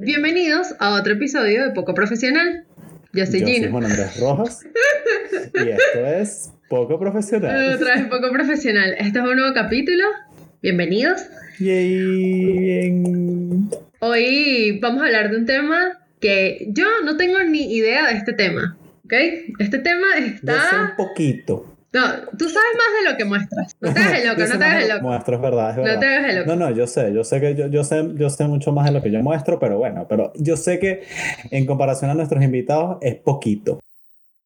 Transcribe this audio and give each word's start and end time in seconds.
Bienvenidos 0.00 0.74
a 0.78 0.94
otro 0.94 1.14
episodio 1.14 1.64
de 1.64 1.70
Poco 1.72 1.94
Profesional. 1.94 2.64
Yo 3.12 3.26
soy 3.26 3.40
Yo 3.40 3.46
Gina. 3.46 3.58
soy 3.64 3.70
Juan 3.70 3.84
Andrés 3.84 4.20
Rojas 4.20 4.60
y 5.54 5.68
esto 5.68 6.06
es 6.06 6.52
Poco 6.68 6.98
Profesional. 6.98 7.74
Otra 7.80 7.96
vez 7.96 8.06
Poco 8.06 8.30
Profesional. 8.32 8.94
Este 8.98 9.18
es 9.18 9.24
un 9.24 9.36
nuevo 9.36 9.54
capítulo. 9.54 10.04
Bienvenidos. 10.62 11.22
Yay. 11.58 13.02
Hoy 14.00 14.78
vamos 14.80 15.02
a 15.02 15.06
hablar 15.06 15.30
de 15.30 15.36
un 15.38 15.46
tema 15.46 15.98
que 16.20 16.66
yo 16.70 16.86
no 17.04 17.16
tengo 17.16 17.42
ni 17.44 17.74
idea 17.74 18.06
de 18.08 18.18
este 18.18 18.32
tema. 18.32 18.76
¿Ok? 19.04 19.12
Este 19.58 19.78
tema 19.78 20.06
Yo 20.18 20.26
sé 20.26 20.34
está. 20.34 20.90
un 20.90 20.96
poquito. 20.96 21.67
No, 21.92 22.02
tú 22.38 22.44
sabes 22.48 22.70
más 22.76 23.02
de 23.04 23.10
lo 23.10 23.16
que 23.16 23.24
muestras. 23.24 23.74
No 23.80 23.92
te 23.94 24.00
hagas 24.00 24.20
el 24.20 24.28
loco, 24.28 24.40
no 24.42 24.58
te 24.58 24.64
hagas 24.64 24.82
el 24.82 24.88
loco. 24.90 25.02
Muestro, 25.02 25.34
es 25.36 25.40
verdad, 25.40 25.70
es 25.70 25.76
No 25.78 25.82
verdad. 25.84 26.00
te 26.00 26.06
hagas 26.06 26.30
el 26.30 26.38
loco. 26.40 26.50
No, 26.50 26.56
no, 26.68 26.70
yo 26.76 26.86
sé, 26.86 27.12
yo 27.14 27.24
sé 27.24 27.40
que 27.40 27.54
yo, 27.54 27.66
yo 27.68 27.82
sé, 27.84 28.04
yo 28.14 28.28
sé 28.30 28.44
mucho 28.44 28.72
más 28.72 28.84
de 28.86 28.92
lo 28.92 29.02
que 29.02 29.10
yo 29.10 29.20
muestro, 29.22 29.58
pero 29.58 29.78
bueno, 29.78 30.06
pero 30.08 30.32
yo 30.36 30.56
sé 30.56 30.78
que 30.78 31.02
en 31.50 31.64
comparación 31.66 32.10
a 32.10 32.14
nuestros 32.14 32.42
invitados 32.42 32.98
es 33.00 33.14
poquito. 33.16 33.80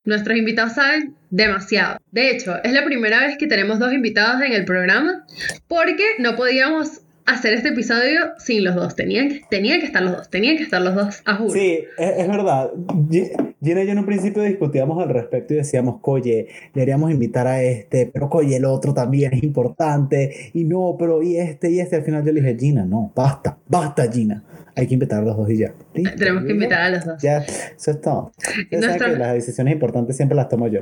Nuestros 0.04 0.36
invitados 0.36 0.72
saben 0.74 1.14
demasiado. 1.30 1.98
De 2.10 2.30
hecho, 2.30 2.56
es 2.62 2.72
la 2.72 2.84
primera 2.84 3.20
vez 3.20 3.36
que 3.38 3.46
tenemos 3.46 3.78
dos 3.78 3.92
invitados 3.92 4.42
en 4.42 4.52
el 4.52 4.64
programa 4.64 5.24
porque 5.68 6.04
no 6.18 6.34
podíamos 6.36 7.00
hacer 7.26 7.54
este 7.54 7.68
episodio 7.68 8.20
sin 8.38 8.64
los 8.64 8.74
dos. 8.74 8.94
Tenían 8.96 9.28
que, 9.28 9.40
tenían 9.50 9.80
que 9.80 9.86
estar 9.86 10.02
los 10.02 10.12
dos, 10.16 10.30
tenían 10.30 10.56
que 10.56 10.62
estar 10.64 10.80
los 10.82 10.94
dos, 10.94 11.22
a 11.24 11.36
juro. 11.36 11.50
Sí, 11.50 11.84
es, 11.98 12.10
es 12.18 12.28
verdad. 12.28 12.70
Gi- 13.10 13.30
Gina 13.62 13.82
y 13.82 13.86
yo 13.86 13.92
en 13.92 13.98
un 14.00 14.06
principio 14.06 14.42
discutíamos 14.42 15.00
al 15.02 15.08
respecto 15.10 15.54
y 15.54 15.58
decíamos, 15.58 16.00
oye, 16.02 16.48
deberíamos 16.74 17.10
invitar 17.12 17.46
a 17.46 17.62
este, 17.62 18.10
pero 18.12 18.28
oye, 18.32 18.56
el 18.56 18.64
otro 18.64 18.92
también 18.92 19.32
es 19.34 19.42
importante, 19.44 20.50
y 20.52 20.64
no, 20.64 20.96
pero 20.98 21.22
y 21.22 21.36
este 21.36 21.70
y 21.70 21.78
este. 21.80 21.96
Al 21.96 22.02
final 22.04 22.24
yo 22.24 22.32
le 22.32 22.40
dije, 22.40 22.56
Gina, 22.58 22.84
no, 22.84 23.12
basta, 23.14 23.56
basta, 23.68 24.10
Gina. 24.10 24.42
Hay 24.74 24.86
que 24.86 24.94
invitar 24.94 25.20
a 25.20 25.22
los 25.26 25.36
dos 25.36 25.50
y 25.50 25.58
ya. 25.58 25.74
¿Listo? 25.94 26.16
Tenemos 26.16 26.44
que 26.44 26.52
invitar 26.52 26.80
a 26.80 26.88
los 26.90 27.04
dos. 27.04 27.20
Ya, 27.22 27.38
eso 27.38 27.90
es 27.90 28.00
todo. 28.00 28.32
Nuestro- 28.70 29.12
que 29.12 29.18
las 29.18 29.34
decisiones 29.34 29.74
importantes 29.74 30.16
siempre 30.16 30.34
las 30.34 30.48
tomo 30.48 30.66
yo. 30.66 30.80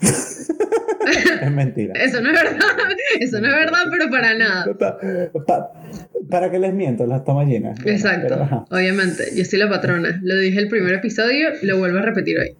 es 1.42 1.50
mentira. 1.52 1.94
Eso 1.94 2.20
no 2.20 2.30
es 2.30 2.42
verdad, 2.42 2.66
eso 3.20 3.40
no 3.40 3.48
es 3.48 3.54
verdad, 3.54 3.84
pero 3.90 4.10
para 4.10 4.34
nada. 4.34 4.64
Pa- 4.78 4.98
pa- 5.46 5.72
¿Para 6.30 6.50
qué 6.50 6.58
les 6.58 6.74
miento? 6.74 7.06
Las 7.06 7.24
tomo 7.24 7.44
Gina. 7.46 7.74
Exacto, 7.84 8.26
Pero, 8.28 8.66
obviamente. 8.70 9.24
Yo 9.34 9.44
soy 9.44 9.58
la 9.58 9.68
patrona. 9.68 10.20
Lo 10.22 10.36
dije 10.36 10.58
el 10.58 10.68
primer 10.68 10.94
episodio, 10.94 11.50
lo 11.62 11.78
vuelvo 11.78 11.98
a 11.98 12.02
repetir 12.02 12.38
hoy. 12.38 12.54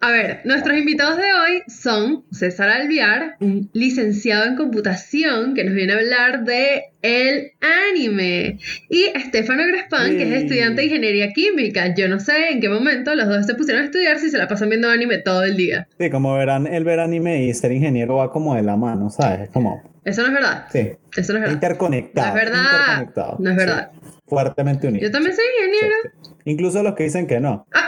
A 0.00 0.12
ver, 0.12 0.42
nuestros 0.44 0.78
invitados 0.78 1.16
de 1.16 1.24
hoy 1.24 1.62
son 1.66 2.24
César 2.30 2.68
Alviar, 2.68 3.34
un 3.40 3.68
licenciado 3.72 4.44
en 4.44 4.54
computación 4.54 5.54
que 5.54 5.64
nos 5.64 5.74
viene 5.74 5.92
a 5.92 5.96
hablar 5.96 6.44
de 6.44 6.84
el 7.02 7.50
anime, 7.90 8.60
y 8.88 9.04
Estefano 9.12 9.64
Grespán, 9.66 10.16
que 10.16 10.22
es 10.22 10.42
estudiante 10.42 10.82
de 10.82 10.86
ingeniería 10.86 11.32
química. 11.32 11.94
Yo 11.96 12.08
no 12.08 12.20
sé 12.20 12.50
en 12.50 12.60
qué 12.60 12.68
momento 12.68 13.12
los 13.16 13.26
dos 13.26 13.44
se 13.44 13.56
pusieron 13.56 13.82
a 13.82 13.86
estudiar 13.86 14.20
si 14.20 14.30
se 14.30 14.38
la 14.38 14.46
pasan 14.46 14.68
viendo 14.68 14.88
anime 14.88 15.18
todo 15.18 15.42
el 15.42 15.56
día. 15.56 15.88
Sí, 15.98 16.10
como 16.10 16.32
verán, 16.36 16.68
el 16.68 16.84
ver 16.84 17.00
anime 17.00 17.42
y 17.44 17.52
ser 17.54 17.72
ingeniero 17.72 18.16
va 18.16 18.30
como 18.30 18.54
de 18.54 18.62
la 18.62 18.76
mano, 18.76 19.10
¿sabes? 19.10 19.40
Es 19.42 19.50
como, 19.50 19.82
Eso 20.04 20.22
no 20.22 20.28
es 20.28 20.34
verdad. 20.34 20.66
sí, 20.70 20.90
Eso 21.16 21.32
no 21.32 21.38
es 21.38 21.42
verdad. 21.42 21.54
interconectado. 21.54 22.28
No 22.34 22.38
es 22.38 22.44
verdad. 22.44 22.62
interconectado, 22.62 23.36
No 23.40 23.50
es 23.50 23.56
sí, 23.56 23.66
verdad. 23.66 23.90
fuertemente 24.28 24.86
unidos. 24.86 25.08
Yo 25.08 25.12
también 25.12 25.34
soy 25.34 25.44
ingeniero. 25.58 25.96
Sí, 26.04 26.08
sí. 26.22 26.28
Incluso 26.48 26.82
los 26.82 26.94
que 26.94 27.04
dicen 27.04 27.26
que 27.26 27.40
no. 27.40 27.66
Ah, 27.74 27.86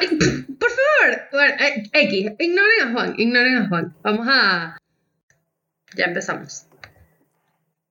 por 0.60 0.70
favor. 0.70 1.22
Bueno, 1.32 1.54
eh, 1.60 1.82
X, 1.94 2.32
ignoren 2.38 2.80
a 2.82 2.92
Juan, 2.92 3.14
ignoren 3.16 3.56
a 3.56 3.68
Juan. 3.68 3.94
Vamos 4.02 4.26
a... 4.30 4.76
Ya 5.96 6.04
empezamos. 6.04 6.66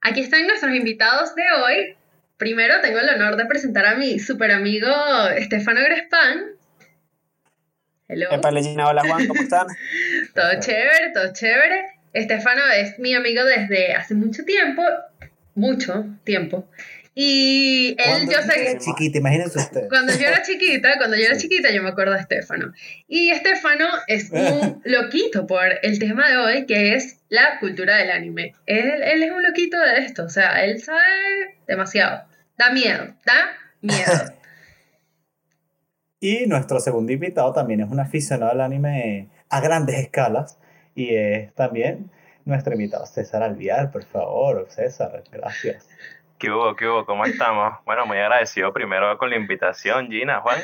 Aquí 0.01 0.21
están 0.21 0.45
nuestros 0.45 0.75
invitados 0.75 1.33
de 1.33 1.41
hoy. 1.59 1.97
Primero 2.37 2.81
tengo 2.81 2.99
el 2.99 3.09
honor 3.09 3.35
de 3.35 3.47
presentar 3.47 3.87
a 3.87 3.95
mi 3.95 4.19
super 4.19 4.51
amigo 4.51 4.87
Estefano 5.35 5.81
Grespán. 5.81 6.51
Hello. 8.07 8.27
Epa, 8.31 8.49
hola 8.49 9.01
Juan, 9.07 9.27
¿cómo 9.27 9.41
están? 9.41 9.65
Todo 10.35 10.51
chévere, 10.59 11.11
todo 11.15 11.33
chévere. 11.33 11.99
Estefano 12.13 12.61
es 12.75 12.99
mi 12.99 13.15
amigo 13.15 13.43
desde 13.43 13.95
hace 13.95 14.13
mucho 14.13 14.45
tiempo. 14.45 14.83
Mucho 15.55 16.05
tiempo. 16.23 16.69
Y 17.21 17.97
él, 17.99 18.29
yo 18.29 18.41
sé 18.43 18.53
que... 18.53 18.77
chiquita, 18.77 19.17
imagínense. 19.17 19.59
Cuando 19.89 20.13
yo 20.13 20.25
era 20.25 20.41
chiquita, 20.41 20.95
cuando 20.97 21.17
yo 21.17 21.25
era 21.25 21.35
chiquita, 21.35 21.69
yo 21.69 21.83
me 21.83 21.89
acuerdo 21.89 22.13
de 22.13 22.21
Estefano. 22.21 22.71
Y 23.09 23.31
Estefano 23.31 23.87
es 24.07 24.29
un 24.31 24.81
loquito 24.85 25.45
por 25.45 25.65
el 25.83 25.99
tema 25.99 26.29
de 26.29 26.37
hoy, 26.37 26.65
que 26.65 26.95
es 26.95 27.19
la 27.27 27.59
cultura 27.59 27.97
del 27.97 28.11
anime. 28.11 28.55
Él, 28.67 29.03
él 29.03 29.21
es 29.21 29.31
un 29.31 29.43
loquito 29.43 29.77
de 29.77 30.05
esto, 30.05 30.23
o 30.23 30.29
sea, 30.29 30.63
él 30.63 30.81
sabe 30.81 31.57
demasiado. 31.67 32.23
Da 32.57 32.71
miedo, 32.71 33.13
da 33.25 33.49
miedo. 33.81 34.33
Y 36.21 36.47
nuestro 36.47 36.81
segundo 36.81 37.13
invitado 37.13 37.53
también 37.53 37.79
es 37.79 37.89
un 37.89 37.99
aficionado 38.01 38.51
al 38.51 38.59
anime 38.59 39.29
a 39.47 39.61
grandes 39.61 39.95
escalas 39.99 40.57
y 40.93 41.15
es 41.15 41.53
también 41.53 42.11
nuestro 42.43 42.73
invitado 42.73 43.05
César 43.05 43.41
Alviar, 43.41 43.89
por 43.89 44.03
favor, 44.03 44.67
César, 44.69 45.23
gracias. 45.31 45.87
¿Qué 46.39 46.49
hubo? 46.49 46.73
¿Qué 46.77 46.87
hubo? 46.87 47.05
¿Cómo 47.05 47.25
estamos? 47.25 47.73
Bueno, 47.85 48.05
muy 48.05 48.17
agradecido 48.17 48.71
primero 48.71 49.17
con 49.17 49.29
la 49.29 49.35
invitación, 49.35 50.09
Gina, 50.09 50.39
Juan. 50.39 50.61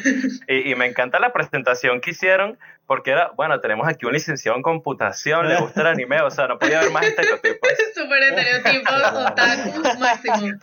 Y, 0.48 0.72
y 0.72 0.76
me 0.76 0.86
encanta 0.86 1.20
la 1.20 1.34
presentación 1.34 2.00
que 2.00 2.12
hicieron, 2.12 2.58
porque 2.88 3.12
era, 3.12 3.32
bueno, 3.36 3.60
tenemos 3.60 3.86
aquí 3.86 4.06
un 4.06 4.14
licenciado 4.14 4.56
en 4.56 4.64
computación, 4.64 5.50
le 5.50 5.58
gusta 5.58 5.82
el 5.82 5.88
anime, 5.88 6.22
o 6.22 6.32
sea, 6.32 6.48
no 6.48 6.58
podía 6.58 6.80
haber 6.80 6.92
más 6.92 7.06
estereotipos. 7.06 7.70
Súper 7.94 8.24
estereotipo 8.24 8.92
otaku 9.28 10.00
máximo. 10.00 10.60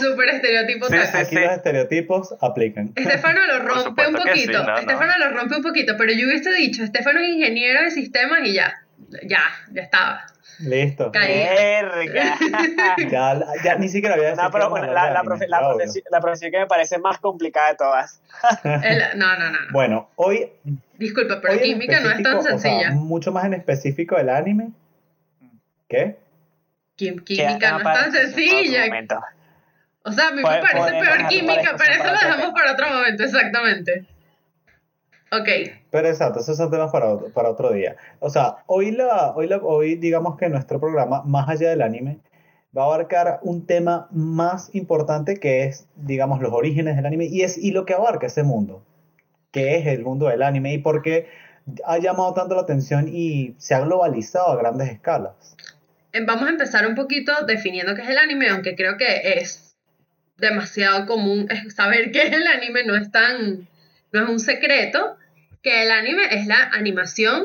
Súper 0.00 0.28
estereotipo 0.30 0.86
Sí, 0.86 0.96
sí, 0.96 1.16
Aquí 1.16 1.34
los 1.36 1.52
estereotipos 1.52 2.34
aplican. 2.40 2.92
Estefano 2.96 3.40
lo 3.46 3.60
rompe 3.60 4.08
un 4.08 4.16
sí, 4.16 4.22
poquito. 4.26 4.58
no, 4.58 4.64
no. 4.64 4.78
Estefano 4.78 5.12
lo 5.18 5.30
rompe 5.30 5.56
un 5.56 5.62
poquito, 5.62 5.94
pero 5.96 6.12
yo 6.12 6.26
hubiese 6.26 6.52
dicho, 6.52 6.82
Estefano 6.82 7.20
es 7.20 7.28
ingeniero 7.28 7.82
de 7.82 7.92
sistemas 7.92 8.40
y 8.42 8.54
ya. 8.54 8.74
Ya, 9.22 9.42
ya 9.72 9.82
estaba. 9.82 10.26
Listo. 10.60 11.10
Verga. 11.12 12.36
Ya, 13.10 13.40
ya 13.62 13.76
ni 13.76 13.88
siquiera 13.88 14.16
había 14.16 14.34
No, 14.34 14.50
pero 14.50 14.68
la, 14.76 14.86
la, 14.86 15.10
la, 15.12 15.22
profe- 15.22 15.46
la, 15.46 15.60
profesi- 15.60 16.02
la 16.10 16.20
profesión 16.20 16.50
que 16.50 16.58
me 16.58 16.66
parece 16.66 16.98
más 16.98 17.18
complicada 17.18 17.70
de 17.70 17.76
todas. 17.76 18.20
El- 18.64 19.18
no, 19.18 19.36
no, 19.38 19.50
no. 19.50 19.60
no. 19.60 19.72
Bueno, 19.72 20.10
hoy, 20.16 20.50
Disculpa, 20.98 21.40
pero 21.40 21.54
hoy 21.54 21.60
química 21.60 22.00
no 22.00 22.10
es 22.10 22.22
tan 22.22 22.38
específico, 22.38 22.38
o 22.38 22.42
sea, 22.42 22.70
sencilla. 22.70 22.90
mucho 22.90 23.30
más 23.32 23.44
en 23.44 23.54
específico 23.54 24.16
del 24.16 24.30
anime. 24.30 24.70
¿Qué? 25.88 26.18
Química 26.96 27.70
no 27.72 27.78
es 27.78 27.84
para- 27.84 28.00
tan 28.02 28.12
sencilla. 28.12 28.84
O 30.02 30.12
sea, 30.12 30.28
a 30.28 30.30
mí 30.32 30.36
me 30.38 30.42
parece 30.42 30.98
peor 30.98 31.28
química, 31.28 31.74
pero 31.78 31.94
eso 31.94 32.04
lo 32.04 32.12
dejamos 32.12 32.50
para 32.52 32.72
otro 32.72 32.88
momento, 32.90 33.22
exactamente. 33.24 34.06
Ok, 35.30 35.48
Pero 35.90 36.08
exacto, 36.08 36.40
esos 36.40 36.56
son 36.56 36.70
temas 36.70 36.90
para 36.90 37.10
otro, 37.10 37.28
para 37.32 37.50
otro 37.50 37.72
día. 37.72 37.96
O 38.20 38.28
sea, 38.30 38.58
hoy, 38.66 38.90
la, 38.90 39.32
hoy, 39.34 39.46
la, 39.48 39.56
hoy 39.58 39.96
digamos 39.96 40.36
que 40.36 40.48
nuestro 40.48 40.78
programa, 40.78 41.22
más 41.24 41.48
allá 41.48 41.70
del 41.70 41.82
anime, 41.82 42.20
va 42.76 42.82
a 42.82 42.86
abarcar 42.86 43.40
un 43.42 43.66
tema 43.66 44.08
más 44.10 44.74
importante 44.74 45.36
que 45.38 45.64
es, 45.64 45.88
digamos, 45.96 46.40
los 46.40 46.52
orígenes 46.52 46.96
del 46.96 47.06
anime 47.06 47.26
y, 47.26 47.42
es, 47.42 47.56
y 47.56 47.70
lo 47.70 47.84
que 47.84 47.94
abarca 47.94 48.26
ese 48.26 48.42
mundo, 48.42 48.84
que 49.50 49.76
es 49.76 49.86
el 49.86 50.02
mundo 50.02 50.28
del 50.28 50.42
anime 50.42 50.74
y 50.74 50.78
por 50.78 51.02
qué 51.02 51.26
ha 51.84 51.98
llamado 51.98 52.34
tanto 52.34 52.54
la 52.54 52.62
atención 52.62 53.08
y 53.08 53.54
se 53.58 53.74
ha 53.74 53.80
globalizado 53.80 54.48
a 54.48 54.56
grandes 54.56 54.90
escalas. 54.90 55.56
Eh, 56.12 56.24
vamos 56.24 56.46
a 56.46 56.50
empezar 56.50 56.86
un 56.86 56.94
poquito 56.94 57.32
definiendo 57.46 57.94
qué 57.94 58.02
es 58.02 58.08
el 58.08 58.18
anime, 58.18 58.48
aunque 58.48 58.74
creo 58.74 58.96
que 58.96 59.38
es 59.38 59.76
demasiado 60.38 61.06
común 61.06 61.48
saber 61.74 62.12
qué 62.12 62.22
es 62.22 62.32
el 62.32 62.46
anime, 62.46 62.84
no 62.84 62.96
es 62.96 63.10
tan, 63.10 63.68
no 64.12 64.24
es 64.24 64.28
un 64.28 64.40
secreto, 64.40 65.17
que 65.62 65.82
el 65.82 65.90
anime 65.90 66.22
es 66.30 66.46
la 66.46 66.70
animación 66.72 67.44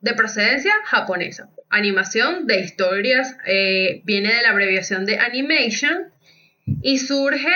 de 0.00 0.14
procedencia 0.14 0.72
japonesa. 0.84 1.48
Animación 1.70 2.46
de 2.46 2.60
historias, 2.60 3.36
eh, 3.46 4.02
viene 4.04 4.34
de 4.34 4.42
la 4.42 4.50
abreviación 4.50 5.06
de 5.06 5.18
animation 5.18 6.12
y 6.82 6.98
surge 6.98 7.54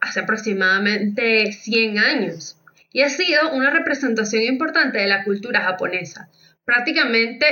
hace 0.00 0.20
aproximadamente 0.20 1.52
100 1.52 1.98
años 1.98 2.56
y 2.92 3.02
ha 3.02 3.10
sido 3.10 3.52
una 3.52 3.70
representación 3.70 4.42
importante 4.42 4.98
de 4.98 5.06
la 5.06 5.24
cultura 5.24 5.60
japonesa. 5.62 6.28
Prácticamente 6.64 7.46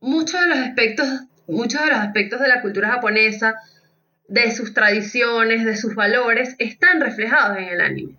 muchos 0.00 0.40
de 0.40 0.48
los 0.48 0.58
aspectos, 0.58 1.08
muchos 1.46 1.80
de 1.82 1.88
los 1.88 1.98
aspectos 1.98 2.40
de 2.40 2.48
la 2.48 2.62
cultura 2.62 2.88
japonesa, 2.88 3.56
de 4.28 4.52
sus 4.52 4.74
tradiciones, 4.74 5.64
de 5.64 5.76
sus 5.76 5.94
valores, 5.94 6.54
están 6.58 7.00
reflejados 7.00 7.58
en 7.58 7.64
el 7.64 7.80
anime. 7.80 8.14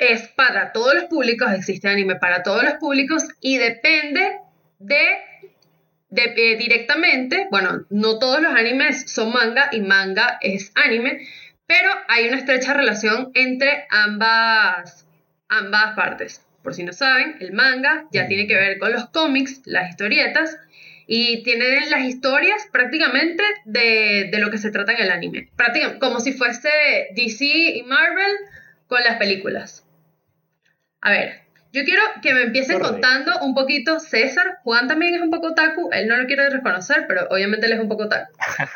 Es 0.00 0.28
para 0.28 0.72
todos 0.72 0.94
los 0.94 1.04
públicos, 1.04 1.52
existe 1.52 1.86
anime 1.86 2.16
para 2.16 2.42
todos 2.42 2.64
los 2.64 2.74
públicos 2.74 3.22
y 3.38 3.58
depende 3.58 4.38
de, 4.78 4.98
de 6.08 6.22
eh, 6.22 6.56
directamente, 6.56 7.48
bueno, 7.50 7.84
no 7.90 8.18
todos 8.18 8.40
los 8.40 8.54
animes 8.54 9.10
son 9.12 9.30
manga 9.30 9.68
y 9.72 9.80
manga 9.82 10.38
es 10.40 10.72
anime, 10.74 11.28
pero 11.66 11.90
hay 12.08 12.28
una 12.28 12.38
estrecha 12.38 12.72
relación 12.72 13.30
entre 13.34 13.84
ambas, 13.90 15.06
ambas 15.50 15.94
partes. 15.94 16.46
Por 16.62 16.72
si 16.72 16.82
no 16.82 16.94
saben, 16.94 17.36
el 17.40 17.52
manga 17.52 18.06
ya 18.10 18.26
tiene 18.26 18.46
que 18.46 18.54
ver 18.54 18.78
con 18.78 18.92
los 18.92 19.06
cómics, 19.10 19.60
las 19.66 19.90
historietas, 19.90 20.56
y 21.06 21.42
tiene 21.42 21.90
las 21.90 22.04
historias 22.04 22.66
prácticamente 22.72 23.42
de, 23.66 24.30
de 24.32 24.38
lo 24.38 24.50
que 24.50 24.56
se 24.56 24.70
trata 24.70 24.92
en 24.92 25.02
el 25.02 25.10
anime. 25.10 25.50
Prácticamente, 25.56 26.00
como 26.00 26.20
si 26.20 26.32
fuese 26.32 26.70
DC 27.14 27.44
y 27.44 27.82
Marvel 27.82 28.32
con 28.86 29.02
las 29.02 29.18
películas. 29.18 29.84
A 31.00 31.10
ver, 31.10 31.40
yo 31.72 31.84
quiero 31.84 32.02
que 32.20 32.34
me 32.34 32.42
empiecen 32.42 32.80
Correcto. 32.80 32.94
contando 32.94 33.46
un 33.46 33.54
poquito 33.54 34.00
César. 34.00 34.58
Juan 34.64 34.88
también 34.88 35.14
es 35.14 35.22
un 35.22 35.30
poco 35.30 35.48
otaku. 35.48 35.88
Él 35.92 36.08
no 36.08 36.16
lo 36.16 36.26
quiere 36.26 36.50
reconocer, 36.50 37.04
pero 37.06 37.28
obviamente 37.30 37.66
él 37.66 37.72
es 37.72 37.80
un 37.80 37.88
poco 37.88 38.04
otaku. 38.04 38.32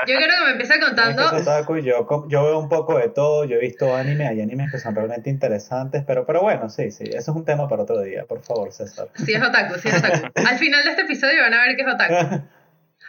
Yo 0.06 0.16
quiero 0.16 0.32
que 0.38 0.44
me 0.44 0.50
empiece 0.52 0.78
contando. 0.80 1.22
Es 1.22 1.42
otaku 1.42 1.76
y 1.76 1.82
yo, 1.82 2.06
yo 2.28 2.44
veo 2.44 2.58
un 2.58 2.68
poco 2.68 2.96
de 2.98 3.08
todo, 3.08 3.44
yo 3.44 3.56
he 3.56 3.60
visto 3.60 3.94
anime, 3.96 4.28
hay 4.28 4.40
animes 4.40 4.70
que 4.70 4.78
son 4.78 4.94
realmente 4.94 5.28
interesantes, 5.28 6.04
pero, 6.06 6.24
pero 6.24 6.42
bueno, 6.42 6.68
sí, 6.70 6.92
sí, 6.92 7.04
eso 7.04 7.32
es 7.32 7.36
un 7.36 7.44
tema 7.44 7.68
para 7.68 7.82
otro 7.82 8.00
día, 8.00 8.24
por 8.26 8.42
favor, 8.42 8.72
César. 8.72 9.08
Sí 9.24 9.32
es 9.32 9.42
otaku, 9.42 9.74
sí 9.80 9.88
es 9.88 9.98
otaku. 9.98 10.28
Al 10.48 10.58
final 10.58 10.84
de 10.84 10.90
este 10.90 11.02
episodio 11.02 11.42
van 11.42 11.54
a 11.54 11.62
ver 11.62 11.76
que 11.76 11.82
es 11.82 11.88
otaku. 11.88 12.42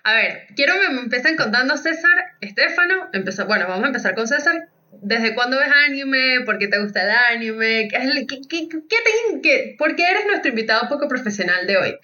A 0.03 0.13
ver, 0.13 0.45
quiero 0.55 0.75
que 0.79 0.93
me 0.93 0.99
empiecen 0.99 1.35
contando 1.35 1.77
César, 1.77 2.15
Estefano. 2.39 3.09
Empezó, 3.11 3.47
bueno, 3.47 3.65
vamos 3.67 3.85
a 3.85 3.87
empezar 3.87 4.13
con 4.13 4.27
César. 4.27 4.69
¿Desde 5.01 5.33
cuándo 5.35 5.57
ves 5.57 5.69
anime? 5.87 6.41
¿Por 6.45 6.57
qué 6.57 6.67
te 6.67 6.79
gusta 6.81 7.03
el 7.03 7.09
anime? 7.35 7.87
¿Qué, 7.89 7.97
es 7.97 8.03
el- 8.05 8.27
qué- 8.27 8.41
qué- 8.49 8.67
qué 8.69 8.77
te- 8.87 9.41
qué- 9.41 9.75
¿Por 9.77 9.95
qué 9.95 10.03
eres 10.09 10.25
nuestro 10.25 10.49
invitado 10.49 10.87
poco 10.89 11.07
profesional 11.07 11.65
de 11.67 11.77
hoy? 11.77 11.97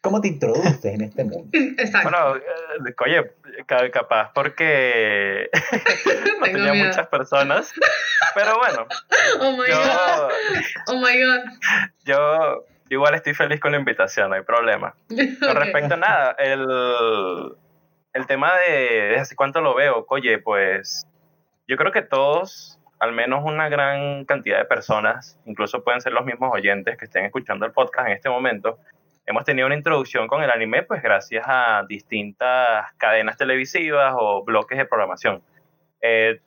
¿Cómo 0.00 0.20
te 0.20 0.28
introduces 0.28 0.84
en 0.84 1.00
este 1.02 1.24
mundo? 1.24 1.48
Exacto. 1.78 2.10
Bueno, 2.10 2.36
eh, 2.36 2.94
oye, 3.06 3.32
ca- 3.66 3.90
capaz 3.90 4.32
porque 4.34 5.48
no 6.40 6.44
tenía 6.44 6.72
miedo. 6.72 6.86
muchas 6.88 7.06
personas. 7.08 7.72
Pero 8.34 8.58
bueno, 8.58 8.86
oh 9.40 9.52
my 9.52 9.66
god. 9.70 10.30
Oh 10.88 10.96
my 11.00 11.22
god. 11.22 11.40
yo 12.04 12.66
igual 12.90 13.14
estoy 13.14 13.32
feliz 13.32 13.60
con 13.60 13.72
la 13.72 13.78
invitación, 13.78 14.28
no 14.28 14.36
hay 14.36 14.42
problema. 14.42 14.94
Con 15.08 15.50
Ok. 15.50 15.56
respecto 15.58 15.94
a 15.94 15.96
nada, 15.96 16.36
el, 16.38 16.66
el 18.12 18.26
tema 18.26 18.52
de, 18.68 18.72
de 19.08 19.16
hace 19.16 19.34
cuánto 19.34 19.60
lo 19.62 19.74
veo, 19.74 20.04
oye, 20.10 20.38
pues 20.38 21.06
yo 21.66 21.76
creo 21.76 21.92
que 21.92 22.02
todos, 22.02 22.78
al 22.98 23.12
menos 23.12 23.42
una 23.44 23.68
gran 23.68 24.24
cantidad 24.24 24.58
de 24.58 24.64
personas, 24.64 25.38
incluso 25.46 25.82
pueden 25.84 26.00
ser 26.00 26.12
los 26.12 26.24
mismos 26.24 26.50
oyentes 26.52 26.96
que 26.98 27.04
estén 27.06 27.24
escuchando 27.24 27.66
el 27.66 27.72
podcast 27.72 28.08
en 28.08 28.14
este 28.14 28.28
momento, 28.28 28.78
hemos 29.26 29.44
tenido 29.44 29.66
una 29.66 29.74
introducción 29.76 30.26
con 30.26 30.42
el 30.42 30.50
anime, 30.50 30.82
pues 30.82 31.02
gracias 31.02 31.44
a 31.46 31.84
distintas 31.88 32.92
cadenas 32.98 33.36
televisivas 33.36 34.14
o 34.16 34.44
bloques 34.44 34.76
de 34.76 34.84
programación. 34.84 35.42
Eh, 36.00 36.40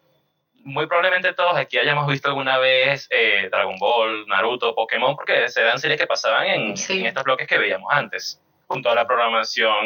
muy 0.63 0.85
probablemente 0.85 1.33
todos 1.33 1.55
aquí 1.55 1.77
hayamos 1.77 2.07
visto 2.07 2.27
alguna 2.27 2.57
vez 2.57 3.07
eh, 3.09 3.47
Dragon 3.49 3.77
Ball, 3.79 4.27
Naruto, 4.27 4.75
Pokémon, 4.75 5.15
porque 5.15 5.45
eran 5.55 5.79
series 5.79 5.99
que 5.99 6.07
pasaban 6.07 6.45
en, 6.47 6.77
Sí. 6.77 6.99
en 6.99 7.05
estos 7.07 7.23
bloques 7.23 7.47
que 7.47 7.57
veíamos 7.57 7.91
antes, 7.91 8.41
junto 8.67 8.89
a 8.89 8.95
la 8.95 9.07
programación 9.07 9.77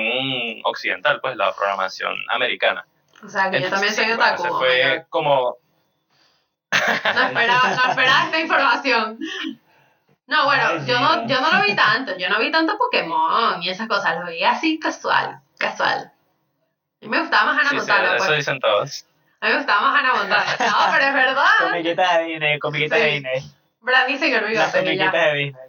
occidental, 0.63 1.19
pues 1.21 1.35
la 1.37 1.53
programación 1.53 2.15
americana. 2.29 2.85
O 3.23 3.29
sea, 3.29 3.49
que 3.51 3.61
yo 3.61 3.69
también 3.69 3.93
soy 3.93 4.05
Entonces, 4.05 4.39
otaku. 4.39 4.43
bueno, 4.43 4.55
oh 4.55 4.59
fue 4.59 5.05
como... 5.09 5.57
No 6.71 7.21
esperaba, 7.27 7.69
no 7.75 7.89
esperaba 7.91 8.23
esta 8.25 8.39
información. 8.39 9.19
No, 10.27 10.45
bueno, 10.45 10.63
Ay, 10.69 10.85
yo 10.85 10.99
no, 10.99 11.27
yo 11.27 11.41
no 11.41 11.51
lo 11.59 11.65
vi 11.65 11.75
tanto, 11.75 12.17
yo 12.17 12.29
no 12.29 12.39
vi 12.39 12.51
tanto 12.51 12.77
Pokémon 12.77 13.61
y 13.61 13.69
esas 13.69 13.87
cosas, 13.87 14.17
lo 14.19 14.27
vi 14.31 14.43
así 14.43 14.79
casual, 14.79 15.41
casual. 15.57 16.09
A 17.01 17.05
mí 17.05 17.09
me 17.09 17.19
gustaba 17.19 17.51
más 17.51 17.59
Hannah 17.59 17.69
Sí, 17.69 17.75
sí, 17.75 17.75
Montana, 17.91 18.15
eso 18.15 18.25
pues. 18.25 18.37
dicen 18.37 18.59
todos. 18.59 19.05
A 19.41 19.45
mí 19.47 19.51
me 19.51 19.57
gustaba 19.57 19.81
más 19.81 19.99
Hannah 19.99 20.13
Montana. 20.13 20.45
No, 20.59 20.91
pero 20.93 21.05
es 21.05 21.13
verdad. 21.13 21.45
Comiquitas 21.69 22.17
de 22.17 22.23
Disney, 22.23 22.59
comiquitas 22.59 22.99
Sí. 22.99 23.03
de 23.05 23.11
Disney. 23.11 23.51
Brandy 23.81 24.17
se 24.17 24.29
Las 24.31 24.47
bigote 24.47 24.79
y 24.79 24.83
comiquitas 24.83 25.11
de 25.13 25.33
Disney. 25.33 25.63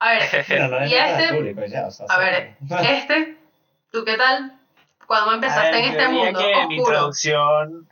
A 0.00 0.08
ver, 0.10 0.44
Bueno, 0.48 0.68
no 0.68 0.78
es 0.84 0.90
Y 0.90 0.94
este- 0.94 1.34
público 1.34 1.64
ya, 1.66 1.86
o 1.86 1.90
sea, 1.90 2.06
a 2.08 2.14
sí. 2.16 2.20
ver, 2.20 2.56
este, 2.88 3.38
¿tú 3.92 4.04
qué 4.04 4.16
tal? 4.16 4.58
Cuando 5.06 5.32
empezaste 5.34 5.70
ver, 5.72 5.74
en 5.76 5.84
este 5.90 6.08
mundo 6.08 6.38
que 6.40 6.46
mi 6.46 6.52
oscuro. 6.60 6.74
introducción. 6.76 7.88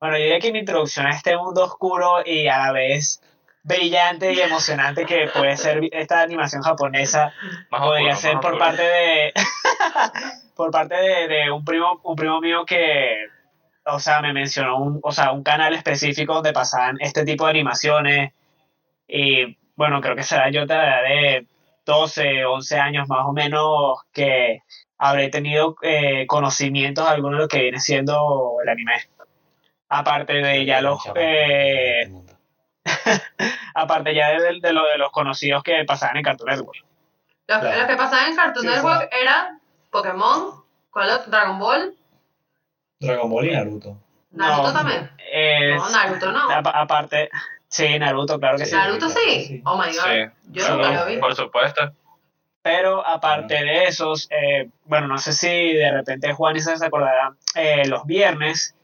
Bueno, 0.00 0.16
yo 0.16 0.22
diría 0.22 0.40
que 0.40 0.52
mi 0.52 0.60
introducción 0.60 1.06
a 1.06 1.10
este 1.10 1.36
mundo 1.36 1.64
oscuro 1.64 2.22
y 2.24 2.46
a 2.48 2.58
la 2.58 2.72
vez 2.72 3.20
brillante 3.64 4.32
y 4.32 4.40
emocionante 4.40 5.04
que 5.04 5.28
puede 5.28 5.56
ser 5.56 5.80
esta 5.92 6.20
animación 6.22 6.62
japonesa 6.62 7.32
Más 7.70 7.80
podría 7.82 8.14
oscuro, 8.14 8.16
ser 8.16 8.34
más 8.34 8.42
por 8.42 8.54
oscuro. 8.54 8.66
parte 8.66 8.82
de 8.82 9.32
por 10.54 10.70
parte 10.70 10.94
de, 10.94 11.28
de 11.28 11.50
un 11.50 11.64
primo 11.64 12.00
un 12.04 12.16
primo 12.16 12.40
mío 12.40 12.64
que 12.64 13.26
o 13.84 13.98
sea 13.98 14.20
me 14.22 14.32
mencionó 14.32 14.78
un 14.78 15.00
o 15.02 15.12
sea 15.12 15.32
un 15.32 15.42
canal 15.42 15.74
específico 15.74 16.34
donde 16.34 16.52
pasaban 16.52 16.96
este 17.00 17.24
tipo 17.24 17.44
de 17.44 17.50
animaciones 17.50 18.32
y 19.08 19.56
bueno 19.74 20.00
creo 20.00 20.14
que 20.16 20.22
será 20.22 20.50
yo 20.50 20.64
de 20.64 20.74
la 20.74 21.00
edad 21.00 21.02
de 21.08 21.46
12 21.84 22.44
11 22.46 22.78
años 22.78 23.08
más 23.08 23.26
o 23.26 23.32
menos 23.32 23.98
que 24.12 24.62
habré 24.98 25.28
tenido 25.30 25.76
eh, 25.82 26.26
conocimientos 26.26 27.04
de 27.04 27.10
alguno 27.10 27.36
de 27.36 27.42
lo 27.44 27.48
que 27.48 27.60
viene 27.62 27.80
siendo 27.80 28.56
el 28.62 28.68
anime 28.68 28.94
aparte 29.88 30.34
de 30.34 30.64
ya 30.66 30.80
los 30.80 31.00
eh, 31.14 32.10
aparte 33.74 34.14
ya 34.14 34.30
de, 34.30 34.58
de 34.60 34.72
lo 34.72 34.84
de 34.86 34.98
los 34.98 35.10
conocidos 35.10 35.62
que 35.62 35.84
pasaban 35.86 36.16
en 36.16 36.22
Cartoon 36.24 36.50
Network 36.50 36.78
Los, 37.46 37.58
Claro. 37.60 37.78
los 37.78 37.86
que 37.88 37.96
pasaban 37.96 38.30
en 38.30 38.36
Cartoon 38.36 38.64
Sí, 38.66 38.70
Network 38.70 39.08
era 39.12 39.58
Pokémon, 39.90 40.62
¿cuál 40.90 41.10
otro? 41.10 41.30
Dragon 41.30 41.58
Ball, 41.58 41.94
Dragon 43.00 43.30
Ball 43.30 43.46
y 43.46 43.52
Naruto. 43.52 43.96
Naruto 44.32 44.62
No, 44.68 44.72
también. 44.74 45.10
es- 45.32 45.76
No, 45.80 45.90
Naruto 45.90 46.32
no. 46.32 46.50
apa- 46.50 46.70
aparte 46.78 47.30
sí 47.68 47.98
Naruto 47.98 48.38
claro 48.38 48.58
que 48.58 48.64
sí, 48.66 48.70
Sí. 48.72 48.76
Naruto 48.76 49.08
sí. 49.08 49.44
sí. 49.46 49.62
Oh 49.64 49.76
my 49.78 49.86
god. 49.86 49.92
Sí. 49.92 50.32
Yo 50.50 50.64
Sí, 50.64 50.72
nunca 50.72 50.90
lo 50.92 51.06
vi. 51.06 51.16
Por 51.18 51.34
supuesto. 51.34 51.92
Pero 52.68 53.06
aparte 53.06 53.54
de 53.54 53.84
esos 53.84 54.28
eh, 54.30 54.68
bueno 54.84 55.06
no 55.06 55.16
sé 55.18 55.32
si 55.32 55.72
de 55.72 55.90
repente 55.90 56.32
Juan 56.34 56.54
y 56.56 56.60
se 56.60 56.72
acordarán 56.84 57.36
eh, 57.54 57.86
los 57.86 58.04
viernes 58.04 58.74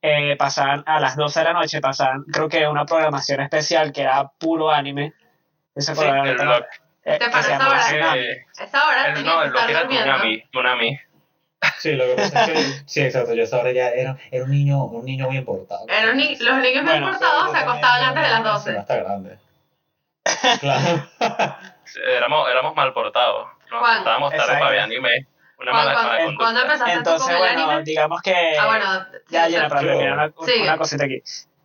eh, 0.00 0.34
pasaban 0.36 0.82
a 0.86 0.98
las 0.98 1.14
12 1.16 1.40
de 1.40 1.44
la 1.44 1.52
noche 1.52 1.80
pasaban 1.80 2.24
creo 2.32 2.48
que 2.48 2.66
una 2.66 2.86
programación 2.86 3.40
especial 3.42 3.92
que 3.92 4.02
era 4.02 4.28
puro 4.38 4.70
anime 4.70 5.12
¿Se 5.76 5.82
Sí, 5.94 6.00
acordarán? 6.00 6.26
el 6.26 6.34
blog. 6.36 6.64
Eh, 7.04 7.18
¿Te 7.18 7.30
parece 7.30 7.52
ahora? 7.54 8.16
Eh, 8.16 8.44
Esa 8.60 8.86
hora 8.88 9.06
el, 9.12 9.24
no, 9.24 9.42
el 9.44 9.50
blog 9.50 9.70
era. 9.70 9.86
Tsunami. 9.86 10.42
Tsunami. 10.50 11.00
Sí, 11.78 11.92
lo 11.92 12.04
que 12.06 12.14
pasa 12.14 12.44
es 12.44 12.50
que, 12.50 12.82
sí, 12.86 13.00
exacto, 13.02 13.34
yo 13.34 13.44
ahora 13.52 13.72
ya 13.72 13.88
era, 13.90 14.16
era 14.30 14.44
un 14.44 14.50
niño, 14.50 14.84
un 14.86 15.04
niño 15.04 15.28
bien 15.28 15.44
portado. 15.44 15.86
Era 15.88 16.10
un 16.10 16.16
ni- 16.16 16.36
los 16.36 16.56
niños 16.56 16.84
bien 16.84 16.84
Bueno, 16.84 17.10
portados 17.10 17.52
se 17.52 17.58
acostaban 17.58 18.02
antes 18.08 18.22
de 18.24 18.28
las 18.28 18.42
12. 18.44 18.72
No 18.72 18.80
está 18.80 18.96
grande. 18.96 19.38
Claro. 20.60 21.08
Éramos, 21.96 22.48
éramos 22.48 22.74
mal 22.76 22.92
portados. 22.92 23.48
Nos 23.70 23.82
acostábamos 23.82 24.30
tarde 24.30 24.42
Exacto. 24.44 24.60
para 24.60 24.70
ver 24.70 24.80
anime. 24.80 25.26
Una 25.60 25.72
Juan, 25.72 25.84
mala, 25.86 25.94
mala 26.02 26.18
¿Cuándo 26.18 26.36
conducta. 26.44 26.60
empezaste 26.62 26.92
tú 26.92 26.98
entonces 26.98 27.22
con 27.26 27.32
el 27.32 27.38
bueno 27.38 27.64
anime? 27.70 27.82
digamos 27.84 28.22
que 28.22 28.56
Ah, 28.58 28.66
bueno. 28.66 29.06
Ya, 29.28 29.46
sí, 29.46 29.52
sí. 29.54 29.58
para 29.68 29.80
terminar 29.80 30.12
una, 30.12 30.32
una 30.62 30.78
cosita 30.78 31.04
aquí. 31.04 31.22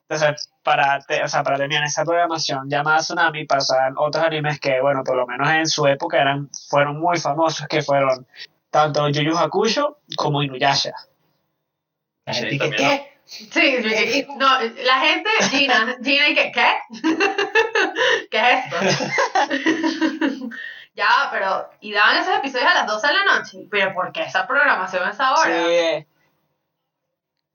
Entonces, 0.09 0.49
para, 0.63 0.99
te- 1.01 1.23
o 1.23 1.27
sea, 1.27 1.43
para 1.43 1.57
terminar 1.57 1.83
esta 1.83 2.03
programación 2.03 2.69
llamada 2.69 2.97
Tsunami, 2.99 3.45
pasaban 3.45 3.93
otros 3.98 4.24
animes 4.24 4.59
que, 4.59 4.81
bueno, 4.81 5.03
por 5.03 5.15
lo 5.15 5.25
menos 5.27 5.48
en 5.50 5.65
su 5.67 5.86
época 5.88 6.19
eran, 6.21 6.50
fueron 6.69 7.00
muy 7.00 7.19
famosos, 7.19 7.67
que 7.67 7.81
fueron 7.81 8.27
tanto 8.69 9.07
Yu 9.09 9.21
Yu 9.21 9.38
Hakusho 9.38 10.00
como 10.17 10.41
Inuyasha. 10.43 10.91
La 12.25 12.33
Sí, 12.33 12.39
gente 12.41 12.57
que, 12.57 12.69
también, 12.77 12.89
¿qué? 13.00 13.12
Sí, 13.33 13.47
sí, 13.83 14.27
no, 14.37 14.59
la 14.61 14.99
gente, 14.99 15.29
Gina, 15.49 15.97
Gina, 16.03 16.29
¿y 16.29 16.35
qué? 16.35 16.51
¿Qué? 16.53 16.77
¿Qué 18.31 18.39
es 18.39 18.65
esto? 18.65 20.49
ya, 20.95 21.29
pero, 21.31 21.69
y 21.81 21.91
daban 21.93 22.17
esos 22.17 22.35
episodios 22.35 22.69
a 22.69 22.73
las 22.75 22.87
12 22.87 23.07
de 23.07 23.13
la 23.13 23.23
noche, 23.37 23.57
pero 23.71 23.93
¿por 23.93 24.11
qué 24.11 24.23
esa 24.23 24.45
programación 24.47 25.03
a 25.07 25.11
esa 25.11 25.33
hora? 25.33 25.65
Sí. 25.65 26.05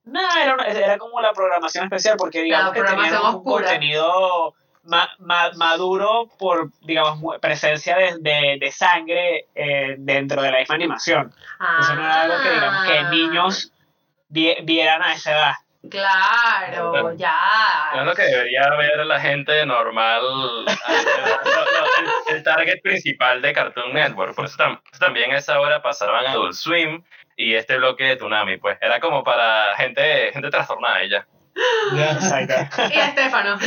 No, 0.05 0.21
era, 0.37 0.55
una- 0.55 0.65
era 0.67 0.99
como 0.99 1.21
la 1.21 1.33
programación 1.33 1.85
especial, 1.85 2.17
porque 2.17 2.43
digamos 2.43 2.73
que 2.73 2.83
tenían 2.83 3.15
un 3.15 3.27
oscura. 3.27 3.67
contenido 3.69 4.55
ma- 4.85 5.11
ma- 5.19 5.51
maduro 5.55 6.29
por, 6.39 6.71
digamos, 6.81 7.37
presencia 7.41 7.97
de, 7.97 8.17
de, 8.21 8.57
de 8.59 8.73
sangre 8.73 9.47
eh, 9.55 9.97
dentro 9.99 10.41
de 10.43 10.51
la 10.51 10.59
misma 10.61 10.75
animación. 10.77 11.33
Eso 11.81 11.95
no 11.95 12.01
era 12.05 12.23
algo 12.23 12.35
que, 12.43 12.51
digamos, 12.51 12.83
que 12.87 12.99
Ah, 12.99 13.11
niños 13.11 13.73
vi- 14.29 14.57
vieran 14.63 15.03
a 15.03 15.13
esa 15.13 15.33
edad. 15.33 15.53
Claro, 15.91 17.13
ya. 17.17 17.35
Es 17.95 18.05
lo 18.05 18.15
que 18.15 18.23
debería 18.23 18.69
ver 18.77 19.07
la 19.07 19.21
gente 19.21 19.65
normal. 19.65 20.21
al- 20.87 21.05
no, 21.45 21.61
no, 21.65 21.87
el, 22.31 22.37
el 22.37 22.43
target 22.43 22.81
principal 22.83 23.41
de 23.43 23.53
Cartoon 23.53 23.93
Network. 23.93 24.35
Por 24.35 24.47
eso, 24.47 24.57
tam- 24.59 24.81
también 24.99 25.33
a 25.33 25.39
esa 25.39 25.61
hora 25.61 25.81
pasaban 25.83 26.27
Adult 26.27 26.55
Swim 26.55 27.03
y 27.37 27.55
este 27.55 27.77
bloque 27.79 28.05
de 28.05 28.17
Tsunami. 28.17 28.57
Pues 28.59 28.77
era 28.81 28.99
como 29.01 29.23
para 29.23 29.77
gente, 29.77 30.31
gente 30.33 30.51
trastornada 30.51 31.01
ella. 31.03 31.27
Ya. 31.95 32.13
Exacto. 32.13 32.55
Y 32.95 32.99
Estefano, 32.99 33.59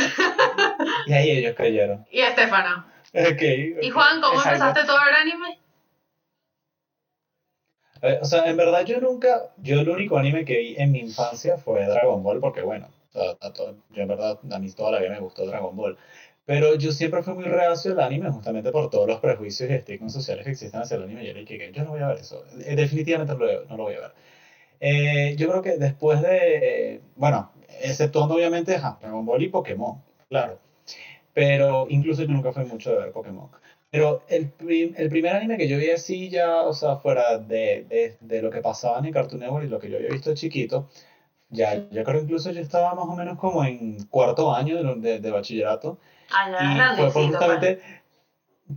Y 1.06 1.12
ahí 1.12 1.30
ellos 1.38 1.54
cayeron. 1.56 2.06
y 2.10 2.20
Estefano. 2.20 2.86
Ok. 3.14 3.42
Y 3.82 3.90
Juan, 3.90 4.20
¿cómo 4.20 4.34
Exacto. 4.40 4.48
empezaste 4.66 4.84
todo 4.86 4.98
el 5.08 5.14
anime? 5.14 5.58
Eh, 8.02 8.18
O 8.20 8.24
sea, 8.24 8.44
en 8.50 8.56
verdad 8.56 8.84
yo 8.84 9.00
nunca, 9.00 9.52
yo 9.58 9.80
el 9.80 9.88
único 9.88 10.18
anime 10.18 10.44
que 10.44 10.58
vi 10.58 10.74
en 10.78 10.92
mi 10.92 11.00
infancia 11.00 11.56
fue 11.58 11.84
Dragon 11.86 12.22
Ball, 12.22 12.40
porque 12.40 12.62
bueno, 12.62 12.88
sea, 13.12 13.36
a 13.40 13.52
todo- 13.52 13.76
yo 13.90 14.02
en 14.02 14.08
verdad 14.08 14.38
a 14.50 14.58
mí 14.58 14.70
toda 14.72 14.92
la 14.92 15.00
vida 15.00 15.10
me 15.10 15.20
gustó 15.20 15.46
Dragon 15.46 15.76
Ball. 15.76 15.96
Pero 16.44 16.74
yo 16.74 16.90
siempre 16.90 17.22
fui 17.22 17.34
muy 17.34 17.44
reacio 17.44 17.92
al 17.92 18.00
anime, 18.00 18.30
justamente 18.30 18.72
por 18.72 18.90
todos 18.90 19.06
los 19.06 19.20
prejuicios 19.20 19.70
y 19.70 19.74
estigmas 19.74 20.12
sociales 20.12 20.44
que 20.44 20.50
existen 20.52 20.80
hacia 20.80 20.96
el 20.96 21.04
anime. 21.04 21.24
Yo 21.26 21.32
le 21.34 21.44
dije 21.44 21.72
yo 21.72 21.84
no 21.84 21.90
voy 21.92 22.00
a 22.00 22.08
ver 22.08 22.18
eso. 22.18 22.44
Eh, 22.64 22.74
Definitivamente 22.74 23.34
no 23.34 23.76
lo, 23.76 23.84
voy 23.84 23.94
a 23.94 24.00
ver. 24.00 24.12
Eh, 24.80 25.36
yo 25.38 25.48
creo 25.48 25.62
que 25.62 25.76
después 25.78 26.20
de, 26.22 27.00
bueno, 27.16 27.52
exceptuando 27.82 28.34
obviamente 28.34 28.74
ajá, 28.76 28.98
Dragon 29.00 29.24
Ball 29.24 29.42
y 29.42 29.48
Pokémon, 29.48 30.02
claro. 30.28 30.58
pero 31.34 31.86
incluso 31.88 32.22
yo 32.22 32.28
nunca 32.28 32.52
fui 32.52 32.64
mucho 32.64 32.92
de 32.92 32.98
ver 33.00 33.12
Pokémon. 33.12 33.48
Pero 33.92 34.24
el, 34.28 34.50
prim- 34.50 34.94
el 34.98 35.10
primer 35.10 35.36
anime 35.36 35.58
que 35.58 35.68
yo 35.68 35.78
vi 35.78 35.90
así 35.90 36.30
ya, 36.30 36.62
o 36.62 36.74
sea, 36.74 36.96
fuera 36.98 37.38
de, 37.38 37.86
de, 37.90 38.16
de 38.20 38.42
lo 38.42 38.50
que 38.50 38.62
pasaba 38.62 38.98
en 39.00 39.06
el 39.06 39.14
Cartoon 39.14 39.42
Network 39.42 39.66
y 39.66 39.68
lo 39.70 39.80
que 39.80 39.90
yo 39.90 39.98
había 39.98 40.10
visto 40.10 40.30
de 40.30 40.36
chiquito, 40.36 40.88
ya, 41.50 41.88
yo 41.90 42.04
creo 42.04 42.22
incluso 42.22 42.50
yo 42.52 42.60
estaba 42.62 42.94
más 42.94 43.06
o 43.08 43.16
menos 43.16 43.38
como 43.38 43.64
en 43.64 44.04
cuarto 44.06 44.54
año 44.54 44.82
de, 44.82 44.96
de, 45.14 45.20
de 45.20 45.30
bachillerato. 45.32 45.98
Ah, 46.30 46.48
ya 46.50 46.56
Y 46.58 46.92
fue, 46.92 47.10
fue 47.12 47.24
grandecito, 47.24 47.38
pues. 47.46 47.48
justamente, 47.58 47.80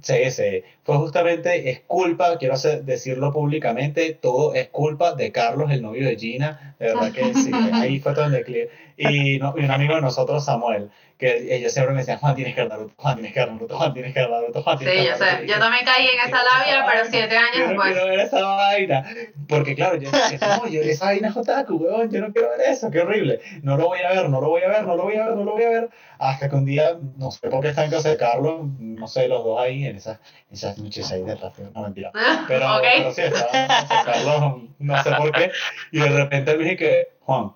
sí, 0.01 0.31
sí, 0.31 0.63
fue 0.84 0.98
justamente, 0.98 1.69
es 1.69 1.81
culpa, 1.81 2.38
quiero 2.38 2.55
hacer- 2.55 2.84
decirlo 2.86 3.31
públicamente, 3.31 4.13
todo 4.13 4.53
es 4.53 4.69
culpa 4.69 5.13
de 5.15 5.31
Carlos, 5.31 5.72
el 5.72 5.81
novio 5.81 6.07
de 6.07 6.17
Gina, 6.17 6.75
de 6.79 6.88
verdad 6.88 7.12
que 7.13 7.34
sí, 7.36 7.69
ahí 7.74 8.00
fue 8.00 8.13
todo 8.13 8.25
en 8.25 8.31
declive. 8.34 8.69
Y, 8.97 9.39
no- 9.39 9.53
y 9.57 9.63
un 9.65 9.71
amigo 9.71 9.95
de 9.95 10.01
nosotros, 10.01 10.45
Samuel, 10.45 10.89
que 11.17 11.55
ellos 11.55 11.71
siempre 11.73 11.93
me 11.93 11.99
decían, 11.99 12.17
Juan, 12.19 12.35
tienes 12.35 12.55
que 12.55 12.61
ver 12.61 12.69
Naruto, 12.69 12.93
Juan, 12.97 13.15
tienes 13.15 13.33
que 13.33 13.39
ver 13.39 13.49
Naruto, 13.51 13.77
Juan, 13.77 13.93
tienes 13.93 14.13
que 14.13 14.19
ver 14.21 14.29
Naruto, 14.29 14.61
Juan, 14.63 14.77
tienes 14.77 14.95
Sí, 14.95 15.01
que 15.01 15.05
yo 15.05 15.09
ver 15.11 15.17
sé. 15.19 15.25
Naruto. 15.25 15.45
Yo 15.47 15.53
yo, 15.53 15.59
también 15.59 15.85
caí 15.85 16.03
en 16.07 16.17
esa 16.19 16.27
"Quiero 16.29 16.43
labia, 16.59 16.85
pero 16.91 17.05
siete 17.09 17.37
años 17.37 17.51
Yo 17.55 17.61
no 17.63 17.67
después. 17.69 17.91
quiero 17.93 18.07
ver 18.09 18.19
esa 18.19 18.41
vaina. 18.45 19.05
Porque 19.47 19.75
claro, 19.75 19.95
yo 19.97 20.11
decía, 20.11 20.39
no, 20.57 20.67
yo, 20.67 20.81
esa 20.81 21.05
vaina 21.05 21.27
es 21.29 21.37
otaku, 21.37 21.75
weón, 21.75 22.09
yo 22.11 22.21
no 22.21 22.33
quiero 22.33 22.49
ver 22.49 22.61
eso, 22.69 22.89
qué 22.91 22.99
horrible. 22.99 23.39
No 23.63 23.77
lo 23.77 23.87
voy 23.87 23.99
a 23.99 24.09
ver, 24.09 24.29
no 24.29 24.41
lo 24.41 24.49
voy 24.49 24.61
a 24.63 24.67
ver, 24.69 24.83
no 24.83 24.95
lo 24.95 25.03
voy 25.03 25.15
a 25.15 25.25
ver, 25.27 25.35
no 25.37 25.43
lo 25.43 25.51
voy 25.53 25.63
a 25.63 25.69
ver. 25.69 25.89
Hasta 26.19 26.49
que 26.49 26.55
un 26.55 26.65
día, 26.65 26.97
no 27.17 27.31
sé 27.31 27.49
por 27.49 27.61
qué 27.61 27.69
están 27.69 27.85
en 27.85 27.91
casa 27.91 28.09
de 28.09 28.17
Carlos, 28.17 28.61
no 28.79 29.07
sé, 29.07 29.27
los 29.27 29.43
dos 29.43 29.59
ahí, 29.61 29.85
en 29.85 29.97
esas, 29.97 30.19
esas 30.51 30.77
noches 30.77 31.11
ahí 31.11 31.21
de 31.23 31.35
rápido, 31.35 31.69
no 31.73 31.83
mentira. 31.83 32.11
Pero, 32.47 32.75
ok. 32.77 32.83
pero 32.97 33.13
sí, 33.13 33.21
estaban 33.21 33.55
en 33.55 33.67
casa 33.67 33.97
de 33.99 34.05
Carlos, 34.05 34.61
no 34.79 35.03
sé 35.03 35.11
por 35.13 35.31
qué. 35.31 35.51
Y 35.91 35.99
de 35.99 36.09
repente 36.09 36.51
él 36.51 36.57
me 36.57 36.63
dije 36.65 36.77
que, 36.77 37.07
Juan, 37.21 37.51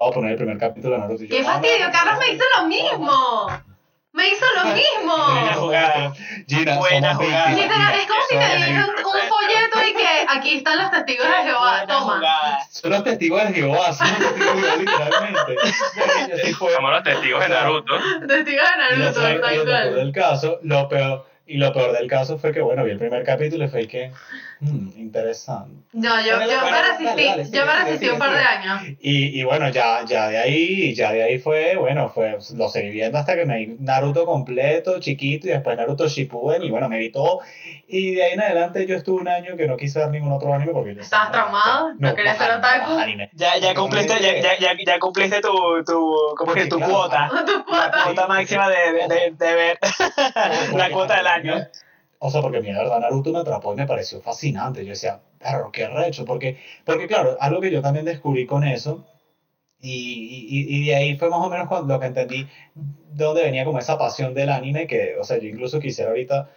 vamos 0.00 0.12
a 0.12 0.14
poner 0.14 0.30
el 0.32 0.36
primer 0.38 0.58
capítulo 0.58 0.94
de 0.94 1.00
Naruto. 1.00 1.24
Y 1.24 1.28
yo, 1.28 1.36
¡Qué 1.36 1.42
"Ah, 1.42 1.52
fastidio! 1.52 1.86
Carlos 1.92 2.14
me 2.18 2.32
hizo 2.32 2.44
lo 2.56 2.66
mismo. 2.66 3.46
Me 4.12 4.26
hizo 4.28 4.44
lo 4.56 4.62
Buena 4.62 4.74
mismo. 4.74 5.60
jugada. 5.60 6.12
Gina, 6.48 6.78
Buena 6.78 7.12
somos 7.14 7.26
jugada. 7.26 7.46
20, 7.46 7.62
Literal, 7.62 7.86
Gina, 7.86 7.96
es 8.02 8.06
como 8.08 8.20
si 8.28 8.36
te 8.38 8.56
diesen 8.56 8.76
un, 8.78 8.86
20. 8.86 9.02
un 9.04 9.28
folleto 9.28 9.88
y 9.88 9.92
que 9.94 10.08
aquí 10.28 10.56
están 10.56 10.78
los 10.78 10.90
testigos 10.90 11.26
de 11.28 11.32
Jehová. 11.44 11.70
Buena 11.70 11.86
Toma. 11.86 12.14
jugada. 12.16 12.58
Son 12.70 12.90
los 12.90 13.04
testigos 13.04 13.42
de 13.46 13.52
Jehová, 13.54 13.92
son 13.92 14.08
los 14.08 14.18
testigos 14.18 14.56
de 14.56 14.62
Jehová, 14.62 14.76
literalmente. 14.78 15.56
Somos 16.58 16.90
los 16.92 17.02
testigos 17.04 17.40
de 17.42 17.48
Naruto. 17.50 17.94
Testigos 18.26 18.64
de 18.70 18.96
Naruto, 18.96 19.20
peor- 19.20 19.32
y 19.32 19.36
lo 19.36 19.40
tal 19.40 19.40
peor 19.40 19.64
cual. 19.68 19.94
del 19.94 20.12
caso, 20.12 20.58
lo 20.64 20.88
peor, 20.88 21.26
y 21.46 21.56
lo 21.58 21.72
peor 21.72 21.92
del 21.92 22.08
caso 22.08 22.38
fue 22.38 22.52
que, 22.52 22.60
bueno, 22.62 22.82
vi 22.84 22.90
el 22.90 22.98
primer 22.98 23.22
capítulo 23.24 23.64
y 23.66 23.68
fue 23.68 23.86
que, 23.86 24.10
hmm, 24.60 24.88
interesante. 24.96 25.80
No, 25.92 26.20
yo, 26.20 26.36
Bueno, 26.36 26.52
yo 26.52 26.60
bueno, 26.60 26.76
me 26.76 26.82
resistí, 26.82 27.24
dale, 27.24 27.44
sigue, 27.44 27.58
yo 27.58 27.66
me 27.66 27.72
resistí 27.74 27.98
sigue, 27.98 28.12
un 28.12 28.18
par 28.18 28.32
de 28.32 28.38
años. 28.38 28.82
Y, 29.00 29.40
y 29.40 29.44
bueno, 29.44 29.68
ya, 29.70 30.04
ya 30.04 30.28
de 30.28 30.38
ahí, 30.38 30.94
ya 30.94 31.12
de 31.12 31.22
ahí 31.22 31.38
fue, 31.38 31.76
bueno, 31.76 32.08
fue, 32.08 32.38
lo 32.54 32.68
seguí 32.68 32.90
viendo 32.90 33.18
hasta 33.18 33.34
que 33.34 33.44
me 33.44 33.58
vi 33.58 33.76
Naruto 33.80 34.24
completo, 34.26 35.00
chiquito, 35.00 35.48
y 35.48 35.50
después 35.50 35.76
Naruto 35.76 36.06
Shippuden, 36.08 36.62
y 36.62 36.70
bueno, 36.70 36.88
me 36.88 36.98
vi 36.98 37.10
todo. 37.10 37.40
Y 37.88 38.14
de 38.14 38.24
ahí 38.24 38.32
en 38.34 38.40
adelante 38.42 38.86
yo 38.86 38.96
estuve 38.96 39.20
un 39.20 39.28
año 39.28 39.56
que 39.56 39.66
no 39.66 39.76
quise 39.76 39.98
ver 39.98 40.10
ningún 40.10 40.32
otro 40.32 40.54
anime 40.54 40.72
porque 40.72 40.94
yo... 40.94 41.00
¿Estabas 41.00 41.32
traumado? 41.32 41.94
¿No 41.98 42.14
querías 42.14 42.38
más 42.38 42.46
ser 42.46 42.56
otaku? 42.58 42.92
Ya, 43.32 43.56
ya 43.58 43.74
cumpliste, 43.74 44.14
ya, 44.20 44.40
ya, 44.40 44.58
ya, 44.58 44.76
ya 44.86 44.98
cumpliste 45.00 45.40
tu, 45.40 45.50
tu, 45.84 46.16
tu 46.36 46.76
claro, 46.76 46.92
cuota. 46.92 47.30
Tu 47.46 47.52
La 47.52 47.64
cuota. 47.64 48.00
cuota 48.04 48.26
máxima 48.28 48.68
de, 48.68 48.92
de, 48.92 49.08
de, 49.08 49.30
de 49.32 49.54
ver 49.54 49.78
la 50.76 50.90
cuota 50.90 51.16
del 51.16 51.26
año. 51.26 51.66
O 52.20 52.30
sea, 52.30 52.42
porque 52.42 52.60
la 52.60 52.78
verdad 52.82 53.00
Naruto 53.00 53.32
me 53.32 53.40
atrapó 53.40 53.72
y 53.72 53.76
me 53.76 53.86
pareció 53.86 54.20
fascinante. 54.20 54.84
Yo 54.84 54.90
decía, 54.92 55.22
perro, 55.38 55.72
qué 55.72 55.88
recho. 55.88 56.24
Porque, 56.26 56.56
porque 56.84 57.06
claro, 57.08 57.36
algo 57.40 57.60
que 57.60 57.70
yo 57.72 57.82
también 57.82 58.04
descubrí 58.06 58.46
con 58.46 58.64
eso, 58.64 59.06
y, 59.80 60.46
y, 60.50 60.76
y 60.84 60.86
de 60.86 60.94
ahí 60.96 61.16
fue 61.18 61.30
más 61.30 61.40
o 61.46 61.50
menos 61.50 61.68
cuando 61.68 61.94
lo 61.94 62.00
que 62.00 62.06
entendí 62.06 62.44
de 62.74 63.24
dónde 63.24 63.42
venía 63.44 63.64
como 63.64 63.78
esa 63.78 63.98
pasión 63.98 64.34
del 64.34 64.50
anime, 64.50 64.86
que, 64.86 65.16
o 65.18 65.24
sea, 65.24 65.38
yo 65.38 65.48
incluso 65.48 65.80
quisiera 65.80 66.10
ahorita 66.10 66.50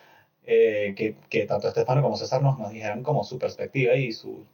eh, 0.46 0.94
que, 0.98 1.16
que 1.30 1.46
tanto 1.46 1.68
Estefano 1.70 2.02
como 2.04 2.18
César 2.18 2.42
nos, 2.44 2.60
nos 2.60 2.72
dijeran 2.72 3.04
como 3.04 3.24
su 3.24 3.40
perspectiva 3.40 3.96
y 3.96 4.12
su, 4.14 4.46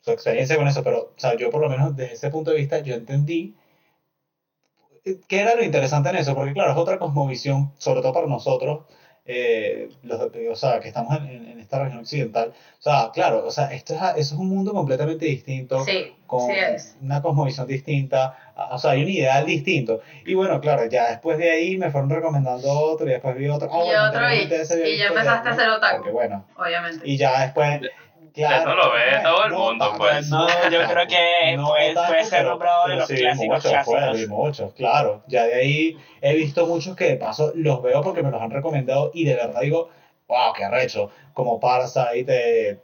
su 0.00 0.10
experiencia 0.12 0.56
con 0.56 0.68
eso. 0.68 0.82
Pero, 0.84 1.00
o 1.16 1.20
sea, 1.20 1.36
yo 1.36 1.50
por 1.50 1.62
lo 1.62 1.70
menos 1.70 1.96
desde 1.96 2.14
ese 2.14 2.30
punto 2.30 2.50
de 2.52 2.58
vista, 2.58 2.80
yo 2.80 2.94
entendí 2.94 3.54
qué 5.28 5.40
era 5.40 5.54
lo 5.54 5.64
interesante 5.64 6.08
en 6.10 6.16
eso, 6.16 6.34
porque 6.34 6.52
claro, 6.52 6.72
es 6.72 6.76
otra 6.78 6.98
cosmovisión, 6.98 7.72
sobre 7.78 8.00
todo 8.02 8.12
para 8.12 8.26
nosotros, 8.26 8.84
eh, 9.26 9.88
los, 10.02 10.20
o 10.20 10.56
sea, 10.56 10.80
que 10.80 10.88
estamos 10.88 11.16
en, 11.18 11.26
en- 11.48 11.56
esta 11.66 11.82
región 11.82 11.98
occidental. 12.02 12.52
O 12.78 12.82
sea, 12.82 13.10
claro, 13.12 13.44
o 13.44 13.50
sea, 13.50 13.72
esto 13.72 13.92
es, 13.94 14.00
eso 14.00 14.34
es 14.34 14.40
un 14.40 14.48
mundo 14.48 14.72
completamente 14.72 15.24
distinto, 15.26 15.84
Sí, 15.84 16.12
con 16.28 16.42
sí 16.48 16.54
una 17.02 17.20
cosmovisión 17.20 17.66
distinta, 17.66 18.36
a- 18.54 18.76
o 18.76 18.78
sea, 18.78 18.92
hay 18.92 19.02
un 19.02 19.08
ideal 19.08 19.44
distinto. 19.44 20.00
Y 20.24 20.34
bueno, 20.34 20.60
claro, 20.60 20.86
ya 20.86 21.10
después 21.10 21.38
de 21.38 21.50
ahí 21.50 21.76
me 21.76 21.90
fueron 21.90 22.08
recomendando 22.08 22.70
otro 22.70 23.04
y 23.06 23.10
después 23.10 23.34
vi 23.36 23.48
otro. 23.48 23.68
Ah, 23.72 23.78
Y 23.82 23.84
bueno, 23.84 24.04
otro, 24.08 24.32
y- 24.32 24.92
y 24.92 24.96
ya 24.98 25.06
empezaste 25.08 25.48
a 25.48 25.52
¿no? 25.52 25.56
ser 25.58 25.68
otaku. 25.70 25.96
Porque 25.96 26.10
bueno, 26.12 26.44
Obviamente. 26.56 27.00
y 27.08 27.16
ya 27.16 27.42
después... 27.42 27.80
Claro, 28.36 28.56
Eso 28.70 28.74
lo 28.76 28.92
ve 28.92 29.00
bueno, 29.12 29.30
todo 29.30 29.44
el 29.46 29.50
no 29.52 29.58
mundo, 29.58 29.84
tanto, 29.86 29.98
pues. 29.98 30.28
No, 30.28 30.46
yo 30.70 30.86
creo 30.88 31.06
que 31.08 31.56
puede- 31.66 31.94
tanto, 31.94 32.08
puede 32.08 32.24
ser 32.24 32.38
pero- 32.38 32.50
nombrado 32.50 32.88
de 32.88 32.96
los 32.96 33.08
sí, 33.08 33.16
clásicos 33.16 33.56
muchos, 33.56 33.70
clásicos. 33.72 34.00
pues, 34.10 34.20
vi 34.20 34.26
muchos, 34.28 34.72
claro. 34.74 35.22
Ya 35.26 35.44
de 35.44 35.54
ahí 35.54 35.96
he 36.20 36.34
visto 36.34 36.66
muchos 36.66 36.94
que 36.96 37.04
de 37.04 37.16
paso 37.16 37.52
los 37.54 37.82
veo 37.82 38.02
porque 38.02 38.22
me 38.22 38.30
los 38.30 38.40
han 38.42 38.50
recomendado 38.50 39.10
y 39.14 39.24
de 39.24 39.34
verdad 39.36 39.60
digo, 39.62 39.88
wow, 40.28 40.52
qué 40.54 40.64
arrecho. 40.64 41.10
Como 41.32 41.58
Parasite, 41.58 42.26
eh, 42.70 42.78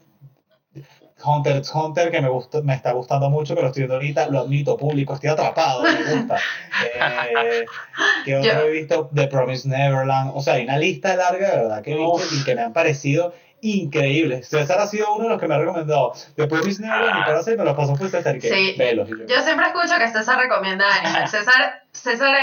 Hunter 1.24 1.56
x 1.58 1.70
Hunter, 1.72 2.10
que 2.10 2.20
me, 2.20 2.28
gusta, 2.28 2.62
me 2.62 2.74
está 2.74 2.90
gustando 2.92 3.30
mucho, 3.30 3.54
que 3.54 3.60
lo 3.60 3.68
estoy 3.68 3.82
viendo 3.82 3.94
ahorita, 3.94 4.26
lo 4.28 4.40
admito, 4.40 4.76
público, 4.76 5.14
estoy 5.14 5.30
atrapado, 5.30 5.82
me 5.82 6.14
gusta. 6.16 6.36
Eh, 6.84 7.64
¿Qué 8.24 8.36
otro 8.36 8.50
Yo- 8.52 8.60
he 8.62 8.70
visto? 8.70 9.10
The 9.14 9.28
Promised 9.28 9.70
Neverland. 9.70 10.32
O 10.34 10.40
sea, 10.40 10.54
hay 10.54 10.64
una 10.64 10.78
lista 10.78 11.14
larga 11.14 11.50
de 11.50 11.56
verdad 11.58 11.82
que 11.82 11.92
he 11.92 11.94
visto 11.96 12.10
Uf. 12.14 12.32
y 12.40 12.44
que 12.44 12.56
me 12.56 12.62
han 12.62 12.72
parecido 12.72 13.32
increíbles. 13.62 14.48
César 14.48 14.78
ha 14.80 14.86
sido 14.86 15.14
uno 15.14 15.24
de 15.24 15.30
los 15.30 15.40
que 15.40 15.46
me 15.48 15.54
ha 15.54 15.58
recomendado. 15.58 16.12
The 16.36 16.46
Promised 16.46 16.84
Neverland 16.84 17.20
y 17.20 17.22
Parasite 17.24 17.56
me 17.56 17.64
los 17.64 17.76
pasó 17.76 17.96
fue 17.96 18.08
César, 18.08 18.38
que 18.38 18.48
Sí. 18.50 18.74
velos. 18.78 19.08
Yo, 19.08 19.16
Yo 19.26 19.42
siempre 19.42 19.66
escucho 19.68 19.96
que 19.98 20.08
César 20.08 20.38
recomienda 20.38 20.84
anime. 20.96 21.26
César, 21.28 21.82
César 21.92 22.34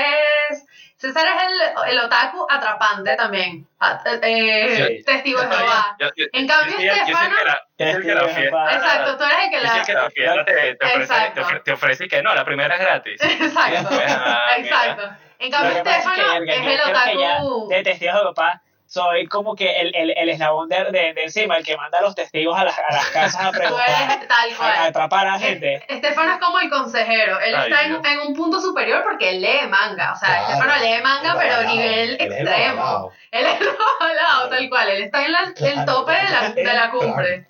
es. 0.51 0.65
César 0.97 1.23
es 1.27 1.43
el, 1.43 1.91
el 1.93 1.99
otaku 2.05 2.45
atrapante 2.49 3.15
también. 3.15 3.65
Ah, 3.79 4.01
eh, 4.21 4.97
Sí. 4.97 5.03
Testigo 5.05 5.39
de 5.39 5.47
Jehová. 5.47 5.95
En 6.33 6.45
cambio, 6.47 6.75
Estefano. 6.77 7.35
Exacto, 7.77 9.17
tú 9.17 9.23
eres 9.23 9.37
el 9.45 9.49
que 9.49 9.57
el 9.57 9.63
la. 9.63 9.83
que 9.85 9.93
la 9.93 10.09
fiesta 10.09 10.45
te, 10.45 10.53
te 10.75 10.85
ofrece, 10.85 11.01
Exacto. 11.03 11.33
te, 11.35 11.41
ofrece, 11.41 11.63
te 11.63 11.71
ofrece 11.71 12.07
que 12.09 12.21
no, 12.21 12.35
la 12.35 12.43
primera 12.43 12.75
es 12.75 12.81
gratis. 12.81 13.21
Exacto. 13.23 13.89
Exacto. 14.57 15.03
En 15.39 15.51
Lo 15.51 15.57
cambio, 15.57 15.83
pasa 15.83 15.97
es 15.97 16.03
que, 16.05 16.11
Estefano 16.11 16.43
es 16.51 16.67
el 16.67 16.81
otaku. 16.91 17.67
de 17.69 17.83
testigos 17.83 18.15
de 18.15 18.23
papá 18.23 18.61
soy 18.91 19.27
como 19.27 19.55
que 19.55 19.69
el, 19.81 19.95
el, 19.95 20.13
el 20.17 20.29
eslabón 20.29 20.67
de, 20.67 20.83
de, 20.85 21.13
de 21.13 21.23
encima, 21.25 21.57
el 21.57 21.63
que 21.63 21.77
manda 21.77 21.99
a 21.99 22.01
los 22.01 22.15
testigos 22.15 22.57
a 22.59 22.63
las, 22.63 22.75
a 22.79 22.91
las 22.91 23.05
casas 23.11 23.45
a 23.45 23.51
preguntar, 23.57 24.19
tal 24.27 24.49
a, 24.49 24.53
a 24.53 24.57
cual. 24.57 24.87
atrapar 24.87 25.27
a 25.27 25.31
la 25.33 25.39
gente. 25.39 25.85
Estefano 25.87 26.33
es 26.33 26.39
como 26.39 26.59
el 26.59 26.71
consejero. 26.71 27.39
Él 27.39 27.53
Ay, 27.55 27.71
está 27.71 27.83
en, 27.85 28.03
en 28.03 28.19
un 28.27 28.33
punto 28.33 28.59
superior 28.59 29.03
porque 29.03 29.29
él 29.29 29.41
lee 29.41 29.67
manga. 29.69 30.13
O 30.13 30.15
sea, 30.15 30.27
Claro, 30.29 30.47
Estefano 30.53 30.83
lee 30.83 31.01
manga, 31.03 31.31
el 31.33 31.37
pero 31.37 31.55
a 31.55 31.63
nivel 31.71 31.87
él 32.09 32.17
el 32.19 32.31
extremo. 32.33 33.11
Él 33.31 33.45
es 33.45 33.61
el 33.61 33.67
babalao, 33.99 34.49
tal 34.49 34.69
cual. 34.69 34.89
Él 34.89 35.03
está 35.03 35.23
en 35.23 35.31
la- 35.33 35.43
el 35.43 35.53
Claro, 35.53 35.85
tope 35.85 36.11
de 36.13 36.29
la, 36.31 36.49
de 36.49 36.63
la 36.63 36.71
claro. 36.73 36.91
cumbre. 36.97 37.47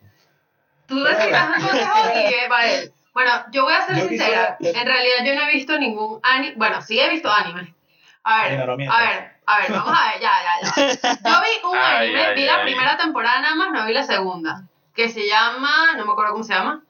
Tú 0.88 0.96
necesitas 1.04 1.48
un 1.58 1.68
consejo 1.68 2.00
y 2.16 2.18
eh, 2.34 2.48
va 2.52 2.66
él. 2.66 2.92
Bueno, 3.14 3.32
yo 3.52 3.64
voy 3.64 3.74
a 3.74 3.86
ser 3.86 3.96
Yo 3.96 4.08
sincera. 4.10 4.58
quisiera- 4.60 4.82
En 4.82 4.88
realidad 4.88 5.16
yo 5.24 5.36
no 5.36 5.42
he 5.48 5.54
visto 5.54 5.78
ningún 5.80 6.20
anime. 6.24 6.54
Bueno, 6.58 6.82
sí 6.82 7.00
he 7.00 7.10
visto 7.10 7.32
anime. 7.32 7.74
A 8.24 8.44
ver, 8.44 8.60
a 8.62 8.66
ver, 8.76 9.32
a 9.46 9.60
ver, 9.60 9.72
vamos 9.72 9.98
a 9.98 10.12
ver, 10.12 10.22
ya. 10.22 10.32
Yo 10.80 11.42
vi 11.42 11.68
un 11.68 11.78
Ay, 11.78 12.08
anime, 12.08 12.26
ay, 12.26 12.36
vi 12.36 12.46
la 12.46 12.56
ay. 12.58 12.64
primera 12.64 12.98
temporada 12.98 13.42
nada 13.42 13.56
más, 13.56 13.72
no 13.72 13.86
vi 13.86 13.94
la 13.94 14.04
segunda. 14.04 14.64
Que 14.96 15.10
se 15.10 15.28
llama, 15.28 15.94
no 15.98 16.06
me 16.06 16.12
acuerdo 16.12 16.34
cómo 16.34 16.44
se 16.44 16.54
llama. 16.54 16.84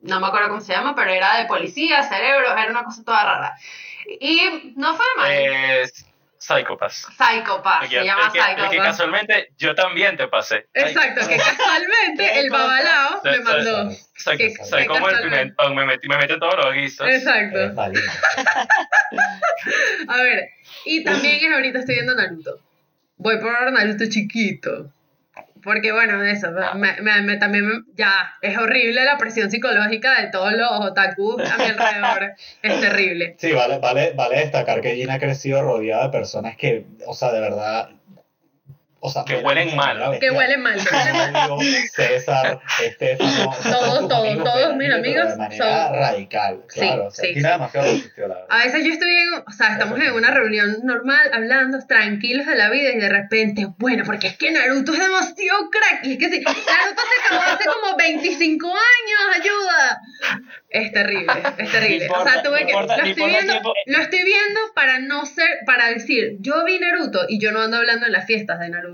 No 0.00 0.20
me 0.20 0.28
acuerdo 0.28 0.48
cómo 0.48 0.60
se 0.60 0.72
llama, 0.72 0.94
pero 0.94 1.10
era 1.10 1.36
de 1.38 1.46
policía, 1.46 2.02
cerebros, 2.04 2.52
era 2.52 2.70
una 2.70 2.84
cosa 2.84 3.02
toda 3.04 3.24
rara. 3.24 3.54
Y 4.20 4.72
no 4.76 4.94
fue 4.94 5.06
mal. 5.16 5.30
Es 5.32 6.04
El 6.40 6.46
se 6.46 7.98
que, 7.98 8.04
llama 8.04 8.32
que- 8.32 8.38
el 8.38 8.44
que 8.46 8.54
Psychopath. 8.62 8.84
casualmente 8.86 9.48
yo 9.58 9.74
también 9.74 10.16
te 10.16 10.28
pasé. 10.28 10.66
Exacto, 10.72 11.26
que 11.28 11.36
casualmente 11.36 12.38
el 12.40 12.50
babalao 12.50 13.20
me 13.24 13.40
mandó. 13.40 13.90
Soy, 14.16 14.36
que- 14.38 14.54
soy 14.64 14.82
que 14.82 14.88
como 14.88 15.08
el 15.08 15.20
pimentón, 15.20 15.74
me 15.74 15.84
metí, 15.84 16.08
me 16.08 16.16
metí 16.16 16.32
en 16.34 16.40
todos 16.40 16.54
los 16.64 16.74
guisos. 16.74 17.06
Exacto. 17.08 17.58
A 20.08 20.16
ver, 20.22 20.48
y 20.84 21.04
también 21.04 21.36
es 21.44 21.52
ahorita 21.52 21.78
estoy 21.80 21.96
viendo 21.96 22.14
Naruto. 22.14 22.58
Voy 23.18 23.38
por 23.38 23.72
Naruto 23.72 24.04
chiquito. 24.08 24.92
Porque 25.62 25.90
bueno, 25.92 26.22
eso, 26.22 26.52
me, 26.76 27.00
me- 27.02 27.22
me- 27.22 27.36
también 27.36 27.84
ya, 27.96 28.32
es 28.42 28.56
horrible 28.56 29.04
la 29.04 29.18
presión 29.18 29.50
psicológica 29.50 30.20
de 30.22 30.28
todos 30.28 30.52
los 30.52 30.70
otaku 30.70 31.32
a 31.32 31.56
mi 31.58 31.64
alrededor. 31.64 32.32
Es 32.62 32.80
terrible. 32.80 33.34
Sí, 33.38 33.52
vale, 33.52 33.78
vale, 33.78 34.12
vale 34.14 34.38
destacar 34.38 34.80
que 34.80 34.94
Gina 34.94 35.14
ha 35.14 35.18
crecido 35.18 35.60
rodeada 35.62 36.04
de 36.04 36.10
personas 36.10 36.56
que, 36.56 36.86
o 37.06 37.12
sea, 37.14 37.32
de 37.32 37.40
verdad, 37.40 37.90
o 39.00 39.10
sea, 39.10 39.24
Que 39.24 39.36
huelen 39.36 39.76
mal. 39.76 40.18
Que 40.18 40.30
huelen 40.30 40.60
mal, 40.62 40.78
César, 41.92 42.60
Estefano, 42.82 43.54
Todos, 43.62 44.08
todos, 44.08 44.26
amigos 44.28 44.44
todos 44.44 44.76
mis 44.76 44.92
amigos 44.92 45.28
de 45.30 45.36
manera 45.36 45.86
son- 45.88 45.94
radical, 45.94 46.60
Sí, 46.68 46.80
claro, 46.80 47.06
o 47.06 47.10
sea, 47.10 47.24
sí, 47.24 47.32
tiene 47.34 47.48
sí. 47.48 47.52
demasiado 47.52 47.86
sitio, 47.94 48.28
la 48.28 48.34
verdad. 48.34 48.46
A 48.50 48.64
veces 48.64 48.84
yo 48.84 48.92
estoy 48.92 49.10
en, 49.10 49.28
o 49.46 49.52
sea, 49.52 49.72
estamos 49.72 50.00
en 50.00 50.12
una 50.12 50.30
reunión 50.30 50.78
normal, 50.84 51.30
hablando, 51.32 51.78
tranquilos 51.86 52.46
de 52.46 52.56
la 52.56 52.70
vida, 52.70 52.90
y 52.92 52.96
de 52.98 53.08
repente, 53.08 53.66
bueno, 53.78 54.02
porque 54.04 54.28
es 54.28 54.36
que 54.36 54.50
Naruto 54.50 54.92
es 54.92 54.98
demasiado 55.00 55.70
crack, 55.70 56.04
y 56.04 56.12
es 56.14 56.18
que 56.18 56.28
sí, 56.30 56.40
Naruto 56.40 57.02
se 57.02 57.34
acabó 57.36 57.54
hace 57.54 57.64
como 57.66 57.96
25 57.96 58.66
años, 58.68 59.36
ayuda. 59.40 60.00
Es 60.70 60.92
terrible, 60.92 61.32
es 61.56 61.70
terrible. 61.70 62.08
O 62.10 62.22
sea, 62.24 62.42
tuve 62.42 62.66
que, 62.66 62.72
importa- 62.72 62.96
lo 62.98 63.04
estoy 63.04 63.26
viendo, 63.30 63.54
lo 63.86 63.98
estoy 64.02 64.24
viendo 64.24 64.60
para 64.74 64.98
no 64.98 65.24
ser, 65.24 65.48
para 65.64 65.88
decir, 65.88 66.36
yo 66.40 66.64
vi 66.64 66.78
Naruto, 66.78 67.26
y 67.28 67.38
yo 67.40 67.52
no 67.52 67.60
ando 67.62 67.76
hablando 67.78 68.06
en 68.06 68.12
las 68.12 68.26
fiestas 68.26 68.58
de 68.60 68.68
Naruto. 68.68 68.87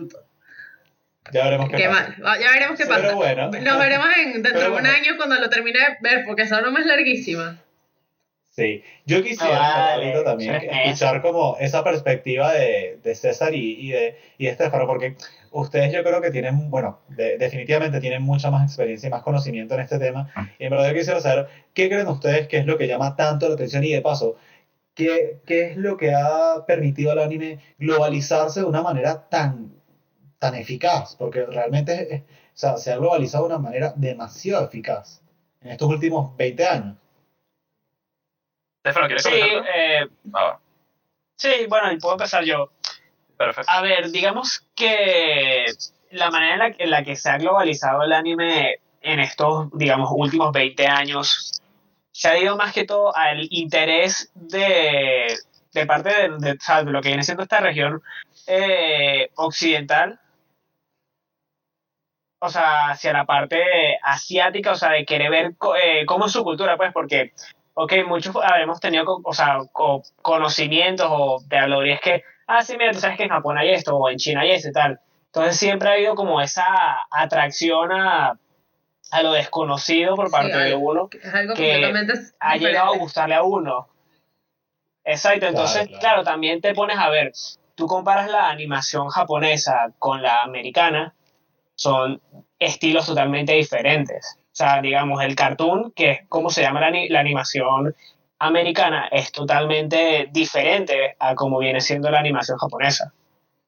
Ya 1.32 1.44
veremos 1.44 1.70
qué, 1.70 1.76
Qué 1.76 1.88
pasa. 1.88 2.14
mal, 2.18 2.40
ya 2.40 2.52
veremos 2.52 2.78
qué 2.78 2.84
Pero 2.86 3.02
pasa. 3.02 3.14
bueno. 3.14 3.50
Nos 3.50 3.78
veremos 3.78 4.08
en, 4.18 4.32
dentro 4.34 4.52
Pero 4.52 4.60
de 4.64 4.66
un 4.68 4.72
bueno. 4.74 4.88
año 4.90 5.16
cuando 5.16 5.36
lo 5.36 5.48
termine 5.48 5.78
de 5.78 5.86
ver, 6.00 6.24
porque 6.26 6.42
esa 6.42 6.60
broma 6.60 6.80
es 6.80 6.86
larguísima. 6.86 7.58
Sí, 8.50 8.82
yo 9.04 9.20
quisiera 9.22 9.56
Ah, 9.58 9.96
Vale, 9.96 10.22
también 10.22 10.54
escuchar 10.54 11.20
como 11.22 11.56
esa 11.58 11.82
perspectiva 11.82 12.52
de, 12.52 13.00
de 13.02 13.14
César 13.16 13.52
y, 13.52 13.88
y 13.88 13.90
de, 13.90 14.16
y 14.38 14.44
de 14.44 14.50
Estefano, 14.52 14.86
porque 14.86 15.16
ustedes 15.50 15.92
yo 15.92 16.04
creo 16.04 16.20
que 16.20 16.30
tienen, 16.30 16.70
bueno, 16.70 17.00
de- 17.08 17.36
definitivamente 17.36 17.98
tienen 17.98 18.22
mucha 18.22 18.52
más 18.52 18.62
experiencia 18.64 19.08
y 19.08 19.10
más 19.10 19.22
conocimiento 19.22 19.74
en 19.74 19.80
este 19.80 19.98
tema, 19.98 20.30
y 20.60 20.64
en 20.66 20.70
verdad 20.70 20.88
yo 20.90 20.94
quisiera 20.94 21.20
saber 21.20 21.48
qué 21.74 21.88
creen 21.88 22.06
ustedes 22.06 22.46
que 22.46 22.58
es 22.58 22.66
lo 22.66 22.78
que 22.78 22.86
llama 22.86 23.16
tanto 23.16 23.48
la 23.48 23.54
atención 23.54 23.82
y 23.82 23.90
de 23.92 24.02
paso, 24.02 24.36
qué, 24.94 25.40
qué 25.46 25.72
es 25.72 25.76
lo 25.76 25.96
que 25.96 26.12
ha 26.14 26.64
permitido 26.66 27.10
al 27.10 27.18
anime 27.18 27.58
globalizarse 27.78 28.60
de 28.60 28.66
una 28.66 28.82
manera 28.82 29.28
tan, 29.30 29.72
tan 30.38 30.54
eficaz, 30.54 31.16
porque 31.16 31.44
realmente 31.46 32.24
o 32.54 32.56
sea, 32.56 32.76
se 32.76 32.92
ha 32.92 32.96
globalizado 32.96 33.44
de 33.48 33.54
una 33.54 33.62
manera 33.62 33.92
demasiado 33.96 34.64
eficaz 34.66 35.22
en 35.60 35.70
estos 35.70 35.88
últimos 35.88 36.36
20 36.36 36.66
años. 36.66 36.96
Stefano, 38.80 39.06
¿quieres 39.06 39.24
Sí, 39.24 39.30
eh, 39.32 40.06
Ah, 40.34 40.58
sí, 41.36 41.66
bueno, 41.68 41.90
y 41.92 41.98
puedo 41.98 42.14
empezar 42.14 42.44
yo. 42.44 42.70
perfecto. 43.36 43.70
A 43.70 43.80
ver, 43.80 44.10
digamos 44.10 44.64
que 44.74 45.64
la 46.10 46.30
manera 46.30 46.52
en 46.54 46.58
la, 46.60 46.72
que- 46.72 46.82
en 46.84 46.90
la 46.90 47.02
que 47.02 47.16
se 47.16 47.30
ha 47.30 47.38
globalizado 47.38 48.02
el 48.02 48.12
anime 48.12 48.76
en 49.00 49.20
estos, 49.20 49.68
digamos, 49.72 50.10
últimos 50.14 50.52
20 50.52 50.86
años, 50.86 51.60
se 52.12 52.28
ha 52.28 52.38
ido 52.38 52.56
más 52.56 52.72
que 52.72 52.84
todo 52.84 53.14
al 53.16 53.48
interés 53.50 54.30
de, 54.34 55.34
de 55.72 55.86
parte 55.86 56.10
de, 56.10 56.28
de, 56.38 56.52
de 56.84 56.92
lo 56.92 57.02
que 57.02 57.08
viene 57.08 57.24
siendo 57.24 57.42
esta 57.42 57.58
región 57.60 58.02
eh, 58.46 59.30
occidental, 59.34 60.20
o 62.44 62.48
sea, 62.48 62.90
hacia 62.90 63.12
la 63.12 63.24
parte 63.24 63.62
asiática, 64.02 64.72
o 64.72 64.74
sea, 64.76 64.90
de 64.90 65.04
querer 65.04 65.30
ver 65.30 65.52
eh, 65.82 66.04
cómo 66.06 66.26
es 66.26 66.32
su 66.32 66.44
cultura, 66.44 66.76
pues, 66.76 66.92
porque, 66.92 67.32
ok, 67.74 67.92
muchos 68.06 68.36
habremos 68.36 68.80
tenido, 68.80 69.04
o 69.22 69.32
sea, 69.32 69.58
co- 69.72 70.02
conocimientos 70.22 71.06
o 71.10 71.38
te 71.48 71.58
hablarías 71.58 72.00
que, 72.00 72.22
ah, 72.46 72.62
sí, 72.62 72.76
mira, 72.78 72.92
tú 72.92 73.00
sabes 73.00 73.16
que 73.16 73.24
en 73.24 73.30
Japón 73.30 73.58
hay 73.58 73.70
esto, 73.70 73.96
o 73.96 74.08
en 74.10 74.18
China 74.18 74.42
hay 74.42 74.52
esto 74.52 74.68
y 74.68 74.72
tal. 74.72 75.00
Entonces 75.26 75.56
siempre 75.56 75.88
ha 75.88 75.92
habido 75.92 76.14
como 76.14 76.40
esa 76.40 76.64
atracción 77.10 77.90
a, 77.92 78.38
a 79.10 79.22
lo 79.22 79.32
desconocido 79.32 80.14
por 80.14 80.26
Sí, 80.26 80.32
parte 80.32 80.56
de 80.56 80.62
algo 80.64 80.78
uno 80.78 81.08
Es 81.12 81.34
algo 81.34 81.54
que 81.54 81.92
ha 82.40 82.56
llegado 82.56 82.92
a 82.94 82.96
gustarle 82.98 83.34
a 83.34 83.42
uno. 83.42 83.88
Exacto, 85.04 85.46
entonces, 85.46 85.86
claro. 85.88 86.00
claro, 86.00 86.24
también 86.24 86.60
te 86.60 86.74
pones 86.74 86.98
a 86.98 87.10
ver, 87.10 87.32
tú 87.74 87.86
comparas 87.86 88.30
la 88.30 88.48
animación 88.48 89.08
japonesa 89.08 89.88
con 89.98 90.22
la 90.22 90.40
americana, 90.40 91.14
son 91.74 92.20
estilos 92.58 93.06
totalmente 93.06 93.52
diferentes. 93.52 94.38
O 94.38 94.56
sea, 94.56 94.80
digamos, 94.80 95.22
el 95.22 95.34
cartoon, 95.34 95.92
que 95.92 96.10
es 96.10 96.18
como 96.28 96.50
se 96.50 96.62
llama 96.62 96.80
la, 96.80 96.92
la 97.08 97.20
animación 97.20 97.94
americana, 98.38 99.08
es 99.10 99.32
totalmente 99.32 100.28
diferente 100.30 101.16
a 101.18 101.34
como 101.34 101.58
viene 101.58 101.80
siendo 101.80 102.10
la 102.10 102.20
animación 102.20 102.58
japonesa. 102.58 103.12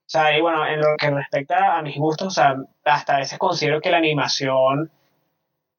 O 0.07 0.09
sea, 0.09 0.37
y 0.37 0.41
bueno, 0.41 0.65
en 0.65 0.81
lo 0.81 0.97
que 0.97 1.11
respecta 1.11 1.77
a 1.77 1.83
mis 1.83 1.97
gustos, 1.97 2.29
o 2.29 2.31
sea, 2.31 2.55
hasta 2.85 3.17
a 3.17 3.19
veces 3.19 3.39
considero 3.39 3.80
que 3.80 3.91
la 3.91 3.97
animación 3.97 4.91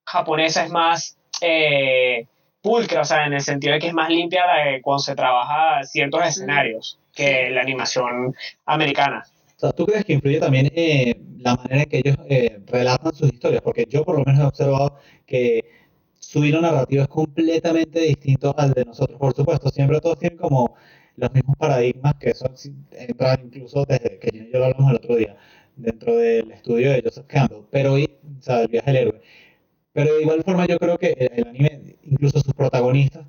japonesa 0.06 0.66
es 0.66 0.70
más 0.70 1.18
eh, 1.42 2.28
pulcra, 2.62 3.02
o 3.02 3.06
sea, 3.06 3.26
en 3.26 3.34
el 3.34 3.42
sentido 3.42 3.74
de 3.74 3.80
que 3.80 3.88
es 3.88 3.94
más 3.94 4.10
limpia 4.10 4.46
la 4.46 4.66
de 4.66 4.82
cuando 4.82 5.00
se 5.00 5.16
trabaja 5.16 5.84
ciertos 5.84 6.26
escenarios 6.26 7.00
que 7.16 7.50
la 7.50 7.62
animación 7.62 8.36
americana. 8.66 9.24
O 9.58 9.60
sea, 9.60 9.72
¿tú 9.72 9.86
crees 9.88 10.06
que 10.06 10.14
influye 10.14 10.40
también 10.40 10.72
eh, 10.76 11.20
la 11.40 11.56
manera 11.56 11.82
en 11.84 11.90
que 11.90 11.98
ellos 11.98 12.16
eh, 12.30 12.60
relatan 12.68 13.14
sus 13.16 13.34
historias? 13.34 13.62
Porque 13.64 13.88
yo 13.90 14.06
por 14.06 14.18
lo 14.20 14.24
menos 14.24 14.40
he 14.40 14.44
observado 14.44 15.00
que 15.26 15.66
su 16.20 16.46
hilo 16.46 16.62
narrativo 16.62 17.02
es 17.04 17.08
completamente 17.08 18.00
distinto 18.02 18.54
al 18.58 18.74
de 18.74 18.86
nosotros. 18.86 19.18
Por 19.20 19.34
supuesto, 19.34 19.70
siempre 19.70 20.00
todos 20.00 20.20
tienen 20.20 20.38
como 20.38 20.76
los 21.16 21.34
mismos 21.34 21.58
paradigmas 21.58 22.14
que 22.20 22.36
son 22.36 22.54
entran 22.92 23.46
incluso 23.46 23.84
desde 23.86 24.20
que 24.20 24.30
Gina 24.32 24.46
y 24.50 24.52
yo 24.54 24.60
lo 24.60 24.66
hablamos 24.66 24.92
el 24.92 24.98
otro 24.98 25.16
día, 25.16 25.38
dentro 25.76 26.16
del 26.16 26.52
estudio 26.52 26.92
de 26.92 27.02
Joseph 27.04 27.26
Campbell, 27.28 27.64
pero 27.72 27.94
hoy, 27.94 28.10
o 28.40 28.42
sea, 28.42 28.62
el 28.62 28.68
viaje 28.68 28.92
del 28.92 29.08
héroe. 29.08 29.22
Pero 29.94 30.16
de 30.16 30.22
igual 30.22 30.44
forma 30.44 30.68
yo 30.68 30.78
creo 30.78 30.98
que 31.00 31.14
el, 31.18 31.32
el 31.34 31.48
anime, 31.48 31.96
incluso 32.04 32.40
sus 32.42 32.54
protagonistas, 32.54 33.26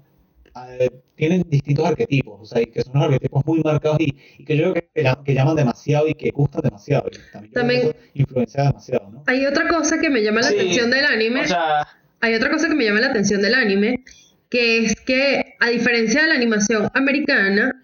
tienen 1.16 1.42
distintos 1.49 1.87
arquetipos, 1.87 2.40
o 2.40 2.44
sea, 2.47 2.62
y 2.62 2.66
que 2.66 2.83
son 2.83 2.92
unos 2.97 3.05
arquetipos 3.07 3.44
muy 3.47 3.61
marcados 3.61 3.99
y, 4.01 4.14
y 4.38 4.44
que 4.44 4.57
yo 4.57 4.73
creo 4.73 4.75
que, 4.75 4.88
que 4.94 5.03
llam- 5.05 5.23
que 5.25 5.35
llaman 5.35 5.57
demasiado 5.57 6.07
y 6.09 6.14
que 6.14 6.31
gustan 6.31 6.62
demasiado. 6.62 7.09
Y 7.12 7.33
también, 7.33 7.53
También- 7.53 7.92
influencia 8.14 8.62
demasiado, 8.64 9.11
¿no? 9.11 9.25
Hay 9.27 9.44
otra 9.47 9.66
cosa 9.68 9.99
que 10.01 10.11
me 10.11 10.23
llama 10.23 10.40
la 10.42 10.49
Sí, 10.49 10.55
atención 10.57 10.90
del 10.90 11.05
anime. 11.05 11.40
O 11.42 11.47
sea, 11.49 11.87
Hay 12.21 12.35
otra 12.35 12.51
cosa 12.51 12.68
que 12.68 12.75
me 12.75 12.85
llama 12.85 13.01
la 13.01 13.09
atención 13.09 13.40
del 13.42 13.55
anime, 13.55 14.05
que 14.51 14.85
es 14.85 14.94
que 15.01 15.55
a 15.61 15.68
diferencia 15.68 16.23
de 16.23 16.29
la 16.29 16.35
animación 16.35 16.88
americana, 16.94 17.83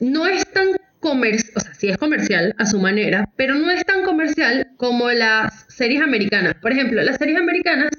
no 0.00 0.26
es 0.26 0.46
tan 0.52 0.68
comercial, 1.00 1.52
o 1.56 1.60
sea, 1.60 1.74
sí 1.74 1.88
es 1.88 1.96
comercial 1.98 2.54
a 2.58 2.66
su 2.66 2.78
manera, 2.78 3.28
pero 3.36 3.54
no 3.54 3.70
es 3.70 3.84
tan 3.84 4.04
comercial 4.04 4.68
como 4.76 5.10
las 5.10 5.66
series 5.68 6.00
americanas. 6.00 6.54
Por 6.62 6.72
ejemplo, 6.72 7.02
las 7.02 7.16
series 7.16 7.38
americanas 7.38 7.90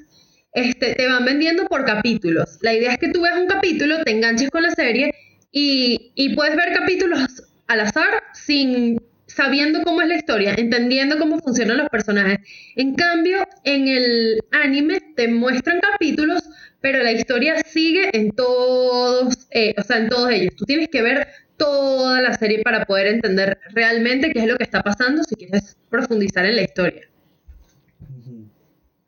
este, 0.53 0.95
te 0.95 1.07
van 1.07 1.25
vendiendo 1.25 1.65
por 1.65 1.85
capítulos. 1.85 2.57
La 2.61 2.73
idea 2.73 2.93
es 2.93 2.99
que 2.99 3.09
tú 3.09 3.21
veas 3.21 3.37
un 3.37 3.47
capítulo, 3.47 4.03
te 4.03 4.11
enganches 4.11 4.49
con 4.49 4.63
la 4.63 4.71
serie 4.71 5.13
y, 5.51 6.33
puedes 6.35 6.55
ver 6.55 6.73
capítulos 6.73 7.19
al 7.67 7.79
azar 7.81 8.23
sin 8.33 9.01
sabiendo 9.27 9.81
cómo 9.83 10.01
es 10.01 10.07
la 10.07 10.15
historia, 10.15 10.53
entendiendo 10.55 11.17
cómo 11.17 11.39
funcionan 11.39 11.77
los 11.77 11.89
personajes. 11.89 12.39
En 12.75 12.93
cambio, 12.93 13.47
en 13.63 13.87
el 13.87 14.41
anime 14.51 14.99
te 15.15 15.27
muestran 15.27 15.79
capítulos, 15.79 16.43
pero 16.81 17.01
la 17.01 17.11
historia 17.11 17.55
sigue 17.65 18.09
en 18.13 18.31
todos, 18.31 19.47
eh, 19.51 19.73
o 19.77 19.81
sea, 19.81 19.97
en 19.97 20.09
todos 20.09 20.29
ellos. 20.29 20.55
Tú 20.55 20.65
tienes 20.65 20.89
que 20.89 21.01
ver 21.01 21.27
toda 21.57 22.21
la 22.21 22.33
serie 22.37 22.61
para 22.61 22.85
poder 22.85 23.07
entender 23.07 23.57
realmente 23.71 24.31
qué 24.31 24.39
es 24.39 24.47
lo 24.47 24.57
que 24.57 24.65
está 24.65 24.83
pasando 24.83 25.23
si 25.23 25.35
quieres 25.35 25.77
profundizar 25.89 26.45
en 26.45 26.55
la 26.57 26.63
historia. 26.63 27.09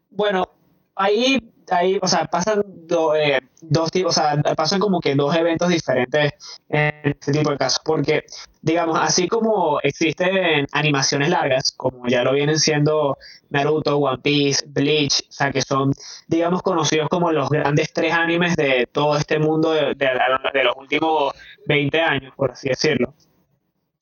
Bueno, 0.10 0.55
ahí, 0.96 1.40
ahí, 1.70 2.00
o 2.02 2.08
sea, 2.08 2.26
pasan 2.26 2.64
do- 2.88 3.16
eh, 3.16 3.40
dos 3.62 3.92
tipos, 3.92 4.18
o 4.18 4.22
sea, 4.22 4.42
pasan 4.56 4.80
como 4.80 5.00
que 5.00 5.16
dos 5.16 5.36
eventos 5.36 5.70
diferentes 5.70 6.34
en 6.70 6.92
este 7.04 7.32
tipo 7.32 7.52
de 7.52 7.58
casos, 7.58 7.82
porque, 7.84 8.24
digamos, 8.62 8.98
así 9.02 9.28
como 9.28 9.80
existen 9.82 10.66
animaciones 10.72 11.30
largas, 11.30 11.72
como 11.72 12.08
ya 12.08 12.24
lo 12.24 12.34
vienen 12.34 12.60
siendo 12.60 13.18
Naruto, 13.50 13.98
One 13.98 14.20
Piece, 14.22 14.66
Bleach, 14.68 15.22
o 15.30 15.32
sea, 15.32 15.52
que 15.52 15.62
son, 15.62 15.92
digamos, 16.28 16.62
conocidos 16.62 17.10
como 17.10 17.32
los 17.32 17.50
grandes 17.50 17.92
tres 17.94 18.14
animes 18.14 18.56
de 18.56 18.88
todo 18.92 19.18
este 19.18 19.40
mundo 19.40 19.72
de, 19.72 19.96
de- 19.96 20.64
los 20.64 20.76
últimos 20.78 21.34
20 21.66 22.00
años, 22.02 22.34
por 22.36 22.52
así 22.52 22.70
decirlo. 22.70 23.14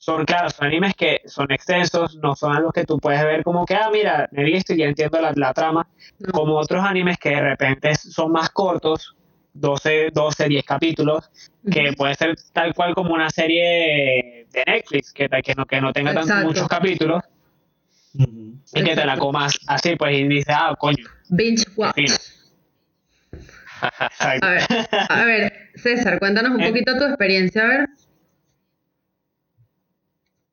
Son, 0.05 0.25
claro, 0.25 0.49
son 0.49 0.67
animes 0.67 0.95
que 0.95 1.21
son 1.25 1.49
extensos, 1.49 2.17
no 2.17 2.35
son 2.35 2.53
algo 2.53 2.73
que 2.73 2.83
tú 2.83 2.97
puedes 2.99 3.23
ver 3.23 3.41
como 3.41 3.65
que, 3.65 3.73
ah, 3.75 3.89
mira, 3.89 4.27
me 4.33 4.41
he 4.41 4.45
visto 4.45 4.73
y 4.73 4.79
ya 4.79 4.85
entiendo 4.87 5.21
la, 5.21 5.31
la 5.33 5.53
trama, 5.53 5.87
No. 6.19 6.31
como 6.33 6.55
otros 6.57 6.83
animes 6.83 7.17
que 7.17 7.29
de 7.29 7.39
repente 7.39 7.95
son 7.95 8.33
más 8.33 8.49
cortos, 8.49 9.15
12, 9.53 10.09
12, 10.13 10.49
10 10.49 10.65
capítulos, 10.65 11.31
que 11.71 11.93
puede 11.93 12.15
ser 12.15 12.35
tal 12.51 12.73
cual 12.73 12.93
como 12.93 13.13
una 13.13 13.29
serie 13.29 14.45
de 14.51 14.63
Netflix, 14.67 15.13
que, 15.13 15.29
que, 15.29 15.55
no, 15.55 15.65
que 15.65 15.79
no 15.79 15.93
tenga 15.93 16.13
tan, 16.13 16.43
muchos 16.43 16.67
capítulos 16.67 17.23
y 18.13 18.83
que 18.83 18.95
te 18.95 19.05
la 19.05 19.17
comas 19.17 19.57
así, 19.67 19.95
pues, 19.95 20.17
y 20.17 20.27
dices, 20.27 20.53
ah, 20.53 20.75
coño, 20.77 21.05
Binge 21.29 21.63
watch. 21.77 22.11
A 24.19 24.49
ver, 24.49 24.63
a 25.09 25.25
ver, 25.25 25.53
César, 25.75 26.19
cuéntanos 26.19 26.51
un 26.55 26.61
Eh. 26.61 26.67
poquito 26.67 26.97
tu 26.97 27.05
experiencia, 27.05 27.63
a 27.63 27.67
ver. 27.67 27.85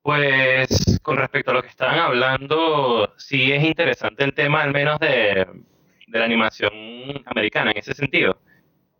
Pues 0.02 0.98
con 1.02 1.18
respecto 1.18 1.50
a 1.50 1.54
lo 1.54 1.62
que 1.62 1.68
estaban 1.68 1.98
hablando, 1.98 3.12
sí 3.18 3.52
es 3.52 3.62
interesante 3.62 4.24
el 4.24 4.32
tema 4.32 4.62
al 4.62 4.72
menos 4.72 4.98
de, 4.98 5.46
de 6.06 6.18
la 6.18 6.24
animación 6.24 6.72
americana 7.26 7.70
en 7.72 7.78
ese 7.78 7.92
sentido, 7.94 8.40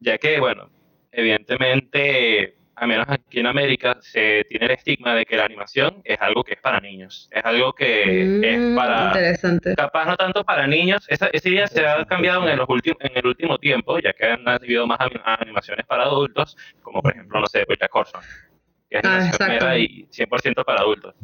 ya 0.01 0.19
que, 0.19 0.39
bueno, 0.41 0.71
evidentemente 1.13 2.55
al 2.77 2.89
menos 2.89 3.07
aquí 3.11 3.41
en 3.41 3.47
América, 3.47 3.99
se 4.01 4.45
tiene 4.49 4.65
el 4.67 4.73
estigma 4.73 5.15
de 5.15 5.27
que 5.27 5.37
la 5.37 5.45
animación 5.45 6.01
es 6.03 6.19
algo 6.21 6.43
que 6.43 6.55
es 6.55 6.61
para 6.63 6.81
niños. 6.81 7.29
Es 7.31 7.45
algo 7.45 7.75
que 7.75 8.39
es 8.41 8.73
Mm, 8.73 8.75
para 8.75 9.07
Interesante. 9.09 9.75
capaz 9.77 10.07
no 10.07 10.17
tanto 10.17 10.45
para 10.45 10.67
niños, 10.67 11.05
esa, 11.11 11.27
esa 11.31 11.49
idea 11.51 11.67
se 11.67 11.87
ha 11.87 12.07
cambiado 12.07 12.49
en, 12.49 12.57
los 12.57 12.67
últimos 12.71 12.99
en 13.03 13.13
el 13.19 13.27
último 13.27 13.59
tiempo, 13.59 13.99
ya 13.99 14.15
que 14.15 14.25
han 14.27 14.49
habido 14.49 14.87
más 14.87 14.99
anim- 15.01 15.21
animaciones 15.25 15.85
para 15.85 16.05
adultos, 16.05 16.57
como 16.83 17.03
por 17.03 17.13
ejemplo, 17.13 17.39
no 17.41 17.47
sé, 17.49 17.65
Bojack 17.69 17.95
Horseman, 17.95 18.25
que 18.91 18.99
es 18.99 19.05
Ah, 19.05 19.17
animación 19.41 19.79
y 19.79 20.07
100% 20.11 20.65
para 20.65 20.81
adultos. 20.81 21.15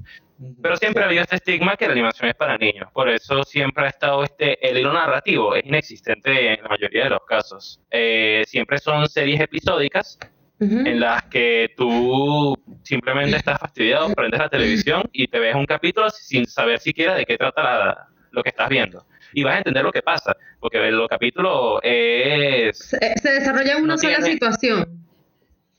Pero 0.63 0.77
siempre 0.77 1.03
ha 1.03 1.07
habido 1.07 1.23
este 1.23 1.37
estigma 1.37 1.77
que 1.77 1.87
la 1.87 1.93
animación 1.93 2.29
es 2.29 2.35
para 2.37 2.57
niños, 2.59 2.89
por 2.93 3.09
eso 3.09 3.43
siempre 3.43 3.85
ha 3.87 3.89
estado 3.89 4.23
este, 4.23 4.67
el 4.69 4.79
hilo 4.79 4.93
narrativo 4.93 5.55
es 5.55 5.65
inexistente 5.67 6.55
en 6.55 6.63
la 6.63 6.69
mayoría 6.69 7.05
de 7.05 7.11
los 7.11 7.25
casos. 7.27 7.81
Eh, 7.91 8.45
siempre 8.47 8.79
son 8.79 9.09
series 9.09 9.41
episódicas 9.41 10.19
Ujú. 10.61 10.79
en 10.87 11.01
las 11.01 11.25
que 11.25 11.71
tú 11.77 12.55
simplemente 12.83 13.37
estás 13.37 13.59
fastidiado, 13.59 14.15
prendes 14.15 14.41
la 14.41 14.49
televisión 14.49 15.03
y 15.13 15.27
te 15.27 15.39
ves 15.39 15.55
un 15.55 15.67
capítulo 15.67 16.09
sin 16.11 16.47
saber 16.47 16.79
siquiera 16.79 17.15
de 17.15 17.25
qué 17.27 17.37
trata 17.37 17.63
la- 17.63 18.07
lo 18.31 18.43
que 18.43 18.51
estás 18.51 18.69
viendo. 18.69 19.07
Y 19.33 19.43
vas 19.43 19.55
a 19.57 19.59
entender 19.59 19.83
lo 19.83 19.91
que 19.93 20.03
pasa, 20.03 20.37
porque 20.61 20.79
los 20.91 21.09
capítulos 21.09 21.81
es... 21.83 22.79
Se, 22.79 22.99
se 23.21 23.31
desarrolla 23.33 23.73
en 23.77 23.85
una 23.85 23.95
No 23.95 23.99
sola 23.99 24.17
tiene- 24.17 24.33
situación. 24.33 25.06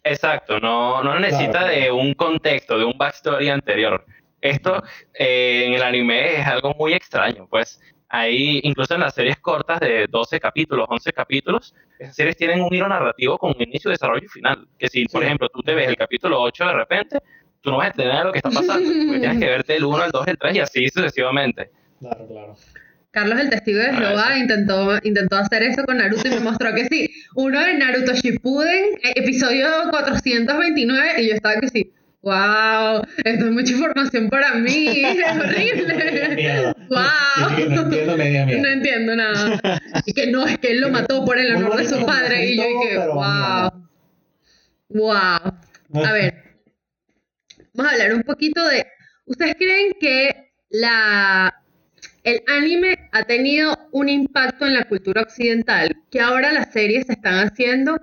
Exacto, 0.09 0.59
no, 0.59 1.03
no 1.03 1.19
necesita 1.19 1.59
Claro. 1.59 1.67
de 1.67 1.91
un 1.91 2.13
contexto, 2.13 2.77
de 2.77 2.85
un 2.85 2.97
backstory 2.97 3.49
anterior. 3.49 4.05
Esto 4.41 4.81
eh, 5.13 5.65
en 5.67 5.73
el 5.73 5.83
anime 5.83 6.35
es 6.39 6.47
algo 6.47 6.73
muy 6.75 6.93
extraño, 6.93 7.47
pues 7.49 7.81
ahí 8.09 8.59
incluso 8.63 8.93
en 8.95 9.01
las 9.01 9.13
series 9.15 9.37
cortas 9.39 9.79
de 9.79 10.07
12 10.07 10.39
capítulos, 10.39 10.85
11 10.89 11.11
capítulos, 11.11 11.75
esas 11.99 12.15
series 12.15 12.37
tienen 12.37 12.61
un 12.61 12.73
hilo 12.73 12.87
narrativo 12.87 13.37
con 13.37 13.53
un 13.55 13.61
inicio, 13.61 13.91
desarrollo 13.91 14.23
y 14.25 14.29
final. 14.29 14.67
Que 14.79 14.87
si, 14.87 15.05
por 15.05 15.21
Sí. 15.21 15.25
ejemplo, 15.27 15.49
tú 15.49 15.61
te 15.61 15.73
ves 15.75 15.87
el 15.89 15.97
capítulo 15.97 16.39
8 16.41 16.65
de 16.67 16.73
repente, 16.73 17.17
tú 17.61 17.71
no 17.71 17.77
vas 17.77 17.87
a 17.87 17.89
entender 17.89 18.25
lo 18.25 18.31
que 18.31 18.37
está 18.37 18.49
pasando, 18.51 18.89
porque 19.05 19.19
tienes 19.19 19.39
que 19.39 19.45
verte 19.49 19.75
el 19.75 19.83
1, 19.83 20.05
el 20.05 20.11
2, 20.11 20.27
el 20.27 20.37
3 20.37 20.55
y 20.55 20.59
así 20.59 20.87
sucesivamente. 20.89 21.71
Claro, 21.99 22.27
claro. 22.27 22.55
Carlos 23.17 23.39
el 23.39 23.49
testigo 23.49 23.79
de 23.79 23.87
Ah, 23.87 23.95
Jehová 23.97 24.37
intentó, 24.37 24.99
intentó 25.01 25.37
hacer 25.37 25.63
eso 25.63 25.83
con 25.85 25.97
Naruto 25.97 26.27
y 26.27 26.29
me 26.35 26.39
mostró 26.39 26.71
que 26.75 26.85
sí. 26.85 27.09
Uno 27.33 27.59
de 27.59 27.73
Naruto 27.73 28.13
Shippuden, 28.13 28.83
eh, 29.01 29.13
episodio 29.15 29.67
429, 29.89 31.23
y 31.23 31.29
yo 31.29 31.33
estaba 31.33 31.59
que 31.59 31.67
sí. 31.69 31.91
¡Wow! 32.21 33.01
Esto 33.25 33.45
es 33.45 33.51
mucha 33.51 33.73
información 33.73 34.29
para 34.29 34.53
mí. 34.53 35.03
Es 35.03 35.35
horrible. 35.35 36.75
¡Wow! 36.89 37.69
No 37.69 37.81
entiendo 37.81 38.17
media 38.17 38.45
mierda. 38.45 38.61
No 38.61 38.69
entiendo 38.69 39.15
nada. 39.15 39.81
Y 40.05 40.13
que 40.13 40.27
no, 40.27 40.45
es 40.45 40.59
que 40.59 40.73
él 40.73 40.81
lo 40.81 40.91
mató 40.91 41.25
por 41.25 41.39
el 41.39 41.55
honor 41.55 41.75
de 41.75 41.85
su 41.87 42.05
padre. 42.05 42.51
Y 42.51 42.57
yo 42.57 42.63
dije, 42.65 42.97
¡Wow! 42.99 43.89
¡Wow! 44.89 46.05
A 46.05 46.11
ver, 46.13 46.35
vamos 47.73 47.91
a 47.91 47.95
hablar 47.95 48.13
un 48.13 48.21
poquito 48.21 48.63
de. 48.67 48.85
¿Ustedes 49.25 49.55
creen 49.55 49.93
que 49.99 50.51
la 50.69 51.63
el 52.27 52.43
anime 52.47 53.09
ha 53.13 53.23
tenido 53.23 53.77
un 53.93 54.09
impacto 54.09 54.65
en 54.65 54.73
la 54.73 54.83
cultura 54.83 55.21
occidental 55.21 55.95
que 56.11 56.19
ahora 56.19 56.51
las 56.51 56.73
series 56.73 57.05
se 57.07 57.13
están 57.13 57.35
haciendo 57.47 57.97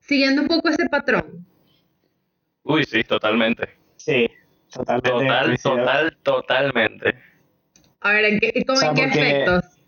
siguiendo 0.00 0.40
un 0.42 0.48
poco 0.48 0.70
ese 0.70 0.88
patrón? 0.88 1.46
Uy, 2.62 2.84
sí, 2.84 3.04
totalmente. 3.04 3.68
Sí, 3.96 4.26
totalmente. 4.72 5.26
Total, 5.26 5.58
total, 5.62 6.16
totalmente. 6.22 7.14
A 8.00 8.12
ver, 8.12 8.24
¿en 8.24 8.40
qué, 8.40 8.64
cómo- 8.66 8.78
O 8.78 8.80
sea, 8.80 8.88
en 8.88 8.94
qué 8.94 9.02
porque- 9.02 9.20
aspectos? 9.20 9.78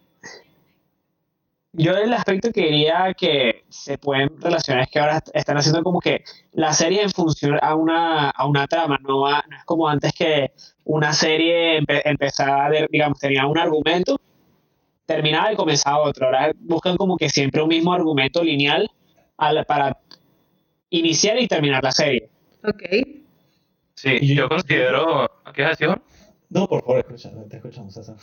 Yo 1.77 1.93
el 1.97 2.13
aspecto 2.13 2.53
que 2.53 2.63
diría 2.63 3.13
que 3.15 3.65
se 3.69 3.99
pueden 3.99 4.31
relacionar 4.41 4.85
es 4.85 4.91
que 4.91 5.01
ahora 5.01 5.21
están 5.33 5.57
haciendo 5.57 5.83
como 5.83 6.01
que 6.01 6.23
la 6.53 6.73
serie 6.73 7.03
en 7.03 7.11
función 7.11 7.59
a 7.61 7.75
una, 7.75 8.31
a 8.31 8.47
una 8.47 8.67
trama, 8.69 8.99
no, 9.03 9.27
a- 9.27 9.45
no 9.49 9.57
es 9.57 9.65
como 9.65 9.89
antes 9.89 10.13
que 10.13 10.53
una 10.85 11.13
serie 11.13 11.81
empe- 11.81 12.03
empezaba, 12.05 12.71
de- 12.71 12.87
digamos, 12.91 13.19
tenía 13.19 13.47
un 13.47 13.59
argumento, 13.59 14.21
terminaba 15.05 15.53
y 15.53 15.57
comenzaba 15.57 15.99
otro. 15.99 16.27
Ahora 16.27 16.53
buscan 16.61 16.97
como 16.97 17.17
que 17.17 17.29
siempre 17.29 17.61
un 17.61 17.69
mismo 17.69 17.93
argumento 17.93 18.43
lineal 18.45 18.89
al- 19.37 19.67
para 19.67 19.99
iniciar 20.91 21.41
y 21.41 21.49
terminar 21.49 21.83
la 21.83 21.91
serie. 21.93 22.29
Ok. 22.63 22.83
Sí, 23.95 24.19
Y 24.21 24.29
yo- 24.35 24.45
yo 24.45 24.49
considero... 24.49 25.31
¿Qué 25.53 25.65
Juan? 25.87 26.01
No, 26.51 26.69
por 26.69 26.83
favor, 26.83 26.99
escucha, 27.01 27.31
te 27.51 27.57
escuchamos, 27.57 27.95
César. 27.95 28.17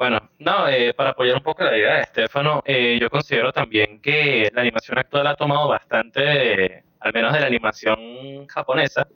Bueno, 0.00 0.30
no, 0.38 0.66
eh, 0.66 0.94
para 0.94 1.10
apoyar 1.10 1.36
un 1.36 1.42
poco 1.42 1.62
la 1.62 1.76
idea 1.76 1.96
de 1.96 2.00
Estefano, 2.00 2.62
eh, 2.64 2.96
yo 2.98 3.10
considero 3.10 3.52
también 3.52 4.00
que 4.00 4.50
la 4.54 4.62
animación 4.62 4.98
actual 4.98 5.26
ha 5.26 5.34
tomado 5.34 5.68
bastante, 5.68 6.84
al 7.00 7.12
menos 7.12 7.34
de 7.34 7.40
la 7.40 7.46
animación 7.46 8.46
japonesa, 8.46 9.06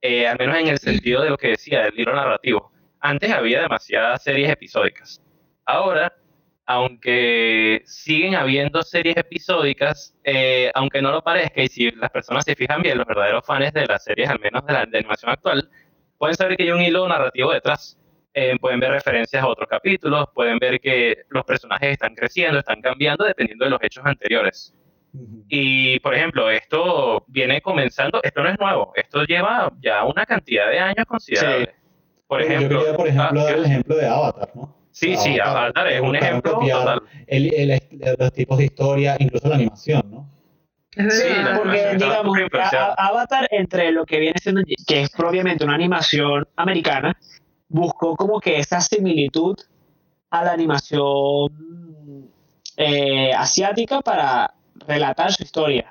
eh, 0.00 0.26
al 0.26 0.36
menos 0.36 0.56
en 0.58 0.66
el 0.66 0.78
sentido 0.80 1.22
de 1.22 1.30
lo 1.30 1.36
que 1.36 1.50
decía, 1.50 1.84
del 1.84 2.00
hilo 2.00 2.12
narrativo. 2.16 2.72
Antes 2.98 3.30
había 3.30 3.60
demasiadas 3.60 4.20
series 4.24 4.50
episódicas. 4.50 5.22
Ahora, 5.64 6.12
aunque 6.66 7.82
siguen 7.86 8.34
habiendo 8.34 8.82
series 8.82 9.18
episódicas, 9.18 10.16
eh, 10.24 10.72
aunque 10.74 11.00
no 11.00 11.12
lo 11.12 11.22
parezca, 11.22 11.62
y 11.62 11.68
si 11.68 11.92
las 11.92 12.10
personas 12.10 12.44
se 12.44 12.56
fijan 12.56 12.82
bien, 12.82 12.98
los 12.98 13.06
verdaderos 13.06 13.46
fans 13.46 13.72
de 13.72 13.86
las 13.86 14.02
series, 14.02 14.28
al 14.28 14.40
menos 14.40 14.66
de 14.66 14.72
la 14.72 14.84
de 14.84 14.98
animación 14.98 15.30
actual, 15.30 15.70
pueden 16.18 16.34
saber 16.34 16.56
que 16.56 16.64
hay 16.64 16.72
un 16.72 16.82
hilo 16.82 17.06
narrativo 17.06 17.52
detrás. 17.52 17.96
Eh, 18.40 18.56
pueden 18.60 18.78
ver 18.78 18.92
referencias 18.92 19.42
a 19.42 19.48
otros 19.48 19.68
capítulos, 19.68 20.26
pueden 20.32 20.58
ver 20.60 20.78
que 20.80 21.24
los 21.30 21.44
personajes 21.44 21.90
están 21.90 22.14
creciendo, 22.14 22.60
están 22.60 22.80
cambiando 22.80 23.24
dependiendo 23.24 23.64
de 23.64 23.70
los 23.72 23.82
hechos 23.82 24.04
anteriores. 24.06 24.72
Y, 25.48 25.98
por 26.00 26.14
ejemplo, 26.14 26.48
esto 26.48 27.24
viene 27.26 27.60
comenzando, 27.60 28.20
esto 28.22 28.40
no 28.44 28.50
es 28.50 28.58
nuevo, 28.60 28.92
esto 28.94 29.24
lleva 29.24 29.72
ya 29.80 30.04
una 30.04 30.24
cantidad 30.24 30.70
de 30.70 30.78
años 30.78 31.04
considerable. 31.08 31.74
Por 32.28 32.40
Bueno, 32.42 32.54
ejemplo, 32.54 32.78
yo 32.78 32.84
quería, 32.84 32.96
por 32.96 33.08
ejemplo, 33.08 33.40
ah, 33.40 33.44
dar 33.44 33.54
el 33.58 33.64
ejemplo 33.64 33.96
de 33.96 34.06
Avatar, 34.06 34.50
¿no? 34.54 34.76
sí, 34.92 35.16
sí, 35.16 35.40
Avatar 35.40 35.88
es 35.88 36.00
un 36.00 36.14
ejemplo 36.14 36.52
copiar 36.54 36.78
total. 36.78 37.02
El, 37.26 37.54
el- 37.54 37.80
los 38.20 38.32
tipos 38.32 38.58
de 38.58 38.64
historia, 38.66 39.16
incluso 39.18 39.48
la 39.48 39.56
animación, 39.56 40.02
¿no? 40.12 40.30
Sí, 40.92 41.28
Porque, 41.56 41.96
digamos, 41.96 42.38
Avatar, 42.96 43.48
entre 43.50 43.90
lo 43.92 44.04
que 44.04 44.18
viene 44.20 44.38
siendo, 44.40 44.62
que 44.86 45.02
es 45.02 45.10
propiamente 45.10 45.64
una 45.64 45.74
animación 45.74 46.46
americana, 46.56 47.16
buscó 47.68 48.16
como 48.16 48.40
que 48.40 48.58
esa 48.58 48.80
similitud 48.80 49.56
a 50.30 50.44
la 50.44 50.52
animación 50.52 51.50
eh, 52.76 53.32
asiática 53.34 54.00
para 54.00 54.52
relatar 54.86 55.32
su 55.32 55.42
historia. 55.42 55.86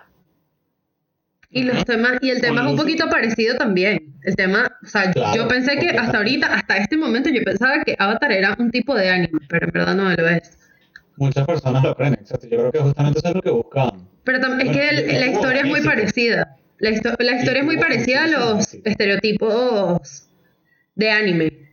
Y 1.50 1.64
los 1.64 1.86
temas, 1.86 2.18
y 2.22 2.30
el 2.30 2.42
tema 2.42 2.62
es 2.66 2.72
un 2.72 2.76
poquito 2.78 3.10
parecido 3.10 3.56
también. 3.56 4.14
El 4.24 4.36
tema, 4.36 4.70
o 4.84 4.86
sea, 4.86 5.12
Claro, 5.12 5.36
yo 5.36 5.48
pensé 5.48 5.78
que 5.78 5.90
hasta 5.92 6.18
ahorita, 6.18 6.48
hasta 6.54 6.78
este 6.78 6.98
momento, 6.98 7.30
yo 7.30 7.42
pensaba 7.44 7.84
que 7.86 7.96
Avatar 7.98 8.32
era 8.34 8.56
un 8.60 8.70
tipo 8.70 8.94
de 8.94 9.10
anime, 9.10 9.40
pero 9.48 9.66
en 9.68 9.72
verdad 9.72 9.96
no 9.96 10.12
lo 10.12 10.28
es. 10.28 10.58
Muchas 11.16 11.48
personas 11.48 11.84
lo 11.84 11.96
creen, 11.96 12.14
exacto. 12.16 12.48
Yo 12.48 12.58
creo 12.58 12.72
que 12.72 12.80
justamente 12.80 13.20
eso 13.20 13.30
es 13.30 13.36
lo 13.36 13.42
que 13.42 13.50
buscaban. 13.50 14.08
Pero 14.26 14.40
tam- 14.40 14.62
es 14.62 14.70
que 14.72 14.90
el- 14.90 15.20
la 15.22 15.28
historia 15.28 15.62
es 15.62 15.68
muy 15.68 15.82
parecida. 15.82 16.58
La, 16.80 16.90
histo- 16.92 17.16
la 17.18 17.32
historia 17.38 17.60
es 17.62 17.66
muy 17.66 17.78
parecida 17.78 18.26
a 18.26 18.28
los 18.28 18.74
estereotipos 18.84 20.28
de 20.96 21.10
anime, 21.12 21.67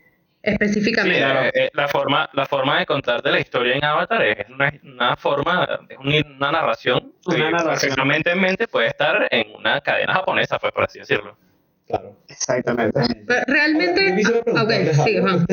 específicamente. 0.45 1.21
eh, 1.21 1.51
eh, 1.55 1.71
la, 1.75 1.89
forma, 1.89 2.29
la 2.33 2.47
forma 2.47 2.79
de 2.79 2.87
contarte 2.87 3.31
la 3.31 3.41
historia 3.41 3.75
en 3.77 3.85
Avatar 3.85 4.23
es 4.23 4.49
una, 4.49 4.73
una 4.83 5.17
forma, 5.17 5.81
es 5.89 5.99
un- 5.99 6.35
una 6.37 6.53
narración 6.53 7.13
Una 7.27 7.51
que 7.59 7.65
perfectamente 7.65 8.31
en 8.33 8.41
mente 8.41 8.69
puede 8.69 8.89
estar 8.89 9.27
en 9.31 9.55
una 9.57 9.81
cadena 9.81 10.15
japonesa, 10.15 10.59
pues 10.59 10.73
por 10.73 10.85
así 10.85 10.99
decirlo. 11.01 11.37
Claro. 11.87 12.17
Exactamente. 12.29 13.01
Pero 13.27 13.43
realmente, 13.47 14.23
Ahora, 14.57 14.77
ah, 14.91 15.05
sí. 15.05 15.19
Juan, 15.21 15.47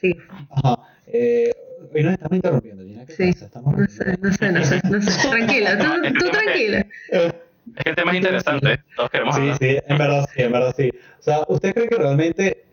sí, 0.00 0.16
Ajá. 0.50 0.76
Eh, 1.06 1.50
hoy 1.94 2.02
nos 2.02 2.12
estamos 2.14 2.36
interrumpiendo, 2.36 2.82
Gina. 2.84 3.06
¿Qué 3.06 3.12
Sí. 3.12 3.32
pasa? 3.32 3.44
Estamos 3.46 3.76
no 3.76 3.86
sé, 3.86 4.18
no 4.20 4.32
sé, 4.32 4.52
no 4.52 4.64
sé, 4.64 4.80
no 4.84 5.00
sé, 5.02 5.28
tranquila, 5.30 5.78
tú, 5.78 6.14
tú 6.18 6.30
tranquila. 6.30 6.86
Es 7.10 7.32
que 7.82 7.90
el 7.90 7.96
tema 7.96 8.10
es 8.12 8.16
interesante, 8.18 8.78
todos 8.96 9.10
queremos 9.10 9.34
Sí, 9.36 9.40
hablar. 9.42 9.58
sí, 9.58 9.78
en 9.86 9.98
verdad 9.98 10.28
sí, 10.34 10.42
en 10.42 10.52
verdad 10.52 10.74
sí. 10.76 10.90
O 11.18 11.22
sea, 11.22 11.38
¿ustedes 11.48 11.74
creen 11.74 11.88
que 11.88 11.96
realmente, 11.96 12.64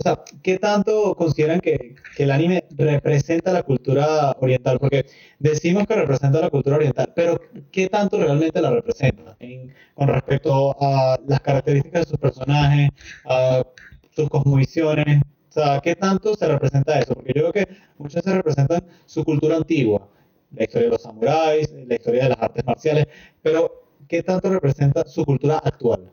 o 0.00 0.02
sea, 0.02 0.24
qué 0.42 0.58
tanto 0.58 1.14
consideran 1.14 1.60
que, 1.60 1.98
que 2.14 2.22
el 2.22 2.30
anime 2.30 2.64
representa 2.70 3.52
la 3.52 3.62
cultura 3.62 4.34
oriental? 4.40 4.78
Porque 4.78 5.04
decimos 5.38 5.86
que 5.86 5.94
representa 5.94 6.40
la 6.40 6.48
cultura 6.48 6.76
oriental, 6.76 7.12
pero 7.14 7.38
¿qué 7.70 7.86
tanto 7.88 8.16
realmente 8.18 8.62
la 8.62 8.70
representa 8.70 9.36
en- 9.40 9.74
con 9.94 10.08
respecto 10.08 10.74
a 10.80 11.18
las 11.26 11.40
características 11.40 12.06
de 12.06 12.10
sus 12.10 12.18
personajes, 12.18 12.88
a 13.24 13.62
sus 14.10 14.28
cosmovisiones? 14.30 15.20
O 15.50 15.52
sea, 15.52 15.80
¿qué 15.80 15.94
tanto 15.96 16.34
se 16.34 16.48
representa 16.48 16.98
eso? 16.98 17.12
Porque 17.14 17.32
yo 17.34 17.50
creo 17.50 17.66
que 17.66 17.74
muchas 17.98 18.24
veces 18.24 18.34
representan 18.36 18.82
su 19.04 19.22
cultura 19.22 19.56
antigua, 19.56 20.08
la 20.56 20.64
historia 20.64 20.86
de 20.86 20.92
los 20.92 21.02
samuráis, 21.02 21.70
la 21.86 21.94
historia 21.94 22.22
de 22.24 22.28
las 22.30 22.40
artes 22.40 22.64
marciales, 22.64 23.06
pero 23.42 23.84
¿qué 24.08 24.22
tanto 24.22 24.48
representa 24.48 25.04
su 25.06 25.26
cultura 25.26 25.58
actual? 25.58 26.10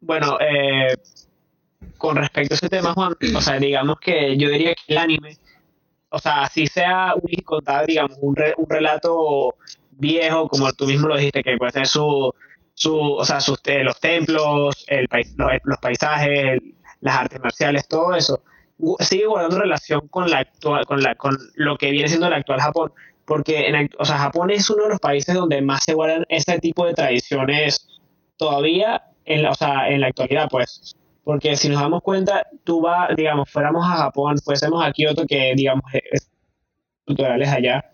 Bueno, 0.00 0.38
eh, 0.38 0.94
con 2.06 2.16
respecto 2.16 2.54
a 2.54 2.56
ese 2.56 2.68
tema, 2.68 2.92
Juan, 2.94 3.14
o 3.36 3.40
sea, 3.40 3.58
digamos 3.58 3.98
que 4.00 4.36
yo 4.36 4.48
diría 4.50 4.74
que 4.74 4.92
el 4.92 4.98
anime, 4.98 5.36
o 6.10 6.18
sea, 6.18 6.42
así 6.44 6.66
sea 6.66 7.14
un 7.14 7.30
digamos, 7.86 8.18
un, 8.20 8.36
re- 8.36 8.54
un 8.56 8.66
relato 8.68 9.54
viejo, 9.92 10.48
como 10.48 10.72
tú 10.72 10.86
mismo 10.86 11.08
lo 11.08 11.16
dijiste, 11.16 11.42
que 11.42 11.56
puede 11.56 11.72
ser 11.72 11.86
su, 11.86 12.32
su 12.74 12.96
o 13.14 13.24
sea, 13.24 13.40
sus, 13.40 13.60
los 13.84 14.00
templos, 14.00 14.84
el 14.88 15.08
los, 15.36 15.50
los 15.64 15.78
paisajes, 15.78 16.28
el- 16.54 16.74
las 17.00 17.16
artes 17.16 17.40
marciales, 17.40 17.88
todo 17.88 18.14
eso, 18.14 18.42
gu- 18.78 19.00
sigue 19.02 19.26
guardando 19.26 19.58
relación 19.60 20.08
con 20.08 20.30
la 20.30 20.38
actual, 20.40 20.86
con 20.86 21.02
la, 21.02 21.14
con 21.16 21.36
lo 21.56 21.76
que 21.76 21.90
viene 21.90 22.08
siendo 22.08 22.26
el 22.28 22.34
actual 22.34 22.60
Japón, 22.60 22.92
porque 23.26 23.68
en, 23.68 23.90
o 23.98 24.04
sea, 24.04 24.18
Japón 24.18 24.50
es 24.50 24.68
uno 24.70 24.84
de 24.84 24.90
los 24.90 25.00
países 25.00 25.34
donde 25.34 25.60
más 25.62 25.84
se 25.84 25.94
guardan 25.94 26.24
ese 26.28 26.58
tipo 26.60 26.86
de 26.86 26.94
tradiciones 26.94 27.88
todavía 28.36 29.02
en 29.24 29.42
la, 29.42 29.50
o 29.50 29.54
sea, 29.54 29.88
en 29.88 30.00
la 30.00 30.08
actualidad, 30.08 30.48
pues. 30.50 30.96
Porque 31.24 31.56
si 31.56 31.68
nos 31.68 31.80
damos 31.80 32.02
cuenta, 32.02 32.46
tú 32.64 32.82
vas, 32.82 33.16
digamos, 33.16 33.50
fuéramos 33.50 33.84
a 33.84 33.96
Japón, 33.96 34.36
fuésemos 34.38 34.84
a 34.84 34.92
Kioto, 34.92 35.26
que 35.26 35.54
digamos 35.56 35.84
es 35.92 36.30
culturales 37.06 37.48
allá, 37.48 37.84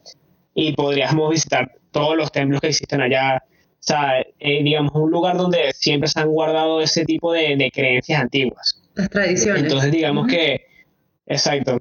y 0.55 0.73
podríamos 0.73 1.31
visitar 1.31 1.73
todos 1.93 2.16
los 2.16 2.31
templos 2.33 2.61
que 2.61 2.69
existen 2.69 3.01
allá. 3.01 3.43
O 3.47 3.83
sea, 3.83 4.21
eh, 4.21 4.62
digamos, 4.62 4.93
un 4.95 5.11
lugar 5.11 5.37
donde 5.37 5.73
siempre 5.73 6.09
se 6.09 6.21
han 6.21 6.29
guardado 6.29 6.81
ese 6.81 7.05
tipo 7.05 7.33
de, 7.33 7.57
de 7.57 7.71
creencias 7.71 8.21
antiguas. 8.21 8.83
Las 8.95 9.09
tradiciones. 9.09 9.62
Entonces, 9.62 9.93
digamos 9.93 10.25
Ujú. 10.25 10.33
que, 10.33 10.66
exacto. 11.27 11.81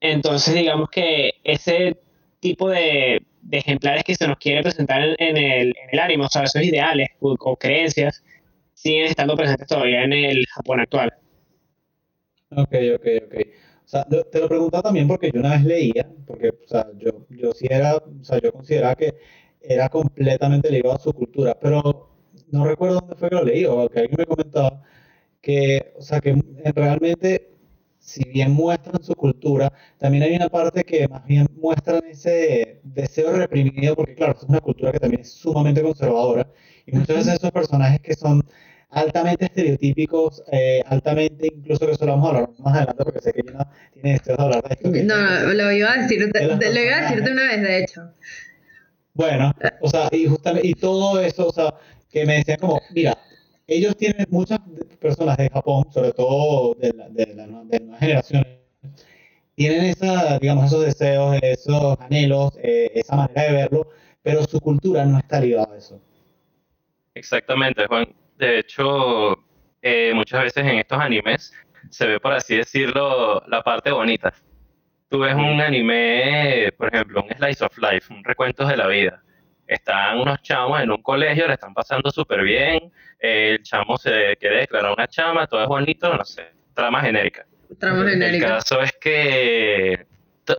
Entonces, 0.00 0.54
digamos 0.54 0.88
que 0.90 1.32
ese 1.44 1.96
tipo 2.40 2.68
de, 2.70 3.20
de 3.42 3.58
ejemplares 3.58 4.04
que 4.04 4.14
se 4.14 4.26
nos 4.26 4.38
quiere 4.38 4.62
presentar 4.62 5.02
en, 5.02 5.16
en 5.18 5.36
el, 5.36 5.68
en 5.68 5.88
el 5.92 5.98
anime, 5.98 6.24
o 6.24 6.28
sea, 6.28 6.44
esos 6.44 6.62
ideales 6.62 7.08
o, 7.20 7.34
o 7.38 7.56
creencias, 7.56 8.22
siguen 8.86 9.06
estando 9.06 9.36
presentes 9.36 9.66
todavía 9.66 10.04
en 10.04 10.12
el 10.12 10.46
Japón 10.46 10.80
actual. 10.80 11.12
Ok, 12.50 12.74
ok, 12.94 13.06
ok. 13.26 13.34
O 13.84 13.88
sea, 13.88 14.04
te 14.04 14.40
lo 14.40 14.48
preguntaba 14.48 14.82
también 14.82 15.08
porque 15.08 15.30
yo 15.32 15.40
una 15.40 15.50
vez 15.52 15.64
leía, 15.64 16.08
porque, 16.26 16.50
o 16.50 16.68
sea, 16.68 16.86
yo, 16.96 17.26
yo 17.30 17.52
sí 17.52 17.66
era, 17.68 17.96
o 17.96 18.24
sea, 18.24 18.40
yo 18.40 18.52
consideraba 18.52 18.94
que 18.96 19.14
era 19.60 19.88
completamente 19.88 20.70
ligado 20.70 20.96
a 20.96 20.98
su 21.00 21.12
cultura, 21.12 21.58
pero 21.60 22.10
no 22.50 22.64
recuerdo 22.64 23.00
dónde 23.00 23.16
fue 23.16 23.28
que 23.28 23.34
lo 23.34 23.44
leí 23.44 23.64
o 23.64 23.88
que 23.88 24.00
alguien 24.00 24.16
me 24.18 24.26
comentaba 24.26 24.82
que, 25.40 25.92
o 25.96 26.02
sea, 26.02 26.20
que 26.20 26.36
realmente, 26.74 27.50
si 27.98 28.24
bien 28.28 28.52
muestran 28.52 29.02
su 29.02 29.14
cultura, 29.14 29.72
también 29.98 30.24
hay 30.24 30.36
una 30.36 30.48
parte 30.48 30.84
que 30.84 31.08
más 31.08 31.24
bien 31.26 31.46
muestran 31.56 32.02
ese 32.08 32.80
deseo 32.84 33.32
reprimido, 33.32 33.96
porque 33.96 34.14
claro, 34.14 34.34
es 34.36 34.44
una 34.44 34.60
cultura 34.60 34.92
que 34.92 35.00
también 35.00 35.22
es 35.22 35.32
sumamente 35.32 35.82
conservadora, 35.82 36.48
y 36.86 36.96
muchas 36.96 37.16
veces 37.16 37.34
esos 37.34 37.50
personajes 37.52 38.00
que 38.00 38.14
son 38.14 38.42
altamente 38.90 39.46
estereotípicos, 39.46 40.42
eh, 40.52 40.80
altamente, 40.86 41.48
incluso 41.54 41.86
que 41.86 41.92
eso 41.92 42.06
lo 42.06 42.12
vamos 42.12 42.26
a 42.26 42.28
hablar 42.36 42.50
más 42.58 42.74
adelante, 42.76 43.04
porque 43.04 43.20
sé 43.20 43.32
que 43.32 43.42
Gina 43.42 43.68
tiene 43.92 44.12
deseos 44.12 44.38
de 44.38 44.44
hablar 44.44 44.62
de 44.62 44.74
esto. 44.74 44.92
que- 44.92 45.02
No, 45.02 45.16
no, 45.40 45.52
lo 45.54 45.72
iba 45.72 45.92
a 45.92 45.96
decir, 46.02 46.32
de 46.32 46.46
lo 46.46 46.54
iba 46.54 46.54
a 46.54 46.58
decir 46.58 46.74
personajes. 46.74 47.24
de 47.24 47.32
una 47.32 47.42
vez, 47.42 47.62
de 47.62 47.78
hecho. 47.82 48.12
Bueno, 49.14 49.52
o 49.80 49.88
sea, 49.88 50.08
y 50.12 50.26
justamente, 50.26 50.68
y 50.68 50.74
todo 50.74 51.20
eso, 51.20 51.48
o 51.48 51.52
sea, 51.52 51.74
que 52.10 52.26
me 52.26 52.34
decían 52.36 52.58
como, 52.60 52.80
mira, 52.90 53.16
ellos 53.66 53.96
tienen 53.96 54.26
muchas 54.30 54.60
personas 55.00 55.36
de 55.38 55.48
Japón, 55.48 55.84
sobre 55.90 56.12
todo 56.12 56.74
de 56.74 56.92
la, 56.92 57.08
de 57.08 57.26
la, 57.34 57.46
de 57.64 57.80
nuevas 57.80 57.98
generaciones, 58.00 58.46
tienen 59.54 59.84
esa, 59.86 60.38
digamos, 60.38 60.66
esos 60.66 60.84
deseos, 60.84 61.38
esos 61.42 61.98
anhelos, 62.00 62.52
eh, 62.62 62.90
esa 62.94 63.16
manera 63.16 63.42
de 63.44 63.52
verlo, 63.52 63.88
pero 64.22 64.44
su 64.44 64.60
cultura 64.60 65.04
no 65.06 65.18
está 65.18 65.40
ligada 65.40 65.72
a 65.74 65.78
eso. 65.78 65.98
Exactamente, 67.14 67.86
Juan. 67.86 68.06
De 68.38 68.58
hecho, 68.60 69.36
eh, 69.82 70.12
muchas 70.14 70.42
veces 70.42 70.64
en 70.64 70.78
estos 70.78 70.98
animes 70.98 71.52
se 71.90 72.06
ve, 72.06 72.20
por 72.20 72.32
así 72.32 72.56
decirlo, 72.56 73.42
la 73.48 73.62
parte 73.62 73.90
bonita. 73.90 74.32
Tú 75.08 75.20
ves 75.20 75.34
un 75.34 75.60
anime, 75.60 76.72
por 76.76 76.92
ejemplo, 76.92 77.22
un 77.22 77.36
Slice 77.36 77.64
of 77.64 77.78
Life, 77.78 78.12
un 78.12 78.24
recuento 78.24 78.66
de 78.66 78.76
la 78.76 78.86
vida. 78.88 79.22
Están 79.66 80.18
unos 80.20 80.42
chamos 80.42 80.80
en 80.80 80.90
un 80.90 81.02
colegio, 81.02 81.46
le 81.46 81.54
están 81.54 81.72
pasando 81.74 82.10
súper 82.10 82.42
bien, 82.42 82.92
el 83.18 83.62
chamo 83.62 83.96
se 83.96 84.36
quiere 84.38 84.58
declarar 84.58 84.92
una 84.92 85.06
chama, 85.08 85.46
todo 85.46 85.62
es 85.62 85.68
bonito, 85.68 86.12
no 86.14 86.24
sé, 86.24 86.46
trama 86.74 87.00
genérica. 87.02 87.46
Trama 87.78 88.02
El 88.02 88.10
genérica. 88.10 88.46
caso 88.48 88.80
es 88.80 88.92
que 89.00 90.06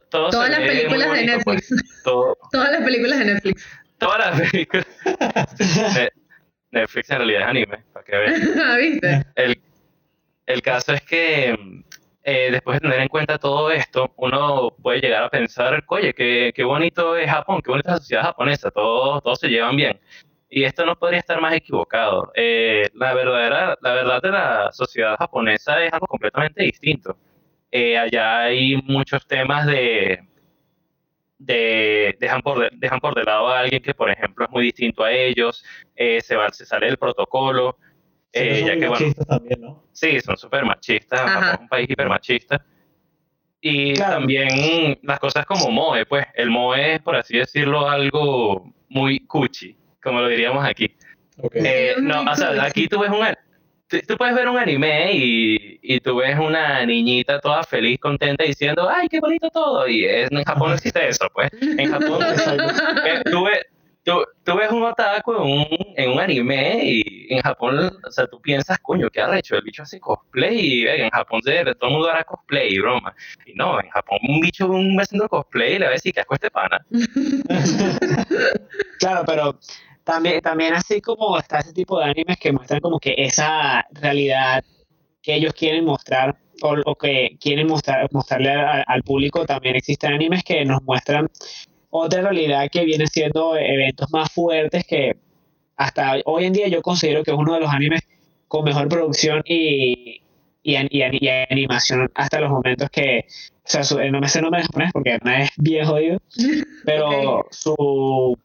todo 0.09 0.29
Todas 0.29 0.49
las 0.49 0.59
películas 0.59 1.11
de 1.11 1.39
pues. 1.43 1.71
Netflix. 1.71 2.03
Todo- 2.03 2.37
Todas 2.51 2.71
las 2.71 2.81
películas 2.81 3.19
de 3.19 3.25
Netflix. 3.25 3.79
todas 3.97 4.19
las 4.39 4.49
películas. 4.51 4.87
Ne- 6.71 6.81
Netflix 6.81 7.09
en 7.09 7.17
realidad 7.17 7.41
es 7.41 7.47
anime, 7.47 7.83
para 7.93 8.05
que 8.05 8.17
vean. 8.17 8.41
¿Viste? 8.79 9.25
El, 9.35 9.61
el 10.45 10.61
caso 10.61 10.93
es 10.93 11.01
que 11.01 11.55
eh, 12.23 12.49
después 12.51 12.75
de 12.75 12.81
tener 12.81 12.99
en 12.99 13.07
cuenta 13.07 13.37
todo 13.37 13.71
esto, 13.71 14.13
uno 14.17 14.69
puede 14.81 14.99
llegar 14.99 15.23
a 15.23 15.29
pensar, 15.29 15.83
oye, 15.87 16.13
qué, 16.13 16.51
qué 16.53 16.63
bonito 16.65 17.15
es 17.15 17.29
Japón, 17.29 17.61
qué 17.63 17.71
bonita 17.71 17.91
es 17.91 17.93
la 17.95 17.99
sociedad 17.99 18.23
japonesa, 18.23 18.71
todos, 18.71 19.23
todos 19.23 19.39
se 19.39 19.47
llevan 19.47 19.75
bien. 19.77 19.99
Y 20.49 20.63
esto 20.63 20.85
no 20.85 20.97
podría 20.97 21.19
estar 21.19 21.39
más 21.41 21.53
equivocado. 21.53 22.31
Eh, 22.35 22.89
la, 22.93 23.13
verdadera, 23.13 23.77
la 23.81 23.93
verdad 23.93 24.21
de 24.21 24.31
la 24.31 24.71
sociedad 24.71 25.15
japonesa 25.17 25.83
es 25.83 25.93
algo 25.93 26.07
completamente 26.07 26.63
distinto. 26.63 27.17
Eh, 27.71 27.97
allá 27.97 28.43
hay 28.43 28.75
muchos 28.83 29.25
temas 29.27 29.65
de, 29.67 30.19
de 31.39 32.15
dejan 32.19 32.41
por 32.41 32.59
de, 32.59 32.69
dejan 32.73 32.99
por 32.99 33.13
de 33.13 33.23
lado 33.23 33.47
a 33.47 33.59
alguien 33.59 33.81
que 33.81 33.93
por 33.93 34.09
ejemplo 34.09 34.45
es 34.45 34.51
muy 34.51 34.63
distinto 34.63 35.03
a 35.03 35.11
ellos 35.11 35.63
eh, 35.95 36.19
se 36.21 36.35
va 36.35 36.49
se 36.51 36.65
sale 36.65 36.87
del 36.87 36.97
protocolo 36.97 37.77
Siempre 38.33 38.59
eh, 38.59 38.59
son 38.59 38.67
ya 38.67 38.73
muy 38.73 38.81
que 38.81 38.87
bueno 38.87 38.99
machistas 39.05 39.27
también, 39.27 39.61
¿no? 39.61 39.83
Sí, 39.91 40.19
son 40.21 40.37
súper 40.37 40.65
machistas. 40.65 41.19
Japón 41.21 41.49
es 41.53 41.59
un 41.59 41.67
país 41.69 41.89
hiper 41.89 42.09
machista. 42.09 42.65
Y 43.61 43.93
Claro. 43.93 44.13
también 44.15 44.99
las 45.01 45.19
cosas 45.19 45.45
como 45.45 45.71
Moe, 45.71 46.05
pues 46.05 46.25
el 46.35 46.49
Moe 46.49 46.95
es, 46.95 47.01
por 47.01 47.15
así 47.15 47.37
decirlo, 47.37 47.89
algo 47.89 48.71
muy 48.89 49.21
cuchi, 49.21 49.75
como 50.01 50.21
lo 50.21 50.27
diríamos 50.27 50.63
aquí. 50.65 50.95
Ok. 51.41 51.55
Eh, 51.55 51.95
no, 51.99 52.29
o 52.29 52.35
sea, 52.35 52.63
aquí 52.63 52.87
tú 52.87 52.99
ves 52.99 53.09
un... 53.09 53.25
Tú, 53.89 53.97
tú 54.05 54.17
puedes 54.17 54.35
ver 54.35 54.49
un 54.49 54.57
anime 54.57 55.13
y, 55.13 55.79
y 55.81 55.99
tú 56.01 56.17
ves 56.17 56.37
una 56.37 56.85
niñita 56.85 57.39
toda 57.39 57.63
feliz, 57.63 57.97
contenta, 57.99 58.43
diciendo, 58.43 58.89
¡ay, 58.89 59.07
qué 59.07 59.19
bonito 59.21 59.49
todo! 59.49 59.87
Y 59.87 60.03
es- 60.05 60.29
en 60.31 60.43
Japón 60.43 60.69
no 60.69 60.75
existe 60.75 61.07
eso, 61.07 61.27
pues. 61.33 61.49
En 61.61 61.89
Japón 61.89 62.19
eh, 63.05 63.21
tú, 63.31 63.45
ves, 63.45 63.65
tú, 64.03 64.25
tú 64.43 64.57
ves 64.57 64.71
un 64.71 64.83
otaku 64.83 65.33
en 65.35 65.41
un, 65.41 65.67
en 65.95 66.09
un 66.11 66.19
anime 66.19 66.81
y 66.83 67.33
en 67.33 67.39
Japón, 67.41 67.97
o 68.05 68.11
sea, 68.11 68.27
tú 68.27 68.41
piensas, 68.41 68.77
coño, 68.79 69.09
qué 69.09 69.21
arrecho, 69.21 69.55
el 69.55 69.61
bicho 69.63 69.83
hace 69.83 70.01
cosplay 70.01 70.59
y 70.59 70.85
eh, 70.85 71.03
en 71.05 71.09
Japón 71.09 71.41
se, 71.43 71.63
todo 71.75 71.87
el 71.89 71.93
mundo 71.93 72.09
hará 72.09 72.25
cosplay 72.25 72.73
y 72.73 72.79
broma. 72.79 73.15
Y 73.45 73.53
no, 73.53 73.79
en 73.79 73.89
Japón 73.89 74.19
un 74.27 74.41
bicho 74.41 74.67
un 74.67 74.99
haciendo 74.99 75.29
cosplay 75.29 75.75
y 75.75 75.79
le 75.79 75.85
va 75.85 75.91
a 75.91 75.93
decir 75.93 76.13
que 76.13 76.19
asco 76.19 76.33
este 76.35 76.51
pana. 76.51 76.85
Claro, 78.99 79.23
pero 79.25 79.59
también, 80.07 80.41
también 80.41 80.73
así 80.73 81.01
como 81.01 81.37
está 81.37 81.59
ese 81.59 81.73
tipo 81.73 81.99
de 81.99 82.05
animes 82.05 82.37
que 82.39 82.51
muestran 82.53 82.79
como 82.81 82.99
que 82.99 83.13
esa 83.17 83.85
realidad 83.91 84.63
que 85.21 85.35
ellos 85.35 85.53
quieren 85.53 85.85
mostrar 85.85 86.37
o, 86.63 86.75
o 86.85 86.95
que 86.95 87.37
quieren 87.39 87.67
mostrar, 87.67 88.07
mostrarle 88.11 88.51
a- 88.51 88.83
al 88.83 89.03
público, 89.03 89.45
también 89.45 89.75
existen 89.75 90.13
animes 90.13 90.43
que 90.43 90.65
nos 90.65 90.81
muestran 90.83 91.29
otra 91.89 92.21
realidad 92.23 92.69
que 92.71 92.85
viene 92.85 93.07
siendo 93.07 93.57
eventos 93.57 94.09
más 94.11 94.31
fuertes 94.31 94.85
que 94.87 95.17
hasta 95.77 96.15
hoy 96.25 96.45
en 96.45 96.53
día 96.53 96.67
yo 96.69 96.81
considero 96.81 97.23
que 97.23 97.31
es 97.31 97.37
uno 97.37 97.53
de 97.55 97.61
los 97.61 97.71
animes 97.71 98.01
con 98.47 98.63
mejor 98.65 98.87
producción 98.89 99.41
y, 99.45 100.21
y, 100.63 100.75
y 100.75 101.03
y 101.25 101.29
animación 101.29 102.09
hasta 102.15 102.39
los 102.41 102.51
momentos 102.51 102.89
que, 102.91 103.25
o 103.29 103.61
sea, 103.65 103.83
su- 103.83 103.99
no 103.99 104.19
me 104.21 104.29
sé 104.29 104.39
el 104.39 104.43
nombre 104.43 104.61
en 104.61 104.67
japonés 104.67 104.91
porque 104.93 105.19
no 105.23 105.31
es 105.31 105.49
bien 105.57 105.85
jodido, 105.85 106.19
pero 106.85 107.45
su 107.51 108.37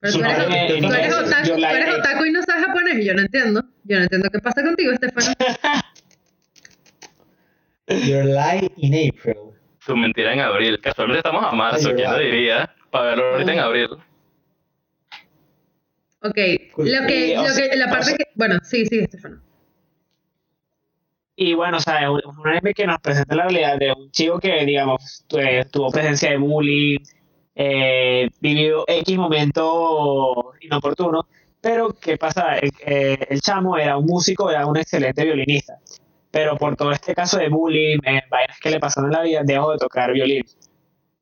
Pero 0.00 0.14
tú 0.14 0.24
eres, 0.24 0.78
tú 0.80 0.86
otaku, 0.86 1.42
tú 1.42 1.48
Yolai 1.48 1.76
eres 1.76 1.88
Reiki. 1.88 2.00
otaku 2.00 2.24
y 2.24 2.32
no 2.32 2.42
sabes 2.42 2.66
japonés. 2.66 3.04
Yo 3.04 3.14
no 3.14 3.20
entiendo. 3.22 3.62
Yo 3.84 3.96
no 3.98 4.02
entiendo 4.04 4.28
qué 4.30 4.38
pasa 4.40 4.62
contigo, 4.62 4.92
Estefano. 4.92 5.32
Your 7.88 8.24
Lie 8.24 8.70
in 8.76 8.94
April. 8.94 9.36
Tu 9.84 9.96
mentira 9.96 10.32
en 10.32 10.40
abril. 10.40 10.80
Casualmente 10.80 11.18
estamos 11.18 11.44
a 11.44 11.52
marzo, 11.52 11.94
¿quién 11.94 12.10
lo 12.10 12.18
diría? 12.18 12.74
Para 12.90 13.06
verlo 13.10 13.32
ahorita 13.32 13.52
en 13.52 13.58
abril. 13.58 13.88
Ok, 16.22 16.36
lo 16.76 17.06
que, 17.06 17.34
lo 17.36 17.54
que, 17.56 17.76
la 17.76 17.88
parte 17.88 18.14
que, 18.14 18.24
bueno, 18.34 18.58
sí, 18.62 18.84
sí, 18.84 18.98
Estefano. 18.98 19.40
Y 21.34 21.54
bueno, 21.54 21.78
o 21.78 21.80
sea, 21.80 22.02
es 22.02 22.08
un 22.08 22.20
un 22.38 22.46
anime 22.48 22.74
que 22.74 22.86
nos 22.86 23.00
presenta 23.00 23.34
la 23.34 23.44
realidad 23.44 23.78
de 23.78 23.92
un 23.92 24.10
chico 24.10 24.38
que, 24.38 24.64
digamos, 24.66 25.24
eh, 25.38 25.64
tuvo 25.72 25.90
presencia 25.90 26.30
de 26.30 26.36
bullying, 26.36 26.98
eh, 27.54 28.28
vivió 28.40 28.84
X 28.86 29.16
momento 29.16 30.52
inoportuno, 30.60 31.26
pero 31.60 31.90
¿qué 32.00 32.16
pasa? 32.16 32.56
El, 32.58 32.70
eh, 32.86 33.18
el 33.28 33.40
chamo 33.40 33.76
era 33.76 33.96
un 33.98 34.06
músico, 34.06 34.50
era 34.50 34.66
un 34.66 34.76
excelente 34.76 35.24
violinista, 35.24 35.74
pero 36.30 36.56
por 36.56 36.76
todo 36.76 36.92
este 36.92 37.14
caso 37.14 37.38
de 37.38 37.48
bullying, 37.48 37.98
eh, 38.04 38.22
vainas 38.30 38.58
que 38.60 38.70
le 38.70 38.80
pasaron 38.80 39.10
en 39.10 39.16
la 39.18 39.22
vida, 39.22 39.40
dejó 39.44 39.72
de 39.72 39.78
tocar 39.78 40.12
violín. 40.12 40.44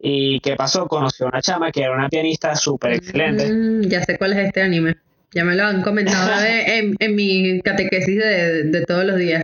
¿Y 0.01 0.39
qué 0.41 0.55
pasó? 0.55 0.87
Conoció 0.87 1.27
a 1.27 1.31
una 1.31 1.43
chama 1.43 1.73
que 1.73 1.83
era 1.83 1.93
una 1.93 2.09
pianista 2.09 2.55
súper 2.55 2.93
excelente. 2.93 3.53
Mm, 3.53 3.83
ya 3.89 4.05
sé 4.05 4.17
cuál 4.17 4.33
es 4.35 4.47
este 4.47 4.63
anime. 4.63 4.95
Ya 5.33 5.45
me 5.45 5.57
lo 5.57 5.65
han 5.65 5.83
comentado 5.83 6.41
de- 6.41 6.79
en, 6.79 6.95
en 7.01 7.15
mi 7.17 7.61
catequesis 7.63 8.17
de, 8.19 8.63
de 8.65 8.85
todos 8.87 9.05
los 9.05 9.17
días. 9.19 9.43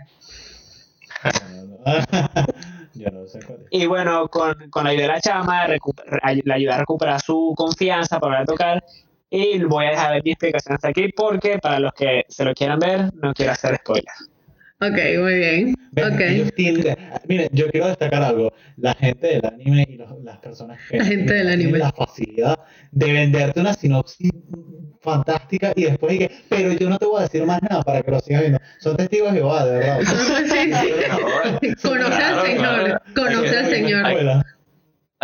Y 3.71 3.87
bueno, 3.87 4.29
con, 4.29 4.71
con 4.71 4.85
la 4.85 4.91
ayuda 4.91 5.03
de 5.03 5.09
la 5.09 5.21
chama, 5.21 5.67
le 5.69 6.55
ayuda 6.55 6.77
a 6.77 6.79
recuperar 6.79 7.21
su 7.21 7.55
confianza 7.57 8.21
para 8.21 8.45
tocar. 8.45 8.85
Y 9.31 9.63
voy 9.65 9.87
a 9.87 9.91
dejar 9.91 10.23
mi 10.23 10.31
explicación 10.31 10.75
hasta 10.77 10.89
aquí 10.89 11.09
porque 11.09 11.59
para 11.59 11.81
los 11.81 11.93
que 11.95 12.25
se 12.29 12.45
lo 12.45 12.55
quieran 12.55 12.79
ver, 12.79 13.13
no 13.15 13.35
quiero 13.35 13.53
hacer 13.53 13.77
spoiler. 13.77 14.15
Ok, 14.81 14.99
muy 15.21 15.35
bien. 15.35 15.75
Ven, 15.93 16.13
Ok. 16.15 16.21
ellos 16.21 16.53
tienen- 16.55 16.97
Miren, 17.29 17.49
yo 17.53 17.71
quiero 17.71 17.87
destacar 17.87 18.23
algo. 18.23 18.53
La 18.77 18.95
gente 18.95 19.27
del 19.29 19.47
anime 19.47 19.87
y 19.89 19.97
los- 19.97 20.11
las 20.23 20.39
personas 20.39 20.79
que 20.91 20.99
La 20.99 21.05
gente 21.05 21.33
del 21.33 21.47
tienen 21.47 21.61
anime. 21.67 21.79
la 21.79 21.93
facilidad 21.93 22.59
de 22.91 23.13
venderte 23.13 23.61
una 23.61 23.73
sinopsis 23.75 24.31
fantástica 25.01 25.73
y 25.77 25.85
después 25.85 26.13
dije, 26.13 26.31
pero 26.49 26.73
yo 26.73 26.89
no 26.89 26.99
te 26.99 27.07
voy 27.07 27.21
a 27.21 27.23
decir 27.25 27.45
más 27.45 27.61
nada 27.63 27.83
para 27.83 28.03
que 28.03 28.11
lo 28.11 28.21
sigas 28.21 28.41
viendo. 28.43 28.59
Son 28.81 28.97
testigos 28.97 29.33
de 29.33 29.39
Jehová, 29.39 29.65
de 29.67 29.79
verdad. 29.79 29.99
Sí, 31.61 31.75
sí. 31.77 31.89
Conoce 31.89 32.23
al 32.23 32.47
Señor. 32.47 33.03
Conoce 33.15 33.57
al 33.59 33.67
Señor. 33.67 34.45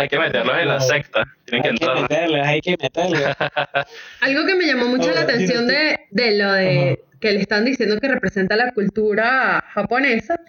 Hay 0.01 0.09
que 0.09 0.19
meterlos 0.19 0.55
en 0.59 0.67
la 0.67 0.79
secta. 0.79 1.23
Tienen 1.45 1.63
que 1.63 1.69
Hay 1.69 1.77
que 1.77 1.85
entrar. 1.85 2.01
meterle, 2.01 2.41
hay 2.41 2.61
que 2.61 2.71
meterle. 2.81 3.19
Algo 4.21 4.45
que 4.45 4.55
me 4.55 4.65
llamó 4.65 4.87
mucho 4.87 5.11
la 5.11 5.21
atención 5.21 5.67
de, 5.67 5.99
de 6.11 6.37
lo 6.37 6.51
de 6.53 6.99
que 7.19 7.31
le 7.31 7.41
están 7.41 7.65
diciendo 7.65 7.99
que 7.99 8.07
representa 8.07 8.55
la 8.55 8.71
cultura 8.71 9.63
japonesa 9.73 10.39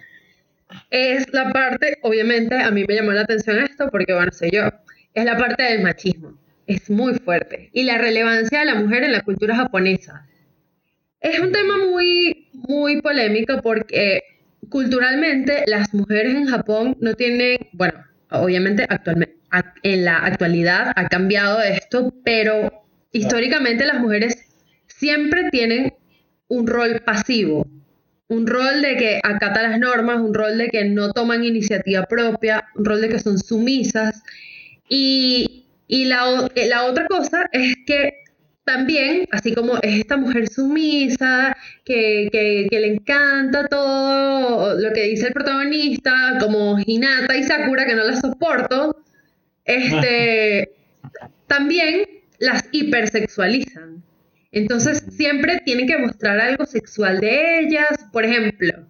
es 0.89 1.31
la 1.33 1.51
parte, 1.51 1.99
obviamente 2.01 2.55
a 2.55 2.71
mí 2.71 2.83
me 2.87 2.95
llamó 2.95 3.11
la 3.11 3.21
atención 3.21 3.59
esto 3.59 3.89
porque 3.91 4.13
bueno, 4.13 4.31
soy 4.31 4.49
yo, 4.51 4.63
es 5.13 5.25
la 5.25 5.37
parte 5.37 5.61
del 5.63 5.81
machismo. 5.83 6.37
Es 6.65 6.89
muy 6.89 7.13
fuerte. 7.15 7.69
Y 7.73 7.83
la 7.83 7.97
relevancia 7.97 8.59
de 8.59 8.65
la 8.65 8.75
mujer 8.75 9.03
en 9.03 9.11
la 9.11 9.21
cultura 9.21 9.55
japonesa. 9.55 10.25
Es 11.21 11.39
un 11.39 11.51
tema 11.51 11.77
muy, 11.77 12.47
muy 12.53 13.01
polémico 13.01 13.61
porque 13.61 14.21
culturalmente 14.69 15.63
las 15.67 15.93
mujeres 15.93 16.33
en 16.35 16.45
Japón 16.47 16.97
no 17.01 17.13
tienen, 17.13 17.57
bueno, 17.73 18.03
obviamente 18.31 18.85
actualmente, 18.89 19.35
ac- 19.35 19.42
en 19.83 20.05
la 20.05 20.17
actualidad 20.17 20.91
ha 20.95 21.07
cambiado 21.07 21.61
esto, 21.61 22.13
pero 22.23 22.85
históricamente 23.11 23.85
las 23.85 23.99
mujeres 23.99 24.35
siempre 24.87 25.49
tienen 25.51 25.93
un 26.47 26.67
rol 26.67 27.01
pasivo, 27.05 27.67
un 28.27 28.47
rol 28.47 28.81
de 28.81 28.97
que 28.97 29.19
acata 29.23 29.63
las 29.63 29.79
normas, 29.79 30.21
un 30.21 30.33
rol 30.33 30.57
de 30.57 30.69
que 30.69 30.85
no 30.85 31.11
toman 31.11 31.43
iniciativa 31.43 32.03
propia, 32.05 32.65
un 32.75 32.85
rol 32.85 33.01
de 33.01 33.09
que 33.09 33.19
son 33.19 33.37
sumisas. 33.37 34.23
Y, 34.89 35.65
la, 35.87 36.49
eh, 36.55 36.67
la 36.67 36.85
otra 36.85 37.05
cosa 37.07 37.47
es 37.51 37.75
que 37.85 38.23
también, 38.63 39.27
así 39.31 39.53
como 39.53 39.75
es 39.77 39.99
esta 39.99 40.17
mujer 40.17 40.47
sumisa, 40.47 41.55
que, 41.83 42.29
que, 42.31 42.67
que 42.69 42.79
le 42.79 42.93
encanta 42.93 43.67
todo 43.67 44.79
lo 44.79 44.93
que 44.93 45.03
dice 45.03 45.27
el 45.27 45.33
protagonista, 45.33 46.37
como 46.39 46.77
Hinata 46.83 47.35
y 47.35 47.43
Sakura, 47.43 47.85
que 47.85 47.95
no 47.95 48.03
la 48.03 48.19
soporto, 48.19 49.03
este, 49.65 50.71
también 51.47 52.05
las 52.39 52.65
hipersexualizan. 52.71 54.03
Entonces 54.51 55.03
siempre 55.15 55.61
tienen 55.65 55.87
que 55.87 55.97
mostrar 55.97 56.39
algo 56.39 56.65
sexual 56.65 57.19
de 57.19 57.59
ellas. 57.61 57.87
Por 58.11 58.23
ejemplo, 58.25 58.87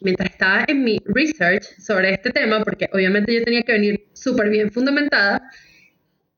mientras 0.00 0.30
estaba 0.30 0.64
en 0.66 0.82
mi 0.84 0.98
research 1.06 1.62
sobre 1.78 2.12
este 2.14 2.30
tema, 2.30 2.62
porque 2.64 2.88
obviamente 2.92 3.32
yo 3.34 3.44
tenía 3.44 3.62
que 3.62 3.72
venir 3.72 4.06
súper 4.14 4.48
bien 4.50 4.70
fundamentada, 4.72 5.42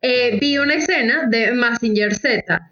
eh, 0.02 0.38
vi 0.40 0.58
una 0.58 0.74
escena 0.74 1.26
de 1.28 1.52
Massinger 1.52 2.14
Z, 2.14 2.70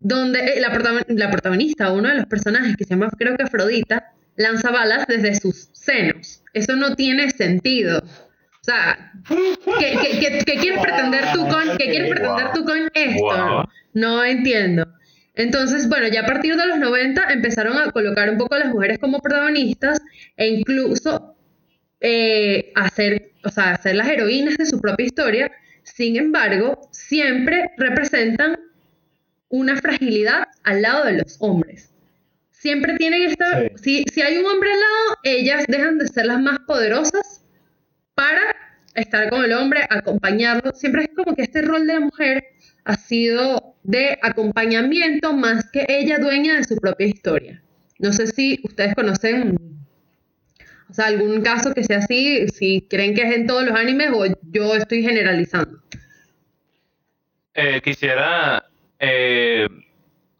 donde 0.00 0.38
eh, 0.40 0.60
la, 0.60 0.72
protagon- 0.72 1.04
la 1.08 1.30
protagonista, 1.30 1.92
uno 1.92 2.08
de 2.08 2.14
los 2.14 2.26
personajes 2.26 2.76
que 2.76 2.84
se 2.84 2.90
llama 2.90 3.10
creo 3.18 3.36
que 3.36 3.42
Afrodita, 3.42 4.12
lanza 4.36 4.70
balas 4.70 5.06
desde 5.08 5.34
sus 5.34 5.68
senos. 5.72 6.42
Eso 6.54 6.76
no 6.76 6.94
tiene 6.94 7.30
sentido. 7.30 8.02
Sea, 8.68 9.12
¿qué, 9.78 9.96
qué- 10.02 10.18
qué- 10.20 10.44
qué 10.44 10.54
quieres 10.58 10.80
pretender 10.80 11.24
tú 11.32 11.40
con, 11.48 11.78
qué 11.78 11.84
quieres 11.88 12.10
pretender 12.10 12.52
tú 12.52 12.64
con 12.64 12.78
esto? 12.92 13.68
No 13.94 14.22
entiendo. 14.24 14.86
Entonces, 15.34 15.88
bueno, 15.88 16.08
ya 16.08 16.20
a 16.22 16.26
partir 16.26 16.54
de 16.56 16.66
los 16.66 16.78
90 16.78 17.32
empezaron 17.32 17.78
a 17.78 17.90
colocar 17.92 18.28
un 18.28 18.36
poco 18.36 18.56
a 18.56 18.58
las 18.58 18.68
mujeres 18.68 18.98
como 18.98 19.20
protagonistas 19.20 20.00
e 20.36 20.48
incluso 20.48 21.36
eh, 22.00 22.72
hacer, 22.74 23.32
o 23.44 23.48
sea, 23.48 23.70
hacer 23.74 23.94
las 23.94 24.08
heroínas 24.08 24.56
de 24.58 24.66
su 24.66 24.80
propia 24.80 25.06
historia. 25.06 25.50
Sin 25.84 26.16
embargo, 26.16 26.88
siempre 26.92 27.70
representan 27.78 28.58
una 29.48 29.76
fragilidad 29.76 30.48
al 30.64 30.82
lado 30.82 31.04
de 31.04 31.12
los 31.14 31.36
hombres. 31.40 31.90
Siempre 32.50 32.96
tienen 32.96 33.22
esta... 33.22 33.62
Si, 33.76 34.04
si 34.12 34.20
hay 34.20 34.36
un 34.36 34.44
hombre 34.46 34.70
al 34.72 34.80
lado, 34.80 35.18
ellas 35.22 35.64
dejan 35.68 35.96
de 35.98 36.08
ser 36.08 36.26
las 36.26 36.40
más 36.40 36.58
poderosas 36.66 37.44
para 38.18 38.56
estar 38.96 39.30
con 39.30 39.44
el 39.44 39.52
hombre, 39.52 39.86
acompañarlo. 39.88 40.72
Siempre 40.74 41.04
es 41.04 41.10
como 41.14 41.36
que 41.36 41.42
este 41.42 41.62
rol 41.62 41.86
de 41.86 41.94
la 41.94 42.00
mujer 42.00 42.48
ha 42.84 42.96
sido 42.96 43.76
de 43.84 44.18
acompañamiento 44.20 45.32
más 45.32 45.70
que 45.70 45.86
ella 45.88 46.18
dueña 46.18 46.56
de 46.56 46.64
su 46.64 46.76
propia 46.78 47.06
historia. 47.06 47.62
No 48.00 48.12
sé 48.12 48.26
si 48.26 48.60
ustedes 48.64 48.96
conocen, 48.96 49.56
o 50.90 50.92
sea, 50.92 51.06
algún 51.06 51.42
caso 51.42 51.72
que 51.72 51.84
sea 51.84 51.98
así, 51.98 52.48
si 52.48 52.82
creen 52.90 53.14
que 53.14 53.22
es 53.22 53.36
en 53.36 53.46
todos 53.46 53.64
los 53.64 53.76
animes 53.78 54.10
o 54.12 54.26
yo 54.50 54.74
estoy 54.74 55.04
generalizando. 55.04 55.78
Eh, 57.54 57.80
quisiera 57.82 58.64
eh, 58.98 59.68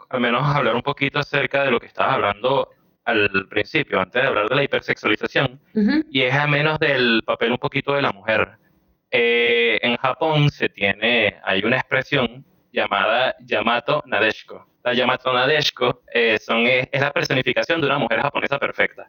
al 0.09 0.21
menos 0.21 0.43
hablar 0.45 0.75
un 0.75 0.83
poquito 0.83 1.21
acerca 1.21 1.63
de 1.63 1.71
lo 1.71 1.79
que 1.79 1.87
estabas 1.87 2.15
hablando 2.15 2.71
al 3.09 3.47
principio, 3.49 4.01
antes 4.01 4.21
de 4.23 4.29
hablar 4.29 4.49
de 4.49 4.57
la 4.57 4.63
hipersexualización, 4.65 5.61
Ujú. 5.75 6.05
y 6.11 6.23
es 6.23 6.35
al 6.35 6.49
menos 6.49 6.79
del 6.79 7.23
papel 7.25 7.53
un 7.53 7.59
poquito 7.59 7.95
de 7.95 8.03
la 8.03 8.13
mujer. 8.13 8.51
Eh, 9.11 9.79
en 9.83 9.97
Japón 9.97 10.51
se 10.51 10.69
tiene, 10.69 11.37
hay 11.45 11.63
una 11.65 11.77
expresión 11.77 12.45
llamada 12.73 13.35
Yamato 13.41 14.03
Nadeshiko. 14.07 14.67
La 14.85 14.93
Yamato 14.93 15.33
Nadeshiko 15.33 16.03
eh, 16.13 16.39
son, 16.39 16.67
es, 16.67 16.87
es 16.93 17.01
la 17.01 17.11
personificación 17.13 17.81
de 17.81 17.87
una 17.87 17.99
mujer 17.99 18.21
japonesa 18.21 18.59
perfecta. 18.59 19.09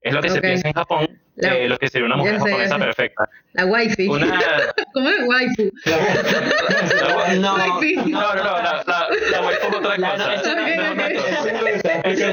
Es 0.00 0.12
lo 0.14 0.20
que 0.22 0.28
se 0.30 0.38
Ok. 0.38 0.42
piensa 0.44 0.68
en 0.68 0.74
Japón, 0.74 1.20
La- 1.34 1.56
eh, 1.56 1.68
lo 1.68 1.76
que 1.76 1.88
sería 1.88 2.06
una 2.06 2.16
mujer 2.16 2.34
sé, 2.40 2.48
japonesa 2.50 2.78
perfecta. 2.78 3.28
La 3.52 3.66
waifu. 3.66 4.12
Una, 4.12 4.26
¿Cómo 4.94 5.08
es 5.08 5.20
waifu? 5.26 5.70
la- 5.86 7.34
No, 7.34 7.54
Waifu. 7.56 8.08
no, 8.10 8.20
no, 8.20 8.34
no, 8.34 8.44
la, 8.62 8.84
la, 8.86 9.08
la 9.32 9.40
waifu 9.42 9.66
es 9.68 9.74
otra 9.74 9.98
La- 9.98 10.10
cosa. 10.12 10.26
no, 10.26 10.32
eso 10.32 10.54
no- 10.54 10.62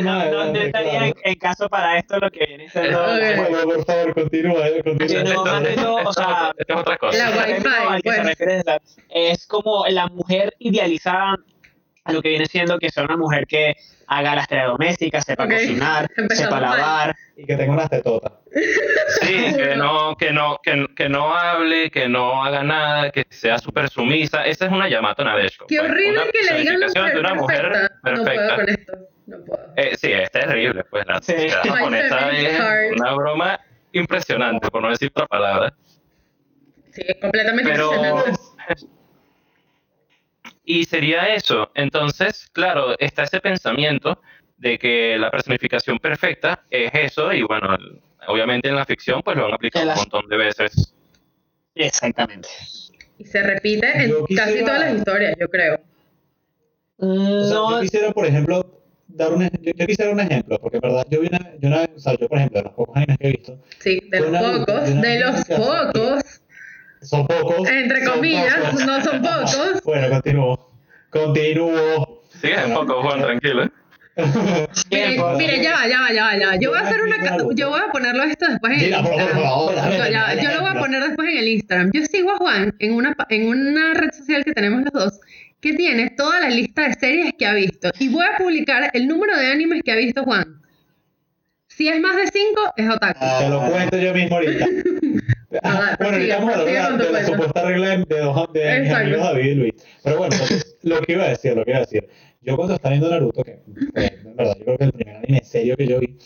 No 0.02 0.60
estaría 0.60 1.14
en, 1.24 1.36
caso 1.36 1.70
para 1.70 1.98
esto 1.98 2.20
lo 2.20 2.30
que 2.32 2.46
viene 2.46 2.70
siendo. 2.70 3.02
Bueno, 3.04 3.64
por 3.64 3.86
favor, 3.86 4.14
continúa, 4.14 4.68
eh, 4.68 4.84
continúa. 4.84 5.24
no, 5.24 5.46
más 5.46 5.76
todo, 5.76 5.96
o 5.96 6.14
sea, 6.14 6.54
es 6.58 6.76
otra 6.76 6.98
cosa. 6.98 7.18
La 7.18 7.38
Wi-Fi, 7.38 8.02
pues. 8.04 8.64
es 9.10 9.48
como 9.48 9.86
la 9.88 10.08
mujer 10.08 10.54
idealizada 10.60 11.38
a 12.06 12.14
lo 12.14 12.22
que 12.22 12.30
viene 12.30 12.46
siendo 12.46 12.78
que 12.78 12.90
sea 12.90 13.04
una 13.04 13.18
mujer 13.18 13.48
que 13.48 13.76
haga 14.08 14.36
las 14.36 14.48
tareas 14.48 14.68
domésticas, 14.68 15.26
sepa 15.26 15.46
Ok, 15.46 15.52
cocinar, 15.54 16.08
empezamos 16.16 16.54
sepa 16.54 16.68
mal. 16.68 16.78
lavar. 16.80 17.16
Y 17.36 17.46
que 17.46 17.56
tenga 17.56 17.74
unas 17.74 17.90
tetotas. 17.90 18.32
Sí, 19.22 19.56
que 19.56 19.76
no, 19.76 20.16
que 20.16 20.32
no, 20.32 20.60
que, 20.64 20.88
que 20.96 21.10
no 21.10 21.36
hable, 21.36 21.90
que 21.90 22.08
no 22.08 22.44
haga 22.44 22.64
nada, 22.64 23.12
que 23.12 23.26
sea 23.30 23.58
súper 23.58 23.90
sumisa. 23.90 24.46
Esa 24.46 24.66
es 24.66 24.72
una 24.72 24.88
Yamato 24.88 25.24
Nadeshiko. 25.24 25.66
Qué 25.68 25.78
pues, 25.80 25.90
horrible 25.90 26.22
una 26.22 26.32
que 26.32 26.54
le 26.54 26.60
digan 26.60 26.80
mujer 26.80 27.14
de 27.14 27.20
una 27.20 27.34
mujer 27.34 27.72
perfecta. 28.02 28.12
No 28.12 28.24
puedo 28.24 28.26
perfecta. 28.26 28.56
con 28.56 28.70
esto. 28.70 29.15
No 29.28 29.44
puedo. 29.44 29.74
Eh, 29.76 29.96
sí, 29.98 30.12
es 30.12 30.30
terrible, 30.32 30.84
pues 30.86 31.06
la 31.08 31.18
sociedad 31.22 31.64
japonesa 31.64 32.30
es 32.32 32.92
una 32.96 33.14
broma 33.14 33.60
impresionante, 33.92 34.70
por 34.70 34.82
no 34.84 34.90
decir 34.90 35.10
otra 35.10 35.26
palabra. 35.26 35.74
Sí, 36.92 37.04
completamente 37.22 37.72
Pero... 37.72 37.92
impresionante. 37.94 38.40
Y 40.64 40.86
sería 40.86 41.34
eso. 41.36 41.72
Entonces, 41.76 42.50
claro, 42.52 42.98
está 43.00 43.24
ese 43.24 43.40
pensamiento 43.40 44.22
de 44.58 44.80
que 44.80 45.18
la 45.18 45.30
personificación 45.30 46.00
perfecta 46.00 46.64
es 46.70 46.92
eso, 46.94 47.32
y 47.34 47.44
bueno, 47.44 47.78
obviamente 48.28 48.70
en 48.70 48.76
la 48.76 48.86
ficción 48.86 49.22
pues 49.22 49.38
lo 49.38 49.46
han 49.46 49.54
aplicado 49.54 49.86
la- 49.86 49.94
un 49.94 50.00
montón 50.00 50.28
de 50.28 50.38
veces. 50.38 50.94
Exactamente. 51.76 52.50
Y 53.20 53.26
se 53.26 53.44
repite 53.44 53.92
en 54.06 54.26
casi 54.36 54.60
todas 54.62 54.80
las 54.80 54.96
historias, 54.96 55.36
yo 55.40 55.48
creo. 55.50 55.80
O 56.98 57.06
sea, 57.44 57.54
No, 57.54 57.72
yo 57.76 57.82
quisiera, 57.82 58.12
por 58.12 58.26
ejemplo, 58.26 58.82
dar 59.16 59.34
un, 59.34 59.44
yo, 59.62 59.72
yo 59.76 59.88
quisiera 59.88 60.12
un 60.12 60.20
ejemplo, 60.20 60.60
porque 60.60 60.80
verdad, 60.80 61.06
yo 61.10 61.22
vi 61.22 61.28
una, 61.28 61.40
yo 61.60 61.68
una, 61.70 61.84
o 61.96 62.00
sea, 62.00 62.18
yo 62.20 62.28
por 62.28 62.38
ejemplo, 62.38 62.60
de 62.60 62.64
los 62.66 62.74
pocos 62.74 62.96
animes 62.98 63.18
que 63.18 63.28
he 63.28 63.32
visto, 63.32 63.60
Sí, 63.80 64.00
de 64.12 64.20
los 64.20 64.30
Una- 64.30 64.42
pocos, 64.42 64.90
una- 64.90 65.02
de 65.02 65.20
los 65.20 65.46
pocos, 65.46 66.42
son 67.02 67.28
pocos. 67.28 67.68
entre 67.70 68.04
son 68.04 68.16
comillas, 68.16 68.56
pocos. 68.72 68.86
no 68.86 69.02
son 69.04 69.22
pocos. 69.22 69.82
Bueno, 69.86 70.10
continúo. 70.10 70.72
Continúo. 71.10 72.24
Sigue 72.42 72.66
un 72.66 72.74
poco, 72.74 73.02
Juan, 73.02 73.22
tranquilo. 73.22 73.70
Mire, 74.18 74.68
tiempo. 74.90 75.32
mire, 75.38 75.62
ya 75.62 75.74
va, 75.74 75.88
ya 75.90 76.00
va, 76.00 76.14
ya 76.14 76.24
va, 76.24 76.38
ya 76.38 76.48
va. 76.48 76.56
Yo 76.56 76.70
voy 76.70 76.80
a 76.80 76.84
hacer 76.84 77.02
una, 77.02 77.38
yo 77.54 77.70
voy 77.70 77.82
a 77.86 77.92
ponerlo 77.92 78.24
esto 78.24 78.46
después 78.50 78.72
en 78.74 78.80
el 78.80 78.86
Mira, 78.86 79.00
Instagram. 79.00 79.44
favor, 79.44 79.76
Yo, 79.76 80.10
ya 80.10 80.42
yo 80.42 80.52
lo 80.52 80.62
voy 80.62 80.70
a 80.70 80.80
poner 80.80 81.04
después 81.04 81.30
en 81.30 81.38
el 81.38 81.48
Instagram. 81.50 81.92
Yo 81.94 82.02
sigo 82.06 82.32
a 82.32 82.38
Juan 82.38 82.74
en 82.80 82.94
una, 82.94 83.14
pa- 83.14 83.28
en 83.30 83.48
una 83.50 83.94
red 83.94 84.12
social 84.14 84.46
que 84.46 84.54
tenemos 84.54 84.84
los 84.84 84.94
dos 84.94 85.20
que 85.66 85.74
tiene 85.74 86.12
toda 86.12 86.40
la 86.42 86.50
lista 86.50 86.88
de 86.88 86.94
series 86.94 87.34
que 87.40 87.46
ha 87.48 87.54
visto. 87.56 87.90
Y 88.00 88.10
voy 88.10 88.24
a 88.24 88.38
publicar 88.38 88.92
el 88.94 89.08
número 89.08 89.36
de 89.36 89.48
animes 89.48 89.82
que 89.84 89.92
ha 89.92 89.96
visto 89.96 90.24
Juan. 90.24 90.62
Si 91.68 91.88
es 91.88 92.00
más 92.00 92.16
de 92.16 92.28
5, 92.28 92.74
es 92.78 92.88
otaku. 92.88 93.26
Te 93.40 93.50
lo 93.50 93.60
cuento 93.72 93.98
yo 93.98 94.14
mismo 94.14 94.36
ahorita. 94.36 94.68
Ah, 95.64 95.96
bueno, 95.98 96.18
ahorita 96.18 96.38
vamos 96.40 96.54
a 96.54 96.60
hablar 96.60 96.98
de 96.98 97.12
la 97.14 97.24
supuesta 97.26 97.62
regla 97.64 97.90
de, 97.98 98.20
dos 98.20 98.54
de 98.54 98.80
mis 98.82 98.92
amigos 98.92 99.22
David 99.24 99.46
y 99.46 99.56
Luis. 99.56 99.74
Pero 100.04 100.18
bueno, 100.18 100.36
lo 100.82 101.00
que 101.02 101.14
iba 101.14 101.24
a 101.24 101.30
decir, 101.30 101.56
lo 101.56 101.64
que 101.64 101.72
iba 101.72 101.78
a 101.78 101.82
decir. 101.82 102.10
Yo 102.42 102.58
cuando 102.58 102.76
estaba 102.76 102.92
viendo 102.92 103.10
Naruto, 103.10 103.42
que 103.42 103.62
en 103.96 104.36
verdad, 104.36 104.58
yo 104.60 104.66
creo 104.66 104.78
que 104.78 104.84
el 104.84 104.92
primer 104.92 105.16
anime 105.16 105.42
serio 105.46 105.78
que 105.78 105.88
yo 105.88 106.02
vi, 106.02 106.18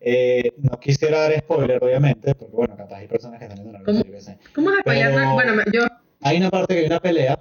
eh, 0.00 0.50
no 0.62 0.80
quisiera 0.80 1.18
dar 1.28 1.38
spoiler, 1.40 1.84
obviamente, 1.84 2.34
porque 2.34 2.56
bueno, 2.56 2.74
capaz 2.74 2.96
hay 2.96 3.06
personas 3.06 3.38
que 3.38 3.44
están 3.44 3.58
viendo 3.62 3.78
Naruto, 3.78 4.02
¿Cómo? 4.02 4.24
¿Cómo 4.54 4.70
es? 4.70 4.76
Pero- 4.82 5.32
Bueno, 5.34 5.62
yo. 5.70 5.82
Hay 6.22 6.38
una 6.38 6.48
parte 6.50 6.74
que 6.74 6.80
hay 6.80 6.86
una 6.86 7.00
pelea. 7.00 7.38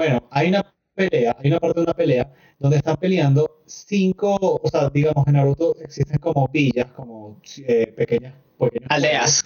Bueno, 0.00 0.26
hay 0.30 0.48
una 0.48 0.64
pelea, 0.94 1.36
hay 1.38 1.50
una 1.50 1.60
parte 1.60 1.80
de 1.80 1.84
una 1.84 1.92
pelea 1.94 2.32
donde 2.58 2.78
están 2.78 2.96
peleando 2.96 3.62
cinco, 3.66 4.34
o 4.40 4.68
sea, 4.70 4.88
digamos 4.88 5.26
en 5.26 5.34
Naruto 5.34 5.76
existen 5.82 6.16
como 6.18 6.48
villas, 6.48 6.90
como 6.92 7.38
eh, 7.68 7.86
pequeñas, 7.94 8.32
pequeños 8.58 8.86
Aldeas. 8.88 9.44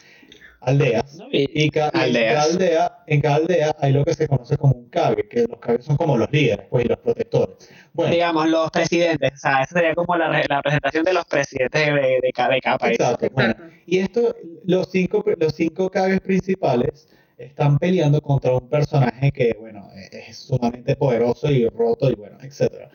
aldeas. 0.61 1.17
¿no? 1.17 1.27
Y- 1.33 1.51
Y 1.65 1.71
ca- 1.71 1.91
y 1.93 1.97
en 1.97 2.03
Aldeas. 2.05 2.35
cada 2.35 2.53
aldea, 2.53 2.99
en 3.09 3.21
cada 3.21 3.35
aldea 3.37 3.77
hay 3.81 3.93
lo 3.93 4.05
que 4.05 4.15
se 4.15 4.29
conoce 4.29 4.57
como 4.57 4.75
un 4.75 4.89
Kage, 4.91 5.27
que 5.29 5.43
los 5.49 5.59
Kage 5.59 5.83
son 5.83 5.97
como 5.97 6.17
los 6.17 6.31
líderes, 6.31 6.67
pues, 6.71 6.85
y 6.85 6.89
los 6.89 6.99
protectores. 6.99 7.57
Bueno, 7.93 8.13
digamos, 8.13 8.49
los 8.49 8.71
presidentes. 8.71 9.33
O 9.35 9.37
sea, 9.37 9.63
esa 9.63 9.75
sería 9.75 9.95
como 9.97 10.17
la, 10.17 10.29
re- 10.31 10.45
la 10.49 10.63
presentación 10.63 11.03
de 11.05 11.15
los 11.15 11.25
presidentes 11.25 11.85
de, 11.85 11.93
de, 12.23 12.33
cada, 12.33 12.55
de 12.55 12.61
cada 12.61 12.79
país. 12.79 12.95
exacto. 13.01 13.27
Bueno, 13.33 13.55
y 13.87 13.99
esto, 13.99 14.37
los 14.65 14.89
cinco, 14.93 15.25
los 15.37 15.53
cinco 15.53 15.91
Kages 15.91 16.21
principales 16.21 17.09
están 17.39 17.79
peleando 17.79 18.21
contra 18.21 18.53
un 18.55 18.69
personaje 18.69 19.31
que, 19.33 19.57
bueno, 19.59 19.89
es 20.13 20.37
sumamente 20.37 20.97
poderoso 20.97 21.51
y 21.51 21.69
roto 21.69 22.11
y 22.11 22.15
bueno, 22.15 22.39
etcétera. 22.43 22.91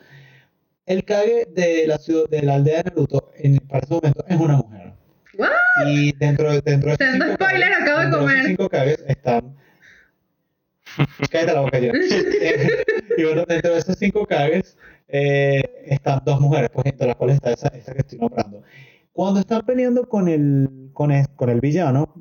El 0.86 1.04
Kage 1.04 1.46
de 1.54 1.86
la 1.86 1.98
ciudad, 1.98 2.28
de 2.28 2.42
la 2.42 2.54
aldea 2.54 2.78
de 2.82 2.90
Naruto, 2.90 3.30
en, 3.36 3.58
para 3.58 3.80
ese 3.84 3.94
momento, 3.94 4.24
es 4.28 4.36
una 4.40 4.56
mujer. 4.56 4.92
¿What? 5.38 5.48
Y 5.86 6.12
dentro 6.16 6.50
de, 6.52 6.60
dentro 6.62 6.90
de 6.90 6.96
cinco 7.12 7.34
spoiler, 7.34 7.68
Kages- 7.70 7.82
acabo 7.82 8.00
de 8.00 8.10
comer. 8.18 8.46
cinco 8.46 8.68
Kages 8.68 9.04
están... 9.06 9.54
Cállate 11.30 11.52
la 11.52 11.60
boca 11.60 11.78
ya. 11.78 11.92
y 13.16 13.24
bueno, 13.24 13.44
dentro 13.46 13.72
de 13.72 13.78
esos 13.78 13.96
cinco 13.98 14.26
Kages 14.26 14.76
eh, 15.08 15.62
están 15.86 16.20
dos 16.24 16.40
mujeres, 16.40 16.70
pues 16.72 16.86
entre 16.86 17.06
las 17.06 17.16
cuales 17.16 17.36
está 17.36 17.52
esa, 17.52 17.68
esa 17.68 17.92
que 17.94 18.00
estoy 18.00 18.18
nombrando. 18.18 18.62
Cuando 19.12 19.40
están 19.40 19.64
peleando 19.64 20.08
con 20.08 20.28
el, 20.28 20.90
con 20.92 21.12
el, 21.12 21.28
con 21.36 21.50
el 21.50 21.60
villano, 21.60 22.12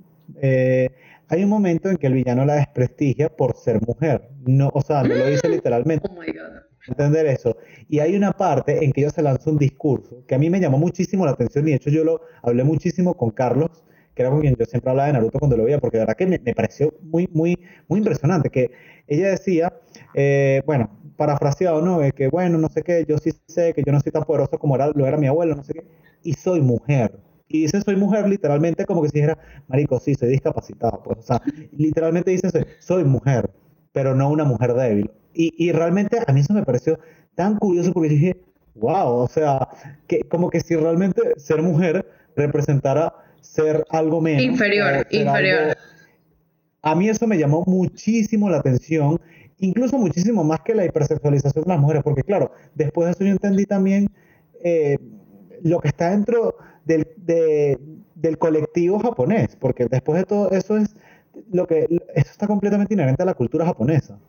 eh, 0.41 0.89
hay 1.29 1.43
un 1.43 1.49
momento 1.49 1.89
en 1.89 1.97
que 1.97 2.07
el 2.07 2.13
villano 2.13 2.45
la 2.45 2.55
desprestigia 2.55 3.29
por 3.29 3.55
ser 3.55 3.81
mujer. 3.85 4.29
No, 4.45 4.69
o 4.73 4.81
sea, 4.81 5.03
no 5.03 5.15
lo 5.15 5.27
dice 5.27 5.47
literalmente 5.49 6.09
Oh 6.09 6.13
my 6.13 6.27
god. 6.27 6.63
entender 6.87 7.25
eso. 7.27 7.57
Y 7.87 7.99
hay 7.99 8.15
una 8.15 8.31
parte 8.33 8.83
en 8.83 8.91
que 8.91 9.01
ella 9.01 9.09
se 9.11 9.21
lanza 9.21 9.49
un 9.49 9.57
discurso 9.57 10.23
que 10.27 10.35
a 10.35 10.39
mí 10.39 10.49
me 10.49 10.59
llamó 10.59 10.77
muchísimo 10.77 11.25
la 11.25 11.31
atención 11.31 11.67
y 11.67 11.71
de 11.71 11.77
hecho 11.77 11.89
yo 11.89 12.03
lo 12.03 12.21
hablé 12.43 12.63
muchísimo 12.63 13.15
con 13.15 13.31
Carlos, 13.31 13.83
que 14.15 14.23
era 14.23 14.31
con 14.31 14.41
quien 14.41 14.55
yo 14.55 14.65
siempre 14.65 14.89
hablaba 14.89 15.07
de 15.07 15.13
Naruto 15.13 15.39
cuando 15.39 15.57
lo 15.57 15.63
veía, 15.65 15.79
porque 15.79 15.97
de 15.97 16.01
verdad 16.03 16.17
que 16.17 16.27
me, 16.27 16.39
me 16.39 16.53
pareció 16.55 16.93
muy, 17.01 17.29
muy, 17.33 17.57
muy 17.87 17.99
impresionante, 17.99 18.49
que 18.49 18.71
ella 19.07 19.29
decía, 19.29 19.73
eh, 20.13 20.61
bueno, 20.65 20.89
parafraseado, 21.17 21.81
¿no? 21.81 21.99
Que 22.13 22.27
bueno, 22.27 22.57
no 22.57 22.69
sé 22.69 22.81
qué, 22.83 23.05
yo 23.07 23.17
sí 23.17 23.31
sé 23.47 23.73
que 23.73 23.83
yo 23.85 23.91
no 23.91 23.99
soy 23.99 24.11
tan 24.11 24.23
poderoso 24.23 24.57
como 24.59 24.75
era, 24.75 24.87
lo 24.93 25.05
era 25.05 25.17
mi 25.17 25.27
abuelo, 25.27 25.55
no 25.55 25.63
sé 25.63 25.73
qué, 25.73 25.83
y 26.23 26.33
soy 26.33 26.61
mujer. 26.61 27.11
Y 27.49 27.63
dice 27.63 27.81
soy 27.81 27.95
mujer 27.95 28.29
literalmente 28.29 28.85
como 28.85 29.01
que 29.01 29.09
si 29.09 29.15
dijera, 29.15 29.37
marico, 29.67 29.99
sí, 29.99 30.15
soy 30.15 30.29
discapacitada, 30.29 31.01
pues, 31.03 31.17
o 31.19 31.21
sea, 31.23 31.41
literalmente 31.75 32.31
dice 32.31 32.49
soy, 32.51 32.65
soy 32.79 33.03
mujer, 33.03 33.49
pero 33.91 34.15
no 34.15 34.29
una 34.29 34.43
mujer 34.45 34.73
débil. 34.75 35.09
Y, 35.33 35.53
y 35.57 35.71
realmente 35.71 36.19
a 36.25 36.31
mí 36.31 36.41
eso 36.41 36.53
me 36.53 36.63
pareció 36.63 36.99
tan 37.35 37.57
curioso 37.57 37.91
porque 37.91 38.09
dije, 38.09 38.37
wow, 38.75 39.07
o 39.15 39.27
sea, 39.27 39.67
que 40.07 40.21
como 40.21 40.49
que 40.49 40.59
si 40.61 40.75
realmente 40.75 41.21
ser 41.37 41.61
mujer 41.61 42.05
representara 42.35 43.13
ser 43.41 43.83
algo 43.89 44.21
menos. 44.21 44.43
Inferior, 44.43 44.87
ser 45.09 45.21
inferior. 45.21 45.59
algo- 45.59 45.73
A 46.81 46.95
mí 46.95 47.09
eso 47.09 47.27
me 47.27 47.37
llamó 47.37 47.63
muchísimo 47.65 48.49
la 48.49 48.57
atención, 48.57 49.19
incluso 49.59 49.97
muchísimo 49.97 50.43
más 50.43 50.61
que 50.61 50.75
la 50.75 50.85
hipersexualización 50.85 51.63
de 51.65 51.69
las 51.69 51.79
mujeres, 51.79 52.03
porque 52.03 52.23
claro, 52.23 52.51
después 52.75 53.05
de 53.07 53.11
eso 53.11 53.23
yo 53.25 53.31
entendí 53.31 53.65
también 53.65 54.09
eh, 54.63 54.97
lo 55.63 55.79
que 55.79 55.87
está 55.89 56.11
dentro 56.11 56.57
del, 56.85 57.07
de- 57.17 57.77
del 58.15 58.37
colectivo 58.37 58.99
japonés, 58.99 59.55
porque 59.55 59.85
después 59.89 60.19
de 60.19 60.25
todo 60.25 60.51
eso 60.51 60.77
es 60.77 60.95
lo 61.51 61.65
que 61.67 61.85
eso 62.15 62.31
está 62.31 62.47
completamente 62.47 62.93
inherente 62.93 63.23
a 63.23 63.25
la 63.25 63.33
cultura 63.33 63.65
japonesa. 63.65 64.19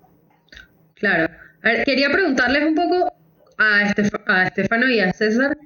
Claro. 0.95 1.33
A 1.63 1.69
ver, 1.69 1.85
quería 1.85 2.11
preguntarles 2.11 2.65
un 2.65 2.75
poco 2.75 3.13
a, 3.59 3.83
Estef- 3.83 4.23
a 4.27 4.47
Estefano 4.47 4.89
y 4.89 5.01
a 5.01 5.13
César 5.13 5.57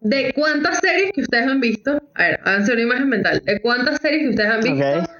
de 0.00 0.32
cuántas 0.34 0.78
series 0.80 1.12
que 1.12 1.22
ustedes 1.22 1.46
han 1.46 1.60
visto. 1.60 2.02
A 2.14 2.22
ver, 2.22 2.40
háganse 2.44 2.72
una 2.72 2.82
imagen 2.82 3.08
mental. 3.08 3.42
De 3.44 3.60
cuántas 3.60 4.00
series 4.00 4.22
que 4.24 4.28
ustedes 4.30 4.50
han 4.50 4.60
visto. 4.60 5.10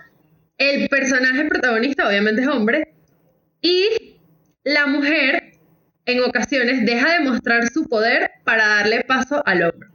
El 0.59 0.89
personaje 0.89 1.45
protagonista, 1.47 2.07
obviamente, 2.07 2.43
es 2.43 2.49
hombre. 2.49 2.95
Y 3.63 4.19
la 4.65 4.87
mujer, 4.87 5.54
en 6.07 6.21
ocasiones, 6.23 6.85
deja 6.85 7.19
de 7.19 7.25
mostrar 7.25 7.69
su 7.71 7.89
poder 7.89 8.31
para 8.45 8.67
darle 8.67 9.05
paso 9.05 9.43
al 9.47 9.63
hombre. 9.63 9.89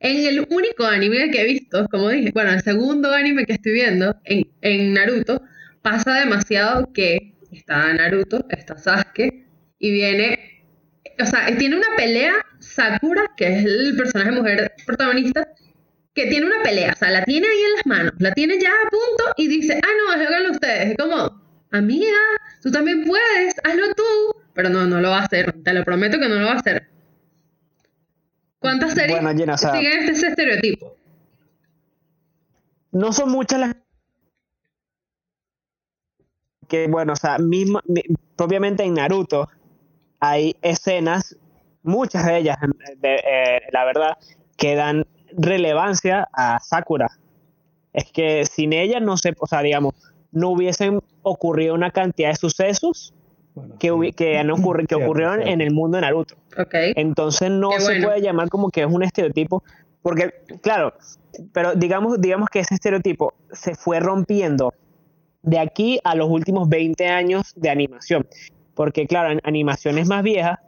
En 0.00 0.26
el 0.26 0.46
único 0.50 0.84
anime 0.84 1.30
que 1.30 1.40
he 1.40 1.44
visto, 1.44 1.86
como 1.90 2.10
dije, 2.10 2.30
bueno, 2.32 2.50
el 2.50 2.62
segundo 2.62 3.12
anime 3.12 3.46
que 3.46 3.54
estoy 3.54 3.72
viendo, 3.72 4.14
en, 4.24 4.92
Naruto, 4.92 5.42
pasa 5.80 6.20
demasiado 6.20 6.92
que 6.92 7.34
está 7.50 7.92
Naruto, 7.94 8.44
está 8.50 8.76
Sasuke, 8.76 9.46
y 9.78 9.90
viene, 9.92 10.62
o 11.18 11.24
sea, 11.24 11.46
tiene 11.56 11.76
una 11.76 11.96
pelea 11.96 12.34
Sakura, 12.58 13.30
que 13.36 13.46
es 13.46 13.64
el 13.64 13.96
personaje 13.96 14.32
mujer 14.32 14.74
protagonista, 14.86 15.48
que 16.14 16.26
tiene 16.26 16.46
una 16.46 16.62
pelea, 16.62 16.92
o 16.94 16.98
sea, 16.98 17.10
la 17.10 17.24
tiene 17.24 17.46
ahí 17.46 17.62
en 17.64 17.72
las 17.72 17.86
manos, 17.86 18.12
la 18.18 18.32
tiene 18.32 18.60
ya 18.60 18.70
a 18.70 18.90
punto 18.90 19.34
y 19.36 19.48
dice, 19.48 19.80
ah, 19.82 19.88
no, 20.06 20.12
háganlo 20.12 20.52
ustedes. 20.52 20.90
Es 20.90 20.96
como, 20.96 21.42
amiga, 21.72 22.18
tú 22.62 22.70
también 22.70 23.04
puedes, 23.04 23.54
hazlo 23.64 23.94
tú. 23.94 24.43
Pero 24.54 24.68
no, 24.70 24.84
no 24.86 25.00
lo 25.00 25.10
va 25.10 25.18
a 25.20 25.24
hacer, 25.24 25.52
te 25.62 25.72
lo 25.72 25.84
prometo 25.84 26.18
que 26.18 26.28
no 26.28 26.36
lo 26.36 26.46
va 26.46 26.52
a 26.52 26.56
hacer. 26.56 26.88
¿Cuántas 28.60 28.94
series 28.94 29.20
Bueno, 29.20 29.38
Gina, 29.38 29.54
o 29.54 29.58
sea- 29.58 29.72
siguen 29.72 30.08
este, 30.08 30.28
estereotipo? 30.28 30.94
no 32.92 33.12
son 33.12 33.30
muchas 33.30 33.60
las 33.60 33.76
que 36.68 36.86
bueno, 36.86 37.12
o 37.12 37.16
sea, 37.16 37.38
misma, 37.38 37.82
mi- 37.86 38.02
propiamente 38.36 38.84
en 38.84 38.94
Naruto 38.94 39.48
hay 40.20 40.56
escenas, 40.62 41.36
muchas 41.82 42.24
de 42.24 42.38
ellas, 42.38 42.56
de- 42.98 43.16
eh, 43.16 43.60
la 43.72 43.84
verdad, 43.84 44.16
que 44.56 44.74
dan 44.74 45.04
relevancia 45.36 46.28
a 46.32 46.58
Sakura. 46.60 47.08
Es 47.92 48.10
que 48.12 48.46
sin 48.46 48.72
ella 48.72 48.98
no 49.00 49.16
sé, 49.18 49.34
o 49.38 49.46
sea, 49.46 49.60
digamos, 49.60 49.94
no 50.32 50.48
hubiesen 50.50 51.00
ocurrido 51.22 51.74
una 51.74 51.90
cantidad 51.90 52.30
de 52.30 52.36
sucesos 52.36 53.12
Bueno, 53.54 53.76
que, 53.78 54.12
que, 54.12 54.38
han 54.38 54.48
ocurri- 54.48 54.86
que 54.86 54.94
ocurrieron 55.04 55.42
en 55.42 55.60
el 55.60 55.72
mundo 55.72 55.96
de 55.96 56.02
Naruto. 56.02 56.34
Ok. 56.58 56.74
Entonces 56.96 57.50
no 57.50 57.70
Qué 57.70 57.80
se 57.80 57.84
bueno. 57.92 58.06
puede 58.08 58.20
llamar 58.20 58.48
como 58.48 58.70
que 58.70 58.82
es 58.82 58.86
un 58.90 59.02
estereotipo, 59.02 59.62
porque, 60.02 60.30
claro, 60.60 60.92
pero 61.52 61.74
digamos, 61.74 62.20
digamos 62.20 62.48
que 62.48 62.60
ese 62.60 62.74
estereotipo 62.74 63.32
se 63.52 63.74
fue 63.74 64.00
rompiendo 64.00 64.74
de 65.42 65.58
aquí 65.58 65.98
a 66.04 66.14
los 66.14 66.28
últimos 66.28 66.68
20 66.68 67.06
años 67.08 67.52
de 67.56 67.70
animación. 67.70 68.26
Porque, 68.74 69.06
claro, 69.06 69.30
en 69.32 69.40
animaciones 69.44 70.08
más 70.08 70.22
viejas, 70.22 70.58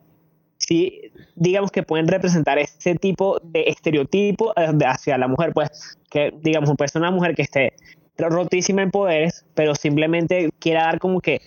sí, 0.59 1.01
digamos 1.35 1.71
que 1.71 1.83
pueden 1.83 2.07
representar 2.09 2.59
ese 2.59 2.95
tipo 2.95 3.39
de 3.43 3.65
estereotipo 3.69 4.53
eh, 4.57 4.69
hacia 4.87 5.19
la 5.19 5.29
mujer, 5.29 5.53
pues, 5.53 5.99
que, 6.11 6.33
digamos, 6.41 6.71
puede 6.77 6.89
ser 6.89 7.03
una 7.03 7.11
mujer 7.11 7.35
que 7.35 7.43
esté 7.43 7.73
rotísima 8.17 8.83
en 8.83 8.91
poderes, 8.91 9.45
pero 9.55 9.75
simplemente 9.75 10.51
quiera 10.59 10.85
dar 10.85 10.99
como 10.99 11.21
que 11.21 11.41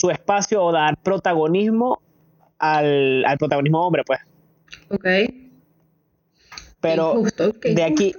su 0.00 0.10
espacio 0.10 0.62
o 0.64 0.72
dar 0.72 0.96
protagonismo 0.96 2.00
al, 2.58 3.24
al 3.26 3.36
protagonismo 3.38 3.86
hombre, 3.86 4.02
pues. 4.06 4.20
Ok. 4.88 5.06
Pero 6.80 7.12
Injusto, 7.18 7.52
de 7.62 7.82
aquí, 7.84 8.14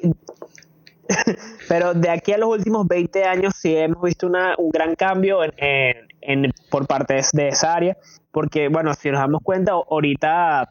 pero 1.67 1.93
de 1.93 2.09
aquí 2.09 2.31
a 2.33 2.37
los 2.37 2.49
últimos 2.49 2.87
20 2.87 3.23
años 3.23 3.55
sí 3.57 3.75
hemos 3.75 4.01
visto 4.03 4.27
una, 4.27 4.53
un 4.57 4.69
gran 4.69 4.95
cambio 4.95 5.43
en, 5.43 5.51
en- 5.57 6.07
en- 6.45 6.51
por 6.69 6.85
parte 6.85 7.19
de, 7.33 7.47
esa 7.47 7.73
área, 7.73 7.97
porque 8.31 8.67
bueno, 8.67 8.93
si 8.93 9.09
nos 9.09 9.19
damos 9.19 9.41
cuenta, 9.43 9.71
ahorita 9.71 10.69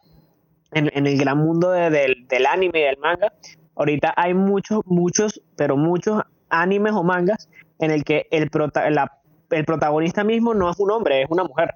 en, 0.72 0.88
en 0.94 1.06
el 1.08 1.18
gran 1.18 1.38
mundo 1.38 1.70
de- 1.72 1.90
del, 1.90 2.28
del 2.28 2.46
anime 2.46 2.78
y 2.80 2.82
del 2.84 2.98
manga, 2.98 3.32
ahorita 3.74 4.14
hay 4.16 4.32
muchos, 4.34 4.80
muchos, 4.86 5.42
pero 5.56 5.76
muchos 5.76 6.22
animes 6.50 6.92
o 6.92 7.02
mangas 7.02 7.48
en 7.80 7.90
el 7.90 8.04
que 8.04 8.28
el, 8.30 8.48
prota- 8.50 8.88
la- 8.90 9.18
el 9.50 9.64
protagonista 9.64 10.24
mismo 10.24 10.54
no 10.54 10.70
es 10.70 10.78
un 10.78 10.90
hombre, 10.90 11.22
es 11.22 11.28
una 11.30 11.44
mujer. 11.44 11.74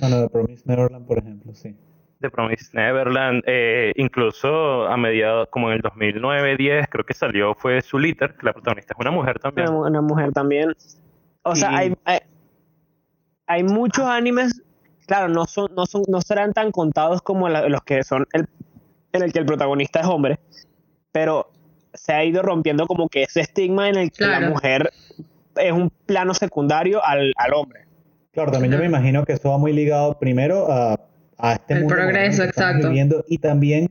Bueno, 0.00 0.20
de 0.20 0.28
Promise 0.28 0.62
Neverland, 0.66 1.06
por 1.06 1.18
ejemplo, 1.18 1.54
sí. 1.54 1.76
The 2.20 2.30
Promised 2.30 2.72
Neverland, 2.72 3.42
eh, 3.46 3.92
incluso 3.96 4.86
a 4.86 4.96
mediados, 4.96 5.48
como 5.50 5.68
en 5.70 5.74
el 5.76 5.82
2009-10, 5.82 6.88
creo 6.88 7.04
que 7.04 7.12
salió, 7.12 7.54
fue 7.54 7.82
Zuliter, 7.82 8.34
que 8.36 8.46
la 8.46 8.52
protagonista 8.54 8.94
es 8.94 9.00
una 9.00 9.10
mujer 9.10 9.38
también. 9.38 9.68
una, 9.68 9.88
una 9.88 10.00
mujer 10.00 10.32
también. 10.32 10.72
O 11.42 11.54
sea, 11.54 11.76
hay, 11.76 11.94
hay, 12.04 12.20
hay 13.46 13.62
muchos 13.62 14.06
animes, 14.06 14.62
claro, 15.06 15.28
no 15.28 15.44
son, 15.44 15.68
no 15.76 15.84
son, 15.86 16.02
no 16.08 16.20
serán 16.22 16.52
tan 16.54 16.70
contados 16.70 17.20
como 17.20 17.48
la- 17.48 17.68
los 17.68 17.82
que 17.82 18.02
son 18.04 18.26
el, 18.32 18.48
en 19.12 19.22
el 19.22 19.32
que 19.32 19.40
el 19.40 19.46
protagonista 19.46 20.00
es 20.00 20.06
hombre, 20.06 20.38
pero 21.12 21.50
se 21.92 22.12
ha 22.14 22.24
ido 22.24 22.42
rompiendo 22.42 22.86
como 22.86 23.08
que 23.08 23.24
ese 23.24 23.40
estigma 23.42 23.88
en 23.90 23.96
el 23.96 24.10
que 24.10 24.24
la 24.26 24.40
mujer 24.48 24.90
es 25.56 25.72
un 25.72 25.90
plano 26.06 26.34
secundario 26.34 27.04
al, 27.04 27.32
al 27.36 27.54
hombre. 27.54 27.80
Claro, 28.32 28.50
también 28.50 28.72
yo 28.72 28.78
me 28.80 28.86
imagino 28.86 29.24
que 29.24 29.34
eso 29.34 29.50
va 29.50 29.58
muy 29.58 29.72
ligado 29.72 30.18
primero 30.18 30.70
a, 30.70 30.98
a 31.38 31.52
este 31.52 31.74
El 31.74 31.80
mundo 31.80 31.94
progreso, 31.94 32.42
que 32.42 32.48
exacto. 32.48 32.88
viviendo 32.88 33.24
y 33.28 33.38
también 33.38 33.90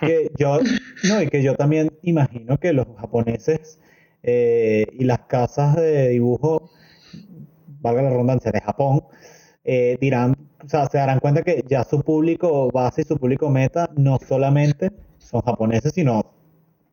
que 0.00 0.30
yo, 0.36 0.58
no, 1.08 1.22
y 1.22 1.28
que 1.28 1.42
yo 1.42 1.54
también 1.54 1.92
imagino 2.02 2.58
que 2.58 2.72
los 2.72 2.86
japoneses 2.98 3.78
eh, 4.22 4.86
y 4.98 5.04
las 5.04 5.20
casas 5.20 5.76
de 5.76 6.08
dibujo, 6.08 6.70
valga 7.80 8.02
la 8.02 8.10
redundancia, 8.10 8.50
de 8.50 8.60
Japón, 8.60 9.04
eh, 9.64 9.96
dirán, 10.00 10.34
o 10.64 10.68
sea, 10.68 10.86
se 10.86 10.98
darán 10.98 11.20
cuenta 11.20 11.42
que 11.42 11.64
ya 11.68 11.84
su 11.84 12.00
público 12.02 12.70
base 12.70 13.02
y 13.02 13.04
su 13.04 13.16
público 13.18 13.48
meta 13.50 13.90
no 13.96 14.18
solamente 14.26 14.90
son 15.18 15.42
japoneses, 15.42 15.92
sino 15.92 16.32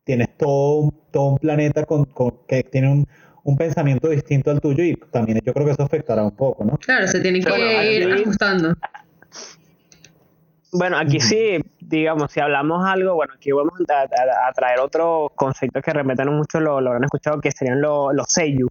tienes 0.04 0.36
todo, 0.36 0.78
un- 0.80 0.94
todo 1.10 1.30
un 1.32 1.38
planeta 1.38 1.84
con, 1.84 2.04
con- 2.04 2.38
que 2.46 2.62
tiene 2.64 2.90
un, 2.92 3.08
un 3.44 3.56
pensamiento 3.56 4.08
distinto 4.08 4.50
al 4.50 4.60
tuyo 4.60 4.84
y 4.84 4.94
también 5.10 5.40
yo 5.44 5.52
creo 5.52 5.66
que 5.66 5.72
eso 5.72 5.82
afectará 5.82 6.22
un 6.22 6.30
poco, 6.30 6.64
¿no? 6.64 6.76
Claro, 6.78 7.06
se 7.08 7.20
tienen 7.20 7.42
que 7.42 7.50
Bueno, 7.50 7.82
ir 7.82 8.04
aquí- 8.12 8.22
ajustando. 8.22 8.74
Bueno, 10.74 10.96
aquí 10.96 11.20
sí, 11.20 11.58
digamos, 11.80 12.32
si 12.32 12.40
hablamos 12.40 12.86
algo, 12.86 13.14
bueno, 13.14 13.34
aquí 13.36 13.52
vamos 13.52 13.74
a, 13.90 14.00
a- 14.02 14.48
a 14.48 14.52
traer 14.54 14.78
otro 14.80 15.30
concepto 15.34 15.82
que 15.82 15.92
remeten 15.92 16.28
mucho, 16.34 16.60
lo, 16.60 16.80
lo 16.80 16.92
han 16.92 17.04
escuchado, 17.04 17.40
que 17.40 17.50
serían 17.50 17.80
lo- 17.82 18.12
los 18.12 18.26
seiyuu. 18.28 18.68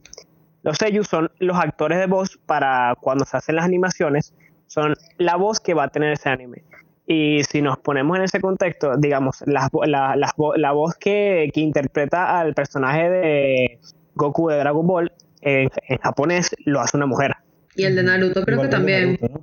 Los 0.64 0.78
seiyuu 0.78 1.04
son 1.04 1.30
los 1.40 1.58
actores 1.60 2.00
de 2.00 2.08
voz 2.08 2.40
para 2.46 2.96
cuando 3.00 3.26
se 3.26 3.38
hacen 3.38 3.56
las 3.56 3.66
animaciones, 3.66 4.34
son 4.68 4.96
la 5.18 5.36
voz 5.36 5.60
que 5.60 5.74
va 5.76 5.84
a 5.84 5.88
tener 5.90 6.14
ese 6.14 6.30
anime. 6.30 6.64
Y 7.06 7.44
si 7.44 7.62
nos 7.62 7.78
ponemos 7.78 8.18
en 8.18 8.24
ese 8.24 8.40
contexto, 8.40 8.96
digamos, 8.98 9.44
las 9.46 9.70
vo- 9.70 9.86
la, 9.86 10.16
las 10.16 10.32
vo- 10.36 10.56
la 10.56 10.72
voz 10.72 10.96
que, 10.96 11.52
que 11.54 11.60
interpreta 11.62 12.40
al 12.40 12.54
personaje 12.56 13.10
de 13.10 13.80
Goku 14.22 14.50
de 14.50 14.58
Dragon 14.58 14.86
Ball 14.86 15.12
en, 15.42 15.70
en 15.88 15.98
japonés 15.98 16.56
lo 16.66 16.80
hace 16.80 16.96
una 16.98 17.08
mujer. 17.08 17.34
Y 17.76 17.84
el 17.86 17.96
de 17.96 18.04
Naruto 18.04 18.44
creo 18.44 18.56
Igual 18.56 18.70
que 18.70 18.76
también. 18.76 19.06
Naruto, 19.20 19.28
¿no? 19.30 19.42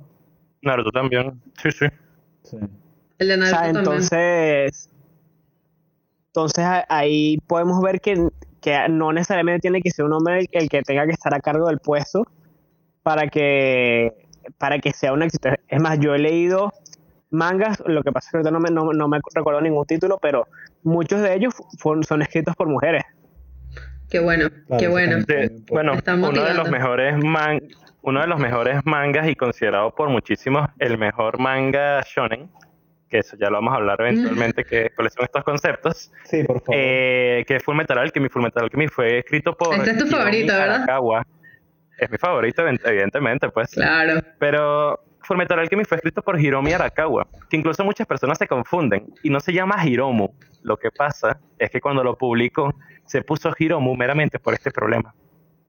Naruto 0.61 0.91
también. 0.91 1.41
Sí, 1.61 1.71
sí. 1.71 1.85
Sí. 2.43 2.57
El 3.17 3.27
de 3.27 3.33
O 3.33 3.37
Naruto 3.37 3.57
también. 3.57 3.77
entonces, 3.77 4.89
entonces 6.27 6.63
a- 6.65 6.85
ahí 6.89 7.37
podemos 7.47 7.81
ver 7.81 7.99
que, 7.99 8.29
que 8.61 8.77
no 8.89 9.11
necesariamente 9.11 9.61
tiene 9.61 9.81
que 9.81 9.91
ser 9.91 10.05
un 10.05 10.13
hombre 10.13 10.39
el, 10.41 10.47
el 10.51 10.69
que 10.69 10.81
tenga 10.83 11.05
que 11.05 11.11
estar 11.11 11.33
a 11.33 11.39
cargo 11.39 11.67
del 11.67 11.79
puesto 11.79 12.23
para 13.03 13.27
que, 13.27 14.13
para 14.57 14.79
que 14.79 14.93
sea 14.93 15.11
un 15.13 15.23
éxito. 15.23 15.49
Es 15.67 15.81
más, 15.81 15.99
yo 15.99 16.13
he 16.15 16.19
leído 16.19 16.71
mangas, 17.31 17.81
lo 17.85 18.01
que 18.03 18.11
pasa 18.11 18.27
es 18.27 18.31
que 18.31 18.37
ahorita 18.37 18.51
no 18.51 18.59
me, 18.59 18.69
no, 18.71 18.93
no 18.93 19.07
me 19.07 19.19
recuerdo 19.35 19.61
ningún 19.61 19.85
título, 19.85 20.17
pero 20.21 20.47
muchos 20.83 21.21
de 21.21 21.33
ellos 21.35 21.53
fueron, 21.77 22.03
son 22.03 22.21
escritos 22.21 22.55
por 22.55 22.67
mujeres. 22.67 23.03
Qué 24.09 24.19
bueno, 24.19 24.49
Claro, 24.49 24.79
qué 24.79 24.87
bueno. 24.87 25.17
De- 25.25 25.51
bueno, 25.69 25.93
uno 26.07 26.43
de 26.43 26.53
los 26.53 26.69
mejores 26.69 27.23
man, 27.23 27.59
uno 28.01 28.21
de 28.21 28.27
los 28.27 28.39
mejores 28.39 28.79
mangas 28.85 29.27
y 29.27 29.35
considerado 29.35 29.93
por 29.93 30.09
muchísimos 30.09 30.67
el 30.79 30.97
mejor 30.97 31.37
manga 31.39 32.01
shonen, 32.01 32.49
que 33.09 33.19
eso 33.19 33.35
ya 33.37 33.49
lo 33.49 33.55
vamos 33.57 33.73
a 33.73 33.77
hablar 33.77 33.97
eventualmente, 34.01 34.63
que, 34.63 34.91
cuáles 34.95 35.13
son 35.13 35.25
estos 35.25 35.43
conceptos, 35.43 36.11
Sí, 36.25 36.43
por 36.43 36.59
favor. 36.61 36.75
eh, 36.75 37.43
que 37.47 37.55
es 37.57 37.63
Fullmetal 37.63 37.97
Alchemy. 37.99 38.29
Fullmetal 38.29 38.63
Alchemy 38.65 38.87
fue 38.87 39.19
escrito 39.19 39.53
por 39.55 39.75
Este 39.75 39.91
es 39.91 39.97
tu 39.97 40.07
favorito, 40.07 40.53
¿verdad? 40.53 40.75
Arakawa. 40.83 41.25
Es 41.97 42.09
mi 42.09 42.17
favorito, 42.17 42.63
evidentemente, 42.67 43.49
pues. 43.49 43.71
Claro. 43.71 44.21
Pero 44.39 44.99
Fullmetal 45.29 45.59
Alchemy 45.59 45.85
fue 45.85 45.97
escrito 45.97 46.23
por 46.23 46.41
Hiromi 46.41 46.73
Arakawa, 46.73 47.27
que 47.51 47.55
incluso 47.55 47.83
muchas 47.83 48.07
personas 48.07 48.39
se 48.39 48.47
confunden 48.47 49.13
y 49.21 49.29
no 49.29 49.39
se 49.39 49.53
llama 49.53 49.75
Hiromu. 49.85 50.29
Lo 50.63 50.75
que 50.75 50.89
pasa 50.89 51.39
es 51.59 51.69
que 51.69 51.79
cuando 51.79 52.03
lo 52.03 52.17
publicó 52.17 52.73
se 53.05 53.21
puso 53.21 53.53
Hiromu 53.55 53.95
meramente 53.95 54.39
por 54.39 54.55
este 54.55 54.71
problema. 54.71 55.13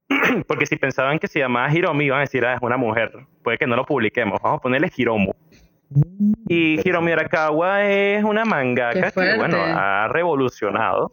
Porque 0.48 0.64
si 0.64 0.76
pensaban 0.76 1.18
que 1.18 1.28
se 1.28 1.40
llamaba 1.40 1.70
Hiromi 1.70 2.06
iban 2.06 2.18
a 2.18 2.20
decir, 2.22 2.42
ah, 2.46 2.54
es 2.54 2.62
una 2.62 2.78
mujer, 2.78 3.12
puede 3.44 3.58
que 3.58 3.66
no 3.66 3.76
lo 3.76 3.84
publiquemos, 3.84 4.40
vamos 4.42 4.60
a 4.60 4.62
ponerle 4.62 4.90
Hiromu. 4.96 5.32
Y. 6.48 6.80
Hiromi 6.88 7.12
Arakawa 7.12 7.84
es 7.84 8.24
una 8.24 8.46
mangaka 8.46 9.10
que, 9.10 9.36
bueno, 9.36 9.58
ha 9.60 10.08
revolucionado, 10.08 11.12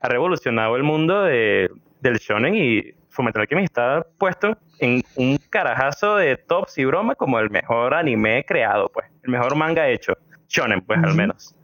ha 0.00 0.08
revolucionado 0.08 0.76
el 0.76 0.82
mundo 0.82 1.24
de, 1.24 1.68
del 2.00 2.16
shonen 2.16 2.56
y 2.56 2.94
Fullmetal 3.10 3.42
Alchemy 3.42 3.64
está 3.64 4.06
puesto 4.16 4.56
en 4.82 5.00
un 5.14 5.38
carajazo 5.48 6.16
de 6.16 6.36
tops 6.36 6.76
y 6.78 6.84
broma 6.84 7.14
como 7.14 7.38
el 7.38 7.50
mejor 7.50 7.94
anime 7.94 8.44
creado, 8.44 8.90
pues, 8.92 9.06
el 9.22 9.30
mejor 9.30 9.54
manga 9.54 9.88
hecho, 9.88 10.12
shonen, 10.48 10.80
pues, 10.82 10.98
al 11.02 11.14
menos. 11.14 11.54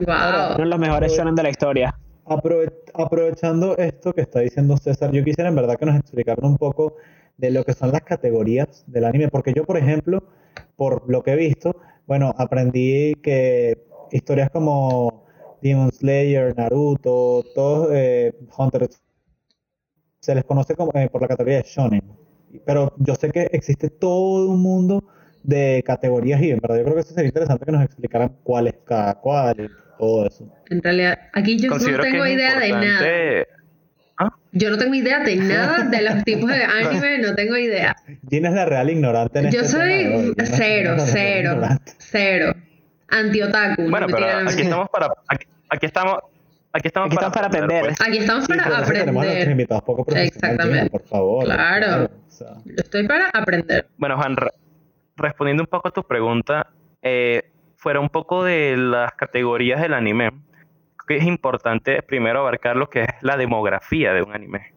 Wow. 0.00 0.54
Uno 0.54 0.58
de 0.58 0.66
los 0.66 0.78
mejores 0.78 1.12
shonen 1.12 1.36
de 1.36 1.42
la 1.44 1.50
historia. 1.50 1.94
Aprove- 2.24 2.72
aprovechando 2.94 3.76
esto 3.78 4.12
que 4.12 4.22
está 4.22 4.40
diciendo 4.40 4.76
César, 4.76 5.12
yo 5.12 5.22
quisiera 5.24 5.48
en 5.48 5.54
verdad 5.56 5.76
que 5.76 5.86
nos 5.86 5.96
explicaran 5.96 6.44
un 6.44 6.56
poco 6.58 6.96
de 7.36 7.52
lo 7.52 7.64
que 7.64 7.72
son 7.74 7.92
las 7.92 8.02
categorías 8.02 8.84
del 8.88 9.04
anime, 9.04 9.28
porque 9.28 9.52
yo, 9.54 9.64
por 9.64 9.76
ejemplo, 9.78 10.24
por 10.74 11.08
lo 11.08 11.22
que 11.22 11.32
he 11.32 11.36
visto, 11.36 11.76
bueno, 12.06 12.34
aprendí 12.36 13.14
que 13.22 13.86
historias 14.10 14.50
como 14.50 15.24
Demon 15.62 15.92
Slayer, 15.92 16.56
Naruto, 16.56 17.44
todos 17.54 17.90
eh, 17.92 18.32
Hunter 18.56 18.82
x- 18.82 19.00
se 20.20 20.34
les 20.34 20.42
conoce 20.44 20.74
como, 20.74 20.90
eh, 20.94 21.08
por 21.08 21.22
la 21.22 21.28
categoría 21.28 21.58
de 21.58 21.62
shonen, 21.68 22.02
pero 22.64 22.94
yo 22.98 23.14
sé 23.14 23.30
que 23.30 23.48
existe 23.52 23.90
todo 23.90 24.48
un 24.48 24.60
mundo 24.60 25.04
de 25.42 25.82
categorías 25.86 26.42
y 26.42 26.50
en 26.50 26.58
verdad 26.60 26.78
yo 26.78 26.82
creo 26.84 26.94
que 26.96 27.00
eso 27.02 27.14
sería 27.14 27.28
interesante 27.28 27.64
que 27.64 27.72
nos 27.72 27.82
explicaran 27.84 28.32
cuál 28.42 28.68
es 28.68 28.74
cada 28.84 29.14
cual 29.14 29.56
y 29.60 29.68
todo 29.98 30.26
eso. 30.26 30.48
En 30.70 30.82
realidad, 30.82 31.18
aquí 31.32 31.58
yo 31.58 31.68
no 31.68 31.72
Considero 31.74 32.02
que 32.02 32.10
tengo 32.10 32.26
idea 32.26 32.58
de 32.58 32.68
nada. 32.70 32.82
importante... 32.92 33.58
Yo 34.52 34.70
no 34.70 34.78
tengo 34.78 34.94
idea 34.94 35.20
de 35.20 35.36
nada 35.36 35.84
de 35.84 36.02
los 36.02 36.24
tipos 36.24 36.50
de 36.50 36.62
anime, 36.64 37.18
no 37.18 37.34
tengo 37.34 37.56
idea. 37.56 37.94
Gina 38.28 38.48
es 38.48 38.54
la 38.54 38.64
real 38.64 38.90
ignorante 38.90 39.38
en 39.40 39.50
Yo 39.50 39.60
este 39.60 39.72
soy 39.72 40.34
tema, 40.34 40.48
cero, 40.56 40.96
cero, 40.98 41.52
ignorante. 41.52 41.92
cero. 41.98 42.54
Anti-otaku. 43.08 43.82
no 43.82 43.90
Bueno, 43.90 44.06
me 44.06 44.12
pero 44.14 44.26
tiran 44.26 44.48
a 44.48 44.50
aquí 44.50 44.62
estamos 44.62 44.88
para... 44.90 45.08
Aquí, 45.28 45.46
aquí 45.68 45.86
estamos... 45.86 46.18
Aquí 46.72 46.88
estamos, 46.88 47.06
Aquí 47.06 47.14
estamos 47.16 47.34
para 47.34 47.46
aprender. 47.46 47.80
pues. 47.84 48.00
Aquí 48.00 48.18
estamos 48.18 48.44
Sí, 48.44 48.52
para 48.52 48.62
por 48.64 48.72
eso 48.72 48.92
tenemos 48.92 49.08
a 49.08 49.12
nuestros 49.12 49.26
aprender. 49.32 49.50
invitados 49.50 49.82
poco 49.84 50.04
profesionales, 50.04 50.36
Exactamente. 50.36 50.90
Por 50.90 51.02
favor. 51.04 51.44
Claro. 51.44 52.04
o 52.04 52.30
sea, 52.30 52.48
Yo 52.64 52.74
estoy 52.76 53.08
para 53.08 53.30
aprender. 53.30 53.86
Bueno, 53.96 54.16
Juan, 54.16 54.36
re- 54.36 54.50
respondiendo 55.16 55.62
un 55.62 55.66
poco 55.66 55.88
a 55.88 55.90
tu 55.92 56.04
pregunta, 56.04 56.68
eh, 57.02 57.50
fuera 57.76 58.00
un 58.00 58.08
poco 58.10 58.44
de 58.44 58.76
las 58.76 59.12
categorías 59.12 59.80
del 59.80 59.94
anime, 59.94 60.30
que 61.06 61.16
es 61.16 61.24
importante 61.24 62.02
primero 62.02 62.40
abarcar 62.40 62.76
lo 62.76 62.90
que 62.90 63.02
es 63.02 63.08
la 63.22 63.36
demografía 63.38 64.12
de 64.12 64.22
un 64.22 64.34
anime. 64.34 64.74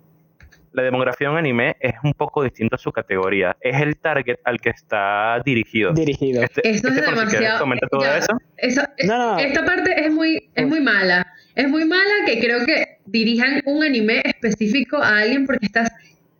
La 0.71 0.83
demografía 0.83 1.27
de 1.27 1.33
un 1.33 1.37
anime 1.39 1.75
es 1.81 1.95
un 2.01 2.13
poco 2.13 2.41
distinto 2.43 2.75
a 2.77 2.79
su 2.79 2.93
categoría. 2.93 3.57
Es 3.59 3.81
el 3.81 3.97
target 3.97 4.37
al 4.45 4.61
que 4.61 4.69
está 4.69 5.41
dirigido. 5.43 5.91
Dirigido. 5.91 6.41
Este, 6.41 6.61
Eso 6.69 6.87
es 6.87 6.95
este, 6.95 7.09
demasiado. 7.11 7.59
comenta 7.59 7.87
todo 7.87 8.01
ya, 8.03 8.17
eso. 8.17 8.31
eso- 8.55 8.83
No, 9.05 9.17
no. 9.33 9.39
Esta 9.39 9.65
parte 9.65 10.05
es 10.05 10.09
muy, 10.13 10.49
es 10.55 10.65
muy 10.65 10.79
mala. 10.79 11.27
Es 11.55 11.67
muy 11.69 11.85
mala 11.85 12.25
que 12.25 12.39
creo 12.39 12.65
que 12.65 12.99
dirijan 13.05 13.61
un 13.65 13.83
anime 13.83 14.21
específico 14.23 14.97
a 14.97 15.19
alguien 15.19 15.45
porque 15.45 15.65
estás 15.65 15.89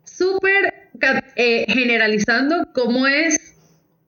súper 0.03 0.73
eh, 1.35 1.65
generalizando 1.67 2.67
cómo 2.73 3.07
es 3.07 3.37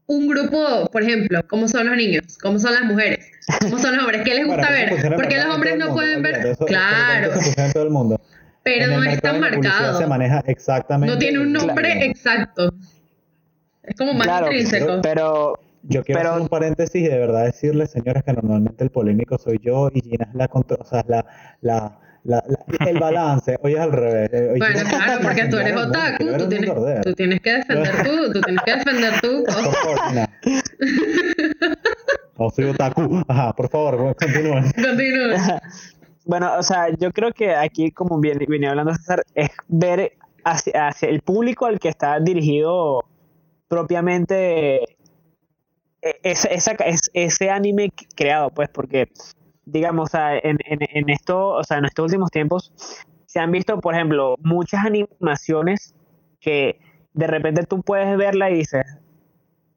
un 0.05 0.27
grupo, 0.27 0.89
por 0.91 1.01
ejemplo, 1.03 1.41
cómo 1.47 1.67
son 1.67 1.87
los 1.87 1.97
niños, 1.97 2.37
cómo 2.41 2.59
son 2.59 2.73
las 2.73 2.83
mujeres, 2.83 3.25
cómo 3.61 3.79
son 3.79 3.95
los 3.95 4.03
hombres, 4.03 4.21
qué 4.23 4.33
les 4.35 4.45
gusta 4.47 4.69
bueno, 4.69 4.95
ver, 5.01 5.15
porque 5.15 5.35
verdad 5.35 5.45
los 5.45 5.55
hombres 5.55 5.77
no 5.77 5.85
mundo, 5.87 5.93
pueden 6.01 6.21
ver, 6.21 6.35
eso- 6.47 6.65
claro, 6.65 7.31
funciona 7.31 7.65
en 7.65 7.73
todo 7.73 7.83
el 7.83 7.89
mundo. 7.89 8.21
pero 8.63 8.87
no 8.87 9.03
es 9.03 9.21
tan 9.21 9.39
marcado, 9.39 9.97
Se 9.99 10.07
maneja 10.07 10.43
exactamente. 10.47 11.13
no 11.13 11.19
tiene 11.19 11.39
un 11.39 11.51
nombre 11.53 12.05
exacto, 12.05 12.73
es 13.83 13.95
como 13.97 14.13
más 14.13 14.27
Claro, 14.27 14.45
intrínseco. 14.47 15.01
pero 15.01 15.59
Yo 15.83 16.03
quiero 16.03 16.19
Pero- 16.19 16.29
hacer 16.31 16.41
un 16.43 16.47
paréntesis 16.49 17.01
y 17.01 17.07
de 17.07 17.17
verdad 17.19 17.45
decirles, 17.45 17.91
señores, 17.91 18.23
que 18.23 18.33
normalmente 18.33 18.83
el 18.83 18.89
polémico 18.89 19.37
soy 19.37 19.59
yo 19.61 19.89
y 19.93 20.01
Gina 20.01 20.25
es 20.29 20.33
la, 20.35 20.47
contro- 20.47 20.77
o 20.79 20.85
sea, 20.85 21.01
es 21.01 21.07
la, 21.09 21.25
la, 21.61 21.99
la- 22.23 22.43
la- 22.47 22.85
el 22.89 22.99
balance. 22.99 23.57
Hoy 23.63 23.73
es 23.73 23.79
al 23.79 23.91
revés. 23.91 24.29
eh, 24.31 24.49
hoy 24.53 24.59
Bueno, 24.59 24.79
claro, 24.89 25.21
porque 25.21 25.45
tú 25.49 25.57
eres 25.57 25.75
otaku, 25.75 26.23
tú 26.25 26.29
es 26.35 26.49
tienes, 26.49 27.01
tú 27.03 27.13
tienes 27.13 27.39
que 27.41 27.51
defender 27.53 28.03
tú, 28.03 28.31
tú 28.33 28.41
tienes 28.41 28.63
que 28.63 28.75
defender 28.75 29.13
tú. 29.21 29.43
Por 29.45 29.73
favor, 29.73 29.99
Gina. 30.09 30.29
No 32.39 32.49
soy 32.49 32.65
otaku. 32.65 33.21
Ajá, 33.27 33.53
por 33.53 33.69
favor, 33.69 34.15
continúen. 34.15 34.63
Continúa. 34.75 35.61
Bueno, 36.25 36.51
o 36.57 36.63
sea, 36.63 36.87
yo 36.97 37.11
creo 37.11 37.31
que 37.33 37.53
aquí, 37.53 37.91
como 37.91 38.19
bien, 38.19 38.39
venía 38.47 38.69
hablando 38.69 38.93
César, 38.95 39.23
es 39.35 39.49
ver 39.67 40.13
hacia, 40.45 40.87
hacia 40.87 41.09
el 41.09 41.21
público 41.21 41.65
al 41.65 41.79
que 41.79 41.89
está 41.89 42.19
dirigido 42.19 43.03
propiamente 43.67 44.81
ese, 46.23 46.53
esa- 46.53 46.71
es- 46.73 47.09
ese 47.13 47.49
anime 47.49 47.91
creado, 48.15 48.49
pues, 48.49 48.69
porque, 48.69 49.09
digamos, 49.65 50.11
en, 50.13 50.57
en, 50.65 50.79
en 50.81 51.09
esto, 51.09 51.49
o 51.49 51.63
sea, 51.63 51.77
en 51.77 51.85
estos 51.85 52.05
últimos 52.05 52.31
tiempos 52.31 52.71
se 53.25 53.39
han 53.39 53.51
visto, 53.51 53.79
por 53.81 53.95
ejemplo, 53.95 54.35
muchas 54.39 54.85
animaciones 54.85 55.95
que 56.39 56.79
de 57.13 57.27
repente 57.27 57.63
tú 57.65 57.81
puedes 57.81 58.15
verla 58.17 58.51
y 58.51 58.55
dices, 58.55 58.85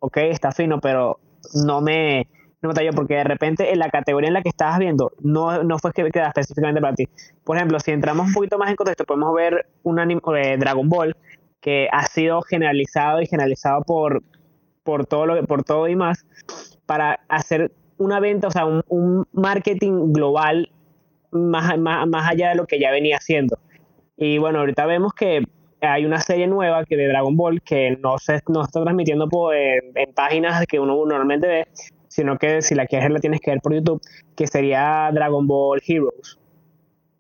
ok, 0.00 0.16
está 0.18 0.52
fino, 0.52 0.80
pero 0.80 1.18
no 1.54 1.80
me, 1.80 2.28
no 2.62 2.68
batalló 2.70 2.92
porque 2.92 3.14
de 3.14 3.24
repente 3.24 3.72
en 3.72 3.78
la 3.78 3.90
categoría 3.90 4.28
en 4.28 4.34
la 4.34 4.42
que 4.42 4.48
estabas 4.48 4.78
viendo 4.78 5.12
no, 5.20 5.62
no 5.62 5.78
fue 5.78 5.92
que 5.92 6.10
queda 6.10 6.28
específicamente 6.28 6.80
para 6.80 6.94
ti. 6.94 7.08
Por 7.44 7.56
ejemplo, 7.56 7.78
si 7.80 7.92
entramos 7.92 8.28
un 8.28 8.32
poquito 8.34 8.58
más 8.58 8.70
en 8.70 8.76
contexto, 8.76 9.04
podemos 9.04 9.34
ver 9.34 9.66
un 9.82 9.98
anime 9.98 10.20
eh, 10.36 10.56
Dragon 10.58 10.88
Ball 10.88 11.16
que 11.60 11.88
ha 11.92 12.06
sido 12.06 12.42
generalizado 12.42 13.20
y 13.22 13.26
generalizado 13.26 13.82
por, 13.82 14.22
por, 14.86 15.04
todo 15.04 15.26
lo, 15.26 15.44
por 15.44 15.64
todo 15.64 15.86
y 15.88 15.96
más 15.96 16.24
para 16.86 17.20
hacer 17.28 17.72
una 17.98 18.20
venta, 18.20 18.48
o 18.48 18.50
sea, 18.50 18.64
un, 18.64 18.82
un 18.88 19.26
marketing 19.32 20.12
global 20.12 20.70
más, 21.32 21.76
más, 21.76 22.06
más 22.06 22.30
allá 22.30 22.50
de 22.50 22.54
lo 22.54 22.66
que 22.66 22.78
ya 22.80 22.90
venía 22.90 23.16
haciendo. 23.16 23.58
Y 24.16 24.38
bueno, 24.38 24.60
ahorita 24.60 24.86
vemos 24.86 25.12
que 25.12 25.42
hay 25.80 26.06
una 26.06 26.20
serie 26.20 26.46
nueva 26.46 26.84
que 26.84 26.96
de 26.96 27.08
Dragon 27.08 27.36
Ball 27.36 27.60
que 27.60 27.98
no 28.02 28.16
se 28.18 28.40
no 28.48 28.62
está 28.62 28.82
transmitiendo 28.82 29.28
por, 29.28 29.54
en, 29.54 29.92
en 29.94 30.14
páginas 30.14 30.64
que 30.66 30.80
uno 30.80 30.94
normalmente 31.04 31.46
ve, 31.46 31.66
sino 32.08 32.38
que 32.38 32.62
si 32.62 32.74
la 32.74 32.86
quieres 32.86 33.10
la 33.10 33.18
tienes 33.18 33.40
que 33.40 33.50
ver 33.50 33.60
por 33.60 33.74
YouTube, 33.74 34.00
que 34.34 34.46
sería 34.46 35.10
Dragon 35.12 35.46
Ball 35.46 35.82
Heroes, 35.86 36.38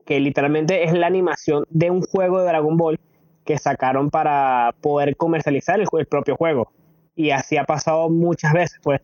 que 0.06 0.20
literalmente 0.20 0.84
es 0.84 0.94
la 0.94 1.06
animación 1.06 1.64
de 1.68 1.90
un 1.90 2.00
juego 2.00 2.38
de 2.38 2.46
Dragon 2.46 2.76
Ball 2.76 2.98
que 3.44 3.58
sacaron 3.58 4.10
para 4.10 4.74
poder 4.80 5.16
comercializar 5.16 5.80
el, 5.80 5.86
el 5.98 6.06
propio 6.06 6.36
juego. 6.36 6.72
Y 7.16 7.30
así 7.30 7.56
ha 7.56 7.64
pasado 7.64 8.08
muchas 8.10 8.52
veces, 8.52 8.78
pues 8.82 9.00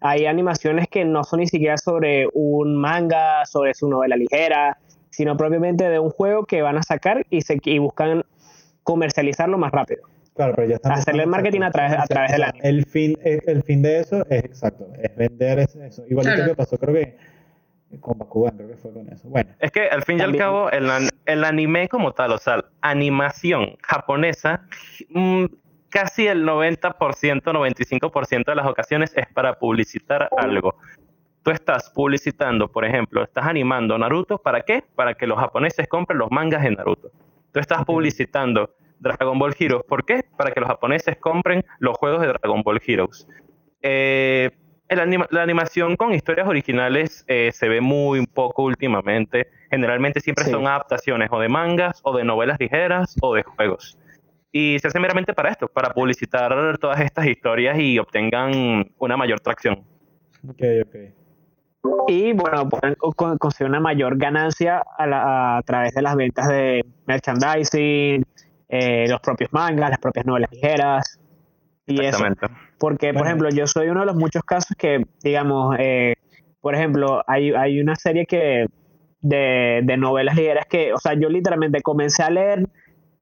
hay 0.00 0.26
animaciones 0.26 0.86
que 0.88 1.04
no 1.04 1.24
son 1.24 1.40
ni 1.40 1.46
siquiera 1.48 1.76
sobre 1.76 2.26
un 2.32 2.76
manga, 2.76 3.44
sobre 3.46 3.74
su 3.74 3.88
novela 3.88 4.16
ligera, 4.16 4.78
sino 5.10 5.36
propiamente 5.36 5.88
de 5.88 5.98
un 5.98 6.10
juego 6.10 6.44
que 6.46 6.62
van 6.62 6.78
a 6.78 6.82
sacar 6.82 7.26
y, 7.28 7.40
se, 7.42 7.58
y 7.64 7.78
buscan 7.78 8.22
comercializarlo 8.82 9.58
más 9.58 9.72
rápido. 9.72 10.02
Claro, 10.34 10.52
pero 10.54 10.68
ya 10.68 10.74
está 10.76 10.92
Hacerle 10.92 11.22
el 11.22 11.28
marketing 11.30 11.62
a 11.62 11.70
través, 11.70 11.98
a 11.98 12.06
través 12.06 12.32
del 12.32 12.42
anime. 12.42 12.68
El 12.68 12.84
fin, 12.84 13.16
el, 13.24 13.40
el 13.46 13.62
fin 13.62 13.82
de 13.82 14.00
eso 14.00 14.24
es 14.28 14.44
exacto, 14.44 14.86
es 15.02 15.16
vender 15.16 15.58
eso. 15.60 15.78
Igualito 16.08 16.34
Claro. 16.36 16.50
que 16.52 16.56
pasó, 16.56 16.76
creo 16.78 16.94
que 16.94 17.16
con 18.00 18.18
Bakugan, 18.18 18.54
creo 18.56 18.68
que 18.68 18.76
fue 18.76 18.92
con 18.92 19.08
eso. 19.08 19.28
Bueno, 19.28 19.50
Es 19.58 19.70
que 19.70 19.88
al 19.88 20.02
fin 20.02 20.18
y 20.18 20.22
al 20.22 20.36
cabo, 20.36 20.70
el, 20.70 20.90
an- 20.90 21.08
el 21.24 21.42
anime 21.44 21.88
como 21.88 22.12
tal, 22.12 22.32
o 22.32 22.38
sea, 22.38 22.62
animación 22.82 23.76
japonesa, 23.82 24.66
mm, 25.08 25.46
casi 25.90 26.26
el 26.26 26.44
90%, 26.44 27.42
95% 27.42 28.44
de 28.44 28.54
las 28.54 28.66
ocasiones 28.66 29.16
es 29.16 29.26
para 29.32 29.58
publicitar 29.58 30.28
algo. 30.36 30.76
Tú 31.42 31.50
estás 31.52 31.90
publicitando, 31.90 32.68
por 32.68 32.84
ejemplo, 32.84 33.22
estás 33.22 33.46
animando 33.46 33.96
Naruto, 33.96 34.38
¿para 34.38 34.62
qué? 34.62 34.82
Para 34.94 35.14
que 35.14 35.26
los 35.26 35.38
japoneses 35.38 35.86
compren 35.88 36.18
los 36.18 36.30
mangas 36.30 36.62
de 36.62 36.72
Naruto. 36.72 37.10
Tú 37.52 37.60
estás 37.60 37.84
publicitando 37.84 38.74
Dragon 38.98 39.38
Ball 39.38 39.54
Heroes, 39.58 39.84
¿por 39.84 40.04
qué? 40.04 40.22
Para 40.36 40.50
que 40.50 40.60
los 40.60 40.68
japoneses 40.68 41.16
compren 41.18 41.64
los 41.78 41.96
juegos 41.96 42.20
de 42.22 42.28
Dragon 42.28 42.62
Ball 42.62 42.80
Heroes. 42.84 43.28
Eh, 43.82 44.50
el 44.88 45.00
anima- 45.00 45.26
la 45.30 45.42
animación 45.42 45.96
con 45.96 46.12
historias 46.14 46.48
originales 46.48 47.24
eh, 47.28 47.50
se 47.52 47.68
ve 47.68 47.80
muy 47.80 48.26
poco 48.26 48.62
últimamente. 48.64 49.48
Generalmente 49.70 50.20
siempre 50.20 50.44
Sí. 50.44 50.50
son 50.50 50.66
adaptaciones 50.66 51.28
o 51.32 51.38
de 51.40 51.48
mangas, 51.48 52.00
o 52.04 52.16
de 52.16 52.24
novelas 52.24 52.58
ligeras, 52.60 53.16
o 53.20 53.34
de 53.34 53.42
juegos. 53.42 53.98
Y 54.58 54.78
se 54.78 54.88
hace 54.88 54.98
meramente 54.98 55.34
para 55.34 55.50
esto, 55.50 55.68
para 55.68 55.90
publicitar 55.90 56.78
todas 56.78 56.98
estas 57.00 57.26
historias 57.26 57.78
y 57.78 57.98
obtengan 57.98 58.86
una 58.98 59.14
mayor 59.14 59.38
tracción. 59.40 59.84
ok, 60.48 60.62
ok. 60.86 60.96
Y 62.08 62.32
bueno, 62.32 62.66
pueden 62.70 62.94
co- 62.94 63.12
con- 63.12 63.36
conseguir 63.36 63.68
una 63.68 63.80
mayor 63.80 64.16
ganancia 64.16 64.82
a, 64.96 65.06
la- 65.06 65.58
a 65.58 65.62
través 65.62 65.92
de 65.94 66.00
las 66.00 66.16
ventas 66.16 66.48
de 66.48 66.86
merchandising, 67.06 68.24
eh, 68.70 69.04
los 69.08 69.20
propios 69.20 69.52
mangas, 69.52 69.90
las 69.90 69.98
propias 69.98 70.24
novelas 70.24 70.50
ligeras 70.50 71.20
y 71.86 72.00
eso. 72.00 72.24
Exactamente. 72.24 72.46
Porque, 72.78 73.12
por 73.12 73.26
ejemplo, 73.26 73.50
yo 73.50 73.66
soy 73.66 73.88
uno 73.90 74.00
de 74.00 74.06
los 74.06 74.16
muchos 74.16 74.42
casos 74.42 74.74
que, 74.78 75.04
digamos, 75.22 75.76
eh, 75.78 76.14
por 76.62 76.74
ejemplo, 76.74 77.22
hay, 77.26 77.52
hay 77.52 77.78
una 77.78 77.94
serie 77.94 78.24
que 78.24 78.66
de, 79.20 79.80
de 79.84 79.96
novelas 79.98 80.34
ligeras 80.34 80.64
que, 80.66 80.94
o 80.94 80.98
sea, 80.98 81.12
yo 81.12 81.28
literalmente 81.28 81.82
comencé 81.82 82.22
a 82.22 82.30
leer 82.30 82.66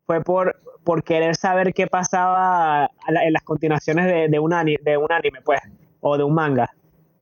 fue 0.06 0.20
por, 0.22 0.60
por 0.84 1.02
querer 1.02 1.36
saber 1.36 1.72
qué 1.72 1.86
pasaba 1.86 2.90
en 3.08 3.32
las 3.32 3.42
continuaciones 3.42 4.30
de, 4.30 4.38
un 4.38 4.52
anime, 4.52 4.78
pues, 5.44 5.60
o 6.00 6.16
de 6.16 6.24
un 6.24 6.34
manga, 6.34 6.70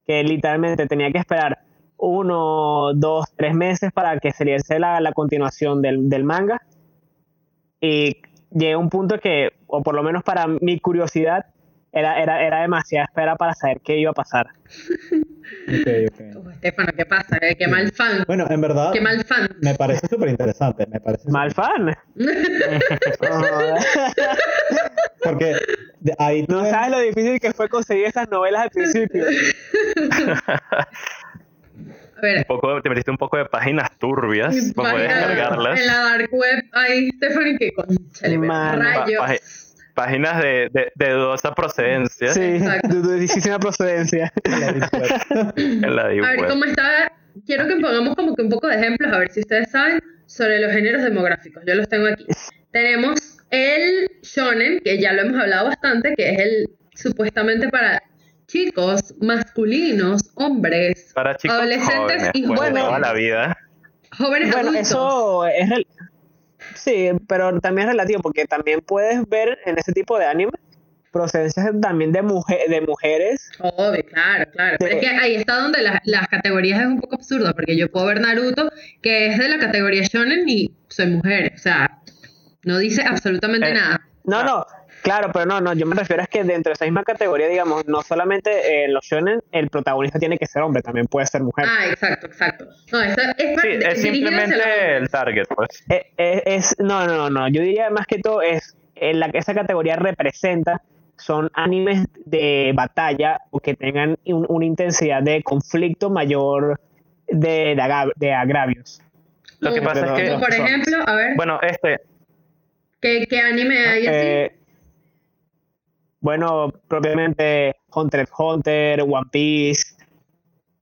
que 0.07 0.23
literalmente 0.25 0.87
tenía 0.87 1.11
que 1.11 1.19
esperar 1.19 1.61
uno, 1.97 2.93
dos, 2.95 3.33
tres 3.37 3.55
meses 3.55 3.93
para 3.93 4.19
que 4.19 4.33
saliese 4.33 4.79
la, 4.79 5.01
la 5.01 5.13
continuación 5.13 5.81
del, 5.81 6.09
del 6.09 6.25
manga. 6.25 6.61
Y 7.81 8.17
llegué 8.51 8.77
un 8.77 8.91
punto 8.91 9.19
que, 9.19 9.53
o 9.67 9.83
por 9.83 9.95
lo 9.95 10.03
menos 10.03 10.23
para 10.25 10.47
mi 10.47 10.81
curiosidad, 10.81 11.47
era, 11.93 12.21
era, 12.23 12.43
era 12.43 12.63
demasiada 12.63 13.05
espera 13.05 13.37
para 13.37 13.55
saber 13.55 13.81
qué 13.85 13.99
iba 13.99 14.11
a 14.11 14.15
pasar. 14.15 14.47
Ok, 15.69 15.87
ok. 16.09 16.21
Uf, 16.37 16.53
Estefano, 16.55 16.89
¿qué 16.97 17.05
pasa? 17.07 17.37
Eh, 17.43 17.55
Qué 17.57 17.69
mal 17.69 17.93
fan. 17.93 18.25
Bueno, 18.27 18.47
en 18.49 18.61
verdad, 18.61 18.93
Qué 18.93 19.01
mal 19.01 19.23
fan. 19.25 19.49
me 19.61 19.75
parece 19.75 20.07
súper 20.09 20.29
interesante. 20.31 20.87
Me 20.87 21.01
parece 21.01 21.29
Mal 21.31 21.53
fan. 21.53 21.95
Porque 25.23 25.57
ahí 26.19 26.47
tú 26.47 26.55
no 26.55 26.63
ves- 26.63 26.71
sabes 26.71 26.91
lo 26.91 26.99
difícil 27.01 27.39
que 27.41 27.53
fue 27.53 27.69
conseguir 27.69 28.07
esas 28.07 28.29
novelas 28.29 28.63
al 28.63 28.71
principio. 28.71 29.25
A 32.17 32.21
ver, 32.21 32.39
Un 32.39 32.45
poco, 32.45 32.81
te 32.83 32.89
metiste 32.89 33.11
un 33.11 33.17
poco 33.17 33.37
de 33.37 33.47
páginas 33.47 33.91
turbias 33.99 34.55
para 34.77 34.93
poder 34.93 35.09
descargarlas. 35.09 35.81
en 35.81 35.87
la 35.89 35.99
dark 35.99 36.29
web 36.33 36.65
hay 36.73 37.09
Stephanie 37.11 37.59
que 37.59 37.73
conchale, 37.73 37.99
pero 38.39 38.41
Mano. 38.41 38.83
rayos. 38.83 39.72
Páginas 39.95 40.43
de, 40.43 40.69
de, 40.73 40.93
de 40.95 41.11
dudosa 41.11 41.55
procedencia 41.55 42.33
Sí, 42.33 42.41
Exacto. 42.41 42.89
de 42.89 42.95
dudosísima 43.03 43.59
procedencia. 43.59 44.33
en 45.57 45.97
la 45.97 46.09
deep 46.09 46.25
A 46.25 46.31
ver. 46.31 46.47
¿cómo 46.49 46.65
está? 46.65 47.13
Quiero 47.47 47.67
que 47.67 47.77
pongamos 47.77 48.15
como 48.15 48.35
que 48.35 48.43
un 48.43 48.49
poco 48.51 48.69
de 48.69 48.77
ejemplos, 48.77 49.13
a 49.13 49.19
ver 49.19 49.31
si 49.31 49.41
ustedes 49.41 49.71
saben, 49.71 50.01
sobre 50.27 50.61
los 50.61 50.73
géneros 50.73 51.03
demográficos. 51.03 51.63
Yo 51.67 51.75
los 51.75 51.89
tengo 51.89 52.07
aquí. 52.07 52.27
Tenemos 52.71 53.39
el 53.51 54.09
shonen, 54.23 54.81
que 54.81 54.99
ya 55.01 55.13
lo 55.13 55.23
hemos 55.23 55.41
hablado 55.41 55.69
bastante, 55.69 56.15
que 56.17 56.31
es 56.33 56.39
el 56.39 56.67
supuestamente 56.95 57.69
para 57.69 58.03
chicos, 58.47 59.15
masculinos, 59.21 60.23
hombres, 60.35 61.13
Para 61.15 61.37
chicos 61.37 61.57
adolescentes 61.57 61.97
jóvenes, 61.97 62.31
y 62.35 62.43
pues, 62.47 62.51
de 62.51 62.57
jóvenes. 62.57 62.83
toda 62.85 62.99
la 62.99 63.13
vida. 63.15 63.57
jóvenes 64.19 64.51
Bueno, 64.53 64.69
adultos. 64.71 64.89
eso 64.91 65.47
es 65.47 65.71
Sí, 66.75 67.11
pero 67.29 67.59
también 67.61 67.89
es 67.89 67.93
relativo 67.95 68.21
porque 68.23 68.45
también 68.47 68.81
puedes 68.81 69.29
ver 69.29 69.59
en 69.67 69.79
ese 69.79 69.93
tipo 69.93 70.19
de 70.19 70.27
anime 70.27 70.53
procedencias 71.13 71.71
también 71.83 72.11
de, 72.11 72.23
mujer, 72.23 72.61
de 72.69 72.81
mujeres. 72.81 73.51
Obvio, 73.59 74.03
claro, 74.07 74.51
claro. 74.51 74.77
Pero 74.79 74.95
es 74.97 75.01
que 75.01 75.09
ahí 75.09 75.35
está 75.35 75.57
donde 75.61 75.83
la- 75.83 76.01
las 76.05 76.27
categorías 76.29 76.81
es 76.81 76.87
un 76.87 77.01
poco 77.01 77.17
absurdo, 77.17 77.53
porque 77.55 77.77
yo 77.77 77.91
puedo 77.91 78.07
ver 78.07 78.21
Naruto, 78.21 78.71
que 79.03 79.27
es 79.27 79.39
de 79.39 79.49
la 79.51 79.59
categoría 79.59 80.03
shonen 80.05 80.49
y 80.49 80.75
soy 80.89 81.09
mujer. 81.09 81.53
O 81.55 81.59
sea, 81.59 82.01
no 82.65 82.79
dice 82.79 83.03
absolutamente 83.03 83.69
Eh, 83.69 83.75
nada. 83.75 84.01
No, 84.25 84.43
no, 84.43 84.65
claro, 85.03 85.31
pero 85.33 85.47
no, 85.47 85.61
no, 85.61 85.75
yo 85.75 85.87
me 85.87 85.95
refiero 85.95 86.23
a 86.23 86.27
que 86.27 86.45
dentro 86.45 86.71
de 86.71 86.75
esa 86.75 86.85
misma 86.85 87.03
categoría, 87.05 87.49
digamos, 87.49 87.87
no 87.87 88.03
solamente 88.03 88.51
eh, 88.51 88.85
en 88.87 88.95
los 88.95 89.05
shonen 89.05 89.41
el 89.53 89.69
protagonista 89.69 90.19
tiene 90.19 90.39
que 90.39 90.47
ser 90.47 90.63
hombre, 90.63 90.83
también 90.83 91.07
puede 91.07 91.27
ser 91.27 91.43
mujer. 91.43 91.67
Ah, 91.69 91.87
exacto, 91.87 92.27
exacto. 92.27 92.67
No, 92.93 93.01
es, 93.03 93.15
Sí, 93.37 93.69
es 93.69 93.81
la- 93.85 93.95
simplemente 93.97 94.97
el 94.97 95.09
target, 95.11 95.45
pues. 95.55 95.69
Eh, 95.89 96.07
eh, 96.17 96.43
es, 96.47 96.75
no, 96.79 97.07
no, 97.07 97.17
no, 97.17 97.31
no, 97.31 97.49
yo 97.49 97.63
diría 97.63 97.91
más 97.91 98.07
que 98.07 98.19
todo 98.19 98.43
es, 98.43 98.77
en 98.95 99.21
la 99.21 99.31
que 99.31 99.39
esa 99.39 99.55
categoría 99.55 99.97
representa 99.97 100.81
son 101.17 101.51
animes 101.55 102.05
de 102.25 102.73
batalla 102.75 103.39
o 103.51 103.61
que 103.61 103.75
tengan 103.75 104.17
un- 104.25 104.47
una 104.49 104.65
intensidad 104.65 105.23
de 105.23 105.43
conflicto 105.43 106.11
mayor 106.11 106.81
de, 107.29 107.77
de, 108.17 108.33
agravios. 108.33 109.01
Lo 109.61 109.73
que 109.73 109.81
pasa 109.83 110.07
es 110.07 110.13
que- 110.31 110.39
por 110.39 110.53
ejemplo, 110.53 110.97
a 111.07 111.15
ver, 111.15 111.37
Bueno, 111.37 111.61
este, 111.63 112.01
¿qué, 113.01 113.27
qué 113.29 113.41
anime 113.41 113.79
hay 113.87 114.07
así? 114.07 114.17
Eh, 114.19 114.53
bueno, 116.23 116.73
propiamente 116.89 117.77
Hunter 117.95 118.21
x 118.21 118.33
Hunter, 118.39 119.03
One 119.03 119.27
Piece. 119.31 119.95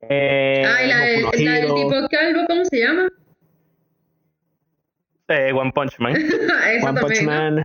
Eh, 0.02 0.64
Ay, 0.66 0.88
la, 0.88 0.96
del- 1.00 1.44
la 1.44 1.52
del 1.54 1.74
tipo 1.74 2.08
calvo, 2.10 2.40
¿cómo 2.48 2.64
se 2.64 2.78
llama? 2.78 3.08
eh, 5.28 5.52
One 5.52 5.72
Punch 5.72 5.98
Man. 5.98 6.16
Eso 6.16 6.86
One 6.88 7.00
Punch 7.00 7.18
también, 7.18 7.24
¿no? 7.26 7.32
Man. 7.56 7.64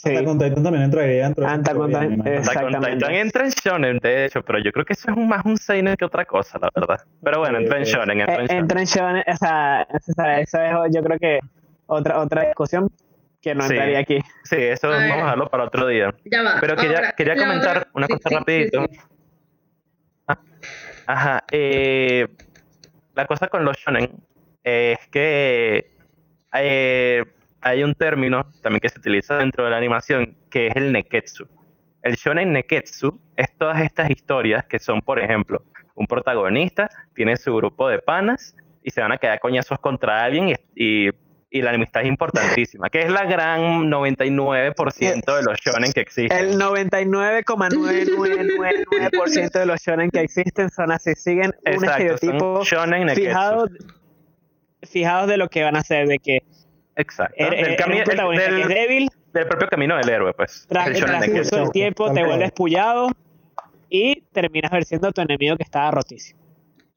Sí. 0.00 0.10
Attack 0.14 0.28
on 0.28 0.38
Titan 0.38 0.62
también 0.62 0.84
entraría 0.84 1.26
Attack 1.26 1.76
on 1.76 1.88
Titan, 1.90 3.14
entra 3.14 3.44
en 3.44 3.50
shonen, 3.50 3.98
de 3.98 4.26
hecho, 4.26 4.42
pero 4.42 4.60
yo 4.60 4.70
creo 4.70 4.84
que 4.84 4.92
eso 4.92 5.10
es 5.10 5.16
un- 5.16 5.26
más 5.28 5.44
un 5.44 5.56
seinen 5.56 5.96
que 5.96 6.04
otra 6.04 6.24
cosa, 6.24 6.56
la 6.62 6.70
verdad. 6.72 7.00
Pero 7.20 7.40
bueno, 7.40 7.58
entra 7.58 7.78
en 7.78 7.84
shonen, 7.84 8.20
entra 8.20 8.34
en 8.36 8.40
Eh, 8.42 8.46
shonen. 8.46 8.62
entra 8.62 8.80
en 8.80 8.86
shonen, 8.86 9.24
o 9.26 9.36
sea, 9.36 9.86
esa- 10.06 10.40
es 10.40 10.52
yo 10.94 11.02
creo 11.02 11.18
que 11.18 11.40
otra 11.86 12.20
otra 12.20 12.42
discusión 12.44 12.88
que 13.40 13.54
no 13.54 13.62
Sí. 13.62 13.72
entraría 13.74 13.98
aquí. 14.00 14.18
Sí, 14.44 14.56
eso 14.56 14.88
A 14.88 14.90
ver. 14.98 15.00
vamos 15.08 15.14
a 15.14 15.24
dejarlo 15.24 15.48
para 15.50 15.64
otro 15.64 15.86
día. 15.86 16.14
Ya 16.24 16.42
va. 16.42 16.56
Pero 16.60 16.76
quería, 16.76 16.96
ahora, 16.98 17.12
quería 17.12 17.36
comentar 17.36 17.76
otra- 17.78 17.90
una 17.94 18.06
sí, 18.06 18.12
cosa 18.14 18.28
sí, 18.28 18.34
sí, 18.34 18.38
rapidito. 18.38 18.86
sí. 18.90 18.98
Ah, 20.26 20.38
Ajá, 21.06 21.44
eh, 21.52 22.28
la 23.14 23.26
cosa 23.26 23.48
con 23.48 23.64
los 23.64 23.76
shonen 23.78 24.10
es 24.62 24.98
que 25.08 25.96
eh, 26.54 27.24
hay 27.60 27.82
un 27.82 27.94
término 27.94 28.50
también 28.62 28.80
que 28.80 28.88
se 28.88 28.98
utiliza 28.98 29.38
dentro 29.38 29.64
de 29.64 29.70
la 29.70 29.76
animación 29.78 30.36
que 30.50 30.66
es 30.68 30.76
el 30.76 30.92
neketsu. 30.92 31.46
El 32.02 32.14
shonen 32.16 32.52
neketsu 32.52 33.18
es 33.36 33.56
todas 33.56 33.80
estas 33.80 34.10
historias 34.10 34.64
que 34.66 34.78
son, 34.78 35.00
por 35.02 35.18
ejemplo, 35.18 35.62
un 35.94 36.06
protagonista 36.06 36.88
tiene 37.14 37.36
su 37.36 37.54
grupo 37.56 37.88
de 37.88 37.98
panas 38.00 38.54
y 38.82 38.90
se 38.90 39.00
van 39.00 39.12
a 39.12 39.18
quedar 39.18 39.40
coñazos 39.40 39.78
contra 39.80 40.22
alguien 40.22 40.50
y, 40.50 40.54
y, 41.08 41.10
y 41.50 41.62
la 41.62 41.70
amistad 41.70 42.02
es 42.02 42.08
importantísima, 42.08 42.90
que 42.90 43.00
es 43.02 43.10
la 43.10 43.24
gran 43.24 43.88
99% 43.90 45.36
de 45.36 45.42
los 45.42 45.58
shonen 45.60 45.92
que 45.92 46.00
existen. 46.02 46.38
El 46.38 46.58
99,9999% 46.60 49.58
de 49.58 49.66
los 49.66 49.80
shonen 49.80 50.10
que 50.10 50.20
existen 50.20 50.70
son 50.70 50.92
así, 50.92 51.14
siguen 51.14 51.52
un 51.66 51.72
Exacto, 51.72 52.02
estereotipo 52.14 52.64
shonen 52.64 53.06
neketsu. 53.06 53.28
fijados, 53.28 53.70
fijados 54.82 55.28
de 55.28 55.36
lo 55.36 55.48
que 55.48 55.62
van 55.64 55.76
a 55.76 55.80
hacer, 55.80 56.06
de 56.06 56.18
que 56.18 56.38
Exacto. 56.96 57.34
er- 57.38 57.54
eres 57.54 57.78
cami- 57.78 57.98
un 57.98 58.04
protagonista 58.04 58.46
del- 58.50 58.56
que 58.56 58.62
es 58.62 58.68
débil, 58.68 59.08
del 59.32 59.46
propio 59.46 59.68
camino 59.68 59.96
del 59.96 60.08
héroe, 60.08 60.32
pues. 60.34 60.66
tras 60.68 60.88
el 60.88 60.96
el 60.96 61.04
transcurso 61.04 61.56
del 61.56 61.70
tiempo 61.70 62.12
te 62.12 62.24
vuelves 62.24 62.52
pullado 62.52 63.08
y 63.88 64.22
terminas 64.32 64.70
venciendo 64.70 65.08
a 65.08 65.12
tu 65.12 65.20
enemigo 65.20 65.56
que 65.56 65.62
estaba 65.62 65.90
rotísimo. 65.90 66.40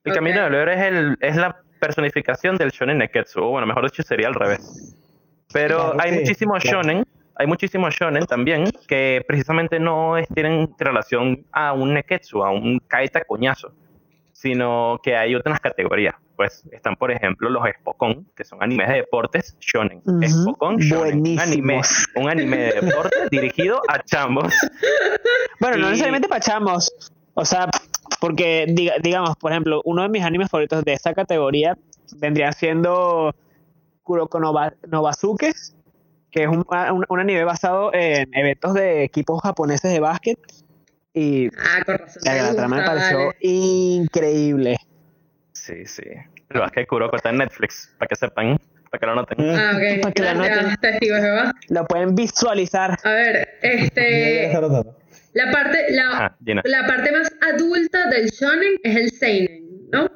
El 0.04 0.14
camino 0.14 0.38
Ok. 0.40 0.44
del 0.52 0.56
héroe 0.56 0.74
es, 0.76 0.82
el, 0.82 1.18
es 1.22 1.36
la 1.36 1.56
personificación 1.82 2.56
del 2.56 2.70
shonen 2.72 3.00
neketsu, 3.00 3.42
o 3.42 3.50
bueno, 3.50 3.68
mejor 3.68 3.84
dicho 3.84 4.04
sería 4.04 4.28
al 4.28 4.36
revés. 4.36 4.62
Pero 5.52 5.78
Claro, 5.78 5.98
hay 6.02 6.12
sí, 6.12 6.20
muchísimos 6.20 6.64
claro. 6.64 6.82
shonen, 6.82 7.04
hay 7.36 7.48
muchísimos 7.48 7.94
shonen 7.94 8.26
también 8.26 8.66
que 8.88 9.22
precisamente 9.28 9.80
no 9.80 10.16
es- 10.18 10.28
tienen 10.34 10.70
relación 10.80 11.46
a 11.52 11.74
un 11.74 11.94
neketsu, 11.94 12.44
a 12.44 12.52
un 12.52 12.80
kaita 12.88 13.26
coñazo, 13.26 13.74
sino 14.32 15.00
que 15.04 15.18
hay 15.18 15.36
otras 15.36 15.60
categorías. 15.60 16.16
Pues 16.38 16.64
están, 16.72 16.96
por 16.96 17.12
ejemplo, 17.12 17.50
los 17.50 17.62
Spokon, 17.80 18.26
que 18.36 18.44
son 18.44 18.64
animes 18.64 18.88
de 18.88 18.96
deportes 18.96 19.58
shonen. 19.60 20.02
Ujú, 20.06 20.24
Spokon 20.24 20.78
shonen, 20.78 21.20
un 21.20 21.40
anime, 21.40 21.82
un 22.16 22.30
anime 22.30 22.58
de 22.58 22.82
deportes 22.82 23.30
dirigido 23.30 23.82
a 23.90 24.00
chambos. 24.04 24.54
Bueno, 25.60 25.78
no 25.78 25.90
necesariamente 25.90 26.28
para 26.28 26.42
chamos. 26.42 26.92
O 27.36 27.46
sea, 27.46 27.70
porque, 28.22 28.66
diga- 28.70 28.96
digamos, 29.02 29.36
por 29.36 29.52
ejemplo, 29.52 29.82
uno 29.84 30.04
de 30.04 30.10
mis 30.10 30.24
animes 30.24 30.50
favoritos 30.50 30.86
de 30.86 30.94
esa 30.94 31.14
categoría 31.14 31.76
vendría 32.18 32.52
siendo 32.54 33.36
Kuroko 34.04 34.40
no, 34.40 34.54
Ba- 34.54 34.74
no 34.88 35.02
Basuke, 35.02 35.52
que 36.32 36.44
es 36.44 36.48
un, 36.48 36.64
un, 36.70 37.06
un 37.10 37.20
anime 37.20 37.44
basado 37.44 37.92
en 37.94 38.30
eventos 38.34 38.74
de 38.76 39.04
equipos 39.04 39.42
japoneses 39.42 39.92
de 39.92 40.00
básquet. 40.00 40.38
Y 41.14 41.48
Ah, 41.58 41.84
con 41.86 41.98
razón. 41.98 42.22
la, 42.24 42.56
trama 42.56 42.78
me 42.78 42.84
pareció 42.84 43.18
vale. 43.18 43.36
increíble. 43.42 44.78
Sí, 45.54 45.86
sí. 45.86 46.04
Lo 46.50 46.66
que 46.70 46.86
Kuroko 46.88 47.16
está 47.18 47.32
en 47.32 47.38
Netflix, 47.40 47.94
para 47.98 48.08
que 48.08 48.16
sepan, 48.16 48.58
para 48.90 49.00
que 49.00 49.06
lo 49.08 49.16
noten. 49.16 49.38
Ah, 49.50 49.72
ok. 49.76 50.02
Para 50.04 50.14
que 50.14 50.22
la 50.22 50.34
Gracias, 50.36 50.64
noten. 50.64 50.78
testigo 50.80 51.16
de 51.16 51.22
Jehová. 51.22 51.54
Lo 51.70 51.86
pueden 51.86 52.16
visualizar. 52.16 52.98
A 53.04 53.10
ver, 53.12 53.50
este. 53.62 54.52
La 55.34 55.50
parte, 55.52 55.86
la, 55.92 56.10
Ajá, 56.10 56.38
Gina. 56.46 56.62
la 56.66 56.88
parte 56.88 57.12
más 57.12 57.32
adulta 57.54 58.10
del 58.10 58.28
shonen 58.30 58.74
es 58.84 58.96
el 58.98 59.12
seinen, 59.12 59.90
¿no? 59.92 60.08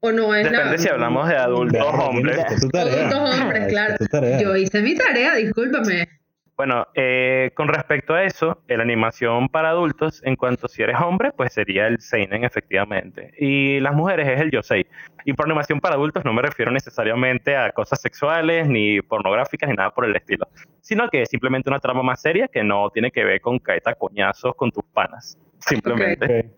¿O 0.00 0.10
no 0.10 0.34
es 0.34 0.44
Depende 0.50 0.72
la... 0.72 0.78
si 0.78 0.88
hablamos 0.88 1.28
de 1.28 1.36
adultos 1.36 1.82
hombres. 1.82 2.38
Adultos 2.74 3.40
hombres, 3.40 3.68
claro. 3.68 3.96
Yo 4.40 4.56
hice 4.56 4.82
mi 4.82 4.96
tarea, 4.96 5.36
discúlpame. 5.36 6.08
Bueno, 6.56 6.86
eh, 6.94 7.50
con 7.54 7.68
respecto 7.68 8.14
a 8.14 8.24
eso, 8.24 8.62
la 8.68 8.82
animación 8.82 9.48
para 9.48 9.70
adultos, 9.70 10.20
en 10.24 10.36
cuanto 10.36 10.68
si 10.68 10.82
eres 10.82 10.96
hombre, 11.00 11.32
pues 11.32 11.54
sería 11.54 11.86
el 11.86 12.00
seinen 12.00 12.44
efectivamente. 12.44 13.32
Y 13.38 13.80
las 13.80 13.94
mujeres 13.94 14.28
es 14.28 14.40
el 14.40 14.50
yosei. 14.50 14.86
Y 15.24 15.32
por 15.32 15.46
animación 15.46 15.80
para 15.80 15.94
adultos 15.94 16.24
no 16.24 16.32
me 16.32 16.42
refiero 16.42 16.70
necesariamente 16.70 17.56
a 17.56 17.72
cosas 17.72 18.00
sexuales, 18.02 18.68
ni 18.68 19.00
pornográficas, 19.00 19.70
ni 19.70 19.76
nada 19.76 19.90
por 19.90 20.04
el 20.04 20.14
estilo. 20.14 20.46
Sino 20.80 21.08
que 21.08 21.22
es 21.22 21.30
simplemente 21.30 21.70
una 21.70 21.80
trama 21.80 22.02
más 22.02 22.20
seria 22.20 22.48
que 22.48 22.62
no 22.62 22.90
tiene 22.90 23.10
que 23.10 23.24
ver 23.24 23.40
con 23.40 23.58
caeta 23.58 23.94
coñazos 23.94 24.54
con 24.54 24.70
tus 24.70 24.84
panas. 24.84 25.38
Simplemente. 25.58 26.50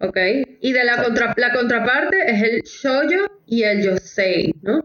Ok. 0.00 0.16
Y 0.60 0.72
de 0.72 0.84
la, 0.84 1.02
contra, 1.02 1.32
la 1.36 1.52
contraparte 1.52 2.30
es 2.30 2.42
el 2.42 2.62
shoujo 2.62 3.32
y 3.46 3.62
el 3.62 3.82
yosei, 3.82 4.52
¿no? 4.62 4.84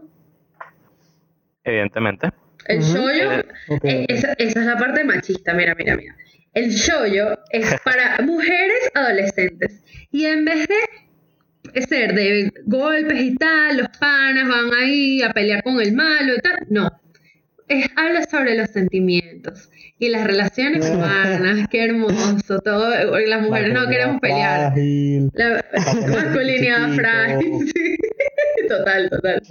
Evidentemente. 1.64 2.30
El 2.66 2.80
Ujú. 2.80 2.96
shoujo, 2.96 3.42
Eh, 3.84 4.06
esa, 4.08 4.32
esa 4.34 4.60
es 4.60 4.66
la 4.66 4.78
parte 4.78 5.04
machista, 5.04 5.52
mira, 5.54 5.74
mira, 5.74 5.96
mira. 5.96 6.14
El 6.54 6.70
shoujo 6.70 7.38
es 7.50 7.74
para 7.84 8.18
mujeres 8.22 8.90
adolescentes. 8.94 9.82
Y 10.10 10.26
en 10.26 10.44
vez 10.44 10.68
de 10.68 11.82
ser 11.82 12.14
de 12.14 12.52
golpes 12.66 13.20
y 13.20 13.34
tal, 13.36 13.78
los 13.78 13.88
panas 13.98 14.48
van 14.48 14.72
ahí 14.78 15.22
a 15.22 15.30
pelear 15.32 15.62
con 15.62 15.80
el 15.80 15.92
malo 15.92 16.34
y 16.34 16.38
tal, 16.40 16.66
no. 16.68 16.90
Es, 17.80 17.86
habla 17.96 18.22
sobre 18.24 18.56
los 18.56 18.70
sentimientos 18.70 19.70
y 19.98 20.08
las 20.08 20.26
relaciones 20.26 20.88
humanas, 20.90 21.68
qué 21.70 21.84
hermoso, 21.84 22.58
todo, 22.60 22.90
las 23.26 23.42
mujeres 23.42 23.72
no 23.72 23.88
queremos 23.88 24.20
pelear. 24.20 24.72
La 25.34 25.64
masculinidad 26.08 26.90
frágil, 26.94 27.52
sí. 27.74 27.96
Total, 28.68 29.10
total. 29.10 29.42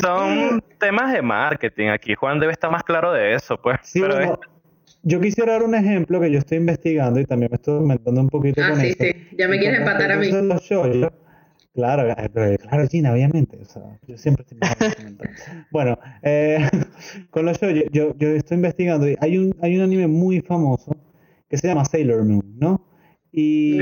Son 0.00 0.62
temas 0.78 1.12
de 1.12 1.22
marketing. 1.22 1.88
Aquí 1.88 2.14
Juan 2.14 2.40
debe 2.40 2.52
estar 2.52 2.70
más 2.70 2.82
claro 2.82 3.12
de 3.12 3.34
eso, 3.34 3.56
pues. 3.60 3.78
Sí, 3.82 4.00
Pero 4.00 4.16
bueno, 4.16 4.40
yo 5.02 5.20
quisiera 5.20 5.52
dar 5.52 5.62
un 5.62 5.74
ejemplo 5.74 6.20
que 6.20 6.30
yo 6.30 6.38
estoy 6.38 6.58
investigando 6.58 7.20
y 7.20 7.24
también 7.26 7.50
me 7.50 7.56
estoy 7.56 7.74
documentando 7.74 8.20
un 8.20 8.28
poquito 8.28 8.60
Ah, 8.62 8.70
con 8.70 8.80
sí, 8.80 8.88
eso. 8.88 8.96
sí. 9.00 9.28
Ya 9.38 9.48
me 9.48 9.56
Y 9.56 9.60
quieres 9.60 9.80
empatar 9.80 10.12
a 10.12 10.16
mí. 10.16 10.30
los 10.30 10.62
shows, 10.62 11.12
Claro, 11.74 12.08
eh, 12.08 12.30
pero 12.32 12.56
claro, 12.58 12.88
Gina, 12.88 13.12
obviamente. 13.12 13.58
O 13.60 13.64
sea, 13.64 13.82
yo 14.06 14.16
siempre 14.16 14.44
estoy. 14.44 14.58
Bueno, 15.72 15.98
eh, 16.22 16.58
con 17.30 17.44
los 17.44 17.58
shows, 17.58 17.74
yo, 17.92 18.16
yo 18.16 18.28
estoy 18.28 18.56
investigando 18.56 19.08
y 19.08 19.16
hay 19.20 19.38
un, 19.38 19.54
hay 19.60 19.76
un 19.76 19.82
anime 19.82 20.06
muy 20.06 20.40
famoso 20.40 20.96
que 21.48 21.58
se 21.58 21.66
llama 21.66 21.84
Sailor 21.84 22.24
Moon, 22.24 22.54
¿no? 22.58 22.86
Y 23.32 23.78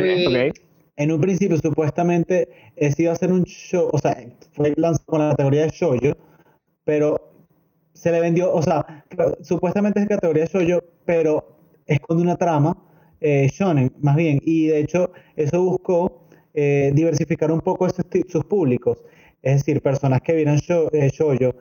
en 0.97 1.13
un 1.13 1.21
principio 1.21 1.59
supuestamente 1.59 2.49
se 2.79 3.03
iba 3.03 3.13
a 3.13 3.15
hacer 3.15 3.31
un 3.31 3.45
show, 3.45 3.91
o 3.93 3.99
sea, 3.99 4.17
fue 4.53 4.73
lanzado 4.77 5.05
con 5.07 5.21
la 5.21 5.31
categoría 5.31 5.63
de 5.63 5.71
shoujo, 5.71 6.17
pero 6.85 7.33
se 7.93 8.11
le 8.11 8.21
vendió, 8.21 8.53
o 8.53 8.63
sea, 8.63 9.05
supuestamente 9.43 10.01
es 10.01 10.09
categoría 10.09 10.47
shoujo, 10.47 10.83
pero 11.05 11.59
esconde 11.87 12.23
una 12.23 12.37
trama 12.37 12.77
eh, 13.21 13.49
shonen, 13.53 13.93
más 14.01 14.17
bien, 14.17 14.41
y 14.43 14.67
de 14.69 14.81
hecho 14.81 15.13
eso 15.37 15.63
buscó 15.63 16.22
eh, 16.55 16.91
diversificar 16.95 17.51
un 17.51 17.61
poco 17.61 17.87
esos 17.87 18.05
ti- 18.09 18.25
sus 18.29 18.45
públicos, 18.45 19.03
es 19.43 19.57
decir, 19.59 19.81
personas 19.83 20.21
que 20.21 20.35
vieran 20.35 20.57
shou- 20.59 20.89
eh, 20.93 21.11
shoujo 21.11 21.55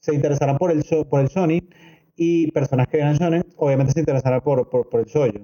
se 0.00 0.14
interesaran 0.14 0.56
por 0.58 0.70
el 0.70 0.82
sho- 0.82 1.04
por 1.08 1.20
el 1.20 1.28
shonen 1.28 1.68
y 2.16 2.50
personas 2.52 2.86
que 2.88 2.96
vieran 2.98 3.16
shonen 3.16 3.44
obviamente 3.56 3.92
se 3.92 4.00
interesaran 4.00 4.40
por, 4.40 4.68
por, 4.70 4.88
por 4.88 5.00
el 5.00 5.06
shoujo. 5.06 5.38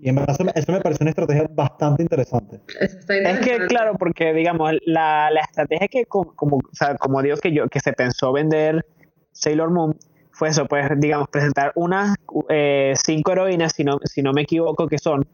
Y 0.00 0.08
en 0.08 0.16
verdad 0.16 0.34
eso 0.34 0.44
me, 0.44 0.52
eso 0.54 0.72
me 0.72 0.80
pareció 0.80 1.04
una 1.04 1.10
estrategia 1.10 1.46
bastante 1.54 2.02
interesante. 2.02 2.60
Eso 2.80 2.98
está 2.98 3.16
Es 3.16 3.38
que, 3.40 3.66
claro, 3.66 3.94
porque 3.96 4.32
digamos, 4.34 4.72
la, 4.86 5.30
la 5.30 5.40
estrategia 5.40 5.86
que 5.88 6.04
como, 6.06 6.34
como, 6.34 6.56
o 6.56 6.60
sea, 6.72 6.96
como 6.96 7.22
digo 7.22 7.36
que 7.36 7.52
yo, 7.52 7.68
que 7.68 7.78
se 7.80 7.92
pensó 7.92 8.32
vender 8.32 8.84
Sailor 9.32 9.70
Moon 9.70 9.96
fue 10.32 10.48
eso, 10.48 10.66
pues, 10.66 10.84
digamos, 10.98 11.28
presentar 11.28 11.70
unas 11.76 12.16
eh, 12.48 12.94
cinco 13.04 13.32
heroínas, 13.32 13.72
si 13.76 13.84
no, 13.84 13.98
si 14.04 14.20
no 14.20 14.32
me 14.32 14.42
equivoco, 14.42 14.88
que 14.88 14.98
son, 14.98 15.24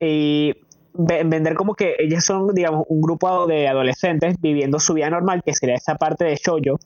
y 0.00 0.54
vender 0.94 1.54
como 1.54 1.74
que 1.74 1.96
ellas 1.98 2.24
son, 2.24 2.54
digamos, 2.54 2.84
un 2.88 3.00
grupo 3.00 3.46
de 3.46 3.66
adolescentes 3.68 4.36
viviendo 4.40 4.78
su 4.78 4.94
vida 4.94 5.10
normal, 5.10 5.42
que 5.44 5.52
sería 5.52 5.74
esa 5.74 5.96
parte 5.96 6.24
de 6.24 6.36
shoujo, 6.36 6.78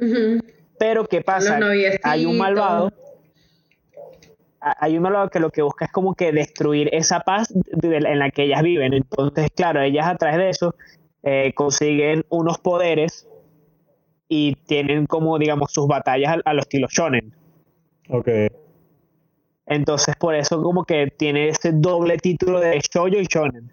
Ujú. 0.00 0.40
pero 0.78 1.06
¿qué 1.06 1.20
pasa? 1.22 1.60
Hay 2.02 2.26
un 2.26 2.36
malvado 2.36 2.90
a- 4.60 4.76
hay 4.84 4.96
un 4.96 5.02
malvado 5.04 5.28
que 5.30 5.38
lo 5.38 5.50
que 5.50 5.62
busca 5.62 5.84
es 5.84 5.92
como 5.92 6.14
que 6.14 6.32
destruir 6.32 6.88
esa 6.92 7.20
paz 7.20 7.52
en 7.82 8.18
la 8.18 8.30
que 8.30 8.44
ellas 8.44 8.62
viven. 8.62 8.92
Entonces, 8.94 9.48
claro, 9.54 9.80
ellas 9.80 10.06
a 10.08 10.16
través 10.16 10.38
de 10.38 10.50
eso 10.50 10.74
eh, 11.22 11.52
consiguen 11.54 12.24
unos 12.28 12.58
poderes 12.58 13.28
y 14.28 14.54
tienen 14.66 15.06
como, 15.06 15.38
digamos, 15.38 15.72
sus 15.72 15.86
batallas 15.86 16.32
al- 16.32 16.42
a, 16.44 16.52
los 16.54 16.64
estilo 16.64 16.88
shonen. 16.90 17.32
Ok. 18.08 18.28
Entonces, 19.66 20.14
por 20.16 20.34
eso 20.34 20.62
como 20.62 20.84
que 20.84 21.08
tiene 21.16 21.48
ese 21.48 21.72
doble 21.72 22.16
título 22.18 22.60
de 22.60 22.78
shoujo 22.80 23.16
y 23.18 23.26
shonen. 23.26 23.72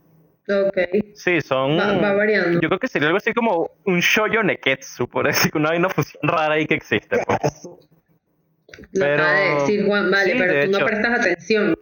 Ok. 0.50 0.78
Sí, 1.16 1.40
son. 1.42 1.78
Va, 1.78 1.94
va 1.98 2.14
variando. 2.14 2.60
Yo 2.60 2.68
creo 2.68 2.80
que 2.80 2.88
sería 2.88 3.08
algo 3.08 3.18
así 3.18 3.32
como 3.34 3.70
un 3.86 4.00
shoujo 4.00 4.44
neketsu, 4.44 5.08
por 5.08 5.28
decir 5.28 5.52
que 5.52 5.60
no 5.60 5.70
hay 5.70 5.78
una 5.78 5.90
fusión 5.90 6.20
rara 6.24 6.56
ahí 6.56 6.66
que 6.66 6.74
existe. 6.76 7.18
Pues. 7.26 7.64
Lo 7.64 7.78
pero- 9.00 9.14
acaba 9.24 9.40
de 9.40 9.54
decir 9.56 9.86
Juan, 9.86 10.10
vale, 10.12 10.32
sí, 10.32 10.38
pero 10.40 10.66
tú 10.66 10.72
no 10.80 10.86
prestas 10.86 11.20
atención. 11.20 11.76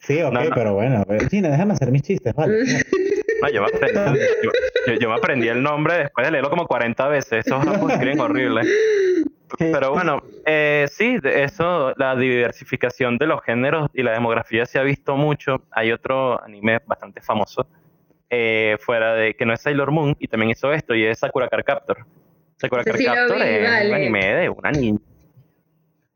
Sí, 0.00 0.20
ok, 0.22 0.32
No, 0.34 0.44
no. 0.44 0.50
pero 0.54 0.74
bueno, 0.74 0.98
a 0.98 1.04
ver, 1.04 1.28
Gina, 1.30 1.48
déjame 1.50 1.72
hacer 1.74 1.90
mis 1.90 2.02
chistes, 2.02 2.34
vale. 2.34 2.58
No, 3.42 3.50
yo, 3.50 3.60
me 3.62 3.66
aprendí, 3.66 4.20
yo, 4.42 4.50
yo- 4.86 4.94
yo 5.00 5.08
me 5.10 5.14
aprendí 5.16 5.48
el 5.48 5.62
nombre 5.62 5.98
después 5.98 6.26
de 6.26 6.30
leerlo 6.30 6.48
como 6.48 6.66
40 6.66 7.08
veces. 7.08 7.44
Esos 7.46 7.62
japos 7.62 7.92
escriben 7.92 8.20
horrible. 8.20 8.62
Pero 9.58 9.92
bueno, 9.92 10.22
eh, 10.46 10.86
sí, 10.90 11.18
de 11.18 11.44
eso, 11.44 11.92
la 11.96 12.16
diversificación 12.16 13.18
de 13.18 13.26
los 13.26 13.42
géneros 13.42 13.90
y 13.94 14.02
la 14.02 14.12
demografía 14.12 14.66
se 14.66 14.78
ha 14.78 14.82
visto 14.82 15.16
mucho. 15.16 15.62
Hay 15.70 15.92
otro 15.92 16.42
anime 16.42 16.80
bastante 16.86 17.20
famoso, 17.20 17.66
eh, 18.30 18.76
fuera 18.80 19.14
de 19.14 19.34
que 19.34 19.46
no 19.46 19.52
es 19.52 19.60
Sailor 19.60 19.90
Moon, 19.90 20.16
y 20.18 20.28
también 20.28 20.50
hizo 20.50 20.72
esto, 20.72 20.94
y 20.94 21.04
es 21.04 21.18
Sakura 21.18 21.48
Card 21.48 21.64
Captor. 21.64 22.06
Sakura 22.56 22.82
sí 22.84 22.90
lo 22.90 23.14
Captor 23.14 23.36
vi, 23.36 23.42
es 23.42 23.88
un 23.88 23.94
anime 23.94 24.34
de 24.34 24.48
una 24.48 24.70
niña. 24.70 25.00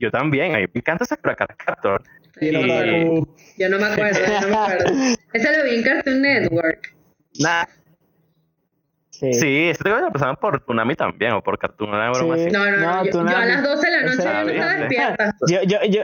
Yo 0.01 0.11
también, 0.11 0.55
a 0.55 0.59
mí 0.59 0.65
me 0.73 0.79
encanta 0.79 1.05
Sakura 1.05 1.35
Card 1.35 1.57
Captor. 1.57 2.03
Y 2.41 2.55
otaku. 2.55 3.35
Yo 3.59 3.69
no 3.69 3.79
me 3.79 3.87
acuerdo, 3.87 4.21
yo 4.21 4.41
no 4.41 4.49
me 4.49 4.57
acuerdo. 4.57 4.85
Ese 5.33 5.59
lo 5.59 5.65
vi 5.65 5.77
en 5.77 5.83
Cartoon 5.83 6.23
Network. 6.23 6.95
Nah, 7.41 7.65
Sí. 9.19 9.33
sí, 9.33 9.69
eso 9.71 9.83
lo 9.89 10.11
pasaban 10.13 10.37
por 10.37 10.61
Tsunami 10.61 10.95
también, 10.95 11.33
o 11.33 11.43
por 11.43 11.59
Cartoon, 11.59 11.91
Sí. 11.91 12.51
No, 12.53 12.65
no, 12.71 12.77
no. 12.77 13.03
No, 13.03 13.05
yo, 13.05 13.21
a 13.37 13.45
las 13.45 13.63
12 13.65 13.87
de 13.87 13.93
la 13.93 14.03
noche 14.03 14.13
ese- 14.15 14.23
ya 14.25 14.43
no 14.45 14.51
estaba 14.51 14.75
despierta. 14.77 15.35
Yo, 15.49 15.63
yo, 15.65 15.79
yo, 15.91 16.03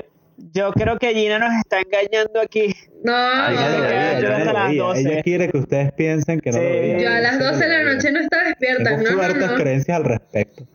yo 0.53 0.73
creo 0.73 0.99
que 0.99 1.15
Gina 1.15 1.39
nos 1.39 1.53
está 1.61 1.81
engañando 1.81 2.41
aquí. 2.41 2.75
No, 3.05 3.13
Ay, 3.15 3.57
veía. 3.57 4.53
las 4.53 4.75
12. 4.77 5.01
Ella 5.01 5.23
quiere 5.23 5.49
que 5.49 5.59
ustedes 5.59 5.93
piensen 5.93 6.41
que 6.41 6.51
no 6.51 6.57
lo 6.59 6.65
veía. 6.65 6.99
yo 6.99 7.09
a 7.11 7.21
las 7.21 7.39
12 7.39 7.69
de 7.69 7.85
la 7.85 7.95
noche 7.95 8.11
no 8.13 8.19
estaba 8.19 8.45
despierta. 8.45 8.85
Tengo 8.91 9.03
No, 9.03 9.11
no, 9.11 9.17
fuertes 9.19 9.51
no. 9.51 9.57
creencias 9.57 9.97
al 9.97 10.05
respecto. 10.05 10.67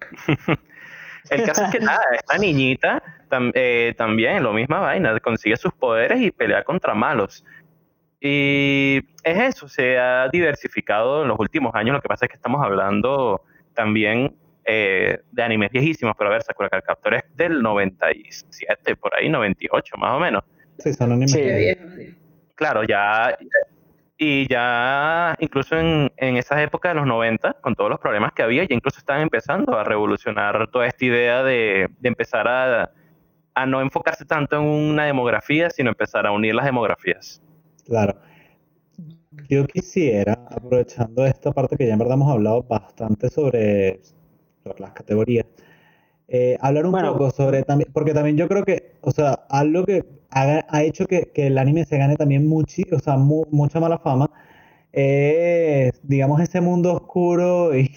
El 1.30 1.42
caso 1.42 1.64
es 1.64 1.70
que 1.70 1.80
nada, 1.80 2.00
esta 2.14 2.38
niñita 2.38 3.02
tam- 3.30 3.52
eh, 3.54 3.94
también, 3.98 4.42
lo 4.42 4.52
misma 4.52 4.80
vaina, 4.80 5.18
consigue 5.20 5.56
sus 5.56 5.72
poderes 5.74 6.20
y 6.20 6.30
pelea 6.30 6.64
contra 6.64 6.94
malos. 6.94 7.44
Y 8.20 9.00
es 9.22 9.56
eso, 9.56 9.68
se 9.68 9.98
ha 9.98 10.28
diversificado 10.28 11.22
en 11.22 11.28
los 11.28 11.38
últimos 11.38 11.74
años. 11.74 11.94
Lo 11.94 12.02
que 12.02 12.08
pasa 12.08 12.26
es 12.26 12.30
que 12.30 12.36
estamos 12.36 12.64
hablando 12.64 13.42
también 13.74 14.34
eh, 14.64 15.20
de 15.30 15.42
animes 15.42 15.70
viejísimos, 15.70 16.14
pero 16.18 16.30
a 16.30 16.32
ver, 16.34 16.42
Sakura 16.42 16.68
Card 16.68 16.82
Captor 16.84 17.14
es 17.14 17.22
del 17.36 17.62
97, 17.62 18.96
por 18.96 19.14
ahí, 19.14 19.28
98 19.28 19.96
más 19.96 20.12
o 20.12 20.20
menos. 20.20 20.44
Sí, 20.78 20.92
son 20.92 21.12
animes. 21.12 21.32
Sí. 21.32 22.14
Claro, 22.54 22.82
ya. 22.82 23.38
Y 24.20 24.48
ya, 24.48 25.36
incluso 25.38 25.78
en, 25.78 26.10
en 26.16 26.36
esas 26.36 26.58
épocas 26.60 26.90
de 26.90 26.96
los 26.96 27.06
90, 27.06 27.54
con 27.60 27.76
todos 27.76 27.88
los 27.88 28.00
problemas 28.00 28.32
que 28.32 28.42
había, 28.42 28.64
ya 28.64 28.74
incluso 28.74 28.98
estaban 28.98 29.22
empezando 29.22 29.78
a 29.78 29.84
revolucionar 29.84 30.68
toda 30.72 30.88
esta 30.88 31.04
idea 31.04 31.44
de, 31.44 31.88
de 32.00 32.08
empezar 32.08 32.48
a, 32.48 32.90
a 33.54 33.66
no 33.66 33.80
enfocarse 33.80 34.24
tanto 34.24 34.56
en 34.56 34.64
una 34.64 35.04
demografía, 35.04 35.70
sino 35.70 35.90
empezar 35.90 36.26
a 36.26 36.32
unir 36.32 36.54
las 36.54 36.64
demografías. 36.64 37.40
Claro. 37.88 38.14
Yo 39.48 39.66
quisiera, 39.66 40.34
aprovechando 40.50 41.24
esta 41.24 41.52
parte 41.52 41.76
que 41.76 41.86
ya 41.86 41.94
en 41.94 41.98
verdad 41.98 42.14
hemos 42.14 42.30
hablado 42.30 42.62
bastante 42.64 43.30
sobre, 43.30 44.00
sobre 44.64 44.80
las 44.80 44.92
categorías, 44.92 45.46
eh, 46.28 46.58
hablar 46.60 46.86
un 46.86 46.92
Bueno. 46.92 47.12
poco 47.12 47.30
sobre 47.30 47.62
también, 47.64 47.90
porque 47.92 48.14
también 48.14 48.36
yo 48.36 48.48
creo 48.48 48.64
que, 48.64 48.94
o 49.02 49.10
sea, 49.12 49.32
algo 49.50 49.84
que 49.86 50.04
ha, 50.30 50.64
ha 50.68 50.82
hecho 50.84 51.06
que, 51.06 51.30
que 51.34 51.48
el 51.48 51.58
anime 51.58 51.84
se 51.86 51.98
gane 51.98 52.16
también 52.16 52.46
muchi, 52.48 52.84
o 52.92 52.98
sea, 53.00 53.16
mu- 53.16 53.46
mucha 53.50 53.80
mala 53.80 53.98
fama, 53.98 54.30
es, 54.92 55.92
digamos, 56.02 56.40
ese 56.42 56.60
mundo 56.60 56.94
oscuro 56.94 57.76
y 57.76 57.90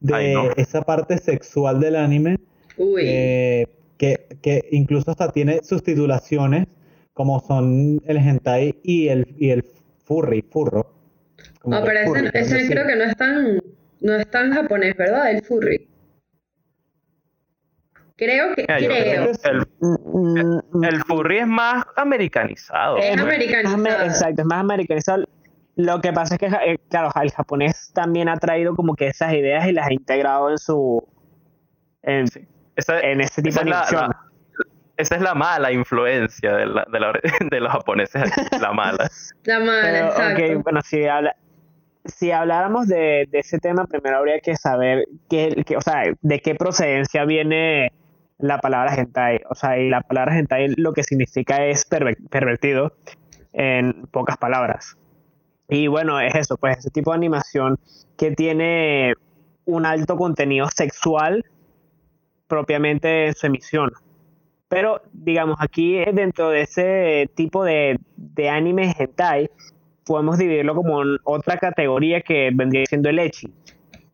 de 0.00 0.14
Ay, 0.14 0.34
no. 0.34 0.50
esa 0.56 0.82
parte 0.82 1.18
sexual 1.18 1.80
del 1.80 1.96
anime. 1.96 2.38
Uy. 2.76 3.02
eh, 3.06 3.66
que, 3.98 4.26
que 4.42 4.68
incluso 4.72 5.10
hasta 5.10 5.30
tiene 5.32 5.60
sus 5.62 5.82
titulaciones, 5.82 6.66
como 7.14 7.40
son 7.40 8.00
el 8.06 8.16
hentai 8.18 8.78
y 8.82 9.08
el, 9.08 9.34
y 9.38 9.50
el 9.50 9.64
furry, 10.04 10.42
furro. 10.42 10.92
Como 11.60 11.78
no, 11.78 11.84
pero 11.84 11.98
ese, 12.00 12.06
furry, 12.08 12.30
ese 12.34 12.54
decir. 12.56 12.70
creo 12.72 12.86
que 12.86 12.96
no 12.96 13.04
es 13.04 13.16
tan, 13.16 13.60
no 14.00 14.14
es 14.16 14.30
tan 14.30 14.52
japonés, 14.52 14.96
¿verdad? 14.96 15.30
El 15.30 15.42
furry. 15.42 15.88
Creo 18.16 18.54
que, 18.54 18.62
Mira, 18.62 18.76
creo. 18.78 18.88
creo 18.90 19.32
que 19.42 19.48
el, 20.82 20.84
el 20.94 21.02
furry 21.04 21.38
es 21.38 21.46
más 21.48 21.84
americanizado. 21.96 22.96
Es 22.98 23.18
americanizado. 23.18 23.76
amer- 23.76 24.04
exacto, 24.06 24.42
es 24.42 24.46
más 24.46 24.60
americanizado. 24.60 25.24
Lo 25.76 26.00
que 26.00 26.12
pasa 26.12 26.34
es 26.34 26.38
que, 26.40 26.46
eh, 26.46 26.78
claro, 26.88 27.10
el 27.20 27.32
japonés 27.32 27.90
también 27.92 28.28
ha 28.28 28.36
traído 28.36 28.76
como 28.76 28.94
que 28.94 29.08
esas 29.08 29.32
ideas 29.34 29.66
y 29.66 29.72
las 29.72 29.88
ha 29.88 29.92
integrado 29.92 30.50
en 30.50 30.58
su. 30.58 31.04
en, 32.02 32.26
Esa, 32.76 33.00
en 33.00 33.20
ese 33.20 33.42
tipo 33.42 33.56
esa 33.60 33.64
de 33.64 33.70
es 33.70 33.70
la- 33.70 33.80
animación. 33.82 34.10
la- 34.10 34.23
esa 34.96 35.16
es 35.16 35.22
la 35.22 35.34
mala 35.34 35.72
influencia 35.72 36.54
de, 36.56 36.66
la- 36.66 36.86
de, 36.90 37.00
la- 37.00 37.12
de 37.50 37.60
los 37.60 37.72
japoneses, 37.72 38.22
aquí, 38.22 38.58
la 38.60 38.72
mala. 38.72 39.08
La 39.44 39.60
mala, 39.60 39.82
Pero, 39.82 40.06
exacto. 40.06 40.42
ok, 40.58 40.62
bueno, 40.62 40.80
si, 40.82 41.04
habla- 41.06 41.36
si 42.04 42.30
habláramos 42.30 42.86
de, 42.88 43.28
de 43.30 43.38
ese 43.38 43.58
tema, 43.58 43.86
primero 43.86 44.18
habría 44.18 44.40
que 44.40 44.56
saber 44.56 45.04
qué, 45.28 45.62
qué- 45.66 45.76
o 45.76 45.80
sea, 45.80 46.02
de 46.20 46.40
qué 46.40 46.54
procedencia 46.54 47.24
viene 47.24 47.92
la 48.38 48.58
palabra 48.58 48.94
hentai. 48.94 49.40
O 49.50 49.54
sea, 49.54 49.78
y 49.78 49.88
la 49.90 50.00
palabra 50.00 50.36
hentai 50.38 50.74
lo 50.76 50.92
que 50.92 51.02
significa 51.02 51.64
es 51.66 51.88
perver- 51.88 52.16
pervertido, 52.30 52.92
en 53.52 54.06
pocas 54.10 54.36
palabras. 54.36 54.96
Y 55.68 55.86
bueno, 55.86 56.20
es 56.20 56.34
eso, 56.34 56.56
pues 56.56 56.78
ese 56.78 56.90
tipo 56.90 57.12
de 57.12 57.16
animación 57.16 57.78
que 58.18 58.32
tiene 58.32 59.14
un 59.64 59.86
alto 59.86 60.16
contenido 60.16 60.68
sexual 60.74 61.44
propiamente 62.48 63.26
en 63.28 63.34
su 63.34 63.46
emisión. 63.46 63.92
Pero, 64.74 65.00
digamos, 65.12 65.56
aquí 65.60 65.98
eh, 65.98 66.10
dentro 66.12 66.50
de 66.50 66.62
ese 66.62 67.30
tipo 67.36 67.62
de, 67.64 67.96
de 68.16 68.48
anime 68.48 68.92
hentai, 68.98 69.48
podemos 70.04 70.36
dividirlo 70.36 70.74
como 70.74 71.00
en 71.02 71.16
otra 71.22 71.56
categoría 71.58 72.20
que 72.20 72.50
vendría 72.52 72.84
siendo 72.86 73.08
el 73.08 73.20
echi. 73.20 73.46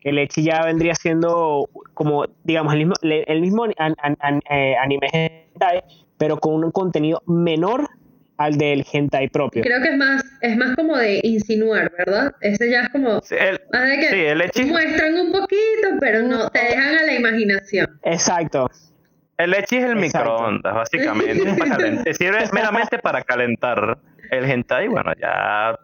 El 0.03 0.19
echi 0.19 0.43
ya 0.45 0.63
vendría 0.65 0.95
siendo 0.95 1.69
como, 1.95 2.27
digamos, 2.45 2.75
el 2.75 2.79
mismo, 2.81 2.95
le- 3.01 3.25
el 3.25 3.41
mismo 3.41 3.65
an- 3.65 3.95
an- 3.99 4.17
an- 4.21 4.43
eh, 4.51 4.75
anime 4.77 5.09
hentai, 5.13 5.83
pero 6.19 6.37
con 6.39 6.63
un 6.63 6.71
contenido 6.71 7.23
menor 7.27 7.89
al 8.37 8.57
del 8.57 8.85
hentai 8.91 9.29
propio. 9.29 9.63
Creo 9.63 9.81
que 9.83 9.89
es 9.89 9.97
más, 9.97 10.23
es 10.43 10.57
más 10.57 10.75
como 10.77 10.97
de 10.97 11.21
insinuar, 11.23 11.91
¿verdad? 11.97 12.35
Ese 12.43 12.71
ya 12.71 12.83
es 12.83 12.89
como 12.91 13.21
Sí, 13.23 13.35
el, 13.39 13.61
más 13.73 13.89
de 13.89 13.99
que 13.99 14.09
sí, 14.11 14.17
el 14.17 14.41
ecchi, 14.43 14.65
muestran 14.65 15.15
un 15.21 15.33
poquito, 15.33 15.89
pero 16.01 16.23
no, 16.23 16.49
te 16.51 16.59
dejan 16.61 16.97
a 16.99 17.03
la 17.03 17.15
imaginación. 17.15 17.87
Exacto. 18.03 18.71
El 19.45 19.55
ecchi 19.55 19.77
es 19.77 19.85
el 19.85 19.99
Exacto. 20.05 20.31
microondas, 20.31 20.75
básicamente. 20.75 21.55
para 21.59 21.77
calentar. 21.77 22.15
Sirve 22.15 22.39
meramente 22.53 22.99
para 22.99 23.23
calentar 23.23 23.99
el 24.31 24.45
hentai, 24.45 24.89
bueno, 24.89 25.13
ya 25.21 25.79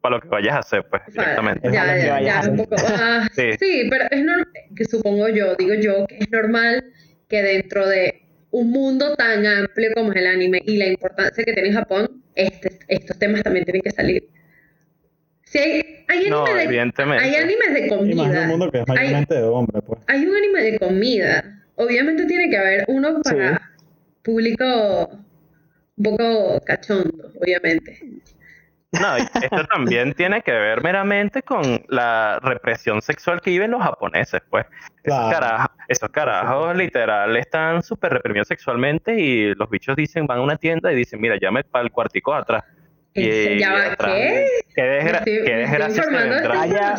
para 0.00 0.16
lo 0.16 0.20
que 0.20 0.28
vayas 0.28 0.54
a 0.54 0.58
hacer, 0.58 0.84
pues, 0.90 1.02
O 1.08 1.10
sea, 1.12 1.22
directamente. 1.22 1.68
Es 1.68 1.74
ya, 1.74 1.96
ya, 1.96 2.20
ya 2.20 2.50
un 2.50 2.56
poco. 2.56 2.74
ah, 2.78 3.26
Sí. 3.32 3.52
sí, 3.60 3.86
pero 3.88 4.04
es 4.10 4.24
normal, 4.24 4.48
que 4.76 4.84
supongo 4.84 5.28
yo, 5.28 5.54
digo 5.56 5.74
yo, 5.74 6.06
que 6.06 6.18
es 6.18 6.30
normal 6.30 6.84
que 7.28 7.40
dentro 7.42 7.86
de 7.86 8.20
un 8.50 8.70
mundo 8.70 9.14
tan 9.16 9.46
amplio 9.46 9.90
como 9.94 10.10
es 10.12 10.16
el 10.18 10.26
anime 10.26 10.60
y 10.66 10.76
la 10.76 10.86
importancia 10.88 11.42
que 11.44 11.52
tiene 11.52 11.68
en 11.68 11.74
Japón, 11.74 12.22
este, 12.34 12.78
estos 12.88 13.18
temas 13.18 13.42
también 13.42 13.64
tienen 13.64 13.80
que 13.82 13.90
salir. 13.92 14.24
Si 15.44 15.58
hay, 15.58 16.04
hay, 16.08 16.28
No, 16.30 16.44
anime 16.44 16.58
de, 16.58 16.64
evidentemente. 16.64 17.24
hay 17.24 17.34
animes 17.36 17.72
de 17.74 17.80
Y 17.80 17.82
más 17.82 17.92
en 17.92 17.98
comida. 17.98 18.42
un 18.42 18.48
mundo 18.48 18.70
que 18.70 18.78
es 18.78 18.84
hay, 18.88 18.96
mayormente 18.96 19.34
de 19.34 19.42
hombres, 19.44 19.82
pues. 19.86 20.00
hay 20.08 20.26
un 20.26 20.34
anime 20.36 20.62
de 20.62 20.78
comida. 20.78 21.61
Obviamente 21.76 22.26
tiene 22.26 22.50
que 22.50 22.56
haber 22.58 22.84
uno 22.88 23.20
para 23.22 23.60
público 24.22 24.64
un 25.96 26.04
poco 26.04 26.60
cachondo, 26.64 27.30
obviamente. 27.40 27.98
No, 28.92 29.16
y 29.18 29.22
esto 29.22 29.64
también 29.72 30.12
tiene 30.12 30.42
que 30.42 30.52
ver 30.52 30.82
meramente 30.82 31.42
con 31.42 31.82
la 31.88 32.38
represión 32.42 33.00
sexual 33.00 33.40
que 33.40 33.50
viven 33.50 33.70
los 33.70 33.82
japoneses, 33.82 34.42
pues. 34.50 34.66
Esos, 35.02 35.18
Claro. 35.18 35.30
carajos, 35.30 35.76
esos 35.88 36.08
carajos 36.10 36.76
literal 36.76 37.36
están 37.36 37.82
súper 37.82 38.12
reprimidos 38.12 38.48
sexualmente 38.48 39.18
y 39.18 39.54
los 39.54 39.68
bichos 39.70 39.96
dicen, 39.96 40.26
van 40.26 40.38
a 40.38 40.42
una 40.42 40.56
tienda 40.56 40.92
y 40.92 40.96
dicen, 40.96 41.20
mira, 41.20 41.36
llame 41.40 41.64
para 41.64 41.84
el 41.84 41.90
cuartico 41.90 42.32
de 42.34 42.38
atrás. 42.40 42.64
¿En 43.14 43.32
serio? 43.32 43.58
¿Ya 43.60 43.72
va? 43.72 43.92
atrás, 43.92 44.12
¿Qué? 44.14 44.46
¿Qué, 44.74 44.82
desgra- 44.82 45.18
estoy- 45.18 45.42
desgracia? 46.28 46.94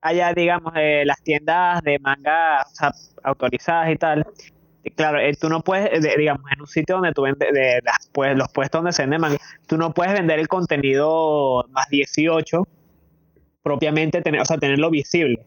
Allá- 0.00 0.32
digamos, 0.34 0.72
eh, 0.76 1.04
las 1.06 1.22
tiendas 1.22 1.82
de 1.82 1.98
manga 2.00 2.62
o 2.62 2.70
sea, 2.74 2.90
autorizadas 3.22 3.90
y 3.90 3.96
tal, 3.96 4.26
y 4.84 4.90
claro, 4.90 5.18
eh, 5.20 5.32
tú 5.40 5.48
no 5.48 5.60
puedes, 5.60 5.92
eh, 5.92 6.00
de- 6.00 6.16
digamos, 6.18 6.44
en 6.52 6.60
un 6.60 6.66
sitio 6.66 6.96
donde 6.96 7.12
tú 7.12 7.22
vendes, 7.22 7.52
de 7.52 7.80
las, 7.84 8.08
pues, 8.12 8.36
los 8.36 8.48
puestos 8.52 8.80
donde 8.80 8.92
se 8.92 9.02
vende 9.02 9.18
manga, 9.18 9.36
tú 9.66 9.76
no 9.76 9.92
puedes 9.94 10.12
vender 10.12 10.38
el 10.38 10.48
contenido 10.48 11.64
más 11.70 11.88
18 11.88 12.66
propiamente, 13.62 14.22
tener, 14.22 14.40
o 14.40 14.44
sea, 14.44 14.58
tenerlo 14.58 14.90
visible. 14.90 15.44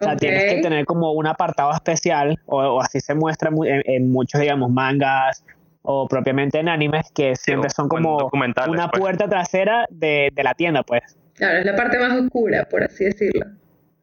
O 0.00 0.04
sea, 0.04 0.16
tienes 0.16 0.44
que 0.44 0.60
tener 0.60 0.84
como 0.84 1.12
un 1.12 1.26
apartado 1.26 1.72
especial, 1.72 2.38
o, 2.46 2.58
o 2.62 2.80
así 2.80 3.00
se 3.00 3.14
muestra 3.14 3.50
mu- 3.50 3.64
en, 3.64 3.82
en 3.86 4.10
muchos, 4.10 4.40
digamos, 4.40 4.70
mangas 4.70 5.44
o 5.82 6.06
propiamente 6.08 6.58
en 6.58 6.68
animes, 6.68 7.10
que 7.14 7.36
siempre 7.36 7.70
son 7.70 7.88
como 7.88 8.18
documentales, 8.18 8.70
una 8.72 8.88
pues. 8.88 9.00
puerta 9.00 9.28
trasera 9.28 9.86
de, 9.90 10.30
de 10.32 10.42
la 10.44 10.54
tienda, 10.54 10.82
pues. 10.82 11.16
Claro, 11.34 11.58
es 11.58 11.66
la 11.66 11.74
parte 11.76 11.98
más 11.98 12.12
oscura, 12.20 12.66
por 12.70 12.82
así 12.84 13.04
decirlo. 13.04 13.46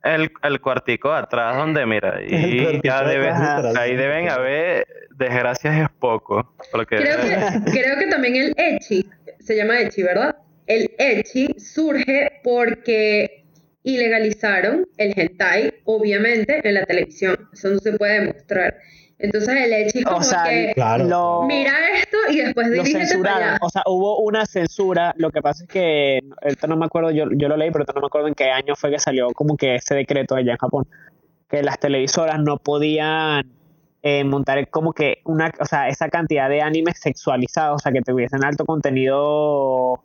El, 0.04 0.32
el 0.44 0.62
cuartico 0.62 1.12
de 1.12 1.20
atrás 1.20 1.56
donde, 1.58 1.86
mira, 1.86 2.20
y 2.28 2.82
ya 2.84 3.04
de 3.04 3.18
debe- 3.20 3.30
atrás, 3.30 3.58
literal. 3.64 3.78
ahí 3.78 3.96
deben 3.96 4.30
haber 4.30 4.88
desgracias 5.16 5.80
es 5.84 5.90
poco. 6.00 6.56
Porque, 6.72 6.98
Creo 6.98 7.18
que, 7.18 7.72
creo 7.72 7.98
que 8.00 8.08
también 8.08 8.36
el 8.36 8.54
Echi, 8.58 9.08
se 9.40 9.56
llama 9.56 9.80
Echi, 9.82 10.02
¿verdad? 10.04 10.36
El 10.68 10.90
Echi 10.98 11.54
surge 11.60 12.40
porque 12.44 13.46
ilegalizaron 13.84 14.88
el 14.98 15.14
hentai, 15.16 15.74
obviamente, 15.86 16.62
en 16.68 16.74
la 16.76 16.86
televisión. 16.86 17.36
Eso 17.54 17.70
no 17.70 17.80
se 17.80 17.94
puede 17.94 18.20
demostrar. 18.22 18.76
Entonces 19.24 19.50
el 19.56 19.74
Echi 19.74 20.00
es 20.00 20.06
como 20.06 20.18
O 20.18 20.24
sea, 20.24 20.44
que 20.44 20.72
Claro. 20.74 21.04
lo, 21.06 21.44
mira 21.44 21.74
esto 21.96 22.18
y 22.30 22.38
después 22.38 22.68
lo 22.70 22.78
para 22.78 22.86
censuraron. 22.90 23.44
allá. 23.50 23.58
O 23.62 23.70
sea, 23.70 23.84
hubo 23.86 24.20
una 24.20 24.46
censura. 24.46 25.14
Lo 25.18 25.30
que 25.30 25.42
pasa 25.42 25.64
es 25.64 25.70
que, 25.70 26.20
ahorita 26.42 26.68
no 26.68 26.76
me 26.78 26.86
acuerdo, 26.86 27.12
yo, 27.12 27.26
yo 27.32 27.48
lo 27.48 27.56
leí, 27.58 27.70
pero 27.72 27.86
no 27.94 28.02
me 28.02 28.08
acuerdo 28.08 28.28
en 28.28 28.34
qué 28.34 28.50
año 28.52 28.76
fue 28.76 28.90
que 28.92 29.00
salió 29.00 29.28
como 29.34 29.56
que 29.58 29.76
ese 29.76 29.96
decreto 29.96 30.36
allá 30.36 30.54
en 30.54 30.58
Japón. 30.58 30.88
Que 31.48 31.62
las 31.64 31.80
televisoras 31.80 32.40
no 32.40 32.58
podían 32.58 33.52
eh, 34.04 34.24
montar 34.24 34.68
como 34.70 34.94
que 34.94 35.20
una, 35.26 35.52
o 35.60 35.66
sea, 35.66 35.88
esa 35.90 36.10
cantidad 36.10 36.50
de 36.50 36.62
animes 36.62 37.00
sexualizados, 37.00 37.76
o 37.76 37.80
sea, 37.84 37.92
que 37.92 38.02
tuviesen 38.02 38.44
alto 38.44 38.66
contenido 38.66 40.02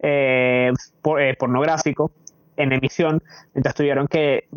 eh, 0.00 0.72
por- 1.02 1.20
eh, 1.20 1.34
pornográfico 1.38 2.10
en 2.56 2.72
emisión, 2.72 3.22
entonces 3.54 3.74
tuvieron 3.74 4.06
que 4.06 4.48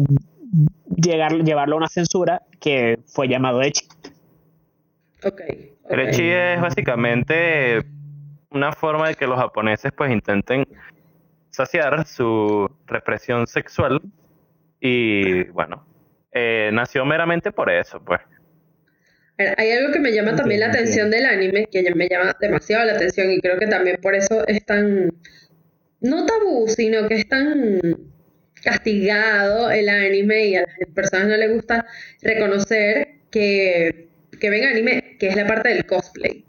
llegar, 0.95 1.33
llevarlo 1.43 1.75
a 1.75 1.77
una 1.77 1.87
censura 1.87 2.41
que 2.59 2.99
fue 3.07 3.27
llamado 3.27 3.61
Echi. 3.61 3.87
Ok. 5.23 5.41
El 5.89 5.99
ok. 5.99 6.07
ecchi 6.07 6.29
es 6.29 6.61
básicamente 6.61 7.83
una 8.51 8.71
forma 8.71 9.09
de 9.09 9.15
que 9.15 9.27
los 9.27 9.37
japoneses 9.37 9.91
pues 9.95 10.11
intenten 10.11 10.67
saciar 11.49 12.05
su 12.05 12.69
represión 12.85 13.47
sexual 13.47 14.01
y 14.79 15.45
bueno, 15.45 15.85
eh, 16.31 16.69
nació 16.71 17.05
meramente 17.05 17.51
por 17.51 17.71
eso, 17.71 18.03
pues. 18.03 18.21
Hay 19.57 19.71
algo 19.71 19.93
que 19.93 19.99
me 19.99 20.11
llama 20.11 20.35
también 20.35 20.61
la 20.61 20.67
atención 20.67 21.11
del 21.11 21.25
anime, 21.25 21.67
que 21.71 21.93
me 21.93 22.07
llama 22.09 22.35
demasiado 22.39 22.85
la 22.85 22.93
atención 22.93 23.31
y 23.31 23.39
creo 23.39 23.59
que 23.59 23.67
también 23.67 23.97
por 24.01 24.15
eso 24.15 24.47
es 24.47 24.65
tan, 24.65 25.11
no 26.01 26.25
tabú, 26.25 26.67
sino 26.67 27.07
que 27.07 27.15
es 27.15 27.29
tan 27.29 27.79
castigado 28.63 29.71
el 29.71 29.89
anime 29.89 30.45
y 30.47 30.55
a 30.55 30.61
las 30.61 30.89
personas 30.93 31.27
no 31.27 31.37
les 31.37 31.53
gusta 31.53 31.85
reconocer 32.21 33.19
que, 33.31 34.09
que 34.39 34.49
ven 34.49 34.65
anime, 34.65 35.17
que 35.19 35.27
es 35.27 35.35
la 35.35 35.47
parte 35.47 35.69
del 35.69 35.85
cosplay. 35.85 36.45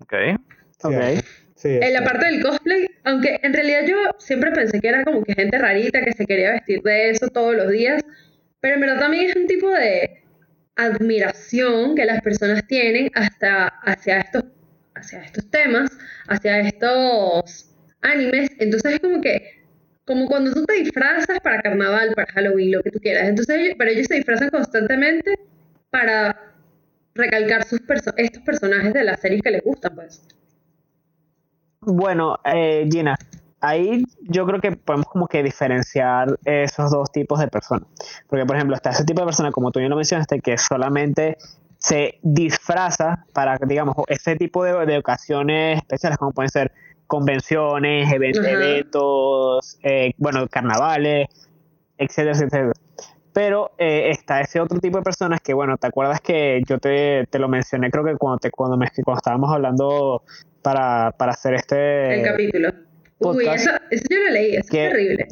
¿Ok? 0.00 0.14
Ok. 0.82 0.94
Sí, 1.56 1.78
En 1.80 1.92
la 1.92 2.02
parte 2.02 2.24
del 2.26 2.42
cosplay, 2.42 2.86
aunque 3.04 3.38
en 3.42 3.52
realidad 3.52 3.82
yo 3.86 3.96
siempre 4.18 4.50
pensé 4.50 4.80
que 4.80 4.88
era 4.88 5.04
como 5.04 5.22
que 5.22 5.34
gente 5.34 5.58
rarita 5.58 6.02
que 6.02 6.12
se 6.12 6.24
quería 6.24 6.52
vestir 6.52 6.80
de 6.80 7.10
eso 7.10 7.28
todos 7.28 7.54
los 7.54 7.70
días, 7.70 8.02
pero 8.60 8.74
en 8.76 8.80
verdad 8.80 9.00
también 9.00 9.28
es 9.28 9.36
un 9.36 9.46
tipo 9.46 9.68
de 9.68 10.22
admiración 10.76 11.94
que 11.94 12.04
las 12.04 12.22
personas 12.22 12.66
tienen 12.66 13.10
hasta 13.14 13.66
hacia 13.66 14.20
estos, 14.20 14.44
hacia 14.94 15.22
estos 15.22 15.50
temas, 15.50 15.90
hacia 16.28 16.60
estos 16.60 17.70
animes. 18.00 18.50
Entonces 18.58 18.94
es 18.94 19.00
como 19.00 19.20
que, 19.20 19.59
como 20.10 20.26
cuando 20.26 20.52
tú 20.52 20.64
te 20.64 20.72
disfrazas 20.72 21.38
para 21.38 21.62
carnaval, 21.62 22.12
para 22.16 22.32
Halloween, 22.32 22.72
lo 22.72 22.82
que 22.82 22.90
tú 22.90 22.98
quieras. 22.98 23.28
Entonces, 23.28 23.76
pero 23.78 23.92
ellos 23.92 24.08
se 24.08 24.16
disfrazan 24.16 24.50
constantemente 24.50 25.38
para 25.88 26.36
recalcar 27.14 27.64
sus 27.64 27.80
perso- 27.82 28.12
estos 28.16 28.42
personajes 28.42 28.92
de 28.92 29.04
las 29.04 29.20
series 29.20 29.40
que 29.40 29.52
les 29.52 29.62
gustan, 29.62 29.94
pues. 29.94 30.26
Bueno, 31.82 32.40
eh, 32.44 32.88
Gina, 32.90 33.16
ahí 33.60 34.02
yo 34.22 34.44
creo 34.46 34.60
que 34.60 34.72
podemos 34.72 35.06
como 35.06 35.28
que 35.28 35.44
diferenciar 35.44 36.36
esos 36.44 36.90
dos 36.90 37.12
tipos 37.12 37.38
de 37.38 37.46
personas. 37.46 37.86
Porque, 38.26 38.44
por 38.44 38.56
ejemplo, 38.56 38.74
está 38.74 38.90
ese 38.90 39.04
tipo 39.04 39.20
de 39.20 39.26
persona, 39.26 39.52
como 39.52 39.70
tú 39.70 39.78
ya 39.78 39.88
lo 39.88 39.94
mencionaste, 39.94 40.40
que 40.40 40.58
solamente 40.58 41.38
se 41.78 42.18
disfraza 42.22 43.24
para, 43.32 43.56
digamos, 43.64 43.94
ese 44.08 44.34
tipo 44.34 44.64
de, 44.64 44.86
de 44.86 44.98
ocasiones 44.98 45.78
especiales, 45.78 46.18
como 46.18 46.32
pueden 46.32 46.50
ser 46.50 46.72
convenciones, 47.10 48.10
even- 48.12 48.38
Ajá. 48.38 48.50
eventos, 48.52 49.78
eh, 49.82 50.12
bueno, 50.16 50.46
carnavales, 50.48 51.26
etcétera, 51.98 52.32
etcétera. 52.36 52.72
Pero 53.32 53.72
eh, 53.78 54.10
está 54.10 54.40
ese 54.40 54.60
otro 54.60 54.78
tipo 54.78 54.98
de 54.98 55.02
personas 55.02 55.40
que, 55.40 55.52
bueno, 55.52 55.76
¿te 55.76 55.88
acuerdas 55.88 56.20
que 56.20 56.62
yo 56.68 56.78
te, 56.78 57.26
te 57.28 57.38
lo 57.40 57.48
mencioné, 57.48 57.90
creo 57.90 58.04
que 58.04 58.14
cuando, 58.16 58.38
te, 58.38 58.50
cuando, 58.52 58.76
me, 58.76 58.86
cuando 59.04 59.18
estábamos 59.18 59.52
hablando 59.52 60.22
para, 60.62 61.10
para 61.18 61.32
hacer 61.32 61.54
este... 61.54 62.20
el 62.20 62.24
capítulo. 62.24 62.68
Uy, 63.18 63.44
eso, 63.46 63.70
eso 63.90 64.04
yo 64.08 64.18
lo 64.18 64.30
leí, 64.30 64.54
eso 64.56 64.68
Que- 64.70 64.86
es 64.86 64.92
terrible. 64.92 65.28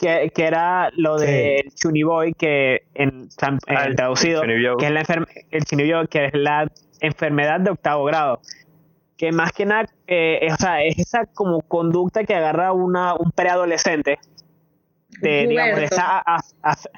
que, 0.00 0.30
que 0.34 0.44
era 0.44 0.90
lo 0.96 1.18
Sí. 1.18 1.26
del 1.26 1.72
Chuniboy, 1.74 2.32
que 2.34 2.82
en, 2.94 3.28
Ah, 3.66 3.84
el 3.86 3.96
traducido, 3.96 4.42
que 4.42 4.86
es 4.86 4.92
la 4.92 5.02
enfer- 5.02 5.46
el 5.50 5.64
Chunibyo, 5.64 6.06
que 6.08 6.26
es 6.26 6.30
la 6.34 6.70
enfermedad 7.00 7.60
de 7.60 7.70
octavo 7.70 8.04
grado. 8.04 8.40
Que 9.16 9.32
más 9.32 9.52
que 9.52 9.64
nada, 9.64 9.86
eh, 10.06 10.40
es, 10.42 10.52
o 10.52 10.56
sea, 10.56 10.82
es 10.82 10.98
esa 10.98 11.24
como 11.26 11.62
conducta 11.62 12.24
que 12.24 12.34
agarra 12.34 12.72
una, 12.72 13.14
un 13.14 13.30
preadolescente 13.32 14.18
de, 15.20 15.46
digamos, 15.46 15.76
de 15.78 15.84
esa, 15.86 16.22
af- 16.22 16.88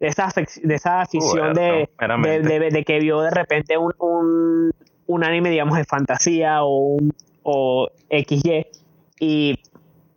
de 0.00 0.06
esa, 0.08 0.28
de 0.62 0.74
esa 0.74 1.00
afición 1.00 1.54
de, 1.54 1.62
de, 1.62 1.88
meramente. 1.98 2.58
de- 2.58 2.70
de 2.70 2.84
que 2.84 2.98
vio 2.98 3.20
de 3.22 3.30
repente 3.30 3.78
un, 3.78 3.92
un, 3.98 4.70
un 5.06 5.24
anime, 5.24 5.50
digamos, 5.50 5.78
de 5.78 5.84
fantasía 5.84 6.62
o, 6.64 6.96
un, 6.96 7.12
o 7.42 7.88
XY 8.10 8.66
y 9.20 9.58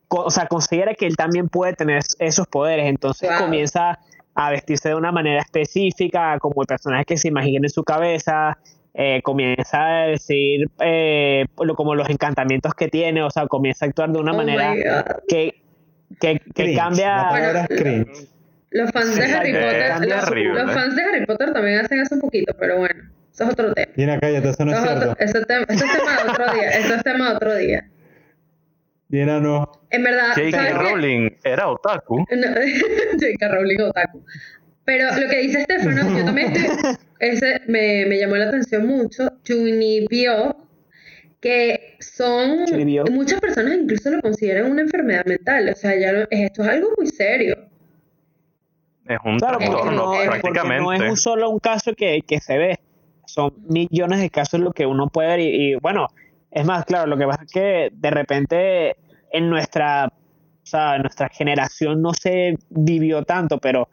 o 0.09 0.29
sea, 0.29 0.47
considera 0.47 0.93
que 0.95 1.05
él 1.05 1.15
también 1.17 1.47
puede 1.49 1.73
tener 1.73 2.01
esos 2.19 2.47
poderes, 2.47 2.87
entonces 2.87 3.29
Wow. 3.29 3.39
comienza 3.39 3.99
a 4.35 4.51
vestirse 4.51 4.89
de 4.89 4.95
una 4.95 5.11
manera 5.11 5.41
específica, 5.41 6.37
como 6.39 6.61
el 6.61 6.67
personaje 6.67 7.05
que 7.05 7.17
se 7.17 7.27
imagina 7.29 7.65
en 7.65 7.69
su 7.69 7.83
cabeza, 7.83 8.57
eh, 8.99 9.21
comienza 9.21 9.79
a 10.03 10.07
decir 10.07 10.67
eh, 10.79 11.45
lo- 11.63 11.75
como 11.75 11.93
los 11.93 12.09
encantamientos 12.09 12.73
que 12.73 12.87
tiene, 12.87 13.21
o 13.21 13.29
sea, 13.29 13.45
comienza 13.45 13.85
a 13.85 13.89
actuar 13.89 14.09
de 14.11 14.17
una 14.19 14.31
Oh 14.33 14.37
manera 14.37 14.73
que, 15.27 15.61
que, 16.19 16.39
que 16.39 16.63
Cringe, 16.63 16.75
cambia... 16.77 17.67
Los 18.71 18.91
fans 18.91 19.15
de 19.15 19.25
Harry 19.33 19.53
Potter, 19.53 20.09
los, 20.09 20.23
horrible. 20.27 20.63
los 20.63 20.73
fans 20.73 20.95
de 20.95 21.01
Harry 21.03 21.25
Potter 21.25 21.53
también 21.53 21.79
hacen 21.85 21.99
eso 22.01 22.15
un 22.15 22.21
poquito, 22.21 22.53
pero 22.59 22.77
bueno, 22.79 23.03
eso 23.31 23.43
es 23.45 23.49
otro 23.51 23.73
tema. 23.73 23.93
Gina, 23.95 24.19
cállate, 24.19 24.49
eso 24.49 24.65
no 24.65 24.71
es 24.71 24.77
Eso 24.77 24.85
es, 24.85 24.91
cierto. 24.91 25.11
otro, 25.11 25.25
eso 25.25 25.37
es 25.37 25.47
tema, 25.47 25.65
eso 25.69 25.85
es 25.85 25.91
tema 25.93 26.11
de 26.23 26.29
otro 26.29 26.53
día, 26.53 26.69
eso 26.71 26.95
es 26.95 27.03
tema 27.03 27.29
de 27.29 27.35
otro 27.35 27.55
día. 27.55 27.87
Gina, 29.09 29.39
no. 29.39 29.71
En 29.89 30.03
verdad, 30.03 30.33
J.K. 30.35 30.73
Rowling 30.79 31.29
era 31.45 31.69
otaku. 31.69 32.17
No, 32.17 32.47
J.K. 33.13 33.47
Rowling 33.47 33.81
otaku. 33.83 34.25
Pero 34.87 35.09
lo 35.19 35.27
que 35.29 35.39
dice 35.39 35.59
Estefano, 35.59 36.17
yo 36.17 36.23
también 36.23 36.53
estoy, 36.53 36.95
ese 37.19 37.59
me, 37.67 38.05
me 38.05 38.17
llamó 38.19 38.37
la 38.37 38.45
atención 38.47 38.87
mucho, 38.87 39.27
Junibyo, 39.45 40.55
que 41.41 41.97
son, 41.99 42.65
muchas 43.11 43.41
personas 43.41 43.75
incluso 43.77 44.09
lo 44.11 44.21
consideran 44.21 44.71
una 44.71 44.83
enfermedad 44.83 45.25
mental, 45.25 45.67
o 45.67 45.75
sea, 45.75 45.93
ya 45.99 46.13
no- 46.13 46.25
esto 46.29 46.63
es 46.63 46.69
algo 46.69 46.87
muy 46.97 47.07
serio. 47.07 47.57
Es 49.09 49.19
un 49.25 49.37
Claro, 49.39 49.59
porque 49.59 49.91
no, 49.93 50.11
prácticamente. 50.25 51.03
es 51.03 51.11
un 51.11 51.17
solo 51.17 51.49
un 51.49 51.59
caso 51.59 51.93
que, 51.93 52.21
que 52.25 52.39
se 52.39 52.57
ve, 52.57 52.79
son 53.25 53.55
millones 53.67 54.21
de 54.21 54.29
casos 54.29 54.61
lo 54.61 54.71
que 54.71 54.85
uno 54.85 55.09
puede 55.09 55.27
ver 55.27 55.39
y, 55.41 55.71
y, 55.73 55.75
bueno, 55.75 56.07
es 56.49 56.65
más, 56.65 56.85
claro, 56.85 57.07
lo 57.07 57.17
que 57.17 57.25
pasa 57.25 57.43
es 57.43 57.51
que 57.51 57.89
de 57.91 58.09
repente 58.09 58.95
en 59.33 59.49
nuestra, 59.49 60.05
o 60.07 60.65
sea, 60.65 60.95
en 60.95 61.01
nuestra 61.01 61.27
generación 61.27 62.01
no 62.01 62.13
se 62.13 62.57
vivió 62.69 63.23
tanto, 63.23 63.57
pero 63.57 63.89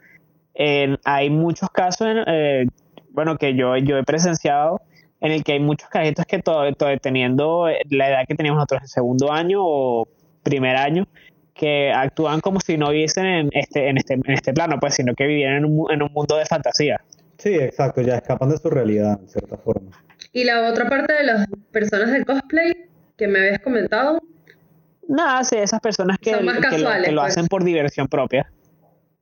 hay 1.05 1.31
muchos 1.31 1.69
casos, 1.71 2.07
en, 2.09 2.25
eh, 2.27 2.67
bueno, 3.11 3.37
que 3.37 3.55
yo, 3.55 3.77
yo 3.77 3.97
he 3.99 4.05
presenciado 4.05 4.81
en 5.21 5.33
el 5.33 5.43
que 5.45 5.53
hay 5.53 5.61
muchos 5.61 5.89
carajitos 5.89 6.27
que 6.27 6.41
todo, 6.41 6.71
todo- 6.75 6.97
teniendo 6.99 7.67
la 7.91 8.09
edad 8.11 8.25
que 8.29 8.35
teníamos 8.35 8.59
nosotros 8.59 8.83
en 8.83 8.89
segundo 8.89 9.33
año 9.33 9.59
o 9.63 10.07
primer 10.43 10.77
año, 10.77 11.07
que 11.55 11.93
actúan 11.93 12.41
como 12.41 12.61
si 12.61 12.77
no 12.77 12.91
viviesen 12.91 13.25
en 13.27 13.51
este, 13.53 13.89
en 13.89 13.97
este, 13.97 14.15
en 14.15 14.31
este 14.31 14.53
plano, 14.53 14.79
pues, 14.81 14.95
sino 14.95 15.15
que 15.15 15.27
vivieran 15.27 15.59
en 15.59 15.65
un, 15.65 15.91
en 15.93 16.03
un 16.03 16.13
mundo 16.13 16.37
de 16.37 16.45
fantasía. 16.47 17.01
Sí, 17.39 17.55
exacto, 17.55 18.01
ya 18.03 18.17
escapan 18.17 18.51
de 18.51 18.59
su 18.59 18.69
realidad, 18.71 19.19
en 19.21 19.29
cierta 19.29 19.57
forma. 19.57 19.91
Y 20.33 20.45
la 20.45 20.69
otra 20.69 20.89
parte 20.89 21.13
de 21.15 21.23
las 21.25 21.47
personas 21.71 22.11
del 22.13 22.25
cosplay 22.27 22.73
que 23.17 23.29
me 23.29 23.39
habías 23.39 23.61
comentado, 23.61 24.21
Nada, 25.07 25.45
sí, 25.45 25.57
esas 25.57 25.81
personas 25.81 26.19
que, 26.19 26.33
Son 26.33 26.45
más 26.47 26.55
que 26.57 26.61
lo, 26.63 26.69
casuales, 26.71 27.07
que 27.07 27.13
lo 27.13 27.21
pues. 27.21 27.33
hacen 27.33 27.47
por 27.47 27.63
diversión 27.63 28.09
propia. 28.09 28.51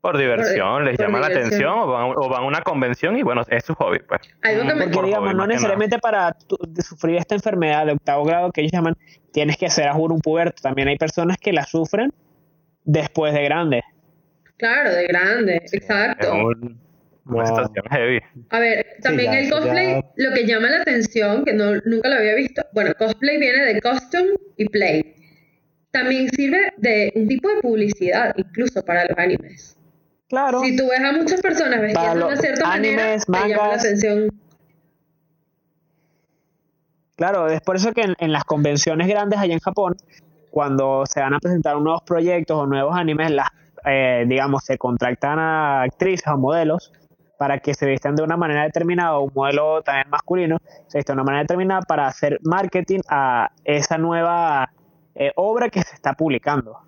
Por 0.02 0.18
diversión, 0.18 0.84
les 0.84 0.96
por 0.96 1.06
llama 1.06 1.20
la 1.20 1.28
atención 1.28 1.70
o 1.78 1.86
van, 1.86 2.12
o 2.16 2.28
van 2.28 2.42
a 2.42 2.46
una 2.46 2.60
convención 2.62 3.16
y 3.16 3.22
bueno, 3.22 3.42
es 3.48 3.64
su 3.64 3.72
hobby, 3.76 4.00
pues. 4.00 4.20
algo 4.42 4.62
que 4.66 4.74
me... 4.74 4.80
Porque, 4.82 4.94
por 4.94 5.06
digamos, 5.06 5.28
hobby, 5.30 5.38
no 5.38 5.46
necesariamente 5.46 5.98
para 6.00 6.32
tu- 6.32 6.58
de 6.68 6.82
sufrir 6.82 7.16
esta 7.18 7.36
enfermedad 7.36 7.86
de 7.86 7.92
octavo 7.92 8.24
grado 8.24 8.50
que 8.50 8.62
ellos 8.62 8.72
llaman, 8.72 8.96
tienes 9.32 9.56
que 9.56 9.70
ser 9.70 9.86
a 9.86 9.94
juro 9.94 10.12
un 10.14 10.20
puberto. 10.20 10.60
También 10.60 10.88
hay 10.88 10.96
personas 10.98 11.36
que 11.38 11.52
la 11.52 11.62
sufren 11.64 12.12
después 12.84 13.32
de 13.32 13.44
grande. 13.44 13.82
Claro, 14.56 14.90
de 14.92 15.06
grande, 15.06 15.56
exacto. 15.72 16.34
un- 16.34 16.80
una 17.24 17.44
Wow. 17.44 17.46
situación 17.46 17.84
heavy. 17.92 18.20
A 18.50 18.58
ver, 18.58 18.84
también 19.04 19.30
ya, 19.32 19.38
el 19.38 19.50
cosplay, 19.50 19.86
ya- 19.92 20.02
lo 20.16 20.34
que 20.34 20.44
llama 20.44 20.68
la 20.68 20.78
atención, 20.80 21.44
que 21.44 21.52
no, 21.52 21.76
nunca 21.84 22.08
lo 22.08 22.16
había 22.16 22.34
visto, 22.34 22.66
bueno, 22.72 22.90
cosplay 22.98 23.38
viene 23.38 23.64
de 23.66 23.80
costume 23.80 24.32
y 24.56 24.68
play. 24.68 25.14
También 25.92 26.28
sirve 26.30 26.72
de 26.78 27.12
un 27.14 27.28
tipo 27.28 27.48
de 27.48 27.60
publicidad, 27.60 28.34
incluso 28.36 28.84
para 28.84 29.04
los 29.04 29.16
animes. 29.16 29.78
Claro. 30.32 30.60
Si 30.60 30.74
tú 30.78 30.88
ves 30.88 30.98
a 30.98 31.12
muchas 31.12 31.42
personas 31.42 31.78
vestidas 31.78 32.14
de 32.14 32.24
una 32.24 32.36
cierta 32.38 32.66
manera, 32.66 33.02
animes, 33.02 33.26
te 33.26 33.48
llama 33.50 33.68
la 33.68 33.74
atención. 33.74 34.28
Claro, 37.16 37.48
es 37.48 37.60
por 37.60 37.76
eso 37.76 37.92
que 37.92 38.00
en, 38.00 38.14
en 38.18 38.32
las 38.32 38.44
convenciones 38.44 39.08
grandes 39.08 39.38
allá 39.38 39.52
en 39.52 39.60
Japón, 39.60 39.94
cuando 40.50 41.04
se 41.04 41.20
van 41.20 41.34
a 41.34 41.38
presentar 41.38 41.76
nuevos 41.76 42.00
proyectos 42.06 42.56
o 42.56 42.64
nuevos 42.64 42.96
animes, 42.96 43.30
las, 43.30 43.50
eh, 43.84 44.24
digamos, 44.26 44.64
se 44.64 44.78
contratan 44.78 45.38
a 45.38 45.82
actrices 45.82 46.26
o 46.28 46.38
modelos 46.38 46.94
para 47.36 47.58
que 47.58 47.74
se 47.74 47.84
vistan 47.84 48.16
de 48.16 48.22
una 48.22 48.38
manera 48.38 48.62
determinada, 48.62 49.18
o 49.18 49.24
un 49.24 49.32
modelo 49.34 49.82
también 49.82 50.08
masculino, 50.08 50.56
se 50.86 50.96
viste 50.96 51.12
de 51.12 51.14
una 51.14 51.24
manera 51.24 51.42
determinada 51.42 51.82
para 51.82 52.06
hacer 52.06 52.38
marketing 52.42 53.00
a 53.06 53.50
esa 53.64 53.98
nueva 53.98 54.72
eh, 55.14 55.30
obra 55.36 55.68
que 55.68 55.82
se 55.82 55.94
está 55.94 56.14
publicando. 56.14 56.78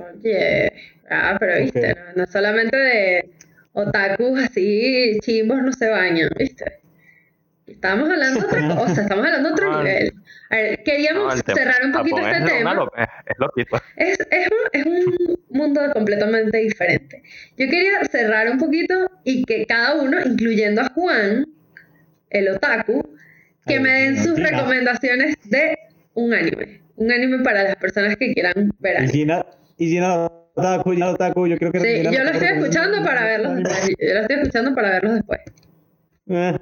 Oye, 0.00 0.93
ah, 1.10 1.36
pero 1.38 1.60
viste, 1.62 1.94
no, 1.94 2.22
no 2.22 2.26
solamente 2.26 2.76
de, 2.76 3.30
otakus 3.72 4.38
así 4.44 5.18
chimbos 5.22 5.62
no 5.62 5.72
se 5.72 5.88
bañan, 5.88 6.28
¿viste? 6.38 6.80
Estamos 7.66 8.10
hablando 8.10 8.40
de 8.40 8.46
otra 8.46 8.68
cosa, 8.76 9.02
estamos 9.02 9.24
hablando 9.24 9.48
de 9.48 9.52
otro 9.54 9.70
No, 9.72 9.78
nivel. 9.78 10.12
A 10.50 10.56
ver, 10.56 10.82
queríamos 10.84 11.42
tema 11.44 11.58
cerrar 11.58 11.84
un 11.84 11.92
poquito 11.92 12.16
Japón 12.16 12.30
este 12.34 12.44
es 12.44 12.58
tema. 12.58 12.74
lo- 12.74 12.92
es, 12.96 13.06
es 13.26 13.38
loquito. 13.38 13.76
Es, 13.96 14.18
es, 14.30 14.48
un, 14.48 14.80
es 14.80 14.86
un 14.86 15.40
mundo 15.48 15.80
completamente 15.94 16.58
diferente. 16.58 17.22
Yo 17.56 17.66
quería 17.68 18.04
cerrar 18.10 18.50
un 18.50 18.58
poquito 18.58 19.10
y 19.24 19.44
que 19.44 19.64
cada 19.66 19.94
uno, 20.00 20.18
incluyendo 20.24 20.82
a 20.82 20.90
Juan, 20.90 21.46
el 22.30 22.48
otaku, 22.50 23.16
que 23.66 23.74
Ay, 23.74 23.80
me 23.80 23.90
den 23.90 24.22
sus 24.22 24.38
recomendaciones 24.38 25.36
de 25.44 25.78
un 26.12 26.34
anime. 26.34 26.82
Un 26.96 27.10
anime 27.10 27.42
para 27.42 27.64
las 27.64 27.76
personas 27.76 28.16
que 28.16 28.32
quieran 28.34 28.72
ver 28.78 28.94
Y 28.94 28.98
anime. 28.98 29.12
Gina, 29.12 29.46
y 29.78 29.88
Gina 29.88 30.30
Otaku, 30.54 30.92
Gina 30.92 31.10
Otaku, 31.10 31.46
yo 31.48 31.56
creo 31.58 31.72
que 31.72 31.80
Sí, 31.80 32.02
yo 32.04 32.22
lo 32.24 32.30
estoy 32.30 32.48
escuchando 32.48 33.04
para 33.04 33.24
verlos 33.24 33.54
después. 33.56 33.88
Yo 33.98 34.14
lo 34.14 34.20
estoy 34.20 34.36
escuchando 34.36 34.74
para 34.74 34.90
verlos 34.90 35.14
después. 35.14 35.40
Eh, 36.28 36.58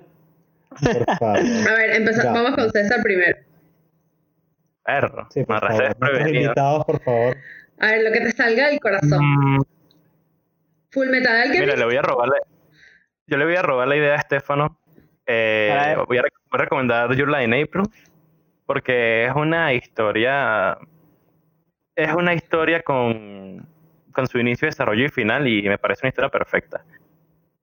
Por 0.80 1.16
favor. 1.18 1.38
A 1.70 1.74
ver, 1.74 1.90
empezamos, 1.96 2.24
Ya. 2.34 2.42
vamos 2.42 2.56
con 2.56 2.70
César 2.70 3.02
primero. 3.02 3.36
Perro, 4.84 5.28
Sí, 5.30 5.44
por 5.44 5.60
favor. 5.60 6.28
Invitados, 6.28 6.84
por 6.86 7.00
favor. 7.02 7.36
A 7.78 7.86
ver, 7.86 8.04
lo 8.04 8.12
que 8.12 8.20
te 8.20 8.32
salga 8.32 8.68
del 8.68 8.80
corazón. 8.80 9.20
Mm, 9.24 9.62
Full 10.90 11.08
Metal 11.08 11.32
Mira, 11.32 11.42
Alchemist. 11.42 11.78
le 11.78 11.84
voy 11.84 11.96
a 11.96 12.02
robar 12.02 12.28
la, 12.28 12.34
yo 13.26 13.36
le 13.36 13.44
voy 13.44 13.56
a 13.56 13.62
robar 13.62 13.88
la 13.88 13.96
idea 13.96 14.14
a 14.14 14.16
Estefano. 14.18 14.78
Eh, 15.26 15.94
voy, 16.06 16.18
a, 16.18 16.22
voy 16.22 16.28
a 16.52 16.58
recomendar 16.58 17.14
Your 17.14 17.30
Lie 17.30 17.44
in 17.44 17.54
April 17.54 17.84
porque 18.66 19.26
es 19.26 19.32
una 19.34 19.72
historia 19.72 20.76
es 21.94 22.12
una 22.12 22.34
historia 22.34 22.82
con, 22.82 23.66
con 24.12 24.26
su 24.26 24.38
inicio, 24.38 24.66
desarrollo 24.66 25.04
y 25.04 25.08
final 25.08 25.46
y 25.48 25.62
me 25.68 25.78
parece 25.78 26.06
una 26.06 26.08
historia 26.10 26.30
perfecta. 26.30 26.84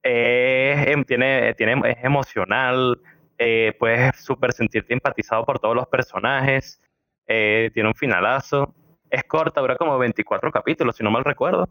Es, 0.01 0.87
em, 0.87 1.03
tiene, 1.03 1.53
tiene, 1.55 1.81
es 1.89 2.03
emocional, 2.03 2.99
eh, 3.37 3.73
puedes 3.79 4.15
súper 4.17 4.53
sentirte 4.53 4.93
empatizado 4.93 5.45
por 5.45 5.59
todos 5.59 5.75
los 5.75 5.87
personajes, 5.87 6.81
eh, 7.27 7.69
tiene 7.73 7.89
un 7.89 7.95
finalazo, 7.95 8.73
es 9.09 9.23
corta, 9.23 9.61
dura 9.61 9.75
como 9.75 9.97
24 9.97 10.51
capítulos, 10.51 10.95
si 10.95 11.03
no 11.03 11.11
mal 11.11 11.23
recuerdo. 11.25 11.69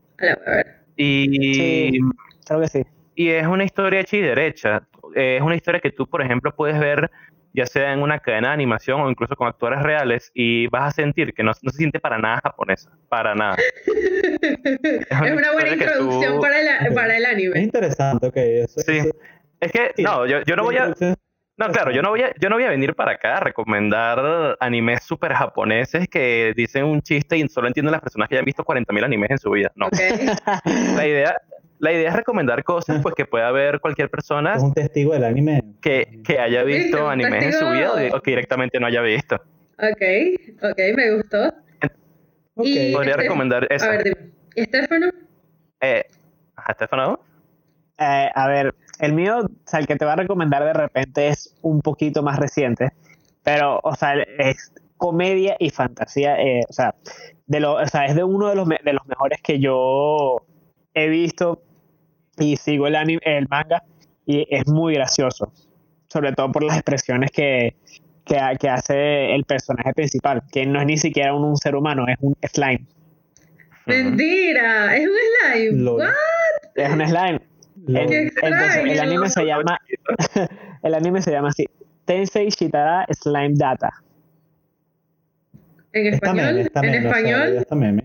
Y, 0.96 1.54
Sí. 1.54 2.00
Creo 2.46 2.60
que 2.60 2.68
sí. 2.68 2.82
y 3.14 3.28
es 3.30 3.46
una 3.46 3.64
historia 3.64 4.00
hecha 4.00 4.16
y 4.16 4.22
derecha. 4.22 4.82
Eh, 5.14 5.36
Es 5.36 5.42
una 5.42 5.54
historia 5.54 5.80
que 5.80 5.90
tú, 5.90 6.06
por 6.06 6.22
ejemplo, 6.22 6.54
puedes 6.54 6.78
ver 6.78 7.10
ya 7.54 7.66
sea 7.66 7.92
en 7.92 8.02
una 8.02 8.18
cadena 8.20 8.48
de 8.48 8.54
animación 8.54 9.00
o 9.00 9.10
incluso 9.10 9.34
con 9.36 9.48
actores 9.48 9.82
reales 9.82 10.30
y 10.34 10.66
vas 10.68 10.88
a 10.88 10.90
sentir 10.92 11.32
que 11.34 11.42
no, 11.42 11.52
no 11.62 11.70
se 11.70 11.76
siente 11.78 11.98
para 12.00 12.18
nada 12.18 12.40
japonesa, 12.42 12.90
para 13.08 13.34
nada. 13.34 13.56
Es 14.22 15.32
una 15.32 15.52
buena 15.52 15.70
introducción 15.72 16.34
tú- 16.36 16.40
para, 16.40 16.60
el, 16.60 16.94
para 16.94 17.16
el 17.16 17.24
Es 17.24 17.30
anime. 17.32 17.60
interesante, 17.60 18.26
ok. 18.26 18.36
Eso, 18.36 18.80
Sí. 18.80 18.98
eso- 18.98 19.10
Es 19.60 19.72
que, 19.72 19.92
no, 20.02 20.24
yo, 20.26 20.40
yo 20.42 20.54
no 20.56 20.62
voy 20.64 20.76
a... 20.76 20.94
No, 21.60 21.66
claro, 21.72 21.90
yo 21.90 22.02
no 22.02 22.10
voy 22.10 22.22
a, 22.22 22.32
yo 22.40 22.48
no 22.48 22.54
voy 22.54 22.62
a 22.64 22.70
venir 22.70 22.94
para 22.94 23.12
acá 23.12 23.38
a 23.38 23.40
recomendar 23.40 24.56
animes 24.60 25.02
súper 25.02 25.32
japoneses 25.34 26.06
que 26.06 26.52
dicen 26.56 26.84
un 26.84 27.02
chiste 27.02 27.36
y 27.36 27.48
solo 27.48 27.66
entienden 27.66 27.90
las 27.90 28.00
personas 28.00 28.28
que 28.28 28.36
hayan 28.36 28.44
visto 28.44 28.62
40.000 28.62 29.04
animes 29.04 29.30
en 29.32 29.38
su 29.38 29.50
vida. 29.50 29.72
No. 29.74 29.88
La 30.94 31.04
idea, 31.04 31.36
la 31.80 31.92
idea 31.92 32.10
es 32.10 32.16
recomendar 32.16 32.64
cosas 32.64 33.00
pues 33.02 33.14
que 33.14 33.24
pueda 33.24 33.50
ver 33.52 33.80
cualquier 33.80 34.10
persona 34.10 34.54
Es 34.54 34.62
un 34.62 34.74
testigo 34.74 35.12
del 35.12 35.24
anime. 35.24 35.62
que, 35.80 36.20
que 36.24 36.38
haya 36.38 36.62
visto 36.64 37.04
un 37.04 37.10
animes 37.12 37.44
en 37.44 37.52
su 37.52 37.58
testigo- 37.60 37.72
vida 37.96 38.16
o 38.16 38.20
que 38.20 38.30
directamente 38.32 38.80
no 38.80 38.86
haya 38.86 39.00
visto. 39.02 39.36
Ok, 39.36 40.02
ok, 40.70 40.78
me 40.96 41.14
gustó. 41.14 41.48
Ok. 42.54 42.64
Y- 42.66 42.92
Podría 42.92 43.12
este- 43.12 43.22
recomendar 43.22 43.64
A 43.70 43.74
eso. 43.74 43.88
ver, 43.88 44.02
dime. 44.04 44.16
¿Y 44.56 44.60
Estefano? 44.62 45.06
Eh, 45.80 46.04
Estefano. 46.68 47.20
Eh, 47.98 48.28
a 48.34 48.48
ver, 48.48 48.74
el 49.00 49.12
mío, 49.12 49.38
o 49.38 49.48
sea, 49.64 49.78
el 49.80 49.86
que 49.86 49.96
te 49.96 50.04
va 50.04 50.14
a 50.14 50.16
recomendar 50.16 50.64
de 50.64 50.72
repente 50.72 51.28
es 51.28 51.56
un 51.62 51.80
poquito 51.80 52.22
más 52.22 52.38
reciente, 52.38 52.90
pero, 53.44 53.78
o 53.82 53.94
sea, 53.94 54.14
es 54.38 54.72
comedia 54.96 55.56
y 55.60 55.70
fantasía, 55.70 56.40
eh, 56.40 56.62
o 56.68 56.72
sea, 56.72 56.94
de 57.46 57.60
lo, 57.60 57.74
o 57.74 57.86
sea, 57.86 58.06
es 58.06 58.16
de 58.16 58.24
uno 58.24 58.48
de 58.48 58.56
los, 58.56 58.66
me- 58.66 58.80
de 58.84 58.92
los 58.92 59.06
mejores 59.06 59.40
que 59.42 59.60
yo 59.60 60.42
he 60.94 61.08
visto 61.08 61.62
y 62.38 62.56
sigo 62.56 62.86
el, 62.86 62.96
anime, 62.96 63.20
el 63.24 63.46
manga 63.48 63.82
y 64.26 64.46
es 64.50 64.66
muy 64.68 64.94
gracioso, 64.94 65.52
sobre 66.08 66.32
todo 66.32 66.50
por 66.52 66.62
las 66.64 66.76
expresiones 66.76 67.30
que, 67.30 67.74
que, 68.24 68.36
ha- 68.38 68.54
que 68.56 68.68
hace 68.68 69.34
el 69.34 69.44
personaje 69.44 69.92
principal, 69.94 70.42
que 70.52 70.66
no 70.66 70.80
es 70.80 70.86
ni 70.86 70.96
siquiera 70.98 71.34
un, 71.34 71.44
un 71.44 71.56
ser 71.56 71.74
humano, 71.76 72.06
es 72.08 72.16
un 72.20 72.36
slime. 72.52 72.84
Mentira, 73.86 74.96
es 74.96 75.06
un 75.08 75.14
slime. 75.54 75.82
Lol. 75.82 76.00
What? 76.00 76.10
Es 76.74 76.90
un 76.92 77.06
slime. 77.06 77.40
El- 77.86 78.32
entonces, 78.42 79.00
anime 79.00 79.30
se 79.30 79.44
llama 79.46 79.78
el 80.82 80.94
anime 80.94 81.22
se 81.22 81.30
llama 81.30 81.48
así 81.48 81.64
Tensei 82.04 82.50
Shitara 82.50 83.06
Slime 83.10 83.54
Data 83.54 83.90
En 85.92 86.12
Está 86.12 86.26
español, 86.26 86.46
meme, 86.54 86.60
está 86.62 86.80
en 86.80 86.86
meme, 86.90 86.98
o 86.98 87.00
sea, 87.12 87.18
español. 87.20 87.54
ya 87.54 87.60
está 87.60 87.74
meme. 87.74 88.04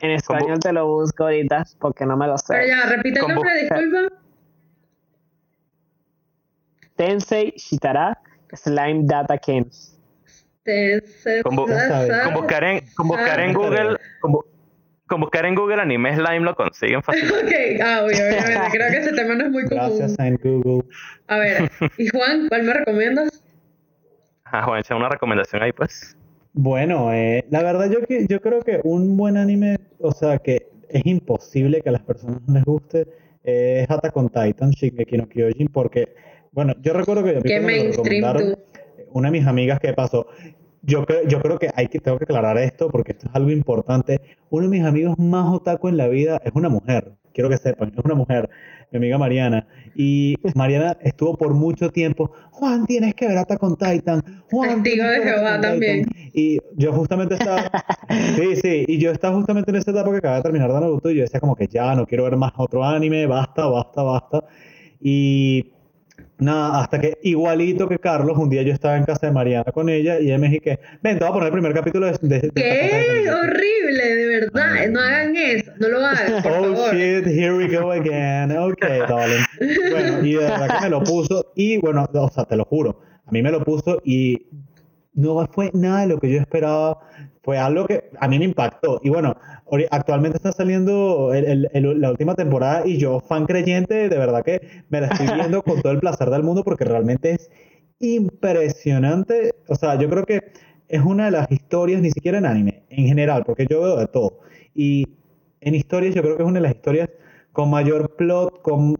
En 0.00 0.10
español 0.12 0.46
¿Cómo? 0.46 0.58
te 0.58 0.72
lo 0.72 0.86
busco 0.86 1.24
ahorita 1.24 1.64
porque 1.78 2.06
no 2.06 2.16
me 2.16 2.26
lo 2.26 2.34
Pero 2.48 2.62
sé 2.62 2.68
ya, 2.68 2.86
repite 2.86 3.20
el 3.20 3.28
nombre, 3.28 3.54
disculpa. 3.62 3.98
Tensei 6.96 7.52
Shitara 7.56 8.18
Slime 8.52 9.02
Data 9.04 9.38
Ken 9.38 9.68
Con 11.42 11.56
buscar 11.56 12.64
en, 12.64 12.80
con 12.94 13.08
buscar 13.08 13.40
en 13.40 13.50
Ah. 13.50 13.54
Google, 13.54 13.96
con, 14.20 14.32
bu- 14.32 14.44
con 15.06 15.20
buscar 15.20 15.46
en 15.46 15.54
Google 15.54 15.80
anime 15.80 16.14
slime 16.14 16.40
lo 16.40 16.54
consiguen 16.54 17.02
fácil. 17.02 17.24
Ok, 17.32 17.80
ah, 17.82 18.02
obvio, 18.04 18.16
obviamente. 18.16 18.68
Creo 18.72 18.90
que 18.90 18.96
ese 18.98 19.12
tema 19.12 19.34
no 19.34 19.44
es 19.44 19.50
muy 19.50 19.64
común. 19.66 19.98
Gracias 19.98 20.18
en 20.18 20.36
Google. 20.36 20.84
A 21.26 21.38
ver, 21.38 21.70
¿y 21.96 22.08
Juan, 22.08 22.48
cuál 22.48 22.62
me 22.64 22.74
recomiendas? 22.74 23.42
Ajá, 24.44 24.62
Juan, 24.64 24.80
echa 24.80 24.96
una 24.96 25.08
recomendación 25.08 25.62
ahí, 25.62 25.72
pues. 25.72 26.16
Bueno, 26.52 27.12
eh, 27.12 27.44
la 27.50 27.62
verdad 27.62 27.90
yo 27.90 28.04
que 28.06 28.26
yo 28.28 28.40
creo 28.40 28.60
que 28.60 28.80
un 28.84 29.16
buen 29.16 29.36
anime, 29.36 29.78
o 29.98 30.12
sea, 30.12 30.38
que 30.38 30.68
es 30.88 31.06
imposible 31.06 31.80
que 31.80 31.88
a 31.90 31.92
las 31.92 32.02
personas 32.02 32.40
no 32.46 32.54
les 32.54 32.64
guste, 32.64 33.06
eh, 33.44 33.82
es 33.82 33.90
Attack 33.90 34.16
on 34.16 34.28
Titan, 34.28 34.70
Shingeki 34.70 35.16
no 35.16 35.28
Kyojin, 35.28 35.68
porque, 35.68 36.14
bueno, 36.52 36.74
yo 36.82 36.92
recuerdo 36.92 37.22
que 37.24 37.34
Qué 37.34 37.60
cuando 37.60 37.66
me 37.66 37.76
lo 37.76 37.82
mainstream 37.84 38.56
una 39.12 39.28
de 39.30 39.38
mis 39.38 39.46
amigas 39.46 39.80
que 39.80 39.92
pasó, 39.92 40.26
yo 40.82 41.04
creo, 41.04 41.26
yo 41.26 41.40
creo 41.40 41.58
que 41.58 41.70
hay 41.74 41.88
que, 41.88 42.00
tengo 42.00 42.18
que 42.18 42.24
aclarar 42.24 42.58
esto 42.58 42.88
porque 42.90 43.12
esto 43.12 43.26
es 43.28 43.34
algo 43.34 43.50
importante. 43.50 44.20
Uno 44.50 44.64
de 44.64 44.78
mis 44.78 44.86
amigos 44.86 45.18
más 45.18 45.52
otaku 45.52 45.88
en 45.88 45.96
la 45.96 46.08
vida 46.08 46.40
es 46.44 46.52
una 46.54 46.68
mujer, 46.68 47.12
quiero 47.32 47.50
que 47.50 47.58
sepan, 47.58 47.92
es 47.96 48.04
una 48.04 48.14
mujer, 48.14 48.48
mi 48.90 48.98
amiga 48.98 49.18
Mariana. 49.18 49.66
Y 49.94 50.36
Mariana 50.54 50.96
estuvo 51.02 51.36
por 51.36 51.54
mucho 51.54 51.90
tiempo, 51.90 52.32
Juan, 52.50 52.86
tienes 52.86 53.14
que 53.14 53.26
ver 53.26 53.38
Attack 53.38 53.62
on 53.62 53.76
Titan, 53.76 54.22
Juan, 54.50 54.82
Testigo 54.82 55.06
de 55.06 55.22
Jehová 55.22 55.60
también. 55.60 56.04
Titan". 56.04 56.30
Y 56.32 56.58
yo 56.76 56.92
justamente 56.92 57.34
estaba, 57.34 57.70
sí, 58.36 58.56
sí, 58.56 58.84
y 58.86 58.98
yo 58.98 59.10
estaba 59.10 59.36
justamente 59.36 59.70
en 59.70 59.76
esa 59.76 59.90
etapa 59.90 60.10
que 60.10 60.18
acababa 60.18 60.38
de 60.38 60.42
terminar 60.42 60.72
de 60.72 60.80
Naruto 60.80 61.10
y 61.10 61.16
yo 61.16 61.22
decía 61.22 61.40
como 61.40 61.56
que 61.56 61.66
ya 61.66 61.94
no 61.94 62.06
quiero 62.06 62.24
ver 62.24 62.36
más 62.36 62.52
otro 62.56 62.84
anime, 62.84 63.26
basta, 63.26 63.66
basta, 63.66 64.02
basta. 64.02 64.44
Y 65.00 65.72
Nada, 66.40 66.80
hasta 66.80 66.98
que 67.00 67.18
igualito 67.22 67.86
que 67.88 67.98
Carlos, 67.98 68.36
un 68.38 68.48
día 68.48 68.62
yo 68.62 68.72
estaba 68.72 68.96
en 68.96 69.04
casa 69.04 69.26
de 69.26 69.32
Mariana 69.32 69.70
con 69.72 69.88
ella 69.88 70.18
y 70.18 70.26
ella 70.26 70.38
me 70.38 70.48
dijo 70.48 70.62
que, 70.62 70.80
ven, 71.02 71.18
te 71.18 71.24
voy 71.24 71.30
a 71.30 71.32
poner 71.34 71.46
el 71.48 71.52
primer 71.52 71.74
capítulo 71.74 72.06
de... 72.06 72.18
de, 72.22 72.40
de 72.40 72.50
¡Qué 72.54 73.30
horrible! 73.30 74.14
De 74.14 74.26
verdad, 74.40 74.72
Ay. 74.72 74.90
no 74.90 75.00
hagan 75.00 75.36
eso, 75.36 75.70
no 75.78 75.88
lo 75.88 75.98
hagan, 76.06 76.42
por 76.42 76.52
Oh 76.52 76.62
favor. 76.74 76.94
shit, 76.94 77.26
here 77.26 77.52
we 77.56 77.68
go 77.68 77.90
again. 77.92 78.56
Ok, 78.56 78.80
darling. 79.08 79.44
Bueno, 79.90 80.26
y 80.26 80.32
de 80.32 80.38
verdad 80.38 80.78
que 80.78 80.84
me 80.84 80.90
lo 80.90 81.02
puso 81.04 81.52
y 81.54 81.76
bueno, 81.78 82.08
o 82.12 82.30
sea, 82.30 82.44
te 82.44 82.56
lo 82.56 82.64
juro, 82.64 83.00
a 83.26 83.30
mí 83.30 83.42
me 83.42 83.50
lo 83.50 83.62
puso 83.62 84.00
y 84.04 84.46
no 85.12 85.46
fue 85.52 85.70
nada 85.74 86.02
de 86.02 86.06
lo 86.06 86.18
que 86.20 86.30
yo 86.32 86.40
esperaba. 86.40 86.98
Fue 87.42 87.56
algo 87.58 87.86
que 87.86 88.10
a 88.20 88.28
mí 88.28 88.38
me 88.38 88.44
impactó. 88.44 89.00
Y 89.02 89.08
bueno, 89.08 89.34
actualmente 89.90 90.36
está 90.36 90.52
saliendo 90.52 91.32
el- 91.34 91.68
el- 91.72 92.00
la 92.00 92.10
última 92.10 92.34
temporada 92.34 92.86
y 92.86 92.98
yo, 92.98 93.20
fan 93.20 93.46
creyente, 93.46 94.08
de 94.08 94.18
verdad 94.18 94.42
que 94.44 94.60
me 94.88 95.00
la 95.00 95.08
estoy 95.08 95.26
viendo 95.34 95.62
con 95.62 95.80
todo 95.82 95.92
el 95.92 96.00
placer 96.00 96.30
del 96.30 96.42
mundo 96.42 96.64
porque 96.64 96.84
realmente 96.84 97.32
es 97.32 97.50
impresionante. 98.00 99.54
O 99.68 99.74
sea, 99.76 99.96
yo 99.98 100.08
creo 100.08 100.24
que 100.24 100.40
es 100.88 101.02
una 101.04 101.26
de 101.26 101.30
las 101.32 101.50
historias, 101.50 102.00
ni 102.02 102.10
siquiera 102.10 102.38
en 102.38 102.46
anime, 102.46 102.82
en 102.90 103.06
general, 103.06 103.44
porque 103.44 103.66
yo 103.68 103.80
veo 103.82 103.96
de 103.96 104.06
todo. 104.08 104.40
Y 104.74 105.06
en 105.60 105.74
historias, 105.74 106.14
yo 106.14 106.22
creo 106.22 106.36
que 106.36 106.42
es 106.42 106.48
una 106.48 106.58
de 106.60 106.64
las 106.68 106.74
historias 106.74 107.08
con 107.52 107.70
mayor 107.70 108.16
plot, 108.16 108.62
con 108.62 108.96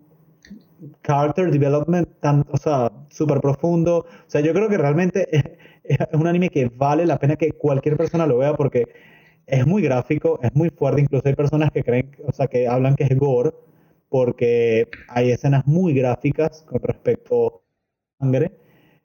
character 1.02 1.50
development, 1.50 2.08
tan, 2.20 2.44
o 2.50 2.56
sea, 2.56 2.90
súper 3.10 3.40
profundo. 3.40 3.98
O 3.98 4.30
sea, 4.30 4.40
yo 4.40 4.52
creo 4.52 4.68
que 4.68 4.78
realmente 4.78 5.26
es, 5.36 5.44
es 5.84 5.98
un 6.12 6.26
anime 6.26 6.48
que 6.48 6.70
vale 6.74 7.06
la 7.06 7.18
pena 7.18 7.36
que 7.36 7.52
cualquier 7.52 7.96
persona 7.96 8.26
lo 8.26 8.38
vea 8.38 8.54
porque 8.54 8.84
es 9.50 9.66
muy 9.66 9.82
gráfico, 9.82 10.38
es 10.42 10.54
muy 10.54 10.70
fuerte. 10.70 11.02
Incluso 11.02 11.28
hay 11.28 11.34
personas 11.34 11.70
que 11.70 11.82
creen, 11.82 12.10
o 12.26 12.32
sea, 12.32 12.46
que 12.46 12.68
hablan 12.68 12.94
que 12.96 13.04
es 13.04 13.18
gore 13.18 13.50
porque 14.08 14.88
hay 15.08 15.30
escenas 15.30 15.66
muy 15.66 15.94
gráficas 15.94 16.62
con 16.68 16.80
respecto 16.82 17.62
a 18.18 18.24
sangre. 18.24 18.52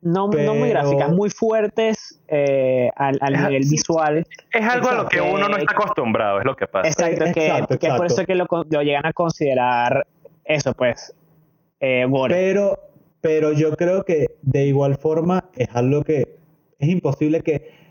No, 0.02 0.28
no 0.28 0.54
muy 0.54 0.70
gráficas, 0.70 1.12
muy 1.12 1.30
fuertes 1.32 2.22
eh, 2.28 2.90
al, 2.96 3.18
al 3.22 3.34
nivel 3.34 3.64
visual. 3.70 4.26
Es 4.52 4.68
algo 4.68 4.90
a 4.90 4.94
lo 4.96 5.08
que 5.08 5.20
uno 5.20 5.50
no 5.50 5.58
está 5.58 5.74
acostumbrado, 5.74 6.40
es 6.40 6.46
lo 6.46 6.56
que 6.56 6.68
pasa. 6.68 6.88
Exacto, 6.88 7.34
que, 7.34 7.48
exacto, 7.48 7.80
que 7.80 7.88
es 7.88 7.94
por 7.94 8.06
eso 8.06 8.26
que 8.26 8.36
lo, 8.36 8.46
llegan 8.84 9.06
a 9.06 9.14
considerar 9.14 10.06
eso, 10.44 10.74
pues, 10.74 11.16
eh, 11.80 12.06
gore. 12.08 12.36
Pero, 12.36 12.80
pero 13.20 13.52
yo 13.52 13.76
creo 13.76 14.04
que 14.04 14.28
de 14.44 14.68
igual 14.68 14.96
forma 14.98 15.46
es 15.56 15.70
algo 15.74 16.04
que 16.04 16.38
es 16.78 16.90
imposible 16.90 17.42
que 17.42 17.85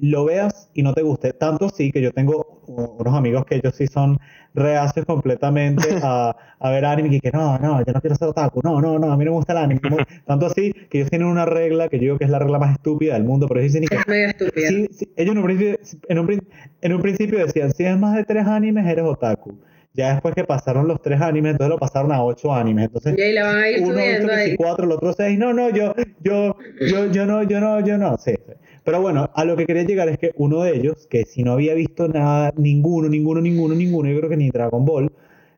lo 0.00 0.24
veas 0.24 0.70
y 0.74 0.82
no 0.82 0.94
te 0.94 1.02
guste. 1.02 1.32
Tanto 1.32 1.68
sí 1.70 1.90
que 1.90 2.00
yo 2.00 2.12
tengo 2.12 2.62
unos 2.66 3.14
amigos 3.14 3.44
que 3.46 3.56
ellos 3.56 3.74
sí 3.74 3.86
son 3.86 4.18
reacios 4.54 5.04
completamente 5.06 5.82
a, 6.02 6.36
a 6.58 6.70
ver 6.70 6.84
anime 6.84 7.16
y 7.16 7.20
que 7.20 7.30
no, 7.32 7.58
no, 7.58 7.84
yo 7.84 7.92
no 7.92 8.00
quiero 8.00 8.16
ser 8.16 8.28
otaku, 8.28 8.60
no, 8.62 8.80
no, 8.80 8.98
no, 8.98 9.12
a 9.12 9.16
mí 9.16 9.24
no 9.24 9.32
me 9.32 9.36
gusta 9.36 9.52
el 9.52 9.58
anime. 9.58 9.80
Como- 9.80 9.96
Tanto 10.26 10.46
así 10.46 10.72
que 10.88 10.98
ellos 10.98 11.10
tienen 11.10 11.28
una 11.28 11.44
regla 11.44 11.88
que 11.88 11.96
yo 11.96 12.02
digo 12.02 12.18
que 12.18 12.24
es 12.24 12.30
la 12.30 12.38
regla 12.38 12.58
más 12.58 12.72
estúpida 12.72 13.14
del 13.14 13.24
mundo, 13.24 13.46
pero 13.48 13.60
ellos 13.60 13.72
dicen 13.72 13.88
que 13.88 13.96
Es 13.96 14.06
medio 14.08 14.28
estúpida. 14.28 14.68
Sí, 14.68 14.88
sí, 14.92 15.12
ellos 15.16 15.32
en 15.32 15.38
un, 15.38 15.44
principio, 15.44 15.78
en, 16.08 16.18
un, 16.18 16.48
en 16.82 16.92
un 16.94 17.02
principio 17.02 17.38
decían, 17.44 17.72
si 17.72 17.84
es 17.84 17.98
más 17.98 18.14
de 18.16 18.24
tres 18.24 18.46
animes, 18.46 18.86
eres 18.86 19.04
otaku. 19.04 19.58
Ya 19.94 20.12
después 20.12 20.34
que 20.34 20.44
pasaron 20.44 20.86
los 20.86 21.02
tres 21.02 21.20
animes, 21.20 21.52
entonces 21.52 21.70
lo 21.70 21.78
pasaron 21.78 22.12
a 22.12 22.22
ocho 22.22 22.54
animes. 22.54 22.84
Entonces, 22.84 23.16
Y 23.18 23.20
ahí 23.20 23.32
la 23.32 23.44
van 23.44 23.56
a 23.56 23.68
ir 23.70 23.80
uno 23.80 23.88
ocho, 23.88 23.98
subiendo 24.00 24.32
ahí. 24.32 24.56
cuatro, 24.56 24.84
el 24.84 24.92
otro 24.92 25.12
seis. 25.12 25.36
No, 25.38 25.52
no, 25.52 25.70
yo, 25.70 25.92
yo, 26.22 26.56
yo, 26.80 27.06
yo 27.10 27.26
no, 27.26 27.42
yo 27.42 27.58
no, 27.60 27.80
yo 27.84 27.98
no. 27.98 28.16
Sí, 28.18 28.32
sí. 28.46 28.52
Pero 28.88 29.02
bueno, 29.02 29.28
a 29.34 29.44
lo 29.44 29.54
que 29.54 29.66
quería 29.66 29.82
llegar 29.82 30.08
es 30.08 30.16
que 30.16 30.32
uno 30.36 30.62
de 30.62 30.74
ellos, 30.74 31.06
que 31.08 31.26
si 31.26 31.42
no 31.42 31.52
había 31.52 31.74
visto 31.74 32.08
nada, 32.08 32.54
ninguno, 32.56 33.06
ninguno, 33.10 33.38
ninguno, 33.42 33.74
ninguno, 33.74 34.08
yo 34.08 34.16
creo 34.16 34.30
que 34.30 34.38
ni 34.38 34.48
Dragon 34.48 34.82
Ball, 34.86 35.12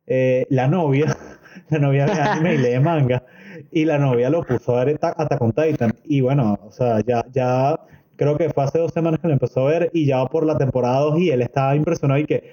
eh, 0.08 0.46
la 0.50 0.66
novia, 0.66 1.16
la 1.70 1.78
novia 1.78 2.06
de 2.06 2.20
anime 2.20 2.56
y 2.56 2.58
lee 2.58 2.80
manga, 2.80 3.22
y 3.70 3.84
la 3.84 3.98
novia 3.98 4.30
lo 4.30 4.42
puso 4.42 4.76
a 4.76 4.84
ver 4.84 4.96
Ata- 4.96 5.14
Attack 5.16 5.40
on 5.42 5.52
Titan. 5.52 5.92
Y 6.06 6.22
bueno, 6.22 6.58
o 6.66 6.72
sea, 6.72 7.04
ya, 7.06 7.24
ya 7.32 7.78
creo 8.16 8.36
que 8.36 8.50
fue 8.50 8.64
hace 8.64 8.80
dos 8.80 8.92
semanas 8.92 9.20
que 9.20 9.28
lo 9.28 9.34
empezó 9.34 9.60
a 9.60 9.70
ver 9.70 9.90
y 9.94 10.06
ya 10.06 10.26
por 10.26 10.44
la 10.44 10.58
temporada 10.58 10.98
2 10.98 11.20
y 11.20 11.30
él 11.30 11.42
estaba 11.42 11.76
impresionado 11.76 12.18
y 12.20 12.26
que, 12.26 12.52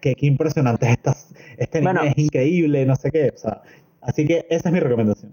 qué, 0.00 0.14
qué 0.14 0.26
impresionante 0.26 0.86
es 0.86 0.92
esta, 0.92 1.16
este 1.58 1.78
anime, 1.78 1.94
Bueno. 1.94 2.10
es 2.12 2.18
increíble, 2.18 2.86
no 2.86 2.94
sé 2.94 3.10
qué. 3.10 3.32
O 3.34 3.38
sea, 3.38 3.62
así 4.02 4.24
que 4.24 4.46
esa 4.50 4.68
es 4.68 4.72
mi 4.72 4.78
recomendación. 4.78 5.32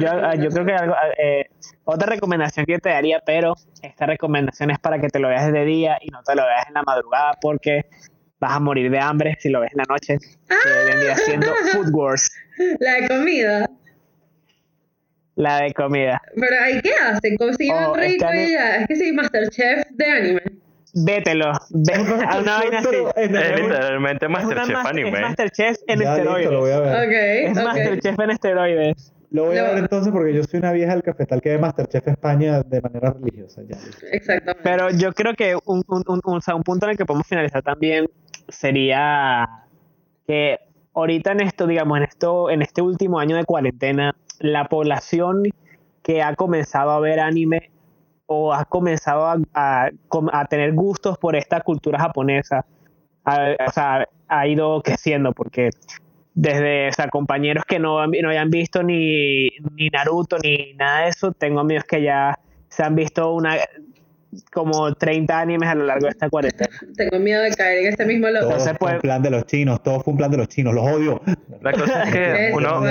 Yo, 0.00 0.08
ah, 0.10 0.34
yo 0.34 0.50
creo 0.50 0.66
que 0.66 0.72
algo, 0.74 0.94
ah, 0.94 1.08
eh, 1.18 1.46
otra 1.84 2.06
recomendación 2.08 2.66
que 2.66 2.78
te 2.78 2.90
daría, 2.90 3.20
pero 3.24 3.54
esta 3.82 4.04
recomendación 4.06 4.70
es 4.70 4.78
para 4.78 5.00
que 5.00 5.08
te 5.08 5.18
lo 5.18 5.28
veas 5.28 5.50
de 5.50 5.64
día 5.64 5.98
y 6.02 6.08
no 6.08 6.22
te 6.22 6.34
lo 6.34 6.44
veas 6.44 6.66
en 6.68 6.74
la 6.74 6.82
madrugada 6.82 7.32
porque 7.40 7.86
vas 8.40 8.52
a 8.52 8.60
morir 8.60 8.90
de 8.90 8.98
hambre 9.00 9.36
si 9.40 9.48
lo 9.48 9.60
ves 9.60 9.72
en 9.72 9.78
la 9.78 9.84
noche. 9.88 10.18
Que 10.48 10.90
vendría 10.92 11.16
siendo 11.16 11.46
Food 11.72 11.90
Wars, 11.94 12.30
La 12.80 12.94
de 12.94 13.08
comida. 13.08 13.70
la 15.36 15.62
de 15.62 15.72
comida. 15.72 16.20
Pero 16.34 16.56
ahí 16.62 16.80
qué 16.82 16.92
hacen, 16.94 17.36
cocinan 17.36 17.84
Oh, 17.86 17.94
rico 17.94 18.26
este 18.26 18.44
y 18.44 18.52
ya. 18.52 18.76
Es 18.76 18.86
que 18.88 18.96
sí, 18.96 19.12
Masterchef 19.12 19.84
de 19.90 20.04
anime. 20.10 20.42
Vételo, 20.94 21.52
ve 21.70 21.94
a 22.28 22.38
una 22.38 22.58
vaina 22.58 22.78
así. 22.80 22.88
Eh, 23.16 23.30
Es 23.32 23.60
literalmente 23.60 24.28
Masterchef 24.28 24.72
mas- 24.74 24.86
anime. 24.86 25.10
Es 25.10 25.20
Masterchef 25.20 25.76
en 25.86 26.00
ya 26.00 26.14
listo, 26.16 26.24
lo 26.24 26.30
voy 26.32 26.42
esteroides. 26.70 26.76
a 26.76 26.80
ver. 26.80 27.08
Ok, 27.08 27.14
Es 27.52 27.58
ok. 27.58 27.64
Masterchef 27.64 28.18
en 28.20 28.30
esteroides. 28.30 29.12
Lo 29.30 29.44
voy 29.44 29.58
a 29.58 29.64
ver 29.64 29.78
entonces 29.78 30.10
porque 30.12 30.32
yo 30.34 30.42
soy 30.44 30.58
una 30.60 30.72
vieja 30.72 30.92
del 30.94 31.02
cafetal 31.02 31.40
que 31.42 31.50
ve 31.50 31.58
Masterchef 31.58 32.08
España 32.08 32.62
de 32.62 32.80
manera 32.80 33.12
religiosa. 33.12 33.62
Ya. 33.68 33.76
Exactamente. 34.12 34.62
Pero 34.62 34.90
yo 34.90 35.12
creo 35.12 35.34
que 35.34 35.54
un, 35.66 35.82
un, 35.86 36.02
un, 36.06 36.20
o 36.24 36.40
sea, 36.40 36.54
un 36.54 36.62
punto 36.62 36.86
en 36.86 36.92
el 36.92 36.96
que 36.96 37.04
podemos 37.04 37.26
finalizar 37.26 37.62
también 37.62 38.06
sería 38.48 39.46
que 40.26 40.58
ahorita 40.94 41.32
en 41.32 41.40
esto, 41.40 41.66
digamos, 41.66 41.98
en 41.98 42.04
esto, 42.04 42.50
en 42.50 42.62
este 42.62 42.80
último 42.82 43.18
año 43.18 43.36
de 43.36 43.44
cuarentena, 43.44 44.14
la 44.40 44.66
población 44.68 45.42
que 46.02 46.22
ha 46.22 46.34
comenzado 46.34 46.90
a 46.92 47.00
ver 47.00 47.20
anime 47.20 47.70
o 48.26 48.52
ha 48.54 48.64
comenzado 48.64 49.26
a, 49.26 49.36
a, 49.54 49.90
com- 50.08 50.28
a 50.32 50.46
tener 50.46 50.72
gustos 50.72 51.18
por 51.18 51.36
esta 51.36 51.60
cultura 51.60 51.98
japonesa, 51.98 52.64
o 53.24 53.70
sea, 53.72 54.06
ha 54.28 54.46
ido 54.46 54.80
creciendo 54.82 55.32
porque 55.32 55.70
desde 56.40 56.88
o 56.88 56.92
sea, 56.92 57.08
compañeros 57.08 57.64
que 57.66 57.80
no, 57.80 58.06
no 58.06 58.28
hayan 58.30 58.48
visto 58.48 58.84
ni, 58.84 59.48
ni 59.74 59.88
Naruto 59.88 60.38
ni 60.38 60.72
nada 60.74 61.02
de 61.02 61.08
eso, 61.08 61.32
tengo 61.32 61.58
amigos 61.58 61.82
que 61.82 62.00
ya 62.00 62.38
se 62.68 62.84
han 62.84 62.94
visto 62.94 63.34
una 63.34 63.56
como 64.52 64.94
30 64.94 65.40
animes 65.40 65.68
a 65.68 65.74
lo 65.74 65.84
largo 65.84 66.04
de 66.04 66.10
esta 66.10 66.30
cuarentena. 66.30 66.70
Tengo 66.96 67.18
miedo 67.18 67.42
de 67.42 67.50
caer 67.50 67.78
en 67.78 67.86
este 67.88 68.04
mismo 68.06 68.28
Todo 68.28 68.34
loco. 68.34 68.52
Entonces, 68.52 68.76
fue 68.78 68.86
un 68.88 68.92
pues- 68.92 69.02
plan 69.02 69.22
de 69.22 69.30
los 69.30 69.46
chinos, 69.46 69.82
todo 69.82 70.00
fue 70.00 70.12
un 70.12 70.18
plan 70.18 70.30
de 70.30 70.36
los 70.36 70.48
chinos, 70.48 70.74
los 70.74 70.86
odio. 70.86 71.20
La 71.60 71.72
cosa 71.72 72.04
es 72.04 72.12
que 72.12 72.50
uno, 72.54 72.82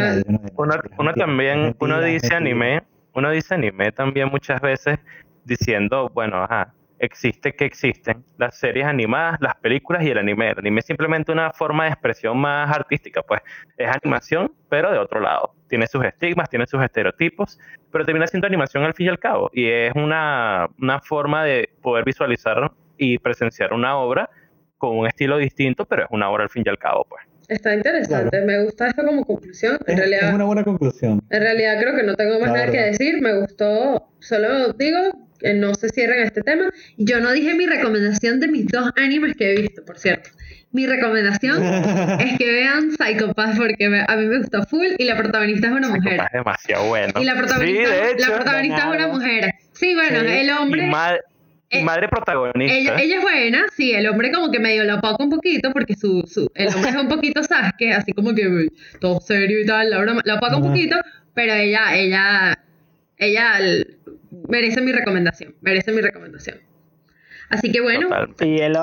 uno, 0.58 0.76
uno 0.98 1.14
también, 1.14 1.74
uno 1.80 2.02
dice 2.02 2.36
anime, 2.36 2.84
uno 3.14 3.32
dice 3.32 3.54
anime 3.54 3.94
también 3.94 4.28
muchas 4.28 4.60
veces 4.60 5.00
diciendo, 5.46 6.12
bueno, 6.14 6.44
ajá, 6.44 6.74
existe 7.00 7.54
que 7.54 7.66
existen 7.66 8.24
las 8.38 8.58
series 8.58 8.86
animadas, 8.86 9.40
las 9.42 9.56
películas 9.56 10.04
y 10.04 10.10
el 10.10 10.18
anime. 10.18 10.52
El 10.52 10.60
anime 10.60 10.80
es 10.80 10.86
simplemente 10.86 11.32
una 11.32 11.52
forma 11.52 11.86
de 11.86 11.92
expresión 11.92 12.38
más 12.38 12.70
artística, 12.76 13.22
pues 13.22 13.42
es 13.78 13.88
animación, 13.88 14.52
pero 14.70 14.92
de 14.92 14.98
otro 14.98 15.20
lado. 15.20 15.54
Tiene 15.70 15.88
sus 15.88 16.04
estigmas, 16.04 16.50
tiene 16.50 16.66
sus 16.66 16.82
estereotipos, 16.82 17.60
pero 17.92 18.06
termina 18.06 18.28
siendo 18.28 18.48
animación 18.48 18.84
al 18.84 18.94
fin 18.94 19.08
y 19.08 19.10
al 19.10 19.20
cabo. 19.20 19.50
Y 19.54 19.68
es 19.68 19.94
una, 19.96 20.68
una 20.80 21.00
forma 21.02 21.44
de 21.44 21.70
poder 21.82 22.06
visualizar 22.06 22.72
y 22.98 23.18
presenciar 23.20 23.74
una 23.74 23.98
obra 23.98 24.30
con 24.78 24.98
un 24.98 25.08
estilo 25.08 25.38
distinto, 25.38 25.86
pero 25.86 26.04
es 26.04 26.10
una 26.12 26.30
obra 26.30 26.44
al 26.44 26.50
fin 26.50 26.64
y 26.66 26.70
al 26.70 26.78
cabo, 26.78 27.06
pues. 27.10 27.24
Está 27.48 27.74
interesante, 27.74 28.42
me 28.42 28.66
gusta 28.66 28.90
esto 28.90 29.06
como 29.06 29.24
conclusión. 29.24 29.78
En 29.88 29.94
Es, 29.98 30.04
es 30.04 30.10
realidad, 30.10 30.36
una 30.36 30.44
buena 30.44 30.64
conclusión. 30.66 31.22
en 31.30 31.42
realidad 31.42 31.80
creo 31.80 31.96
que 31.96 32.04
no 32.04 32.14
tengo 32.16 32.40
más 32.42 32.52
nada 32.52 32.70
que 32.70 32.78
decir. 32.78 33.22
Me 33.22 33.40
gustó, 33.40 34.10
solo 34.20 34.74
digo 34.74 35.27
que 35.40 35.54
no 35.54 35.74
se 35.76 35.90
cierren 35.90 36.24
este 36.24 36.42
tema. 36.42 36.72
Yo 36.98 37.20
no 37.20 37.32
dije 37.32 37.54
mi 37.56 37.66
recomendación 37.66 38.40
de 38.40 38.48
mis 38.48 38.68
dos 38.68 38.92
animes 38.96 39.36
que 39.36 39.52
he 39.54 39.62
visto, 39.62 39.84
por 39.86 39.98
cierto. 39.98 40.30
Mi 40.72 40.86
recomendación 40.86 41.64
es 42.20 42.38
que 42.38 42.52
vean 42.52 42.92
Psycho 42.92 43.34
Pass 43.34 43.58
porque 43.58 43.88
me- 43.90 44.06
a 44.08 44.16
mí 44.18 44.26
me 44.28 44.40
gustó 44.40 44.64
full 44.66 44.88
y 44.98 45.06
la 45.06 45.16
protagonista 45.18 45.68
es 45.68 45.74
una 45.74 45.90
mujer. 45.90 46.20
Es 46.26 46.32
demasiado 46.34 46.88
bueno. 46.88 47.14
Y 47.22 47.24
la 47.26 47.36
protagonista, 47.36 47.84
sí, 47.84 47.92
de 47.92 47.98
la 48.00 48.10
hecho. 48.12 48.34
protagonista 48.36 48.78
es 48.80 48.86
una 48.86 49.08
mujer. 49.08 49.54
Sí, 49.74 49.96
bueno, 49.96 50.20
Sí. 50.22 50.26
el 50.28 50.50
hombre. 50.52 50.90
Y, 51.70 51.78
eh, 51.80 51.84
madre 51.84 52.08
protagonista. 52.08 52.74
Ella, 52.78 52.96
ella 53.02 53.18
es 53.18 53.22
buena, 53.22 53.66
sí, 53.76 53.92
el 53.94 54.08
hombre 54.08 54.32
como 54.32 54.50
que 54.52 54.60
medio 54.60 54.86
lo 54.86 54.94
apaga 54.94 55.18
un 55.20 55.30
poquito 55.30 55.72
porque 55.74 55.96
su, 55.96 56.24
su, 56.26 56.50
el 56.56 56.68
hombre 56.74 56.92
es 56.92 56.96
un 56.96 57.10
poquito 57.10 57.44
Sasuke, 57.44 57.92
así 57.94 58.14
como 58.14 58.34
que 58.34 58.68
todo 59.02 59.20
serio 59.20 59.60
y 59.60 59.66
tal, 59.66 59.90
la 59.90 60.00
broma, 60.00 60.22
apaga 60.32 60.56
un 60.58 60.64
poquito, 60.70 60.96
pero 61.34 61.54
ella, 61.54 61.94
ella, 61.96 62.58
ella 63.18 63.60
merece 64.48 64.82
mi 64.82 64.92
recomendación, 64.92 65.56
merece 65.62 65.92
mi 65.92 66.02
recomendación. 66.02 66.58
Así 67.50 67.72
que 67.72 67.82
bueno, 67.82 68.10
Total. 68.10 68.48
Y 68.48 68.60
el, 68.60 68.78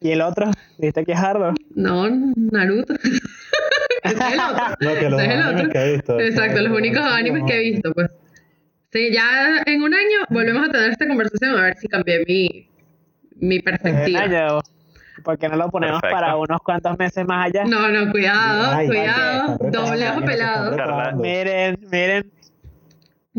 y 0.00 0.10
el 0.12 0.20
otro, 0.22 0.50
¿viste 0.78 1.04
que 1.04 1.12
es 1.12 1.18
Hardo? 1.18 1.52
no, 1.74 2.08
Naruto. 2.36 2.94
Ese 4.04 4.14
es 4.14 4.32
el 4.32 4.40
otro. 4.40 4.64
No, 4.80 4.94
que 4.94 5.10
los 5.10 5.20
Ese 5.20 5.32
es 5.32 5.44
el 5.44 5.54
otro. 5.56 5.68
que 5.70 5.78
he 5.78 5.92
visto. 5.92 6.20
Exacto, 6.20 6.60
los 6.62 6.76
únicos 6.78 7.02
animes 7.02 7.42
que 7.46 7.54
he 7.56 7.70
visto, 7.72 7.92
pues. 7.92 8.08
Sí, 8.92 9.10
ya 9.12 9.60
en 9.66 9.82
un 9.82 9.92
año 9.92 10.18
volvemos 10.30 10.68
a 10.68 10.72
tener 10.72 10.90
esta 10.92 11.06
conversación 11.06 11.58
a 11.58 11.62
ver 11.62 11.76
si 11.76 11.88
cambié 11.88 12.24
mi, 12.26 12.70
mi 13.36 13.60
perspectiva. 13.60 14.20
Año, 14.20 14.60
¿Por 15.24 15.36
qué 15.36 15.48
no 15.48 15.56
lo 15.56 15.68
ponemos 15.68 16.00
Perfecto. 16.00 16.20
para 16.22 16.36
unos 16.36 16.60
cuantos 16.62 16.96
meses 16.96 17.26
más 17.26 17.46
allá? 17.46 17.64
No, 17.64 17.88
no, 17.88 18.10
cuidado, 18.12 18.70
Ay, 18.76 18.86
cuidado. 18.86 19.58
retando, 19.60 19.80
Doble 19.82 20.04
ojo 20.04 20.12
están 20.20 20.24
pelado. 20.24 20.70
retando. 20.70 21.22
Miren, 21.22 21.78
miren, 21.90 22.32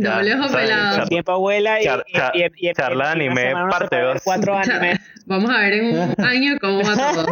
Ya, 0.01 0.15
Doble 0.15 0.35
ojo 0.35 0.47
saben, 0.49 0.65
pelado. 0.67 0.95
char- 0.95 1.03
el 1.03 1.09
tiempo 1.09 1.39
vuela 1.39 1.81
y, 1.81 1.83
Char- 1.83 2.03
y- 2.07 2.13
char- 2.13 2.31
y- 2.35 2.39
y- 2.43 2.69
y- 2.69 2.73
charla 2.73 2.95
una 3.03 3.11
anime, 3.11 3.53
no 3.53 3.67
parte 3.69 3.87
puede 3.89 4.01
ver 4.03 4.13
dos. 4.13 4.21
Cuatro 4.23 4.57
animes. 4.57 4.99
Vamos 5.25 5.49
a 5.51 5.59
ver 5.59 5.73
en 5.73 5.85
un 5.85 6.15
año 6.25 6.57
cómo 6.61 6.81
va 6.83 6.95
todo. 7.13 7.25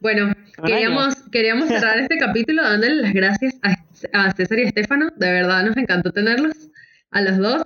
Bueno, 0.00 0.32
queríamos, 0.64 1.14
queríamos 1.32 1.68
cerrar 1.68 1.98
este 1.98 2.18
capítulo 2.18 2.62
dándole 2.62 2.94
las 2.96 3.12
gracias 3.12 3.54
a, 3.62 4.26
a 4.26 4.32
César 4.32 4.58
y 4.58 4.62
Estefano. 4.62 5.08
De 5.16 5.30
verdad 5.32 5.64
nos 5.64 5.76
encantó 5.76 6.12
tenerlos 6.12 6.52
a 7.10 7.20
los 7.22 7.38
dos. 7.38 7.62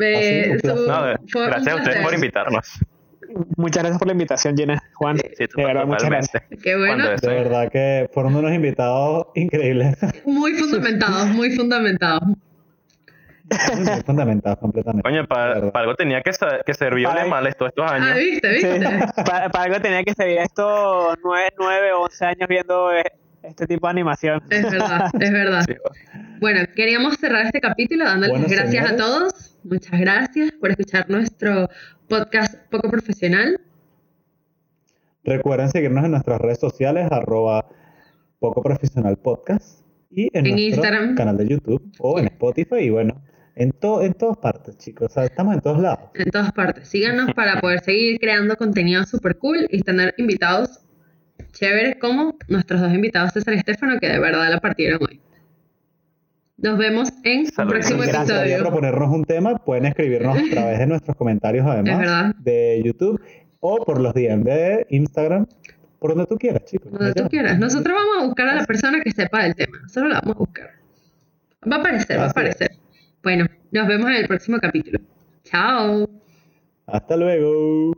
Eh, 0.00 0.50
Ah, 0.52 0.54
sí, 0.54 0.60
placer. 0.62 0.76
su- 0.78 0.86
No, 0.86 1.04
de- 1.06 1.16
gracias 1.46 1.68
a 1.74 1.76
ustedes 1.76 2.02
por 2.04 2.14
invitarnos. 2.14 2.78
Muchas 3.56 3.82
gracias 3.82 3.98
por 3.98 4.06
la 4.08 4.12
invitación, 4.12 4.56
Gina. 4.56 4.82
Juan, 4.94 5.18
Sí, 5.18 5.24
de 5.56 5.64
verdad, 5.64 5.86
muchas 5.86 6.08
gracias. 6.08 6.42
Qué 6.62 6.76
bueno. 6.76 7.04
Cuando 7.04 7.16
De 7.28 7.34
verdad 7.34 7.70
que 7.70 8.08
fueron 8.12 8.34
unos 8.36 8.52
invitados 8.52 9.26
increíbles. 9.34 9.96
Muy 10.24 10.54
fundamentados, 10.54 11.26
muy 11.28 11.50
fundamentados. 11.54 12.22
Muy 13.76 14.02
fundamentados 14.02 14.58
completamente. 14.58 15.02
Coño, 15.08 15.26
para 15.26 15.70
algo 15.74 15.94
tenía 15.94 16.20
que, 16.22 16.30
que 16.66 16.74
servirle 16.74 17.08
Para- 17.08 17.26
mal 17.26 17.54
todos 17.56 17.70
estos 17.70 17.84
Ah, 17.90 17.94
años. 17.94 18.14
viste, 18.16 18.60
Sí, 18.60 18.66
viste. 18.66 18.88
para, 19.24 19.48
para 19.48 19.64
algo 19.64 19.80
tenía 19.80 20.02
que 20.04 20.14
seguir 20.14 20.38
estos 20.38 21.16
nueve, 21.24 21.48
nueve 21.58 21.92
o 21.92 22.02
once 22.02 22.24
años 22.24 22.46
viendo 22.48 22.92
eh, 22.92 23.04
este 23.42 23.66
tipo 23.66 23.86
de 23.86 23.90
animación. 23.92 24.42
Es 24.50 24.70
verdad, 24.70 25.10
es 25.18 25.32
verdad. 25.32 25.64
Sí, 25.66 25.74
Bueno, 26.40 26.60
queríamos 26.76 27.16
cerrar 27.16 27.46
este 27.46 27.60
capítulo 27.60 28.04
dándoles 28.04 28.30
Bueno, 28.30 28.46
gracias 28.48 28.90
a 28.92 28.96
todos. 28.96 29.58
Muchas 29.64 29.98
gracias 30.00 30.52
por 30.60 30.70
escuchar 30.70 31.08
nuestro 31.08 31.68
podcast 32.08 32.56
poco 32.70 32.90
profesional. 32.90 33.60
Recuerden 35.24 35.68
seguirnos 35.70 36.04
en 36.04 36.12
nuestras 36.12 36.40
redes 36.40 36.58
sociales, 36.58 37.08
arroba 37.10 37.66
poco 38.38 38.62
profesional 38.62 39.16
podcast 39.18 39.80
y 40.10 40.24
en, 40.36 40.46
En 40.46 40.52
nuestro 40.52 40.60
Instagram. 40.84 41.14
canal 41.16 41.36
de 41.36 41.48
YouTube 41.48 41.82
o 41.98 42.18
en 42.18 42.26
Spotify 42.26 42.76
y 42.80 42.90
bueno, 42.90 43.20
en, 43.58 43.72
to- 43.72 44.02
en 44.02 44.14
todas 44.14 44.36
partes, 44.38 44.76
chicos. 44.78 45.10
O 45.10 45.14
sea, 45.14 45.24
estamos 45.24 45.54
en 45.54 45.60
todos 45.60 45.80
lados. 45.80 46.10
en 46.14 46.30
todas 46.30 46.52
partes. 46.52 46.88
Síganos 46.88 47.32
para 47.34 47.60
poder 47.60 47.80
seguir 47.80 48.18
creando 48.18 48.56
contenido 48.56 49.04
super 49.04 49.36
cool 49.38 49.66
y 49.70 49.82
tener 49.82 50.14
invitados 50.18 50.80
chéveres 51.52 51.96
como 52.00 52.36
nuestros 52.48 52.80
dos 52.80 52.92
invitados, 52.92 53.32
César 53.32 53.54
y 53.54 53.58
Estefano, 53.58 53.98
que 54.00 54.08
de 54.08 54.18
verdad 54.18 54.48
la 54.50 54.60
partieron 54.60 55.00
hoy. 55.08 55.20
Nos 56.56 56.76
vemos 56.76 57.10
en 57.22 57.46
un 57.56 57.68
próximo 57.68 58.02
gustaría 58.02 58.22
episodio. 58.46 58.58
proponernos 58.58 59.10
un 59.14 59.24
tema, 59.24 59.56
pueden 59.58 59.86
escribirnos 59.86 60.36
a 60.36 60.42
través 60.50 60.78
de 60.80 60.86
nuestros 60.86 61.16
comentarios, 61.16 61.64
además, 61.68 62.34
de 62.38 62.82
YouTube 62.84 63.20
o 63.60 63.84
por 63.84 64.00
los 64.00 64.12
DM 64.14 64.42
de 64.44 64.86
Instagram, 64.90 65.46
por 66.00 66.10
donde 66.10 66.26
tú 66.26 66.36
quieras, 66.36 66.64
chicos. 66.64 66.90
Donde 66.92 67.12
tú 67.14 67.28
quieras. 67.28 67.58
Nosotros 67.58 67.96
vamos 67.96 68.22
a 68.22 68.26
buscar 68.26 68.48
a 68.48 68.54
la 68.56 68.64
persona 68.64 69.00
que 69.00 69.10
sepa 69.12 69.42
del 69.44 69.54
tema. 69.54 69.78
Nosotros 69.82 70.12
la 70.12 70.20
vamos 70.20 70.36
a 70.36 70.38
buscar. 70.38 70.70
Va 71.70 71.76
a 71.76 71.80
aparecer, 71.80 72.18
va 72.18 72.26
a 72.26 72.42
es. 72.42 72.70
Bueno, 73.28 73.44
nos 73.72 73.86
vemos 73.86 74.08
en 74.08 74.16
el 74.16 74.26
próximo 74.26 74.56
capítulo. 74.58 75.00
Chao. 75.44 76.08
Hasta 76.86 77.14
luego. 77.14 77.92